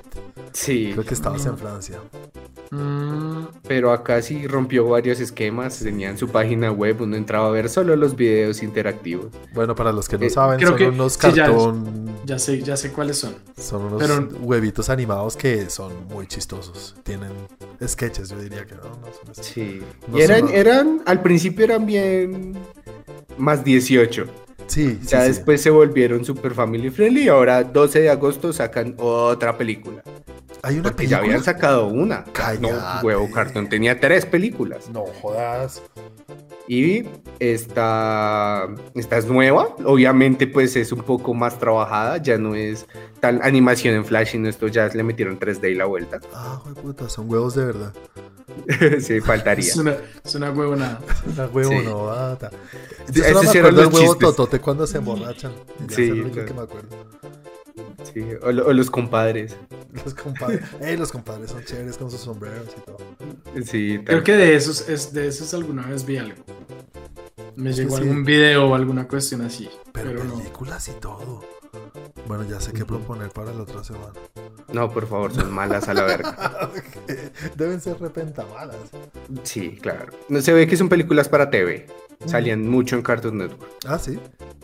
Sí, 0.54 0.90
Creo 0.94 1.06
que 1.06 1.14
estabas 1.14 1.46
No. 1.46 1.52
en 1.52 1.58
Francia. 1.58 2.00
Mm, 2.72 3.46
pero 3.68 3.92
acá 3.92 4.22
sí 4.22 4.46
rompió 4.48 4.88
varios 4.88 5.20
esquemas. 5.20 5.80
Tenían 5.80 6.18
su 6.18 6.28
página 6.30 6.72
web, 6.72 7.02
uno 7.02 7.16
entraba 7.16 7.48
a 7.48 7.52
ver 7.52 7.70
solo 7.70 7.96
los 7.96 8.16
videos 8.16 8.62
interactivos. 8.62 9.28
Bueno, 9.54 9.74
para 9.76 9.92
los 9.92 10.08
que 10.08 10.18
no 10.18 10.26
Eh, 10.26 10.30
saben, 10.30 10.58
creo 10.58 10.70
son 10.70 10.78
que- 10.78 10.88
unos 10.90 11.14
sí, 11.14 11.32
ya- 11.34 11.46
cartón, 11.46 12.10
ya 12.26 12.38
sé, 12.40 12.62
ya 12.62 12.78
sé 12.78 12.92
cuáles 12.92 13.18
son. 13.18 13.36
son 13.58 13.86
unos 13.86 14.02
pero- 14.02 14.30
huevitos 14.42 14.90
animados 14.90 15.36
que 15.36 15.70
son 15.70 16.08
muy 16.10 16.28
chistosos. 16.28 16.96
Tienen 17.04 17.32
sketches, 17.86 18.30
yo 18.30 18.40
diría 18.40 18.66
que 18.66 18.76
no, 18.76 18.84
no 18.84 19.34
son. 19.34 19.44
Sí. 19.44 19.82
No 20.08 20.18
y 20.18 20.22
eran, 20.22 20.40
son- 20.42 20.50
eran, 20.54 21.02
al 21.06 21.22
principio 21.22 21.66
eran 21.66 21.86
bien 21.86 22.54
más 23.38 23.64
18. 23.64 24.26
Sí, 24.68 25.00
Ya 25.04 25.22
sí. 25.22 25.28
después 25.30 25.62
se 25.62 25.70
volvieron 25.72 26.24
super 26.24 26.54
family 26.54 26.90
friendly 26.92 27.24
y 27.24 27.28
ahora 27.30 27.64
12 27.64 28.02
de 28.02 28.10
agosto 28.10 28.54
sacan 28.54 28.96
otra 29.00 29.58
película. 29.58 30.04
Hay 30.62 30.76
una 30.76 30.84
Porque 30.90 31.08
ya 31.08 31.18
película. 31.18 31.18
habían 31.20 31.44
sacado 31.44 31.88
una. 31.88 32.24
Cállate. 32.34 32.72
No, 32.72 33.02
huevo 33.02 33.32
cartón 33.32 33.70
tenía 33.70 34.00
tres 34.00 34.26
películas. 34.26 34.90
No 34.90 35.06
jodas. 35.22 35.82
Y 36.68 37.04
esta, 37.40 38.68
esta 38.94 39.18
es 39.18 39.26
nueva. 39.26 39.76
Obviamente 39.86 40.46
pues 40.48 40.76
es 40.76 40.92
un 40.92 41.02
poco 41.02 41.34
más 41.34 41.58
trabajada. 41.58 42.18
Ya 42.18 42.38
no 42.38 42.56
es 42.56 42.86
tal 43.20 43.40
animación 43.44 43.96
en 43.96 44.06
flash, 44.06 44.30
sino 44.32 44.48
esto 44.50 44.68
ya 44.68 44.88
le 44.88 45.04
metieron 45.04 45.40
3D 45.40 45.72
y 45.72 45.76
la 45.76 45.86
vuelta. 45.86 46.20
Ah, 46.34 46.62
puta, 46.82 47.10
son 47.10 47.30
huevos 47.32 47.56
de 47.56 47.66
verdad. 47.66 47.94
sí, 49.00 49.20
faltaría. 49.22 49.66
Es 49.68 49.78
una, 49.78 49.96
es 50.24 50.36
una 50.36 50.52
huevonada. 50.52 51.00
La 51.38 51.48
huevo 51.48 51.70
Sí. 51.72 51.78
no 51.86 52.06
bata. 52.06 52.50
Sí, 53.12 53.14
Yo 53.14 53.24
solo 53.24 53.42
esos 53.42 53.54
me 53.54 53.60
acuerdo 53.60 53.78
del 53.82 53.88
huevo 53.88 54.00
chistes. 54.00 54.20
totote 54.20 54.60
cuando 54.60 54.88
se 54.88 54.98
emborrachan. 54.98 55.52
Ya 55.88 55.96
Sí, 55.96 56.04
es 56.04 56.10
el 56.10 56.14
único 56.22 56.32
claro. 56.34 56.48
que 56.48 56.54
me 56.54 56.62
acuerdo. 56.62 56.88
Sí, 58.14 58.24
o, 58.42 58.52
lo- 58.52 58.68
o 58.68 58.74
los 58.74 58.90
compadres. 58.90 59.56
Los 60.06 60.14
compadres. 60.14 60.62
Ey, 60.82 60.98
los 60.98 61.12
compadres 61.12 61.52
son 61.52 61.64
chéveres 61.64 61.98
con 61.98 62.10
sus 62.12 62.20
sombreros 62.22 62.68
y 62.78 62.82
todo. 62.82 62.98
Sí, 63.66 63.96
tal 63.98 64.06
Creo 64.06 64.24
que 64.24 64.34
de 64.36 64.56
esos, 64.56 64.88
es, 64.88 65.14
de 65.14 65.28
esos 65.28 65.54
alguna 65.54 65.86
vez 65.88 66.06
vi 66.06 66.18
algo. 66.18 66.44
Me 67.56 67.74
llegó 67.74 67.98
sí. 67.98 68.04
algún 68.04 68.24
video 68.24 68.70
o 68.70 68.76
alguna 68.76 69.08
cuestión 69.08 69.42
así. 69.42 69.68
Pero, 69.92 70.12
Pero, 70.12 70.24
no. 70.24 70.38
películas 70.38 70.88
y 70.88 70.92
todo. 70.94 71.44
Bueno, 72.28 72.44
ya 72.48 72.62
sé 72.62 72.72
qué 72.72 72.86
proponer 72.86 73.30
para 73.32 73.52
la 73.54 73.64
otra 73.64 73.84
semana. 73.84 74.14
No, 74.74 74.90
por 74.92 75.08
favor, 75.08 75.34
son 75.34 75.52
malas 75.52 75.88
a 75.88 75.94
la 75.94 76.04
verga. 76.04 76.70
Deben 77.56 77.82
ser 77.82 78.00
repentamalas. 78.00 78.78
Sí, 79.44 79.78
claro. 79.82 80.14
Se 80.42 80.54
ve 80.54 80.68
que 80.68 80.78
son 80.78 80.90
películas 80.90 81.28
para 81.28 81.50
TV. 81.50 81.88
Salían 82.26 82.68
mucho 82.68 82.96
en 82.96 83.02
Cartoon 83.02 83.38
Network. 83.38 83.72
Ah, 83.86 83.98
sí. 83.98 84.20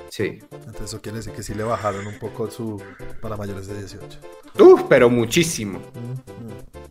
Sí. 0.09 0.39
Entonces 0.51 0.81
eso 0.83 1.01
quiere 1.01 1.17
decir 1.17 1.33
que 1.33 1.43
sí 1.43 1.53
le 1.53 1.63
bajaron 1.63 2.05
un 2.05 2.19
poco 2.19 2.49
su 2.51 2.81
para 3.21 3.37
mayores 3.37 3.67
de 3.67 3.79
18. 3.79 4.19
Uf, 4.59 4.83
pero 4.87 5.09
muchísimo. 5.09 5.79
Mm, 5.79 6.11
mm. 6.11 6.85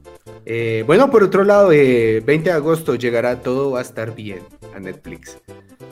Eh, 0.47 0.85
bueno, 0.87 1.11
por 1.11 1.23
otro 1.23 1.45
lado, 1.45 1.73
eh, 1.73 2.21
20 2.21 2.51
de 2.51 2.57
agosto 2.57 2.97
llegará 2.97 3.41
Todo 3.41 3.73
va 3.73 3.79
a 3.79 3.83
estar 3.83 4.15
bien 4.15 4.41
a 4.75 4.81
Netflix. 4.81 5.39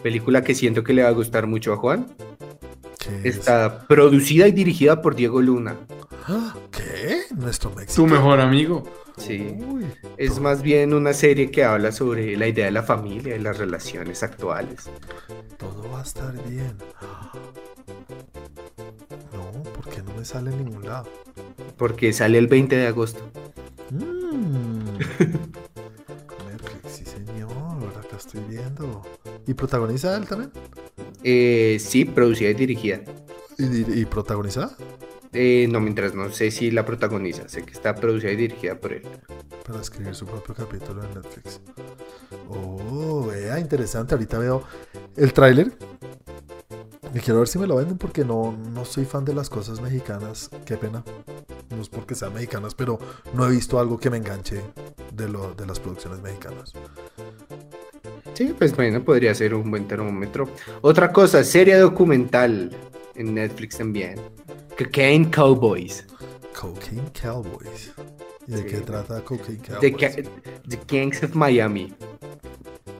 Película 0.03 0.43
que 0.43 0.55
siento 0.55 0.83
que 0.83 0.93
le 0.93 1.03
va 1.03 1.09
a 1.09 1.13
gustar 1.13 1.47
mucho 1.47 1.73
a 1.73 1.77
Juan. 1.77 2.15
Está 3.25 3.87
producida 3.89 4.47
y 4.47 4.53
dirigida 4.53 5.03
por 5.03 5.15
Diego 5.15 5.41
Luna. 5.41 5.77
Ah, 6.27 6.55
¿Qué? 6.71 7.12
Nuestro 7.37 7.71
México. 7.71 7.93
Tu 7.95 8.07
mejor 8.07 8.41
amigo. 8.41 8.83
Sí. 9.17 9.57
Uy, 9.69 9.85
Es 10.17 10.39
más 10.41 10.63
bien 10.63 10.95
una 10.95 11.13
serie 11.13 11.51
que 11.51 11.65
habla 11.65 11.93
sobre 11.93 12.37
la 12.37 12.49
idea 12.49 12.65
de 12.67 12.71
la 12.73 12.83
familia 12.83 13.37
y 13.37 13.39
las 13.41 13.59
relaciones 13.59 14.23
actuales. 14.23 14.89
todo 15.59 15.91
va 15.91 16.01
a 16.01 16.03
estar 16.03 16.33
bien. 16.49 16.77
No, 19.33 19.63
¿por 19.63 19.89
qué 19.89 20.03
no 20.03 20.13
me 20.15 20.25
sale 20.25 20.51
en 20.51 20.65
ningún 20.65 20.85
lado? 20.87 21.09
Porque 21.77 22.13
sale 22.13 22.39
el 22.39 22.47
20 22.49 22.77
de 22.77 22.87
agosto. 22.87 23.21
Mm. 23.91 24.85
Netflix, 26.49 26.93
sí 26.93 27.05
señor, 27.05 27.51
acá 27.99 28.17
estoy 28.19 28.41
viendo. 28.49 29.03
¿Y 29.47 29.55
protagoniza 29.55 30.17
él 30.17 30.27
también? 30.27 30.53
Eh, 31.25 31.79
sí, 31.81 32.05
producida 32.05 32.51
y 32.51 32.55
dirigida. 32.55 33.01
¿Y, 33.59 33.65
y- 33.65 34.01
y 34.01 34.05
protagoniza? 34.05 34.77
Eh, 35.33 35.67
no, 35.71 35.81
mientras 35.81 36.15
no 36.15 36.31
sé 36.31 36.51
si 36.51 36.71
la 36.71 36.85
protagoniza. 36.85 37.49
Sé 37.49 37.63
que 37.63 37.73
está 37.73 37.95
producida 37.95 38.33
y 38.33 38.37
dirigida 38.37 38.79
por 38.79 38.93
él. 38.93 39.03
Para 39.67 39.81
escribir 39.81 40.15
su 40.15 40.27
propio 40.27 40.55
capítulo 40.55 41.03
en 41.03 41.15
Netflix. 41.15 41.61
Oh, 42.49 43.27
vea, 43.27 43.59
interesante. 43.59 44.15
Ahorita 44.15 44.39
veo 44.39 44.63
el 45.17 45.33
tráiler. 45.33 45.73
Y 47.15 47.19
quiero 47.21 47.41
ver 47.41 47.49
si 47.49 47.59
me 47.59 47.67
lo 47.67 47.77
venden 47.77 47.99
porque 47.99 48.25
no, 48.25 48.57
no 48.75 48.85
soy 48.85 49.05
fan 49.05 49.25
de 49.25 49.35
las 49.35 49.51
cosas 49.51 49.81
mexicanas. 49.81 50.51
Qué 50.65 50.77
pena. 50.77 51.05
No 51.71 51.83
es 51.83 51.89
porque 51.89 52.15
sean 52.15 52.35
mexicanas, 52.35 52.75
pero 52.75 52.99
no 53.35 53.47
he 53.47 53.51
visto 53.51 53.79
algo 53.79 53.99
que 53.99 54.11
me 54.11 54.19
enganche 54.19 54.63
de, 55.15 55.29
lo, 55.29 55.55
de 55.55 55.67
las 55.67 55.79
producciones 55.79 56.21
mexicanas. 56.21 56.73
Sí, 58.35 58.55
pues 58.57 58.75
bueno, 58.75 59.05
podría 59.05 59.35
ser 59.35 59.55
un 59.55 59.71
buen 59.71 59.87
termómetro. 59.87 60.49
Otra 60.81 61.13
cosa, 61.13 61.45
serie 61.45 61.77
documental 61.77 62.71
en 63.15 63.35
Netflix 63.35 63.77
también. 63.77 64.19
Cocaine 64.79 65.31
Cowboys. 65.31 66.05
Cocaine 66.59 67.11
Cowboys. 67.21 67.93
¿Y 68.47 68.53
de 68.53 68.59
Sí. 68.59 68.65
qué 68.65 68.77
trata 68.79 69.21
Cocaine 69.23 69.59
Cowboys? 69.61 69.97
The, 70.17 70.29
The 70.69 70.79
Gangs 70.89 71.23
of 71.23 71.35
Miami. 71.35 71.93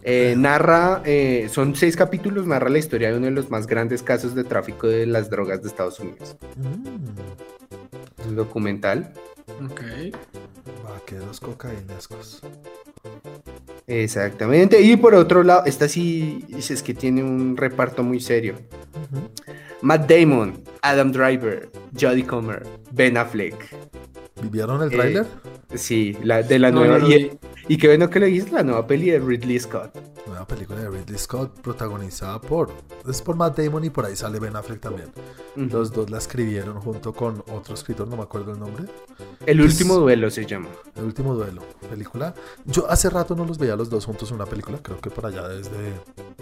Eh, 0.05 0.35
narra, 0.37 1.03
eh, 1.05 1.49
son 1.51 1.77
seis 1.77 1.97
capítulos, 1.97 2.47
narra 2.47 2.69
la 2.69 2.79
historia 2.79 3.11
de 3.11 3.17
uno 3.19 3.27
de 3.27 3.33
los 3.33 3.51
más 3.51 3.67
grandes 3.67 4.03
casos 4.03 4.35
de 4.35 4.43
tráfico 4.45 4.89
de 4.89 5.07
las 5.07 5.31
drogas 5.31 5.63
de 5.63 5.69
Estados 5.69 6.01
Unidos. 6.01 6.37
Mm, 6.57 8.29
Un 8.29 8.37
documental. 8.37 9.13
Ok. 9.65 9.81
vaqueros 10.85 11.41
cocainescos. 11.41 12.41
Exactamente. 13.87 14.81
Y 14.81 14.97
por 14.97 15.15
otro 15.15 15.43
lado, 15.43 15.65
esta 15.67 15.89
sí 15.89 16.45
es 16.57 16.83
que 16.83 16.95
tiene 16.95 17.23
un 17.23 17.57
reparto 17.57 18.03
muy 18.03 18.21
serio. 18.21 18.55
Matt 19.85 20.07
Damon, 20.07 20.63
Adam 20.85 21.11
Driver, 21.11 21.69
Jodie 21.95 22.25
Comer, 22.25 22.63
Ben 22.93 23.15
Affleck. 23.15 23.59
¿Vivieron 24.41 24.83
el 24.83 24.93
Eh, 24.93 24.97
tráiler? 24.97 25.27
Sí, 25.75 26.17
la, 26.23 26.43
de 26.43 26.59
la 26.59 26.71
No, 26.71 26.81
nueva. 26.81 26.99
no 26.99 27.09
y, 27.69 27.77
qué 27.79 27.87
bueno 27.89 28.11
que 28.11 28.19
le 28.21 28.27
dices 28.27 28.51
la 28.53 28.63
nueva 28.63 28.87
peli 28.87 29.11
de 29.11 29.19
Ridley 29.19 29.59
Scott. 29.59 29.97
Nueva 30.27 30.47
película 30.47 30.81
de 30.81 30.89
Ridley 30.91 31.19
Scott 31.19 31.61
protagonizada 31.61 32.41
por... 32.41 32.71
Es 33.09 33.23
por 33.23 33.37
Matt 33.37 33.59
Damon 33.59 33.85
y 33.85 33.91
por 33.91 34.05
ahí 34.05 34.17
sale 34.17 34.39
Ben 34.41 34.57
Affleck 34.57 34.81
también. 34.81 35.09
Los 35.57 35.93
dos 35.93 36.11
la 36.11 36.19
escribieron 36.19 36.81
junto 36.81 37.13
con 37.13 37.43
otro 37.53 37.75
escritor, 37.75 38.09
no 38.09 38.17
me 38.17 38.23
acuerdo 38.23 38.53
el 38.53 38.59
nombre. 38.59 38.85
El 39.47 39.61
último 39.61 39.97
duelo 39.97 40.31
se 40.31 40.45
llama. 40.47 40.69
El 40.97 41.05
último 41.05 41.35
duelo, 41.35 41.63
película. 41.89 42.35
Yo 42.65 42.89
hace 42.91 43.11
rato 43.11 43.35
no 43.37 43.45
los 43.45 43.59
veía 43.59 43.77
los 43.77 43.91
dos 43.91 44.07
juntos 44.07 44.31
en 44.31 44.37
una 44.37 44.47
película, 44.47 44.79
creo 44.83 44.99
que 45.01 45.11
por 45.11 45.27
allá 45.27 45.47
desde, 45.49 45.93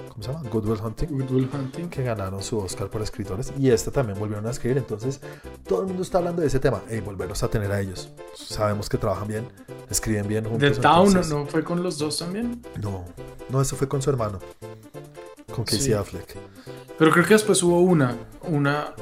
¿cómo 0.09 0.22
se 0.22 0.32
llama? 0.32 0.49
Good 0.51 0.66
Will 0.66 0.80
Hunting, 0.82 1.09
Good 1.09 1.30
Will 1.30 1.49
Hunting. 1.53 1.88
que 1.88 2.03
ganaron 2.03 2.43
su 2.43 2.59
Oscar 2.59 2.88
por 2.88 3.03
escritores. 3.03 3.53
Y 3.59 3.70
esta 3.70 3.91
también 3.91 4.18
volvieron 4.18 4.47
a 4.47 4.51
escribir, 4.51 4.78
entonces 4.78 5.20
todo 5.71 5.83
el 5.83 5.87
mundo 5.87 6.03
está 6.03 6.18
hablando 6.18 6.43
de 6.43 6.49
ese 6.49 6.59
tema. 6.59 6.83
Y 6.91 6.99
volverlos 6.99 7.45
a 7.45 7.49
tener 7.49 7.71
a 7.71 7.81
ellos. 7.81 8.11
Sabemos 8.35 8.89
que 8.89 8.99
trabajan 8.99 9.29
bien, 9.29 9.47
escriben 9.89 10.27
bien 10.27 10.45
juntos. 10.45 10.73
The 10.73 10.81
Town, 10.83 11.07
entonces- 11.07 11.33
¿no 11.33 11.47
fue 11.47 11.62
con 11.62 11.81
los 11.81 11.97
dos 11.97 12.18
también? 12.18 12.61
No, 12.83 13.05
no, 13.51 13.61
eso 13.62 13.77
fue 13.77 13.87
con 13.89 14.03
su 14.03 14.11
hermano, 14.11 14.41
con 15.55 15.64
Casey 15.64 15.81
Sí. 15.81 15.93
Affleck. 15.93 16.37
Pero 16.99 17.12
creo 17.12 17.25
que 17.25 17.35
después 17.35 17.62
hubo 17.62 17.81
una, 17.83 18.16
una... 18.49 18.95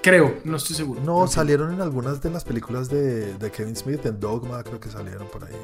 Creo, 0.00 0.36
no 0.44 0.58
estoy 0.58 0.76
seguro. 0.76 1.00
No, 1.04 1.26
salieron 1.26 1.72
en 1.74 1.80
algunas 1.80 2.22
de 2.22 2.30
las 2.30 2.44
películas 2.44 2.88
de, 2.88 3.34
de 3.34 3.50
Kevin 3.50 3.74
Smith, 3.74 4.06
en 4.06 4.20
Dogma 4.20 4.62
creo 4.62 4.78
que 4.78 4.88
salieron 4.88 5.26
por 5.26 5.42
ahí. 5.44 5.56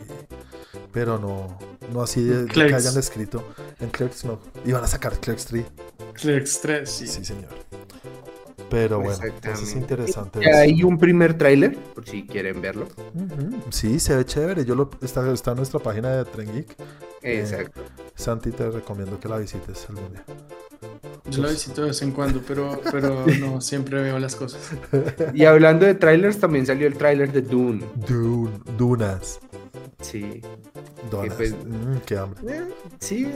Pero 0.92 1.18
no, 1.20 1.56
no 1.92 2.02
así 2.02 2.24
de, 2.24 2.46
de 2.46 2.48
que 2.48 2.74
hayan 2.74 2.98
escrito. 2.98 3.44
En 3.78 3.90
Clerks 3.90 4.24
no. 4.24 4.40
Iban 4.64 4.82
a 4.82 4.88
sacar 4.88 5.18
Clerks 5.20 5.44
3. 5.46 5.64
Clerks 6.14 6.60
3, 6.60 6.90
sí. 6.90 7.06
Sí, 7.06 7.24
señor. 7.24 7.50
Pero 8.72 9.00
bueno, 9.00 9.22
es 9.52 9.76
interesante. 9.76 10.50
Hay 10.50 10.82
un 10.82 10.96
primer 10.96 11.36
tráiler, 11.36 11.76
por 11.76 12.08
si 12.08 12.26
quieren 12.26 12.62
verlo. 12.62 12.88
Sí, 13.68 14.00
se 14.00 14.16
ve 14.16 14.24
chévere. 14.24 14.64
Yo 14.64 14.74
lo, 14.74 14.88
está, 15.02 15.30
está 15.30 15.50
en 15.50 15.58
nuestra 15.58 15.78
página 15.78 16.08
de 16.16 16.24
Tren 16.24 16.50
Geek. 16.54 16.74
Exacto. 17.20 17.82
Santi, 18.14 18.50
te 18.50 18.70
recomiendo 18.70 19.20
que 19.20 19.28
la 19.28 19.36
visites 19.36 19.86
algún 19.90 20.12
día. 20.12 20.24
Yo 21.30 21.42
la 21.42 21.50
visito 21.50 21.82
de 21.82 21.88
vez 21.88 22.00
en 22.00 22.12
cuando, 22.12 22.40
pero, 22.48 22.80
pero 22.90 23.26
no 23.40 23.60
siempre 23.60 24.00
veo 24.02 24.18
las 24.18 24.36
cosas. 24.36 24.70
Y 25.34 25.44
hablando 25.44 25.84
de 25.84 25.94
trailers, 25.94 26.38
también 26.38 26.64
salió 26.64 26.86
el 26.86 26.94
tráiler 26.94 27.30
de 27.30 27.42
Dune. 27.42 27.84
Dune, 27.94 28.52
Dunas. 28.78 29.38
Sí. 30.00 30.40
Donas. 31.10 31.34
pues- 31.36 31.52
Mm, 31.52 31.96
qué 32.06 32.16
hambre. 32.18 32.40
Eh, 32.48 32.62
Sí, 32.98 33.26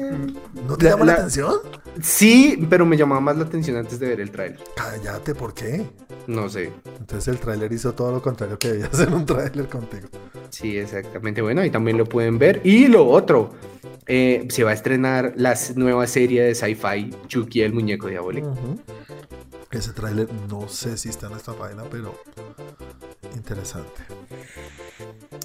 ¿No 0.67 0.77
te 0.77 0.85
La- 0.85 0.91
llama 0.93 1.05
la, 1.05 1.13
la- 1.13 1.19
atención? 1.19 1.55
sí, 2.01 2.67
pero 2.71 2.87
me 2.87 2.97
llamaba 2.97 3.21
más 3.21 3.37
la 3.37 3.45
atención 3.45 3.77
antes 3.77 3.99
de 3.99 4.09
ver 4.09 4.21
el 4.21 4.31
tráiler. 4.31 4.61
Cállate, 4.77 5.35
¿por 5.35 5.55
qué? 5.55 5.85
No 6.27 6.49
sé. 6.49 6.73
Entonces 7.01 7.29
el 7.29 7.39
tráiler 7.41 7.73
hizo 7.73 7.93
todo 7.95 8.13
lo 8.13 8.23
contrario 8.23 8.59
que 8.59 8.69
debía 8.73 8.87
hacer 8.87 9.13
un 9.13 9.25
tráiler 9.27 9.69
contigo. 9.69 10.09
Sí, 10.51 10.77
exactamente. 10.79 11.43
Bueno, 11.43 11.61
ahí 11.63 11.71
también 11.71 11.97
lo 11.99 12.05
pueden 12.05 12.39
ver. 12.39 12.61
Y 12.65 12.87
lo 12.89 13.07
otro, 13.09 13.51
eh, 14.07 14.47
se 14.51 14.63
va 14.65 14.71
a 14.71 14.75
estrenar 14.75 15.33
la 15.37 15.57
nueva 15.75 16.07
serie 16.07 16.43
de 16.43 16.55
sci-fi, 16.55 17.11
Chucky 17.27 17.63
el 17.63 17.73
muñeco 17.73 18.07
diabólico. 18.09 18.55
Ese 19.71 19.93
tráiler 19.93 20.29
no 20.49 20.69
sé 20.69 20.97
si 20.97 21.09
está 21.09 21.27
en 21.27 21.33
esta 21.35 21.53
página, 21.55 21.83
pero 21.91 22.15
interesante. 23.35 24.03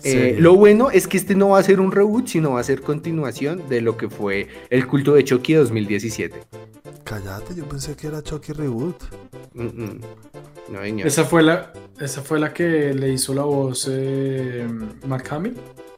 Eh, 0.04 0.36
lo 0.40 0.56
bueno 0.56 0.90
es 0.92 1.08
que 1.08 1.18
este 1.18 1.36
no 1.36 1.50
va 1.50 1.60
a 1.60 1.64
ser 1.64 1.80
un 1.80 1.92
reboot, 1.92 2.28
sino 2.28 2.52
va 2.54 2.60
a 2.60 2.64
ser 2.64 2.82
continuación 2.82 3.64
de 3.70 3.82
lo 3.82 3.98
que 3.98 4.10
fue 4.10 4.48
el 4.70 4.88
culto 4.88 5.14
de 5.14 5.24
Chucky 5.24 5.54
2017. 5.54 6.38
Cállate, 7.04 7.56
yo 7.56 7.66
pensé 7.68 7.96
que 7.96 8.08
era 8.08 8.22
Chucky 8.22 8.54
Reboot. 8.54 8.96
Mm, 9.54 9.64
mm. 9.66 10.02
No, 10.70 10.82
señor. 10.82 11.08
Esa 11.08 11.26
fue 11.26 11.44
la, 11.44 11.74
esa 12.00 12.22
fue 12.22 12.40
la 12.40 12.54
que 12.54 12.94
le 12.94 13.10
hizo 13.12 13.34
la 13.34 13.44
voz 13.44 13.88
eh, 13.92 14.68
Mark 15.08 15.26
Hamill. 15.30 15.56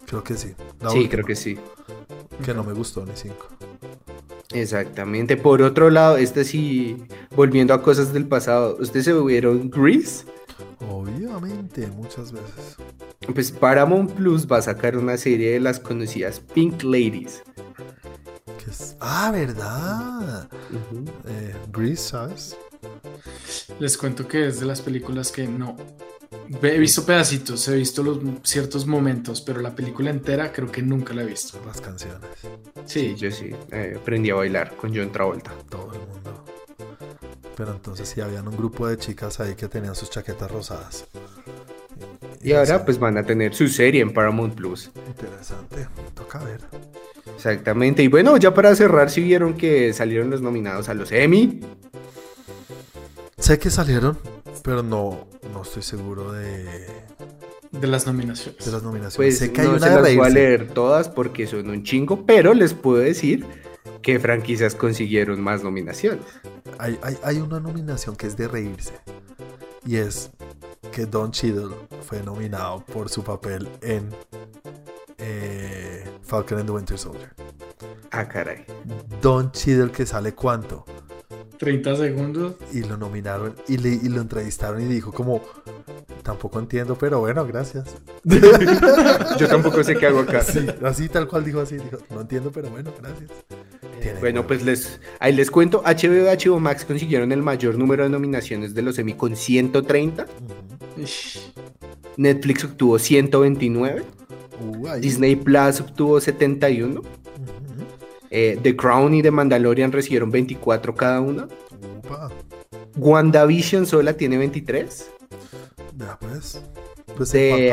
Creo 0.08 0.24
que 0.24 0.36
sí. 0.36 0.54
La 0.82 0.90
Sí, 0.90 0.98
última, 0.98 1.12
creo 1.12 1.26
que 1.26 1.36
sí. 1.36 1.58
Que 2.44 2.54
no 2.54 2.64
me 2.64 2.74
gustó 2.74 3.06
ni 3.06 3.12
cinco. 3.16 3.48
Exactamente. 4.54 5.38
Por 5.38 5.62
otro 5.62 5.90
lado, 5.90 6.18
este 6.18 6.44
sí, 6.44 6.98
volviendo 7.36 7.74
a 7.74 7.82
cosas 7.82 8.14
del 8.14 8.28
pasado, 8.28 8.78
¿ustedes 8.80 9.06
se 9.06 9.14
vieron 9.14 9.70
Grease? 9.70 10.26
Obviamente, 10.90 11.88
muchas 11.88 12.32
veces. 12.32 12.78
Pues 13.34 13.52
Paramount 13.52 14.12
Plus 14.12 14.46
va 14.50 14.58
a 14.58 14.62
sacar 14.62 14.98
una 14.98 15.18
serie 15.18 15.52
de 15.54 15.60
las 15.60 15.80
conocidas 15.80 16.40
Pink 16.40 16.84
Ladies. 16.84 17.42
Es- 18.70 18.96
Ah, 19.00 19.32
¿verdad? 19.32 20.50
Ujú. 20.72 21.06
Eh, 21.28 21.56
Grease, 21.72 22.10
¿sabes? 22.10 22.58
Les 23.80 23.98
cuento 23.98 24.28
que 24.28 24.48
es 24.48 24.60
de 24.60 24.66
las 24.66 24.82
películas 24.82 25.32
que 25.32 25.48
no. 25.48 25.76
He 26.62 26.78
visto 26.80 27.06
pedacitos, 27.06 27.68
he 27.68 27.76
visto 27.76 28.04
los 28.04 28.20
ciertos 28.44 28.86
momentos, 28.86 29.42
pero 29.42 29.62
la 29.62 29.74
película 29.76 30.10
entera 30.10 30.52
creo 30.52 30.72
que 30.72 30.82
nunca 30.82 31.14
la 31.14 31.22
he 31.24 31.26
visto. 31.26 31.60
Las 31.66 31.80
canciones. 31.80 32.20
Sí, 32.86 33.16
yo 33.16 33.32
sí. 33.32 33.52
eh, 33.72 33.96
aprendí 33.98 34.30
a 34.32 34.36
bailar 34.36 34.76
con 34.76 34.94
John 34.96 35.12
Travolta. 35.12 35.52
Todo 35.70 35.94
el 35.94 36.00
mundo. 36.00 36.44
Pero 37.56 37.72
entonces 37.72 38.10
sí, 38.10 38.22
habían 38.22 38.48
un 38.48 38.58
grupo 38.58 38.88
de 38.88 38.98
chicas 38.98 39.40
ahí 39.40 39.56
que 39.56 39.68
tenían 39.68 39.96
sus 39.96 40.10
chaquetas 40.10 40.50
rosadas. 40.50 41.06
Y 42.42 42.54
ahora 42.54 42.84
pues 42.84 43.00
van 43.00 43.18
a 43.18 43.24
tener 43.24 43.54
su 43.54 43.68
serie 43.68 44.02
en 44.02 44.14
Paramount 44.14 44.56
Plus. 44.56 44.92
Interesante. 45.08 45.88
Toca 46.14 46.40
ver. 46.40 46.60
Exactamente. 47.36 48.04
Y 48.04 48.08
bueno, 48.08 48.36
ya 48.38 48.54
para 48.54 48.76
cerrar, 48.76 49.10
si 49.10 49.22
vieron 49.22 49.56
que 49.56 49.94
salieron 49.94 50.30
los 50.30 50.42
nominados 50.42 50.90
a 50.90 50.94
los 50.94 51.12
Emmy. 51.12 51.62
Sé 53.38 53.60
que 53.60 53.70
salieron, 53.70 54.18
pero 54.64 54.84
no, 54.84 55.28
no 55.52 55.62
estoy 55.64 55.84
seguro 55.84 56.32
de, 56.32 56.88
De 57.72 57.88
las 57.88 58.08
nominaciones. 58.08 58.66
de 58.66 58.72
las 58.72 58.84
nominaciones. 58.84 59.16
Pues 59.16 59.38
sé 59.38 59.52
que 59.52 59.62
hay 59.62 59.68
no 59.68 59.74
una 59.76 59.88
se 59.88 59.90
de 59.90 60.02
las 60.02 60.16
voy 60.16 60.26
a 60.26 60.30
leer 60.30 60.68
todas 60.70 61.10
porque 61.10 61.48
son 61.48 61.70
un 61.70 61.84
chingo, 61.84 62.26
pero 62.26 62.54
les 62.54 62.74
puedo 62.74 63.00
decir 63.00 63.46
que 64.02 64.20
franquicias 64.20 64.76
consiguieron 64.76 65.42
más 65.42 65.64
nominaciones. 65.64 66.24
Hay, 66.80 67.00
hay, 67.02 67.18
hay 67.24 67.38
una 67.40 67.60
nominación 67.60 68.16
que 68.16 68.28
es 68.28 68.38
de 68.38 68.48
reírse. 68.48 68.94
Y 69.86 69.98
es 69.98 70.32
que 70.92 71.06
Don 71.06 71.32
Cheadle 71.32 71.76
fue 72.06 72.22
nominado 72.22 72.86
por 72.86 73.10
su 73.10 73.24
papel 73.24 73.68
en 73.82 74.10
eh, 75.18 76.04
Falcon 76.22 76.60
and 76.60 76.68
the 76.68 76.74
Winter 76.74 76.98
Soldier. 76.98 77.34
Ah, 78.12 78.28
caray. 78.28 78.66
Don 79.22 79.52
Cheadle 79.52 79.92
que 79.92 80.06
sale 80.06 80.34
cuánto. 80.34 80.86
30 81.64 81.96
segundos. 81.96 82.56
Y 82.74 82.82
lo 82.84 82.98
nominaron 82.98 83.56
y, 83.68 83.78
le, 83.78 83.90
y 83.90 84.10
lo 84.10 84.22
entrevistaron 84.22 84.82
y 84.82 84.86
dijo 84.86 85.12
como, 85.14 85.42
tampoco 86.22 86.60
entiendo, 86.60 86.98
pero 86.98 87.20
bueno, 87.22 87.46
gracias. 87.46 87.86
Yo 89.40 89.48
tampoco 89.48 89.84
sé 89.84 89.96
qué 89.96 90.08
hago 90.08 90.20
acá. 90.20 90.42
Sí, 90.42 90.66
así 90.84 91.08
tal 91.10 91.28
cual 91.28 91.46
dijo 91.46 91.62
así, 91.62 91.76
dijo, 91.76 91.98
no 92.10 92.22
entiendo, 92.22 92.52
pero 92.52 92.70
bueno, 92.70 92.92
gracias. 93.02 93.30
Tiene 94.02 94.20
Bueno, 94.20 94.46
pues 94.46 94.64
les, 94.66 95.00
ahí 95.20 95.34
les 95.34 95.50
cuento, 95.50 95.82
HBO 95.86 96.30
y 96.32 96.36
HBO 96.48 96.60
Max 96.60 96.84
consiguieron 96.86 97.32
el 97.32 97.42
mayor 97.42 97.78
número 97.78 98.04
de 98.04 98.10
nominaciones 98.10 98.74
de 98.74 98.82
los 98.82 99.00
Emmy 99.00 99.14
con 99.14 99.36
130, 99.36 100.24
Ujú. 100.24 101.02
Ish. 101.02 101.54
Netflix 102.18 102.64
obtuvo 102.66 103.00
129, 103.00 104.04
Uh. 104.62 104.88
Disney 105.00 105.36
Plus 105.36 105.80
obtuvo 105.82 106.20
71, 106.22 107.00
Ujú. 107.00 107.08
Eh, 108.36 108.58
The 108.62 108.76
Crown 108.76 109.14
y 109.14 109.22
The 109.22 109.30
Mandalorian 109.30 109.92
recibieron 109.92 110.32
24 110.32 110.96
cada 110.96 111.22
una, 111.22 111.48
Upa. 112.00 112.32
WandaVision 112.98 113.86
sola 113.86 114.14
tiene 114.14 114.38
23, 114.40 115.12
Ya 115.98 116.18
pues. 116.20 116.62
Pues 117.16 117.32
De 117.32 117.72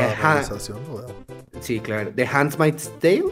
sí, 1.60 1.80
claro, 1.80 2.10
The 2.14 2.26
Handmaid's 2.26 2.90
Tale 3.00 3.24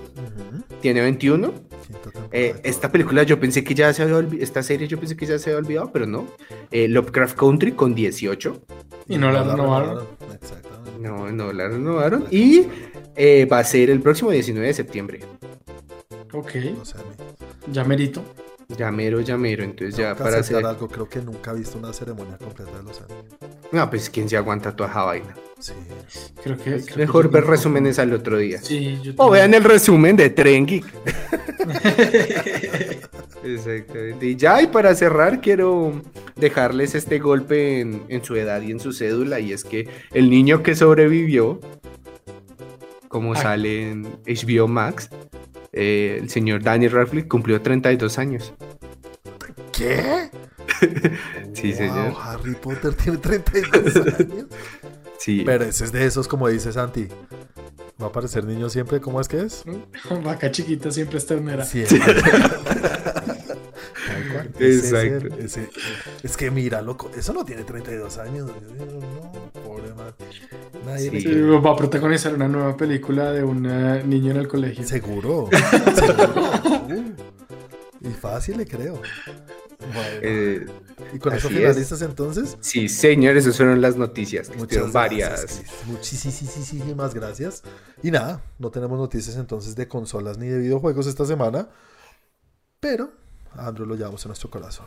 tiene 0.80 1.02
21, 1.02 1.52
Quinta 1.86 2.00
temporada 2.02 2.28
Eh, 2.32 2.55
esta 2.64 2.90
película 2.90 3.22
yo 3.24 3.38
pensé 3.38 3.62
que 3.62 3.74
ya 3.74 3.92
se 3.92 4.02
había 4.02 4.16
olvidado, 4.16 4.42
esta 4.42 4.62
serie 4.62 4.88
yo 4.88 4.98
pensé 4.98 5.14
que 5.16 5.26
ya 5.26 5.38
se 5.38 5.50
había 5.50 5.59
olvidado, 5.59 5.90
pero 5.92 6.06
no, 6.06 6.26
Eh, 6.70 6.88
Lovecraft 6.88 7.36
Country 7.36 7.72
con 7.72 7.94
18, 7.94 8.62
Y 9.09 9.18
no 9.18 9.30
la 9.30 9.42
renovaron. 9.42 10.05
Exactamente. 10.34 10.98
No, 11.00 11.30
no 11.30 11.52
la 11.52 11.68
renovaron. 11.68 12.24
Y 12.30 12.66
eh, 13.16 13.44
va 13.46 13.59
a 13.59 13.64
ser 13.64 13.90
el 13.90 14.00
próximo 14.00 14.30
19 14.30 14.66
de 14.66 14.74
septiembre. 14.74 15.20
Ok, 16.32 16.55
No 16.76 16.85
sé, 16.85 16.97
a 16.98 17.02
mí. 17.02 17.14
ya 17.72 17.85
merito. 17.85 18.22
Llamero, 18.76 19.20
llamero. 19.20 19.64
Entonces 19.64 19.97
ya 19.97 20.14
para 20.14 20.39
hacer. 20.39 20.64
algo, 20.64 20.89
creo 20.89 21.09
que 21.09 21.20
nunca 21.20 21.52
he 21.52 21.56
visto 21.56 21.78
una 21.78 21.93
ceremonia 21.93 22.36
completa 22.36 22.76
de 22.76 22.82
los 22.82 22.98
Emmy. 23.01 23.14
No, 23.72 23.89
pues 23.90 24.10
quién 24.10 24.28
se 24.28 24.36
aguanta 24.36 24.74
toda 24.76 24.90
esa 24.90 25.02
vaina. 25.05 25.35
Sí. 25.59 25.72
Creo 26.43 26.56
que. 26.59 26.76
Es 26.76 26.85
creo 26.85 26.97
que 26.97 27.01
mejor 27.06 27.30
ver 27.30 27.44
resúmenes 27.44 27.98
al 27.98 28.12
otro 28.12 28.36
día. 28.39 28.60
Sí, 28.62 28.98
yo 29.02 29.12
O 29.16 29.30
vean 29.30 29.55
el 29.55 29.64
resumen 29.64 30.16
de 30.16 30.30
Tren 30.30 30.66
Geek. 30.66 30.85
Exactamente. 33.44 34.26
Y 34.26 34.36
ya, 34.36 34.62
y 34.62 34.66
para 34.66 34.94
cerrar, 34.94 35.40
quiero 35.40 36.02
dejarles 36.36 36.94
este 36.94 37.18
golpe 37.18 37.80
en, 37.80 38.02
en 38.09 38.24
su 38.24 38.36
edad 38.36 38.60
y 38.62 38.70
en 38.70 38.80
su 38.80 38.93
cédula. 38.93 39.40
Y 39.40 39.52
es 39.52 39.64
que 39.64 39.89
el 40.12 40.30
niño 40.30 40.62
que 40.62 40.74
sobrevivió, 40.74 41.60
como 43.09 43.32
Ah. 43.35 43.43
sale 43.43 43.90
en 43.90 44.05
HBO 44.26 44.68
Max, 44.68 45.10
eh, 45.72 46.18
el 46.20 46.30
señor 46.30 46.62
Daniel 46.62 46.93
Radcliffe 46.93 47.28
cumplió 47.28 47.60
32 47.60 48.18
años. 48.18 48.52
¿Qué? 49.72 50.30
Sí, 51.55 51.70
Wow, 51.72 51.76
señor. 51.76 52.14
Harry 52.22 52.55
Potter 52.55 52.94
tiene 52.94 53.18
32 53.18 53.97
años. 54.20 54.47
Sí. 55.18 55.43
Pero 55.44 55.64
ese 55.64 55.85
es 55.85 55.93
de 55.93 56.05
esos, 56.06 56.28
como 56.28 56.47
dice 56.48 56.72
Santi. 56.72 57.09
¿Va 58.01 58.06
a 58.06 58.09
aparecer 58.10 58.44
niño 58.44 58.68
siempre? 58.70 59.01
¿Cómo 59.01 59.20
es 59.20 59.26
que 59.26 59.40
es? 59.40 59.64
Vaca 60.24 60.52
chiquita 60.52 60.93
siempre 60.93 61.18
es 61.18 61.26
ternera. 61.26 61.64
Siempre. 61.64 61.98
Ese 64.60 64.78
Exacto. 65.18 65.36
Es, 65.39 65.56
ese- 65.56 65.70
es 66.22 66.36
que 66.36 66.51
mira, 66.51 66.80
loco, 66.82 67.10
eso 67.16 67.32
no 67.32 67.44
tiene 67.44 67.64
32 67.64 68.18
años. 68.18 68.48
No. 68.76 69.32
Nadie 70.89 71.20
Sí. 71.20 71.40
Va 71.43 71.70
a 71.73 71.77
protagonizar 71.77 72.35
una 72.35 72.48
nueva 72.48 72.77
película 72.77 73.31
de 73.32 73.44
un 73.44 73.62
niño 73.62 74.31
en 74.32 74.36
el 74.39 74.48
colegio. 74.48 74.86
Seguro. 74.86 75.48
seguro. 75.94 76.51
Uh, 76.89 78.09
y 78.09 78.12
fácil 78.12 78.56
le 78.59 78.66
creo. 78.66 78.94
Bueno, 79.81 80.19
Eh, 80.23 80.66
y 81.12 81.19
con 81.19 81.32
eso 81.35 81.48
finalistas 81.48 82.02
entonces. 82.02 82.56
sí, 82.60 82.89
señor, 82.89 83.36
esas 83.36 83.56
fueron 83.56 83.81
las 83.81 83.97
noticias. 83.97 84.48
que 84.51 84.56
Muchas 84.56 84.93
varias. 84.93 85.62
Muchísimas 85.86 87.15
gracias. 87.15 87.62
Y 88.02 88.10
nada, 88.10 88.43
no 88.59 88.70
tenemos 88.70 88.98
noticias 88.98 89.36
entonces 89.36 89.77
de 89.77 89.86
consolas 89.89 90.39
ni 90.39 90.47
de 90.48 90.59
videojuegos 90.59 91.06
esta 91.06 91.24
semana. 91.24 91.69
Pero 92.81 93.10
a 93.55 93.69
Andrew 93.69 93.86
lo 93.86 93.94
llevamos 93.97 94.24
en 94.24 94.28
nuestro 94.31 94.51
corazón. 94.51 94.86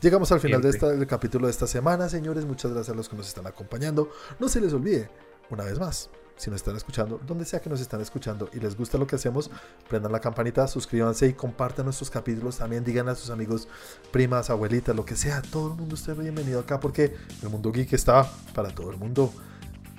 Llegamos 0.00 0.30
al 0.30 0.40
final 0.40 0.60
de 0.60 0.70
Siempre. 0.72 0.88
esta- 0.88 0.98
del 0.98 1.08
capítulo 1.08 1.46
de 1.46 1.50
esta 1.52 1.66
semana, 1.66 2.08
señores. 2.08 2.44
Muchas 2.44 2.70
gracias 2.72 2.92
a 2.92 2.96
los 2.96 3.08
que 3.08 3.16
nos 3.16 3.26
están 3.28 3.46
acompañando. 3.46 4.10
No 4.38 4.48
se 4.48 4.60
les 4.60 4.72
olvide, 4.74 5.08
una 5.50 5.64
vez 5.64 5.78
más, 5.78 6.10
si 6.36 6.50
nos 6.50 6.58
están 6.58 6.76
escuchando, 6.76 7.20
donde 7.26 7.44
sea 7.44 7.60
que 7.60 7.70
nos 7.70 7.80
están 7.80 8.00
escuchando 8.00 8.48
y 8.52 8.60
les 8.60 8.76
gusta 8.76 8.98
lo 8.98 9.06
que 9.06 9.16
hacemos, 9.16 9.50
prendan 9.88 10.12
la 10.12 10.20
campanita, 10.20 10.66
suscríbanse 10.68 11.28
y 11.28 11.32
compartan 11.32 11.86
nuestros 11.86 12.10
capítulos. 12.10 12.58
También 12.58 12.84
digan 12.84 13.08
a 13.08 13.14
sus 13.14 13.30
amigos, 13.30 13.68
primas, 14.12 14.50
abuelitas, 14.50 14.94
lo 14.94 15.04
que 15.04 15.16
sea. 15.16 15.40
Todo 15.42 15.72
el 15.72 15.74
mundo 15.74 15.94
esté 15.94 16.12
bienvenido 16.12 16.60
acá 16.60 16.78
porque 16.78 17.16
el 17.42 17.48
mundo 17.48 17.72
geek 17.72 17.92
está 17.94 18.30
para 18.54 18.70
todo 18.70 18.90
el 18.90 18.98
mundo. 18.98 19.32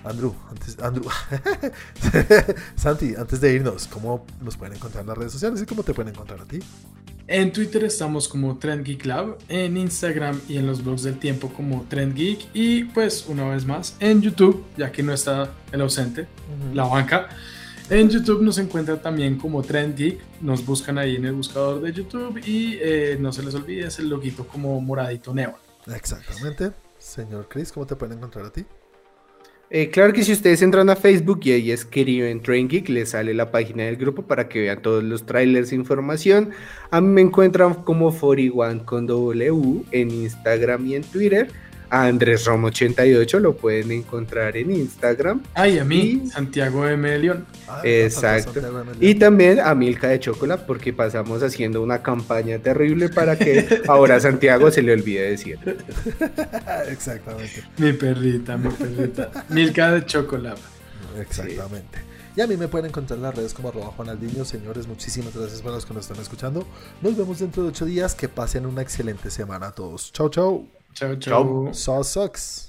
Andrew, 0.04 0.34
antes, 0.50 0.78
Andrew, 0.80 1.06
Santi, 2.76 3.16
antes 3.16 3.42
de 3.42 3.54
irnos, 3.54 3.88
¿cómo 3.88 4.26
nos 4.42 4.56
pueden 4.56 4.76
encontrar 4.76 5.02
en 5.02 5.08
las 5.08 5.18
redes 5.18 5.34
sociales 5.34 5.62
y 5.62 5.66
cómo 5.66 5.84
te 5.84 5.94
pueden 5.94 6.14
encontrar 6.14 6.40
a 6.40 6.46
ti? 6.46 6.60
En 7.30 7.52
Twitter 7.52 7.84
estamos 7.84 8.30
como 8.30 8.58
Trend 8.58 8.86
Geek 8.86 9.06
Lab, 9.06 9.38
en 9.50 9.76
Instagram 9.76 10.40
y 10.48 10.56
en 10.56 10.66
los 10.66 10.82
blogs 10.82 11.04
del 11.04 11.20
tiempo 11.20 11.50
como 11.50 11.86
Trend 11.90 12.16
Geek 12.16 12.40
y 12.54 12.86
pues 12.86 13.26
una 13.28 13.50
vez 13.50 13.66
más 13.66 13.98
en 14.00 14.22
YouTube, 14.22 14.64
ya 14.78 14.94
que 14.94 15.04
no 15.04 15.12
está 15.12 15.52
el 15.74 15.82
ausente, 15.82 16.26
la 16.74 16.86
banca. 16.86 17.28
En 17.90 18.10
YouTube 18.10 18.42
nos 18.42 18.58
encuentra 18.60 19.02
también 19.02 19.38
como 19.38 19.62
Trend 19.62 19.98
Geek, 19.98 20.22
nos 20.40 20.66
buscan 20.66 20.98
ahí 20.98 21.18
en 21.18 21.26
el 21.26 21.34
buscador 21.34 21.82
de 21.82 21.92
YouTube 21.92 22.38
y 22.46 22.78
eh, 22.80 23.18
no 23.20 23.34
se 23.34 23.44
les 23.44 23.54
olvide 23.56 23.88
es 23.88 24.00
el 24.00 24.08
loguito 24.08 24.48
como 24.48 24.80
moradito 24.80 25.34
neón. 25.34 25.56
Exactamente. 25.94 26.72
Señor 26.98 27.50
Chris, 27.50 27.74
¿cómo 27.74 27.86
te 27.86 27.98
pueden 27.98 28.20
encontrar 28.20 28.46
a 28.46 28.52
ti? 28.52 28.66
Eh, 29.70 29.90
claro 29.90 30.14
que 30.14 30.24
si 30.24 30.32
ustedes 30.32 30.62
entran 30.62 30.90
a 30.90 30.96
Facebook 30.96 31.42
y 31.44 31.52
ahí 31.52 31.72
escriben 31.72 32.42
Train 32.42 32.70
Geek, 32.70 32.88
les 32.88 33.10
sale 33.10 33.34
la 33.34 33.52
página 33.52 33.84
del 33.84 33.98
grupo 33.98 34.22
para 34.22 34.48
que 34.48 34.62
vean 34.62 34.82
todos 34.82 35.04
los 35.04 35.26
trailers 35.26 35.74
e 35.74 35.76
información. 35.76 36.52
A 36.90 37.02
mí 37.02 37.08
me 37.10 37.22
encuentran 37.22 37.74
como 37.84 38.18
41 38.18 38.86
con 38.86 39.08
W 39.08 39.84
en 39.92 40.12
Instagram 40.12 40.88
y 40.88 40.96
en 40.96 41.04
Twitter. 41.04 41.52
A 41.90 42.06
Andrés 42.06 42.44
Romo 42.46 42.68
88 42.68 43.40
lo 43.40 43.56
pueden 43.56 43.92
encontrar 43.92 44.58
en 44.58 44.72
Instagram. 44.72 45.42
Ay, 45.54 45.80
a 45.80 45.86
mí, 45.86 46.22
Y- 46.26 46.30
Santiago 46.30 46.86
M. 46.88 47.18
León. 47.18 47.46
Ah, 47.68 47.82
Exacto. 47.84 48.54
Santiago 48.54 48.84
de 48.84 49.06
Y 49.08 49.16
también 49.16 49.60
a 49.60 49.74
Milka 49.74 50.10
de 50.10 50.20
Chocolate 50.20 50.64
porque 50.68 50.92
pasamos 50.94 51.42
haciendo 51.44 51.82
una 51.82 52.02
campaña 52.02 52.60
terrible 52.60 53.10
para 53.10 53.38
que 53.38 53.82
ahora 53.88 54.16
a 54.16 54.20
Santiago 54.20 54.70
se 54.72 54.82
le 54.82 54.94
olvide 54.94 55.30
decir. 55.32 55.60
Exactamente. 56.90 57.64
Mi 57.78 57.94
perrita, 57.94 58.58
mi 58.58 58.70
perrita. 58.70 59.46
Milka 59.50 59.92
de 59.94 60.06
chocolate. 60.06 60.62
Exactamente. 61.20 62.00
Y 62.36 62.42
a 62.42 62.46
mí 62.48 62.56
me 62.56 62.68
pueden 62.68 62.88
encontrar 62.90 63.18
en 63.18 63.24
las 63.24 63.36
redes 63.36 63.54
como 63.54 63.70
arroba 63.70 63.88
Juanaldiño. 63.88 64.46
Señores, 64.46 64.88
muchísimas 64.88 65.36
gracias 65.36 65.62
para 65.62 65.76
los 65.76 65.86
que 65.88 65.94
nos 65.96 66.04
están 66.08 66.22
escuchando. 66.22 66.68
Nos 67.02 67.18
vemos 67.18 67.40
dentro 67.40 67.64
de 67.64 67.70
ocho 67.70 67.86
días. 67.86 68.14
Que 68.14 68.30
pasen 68.30 68.66
una 68.68 68.84
excelente 68.84 69.32
semana 69.32 69.68
a 69.68 69.72
todos. 69.72 70.12
Chau, 70.14 70.30
chau. 70.30 70.77
Ciao, 70.98 71.16
ciao. 71.20 71.72
Ciao. 71.72 72.67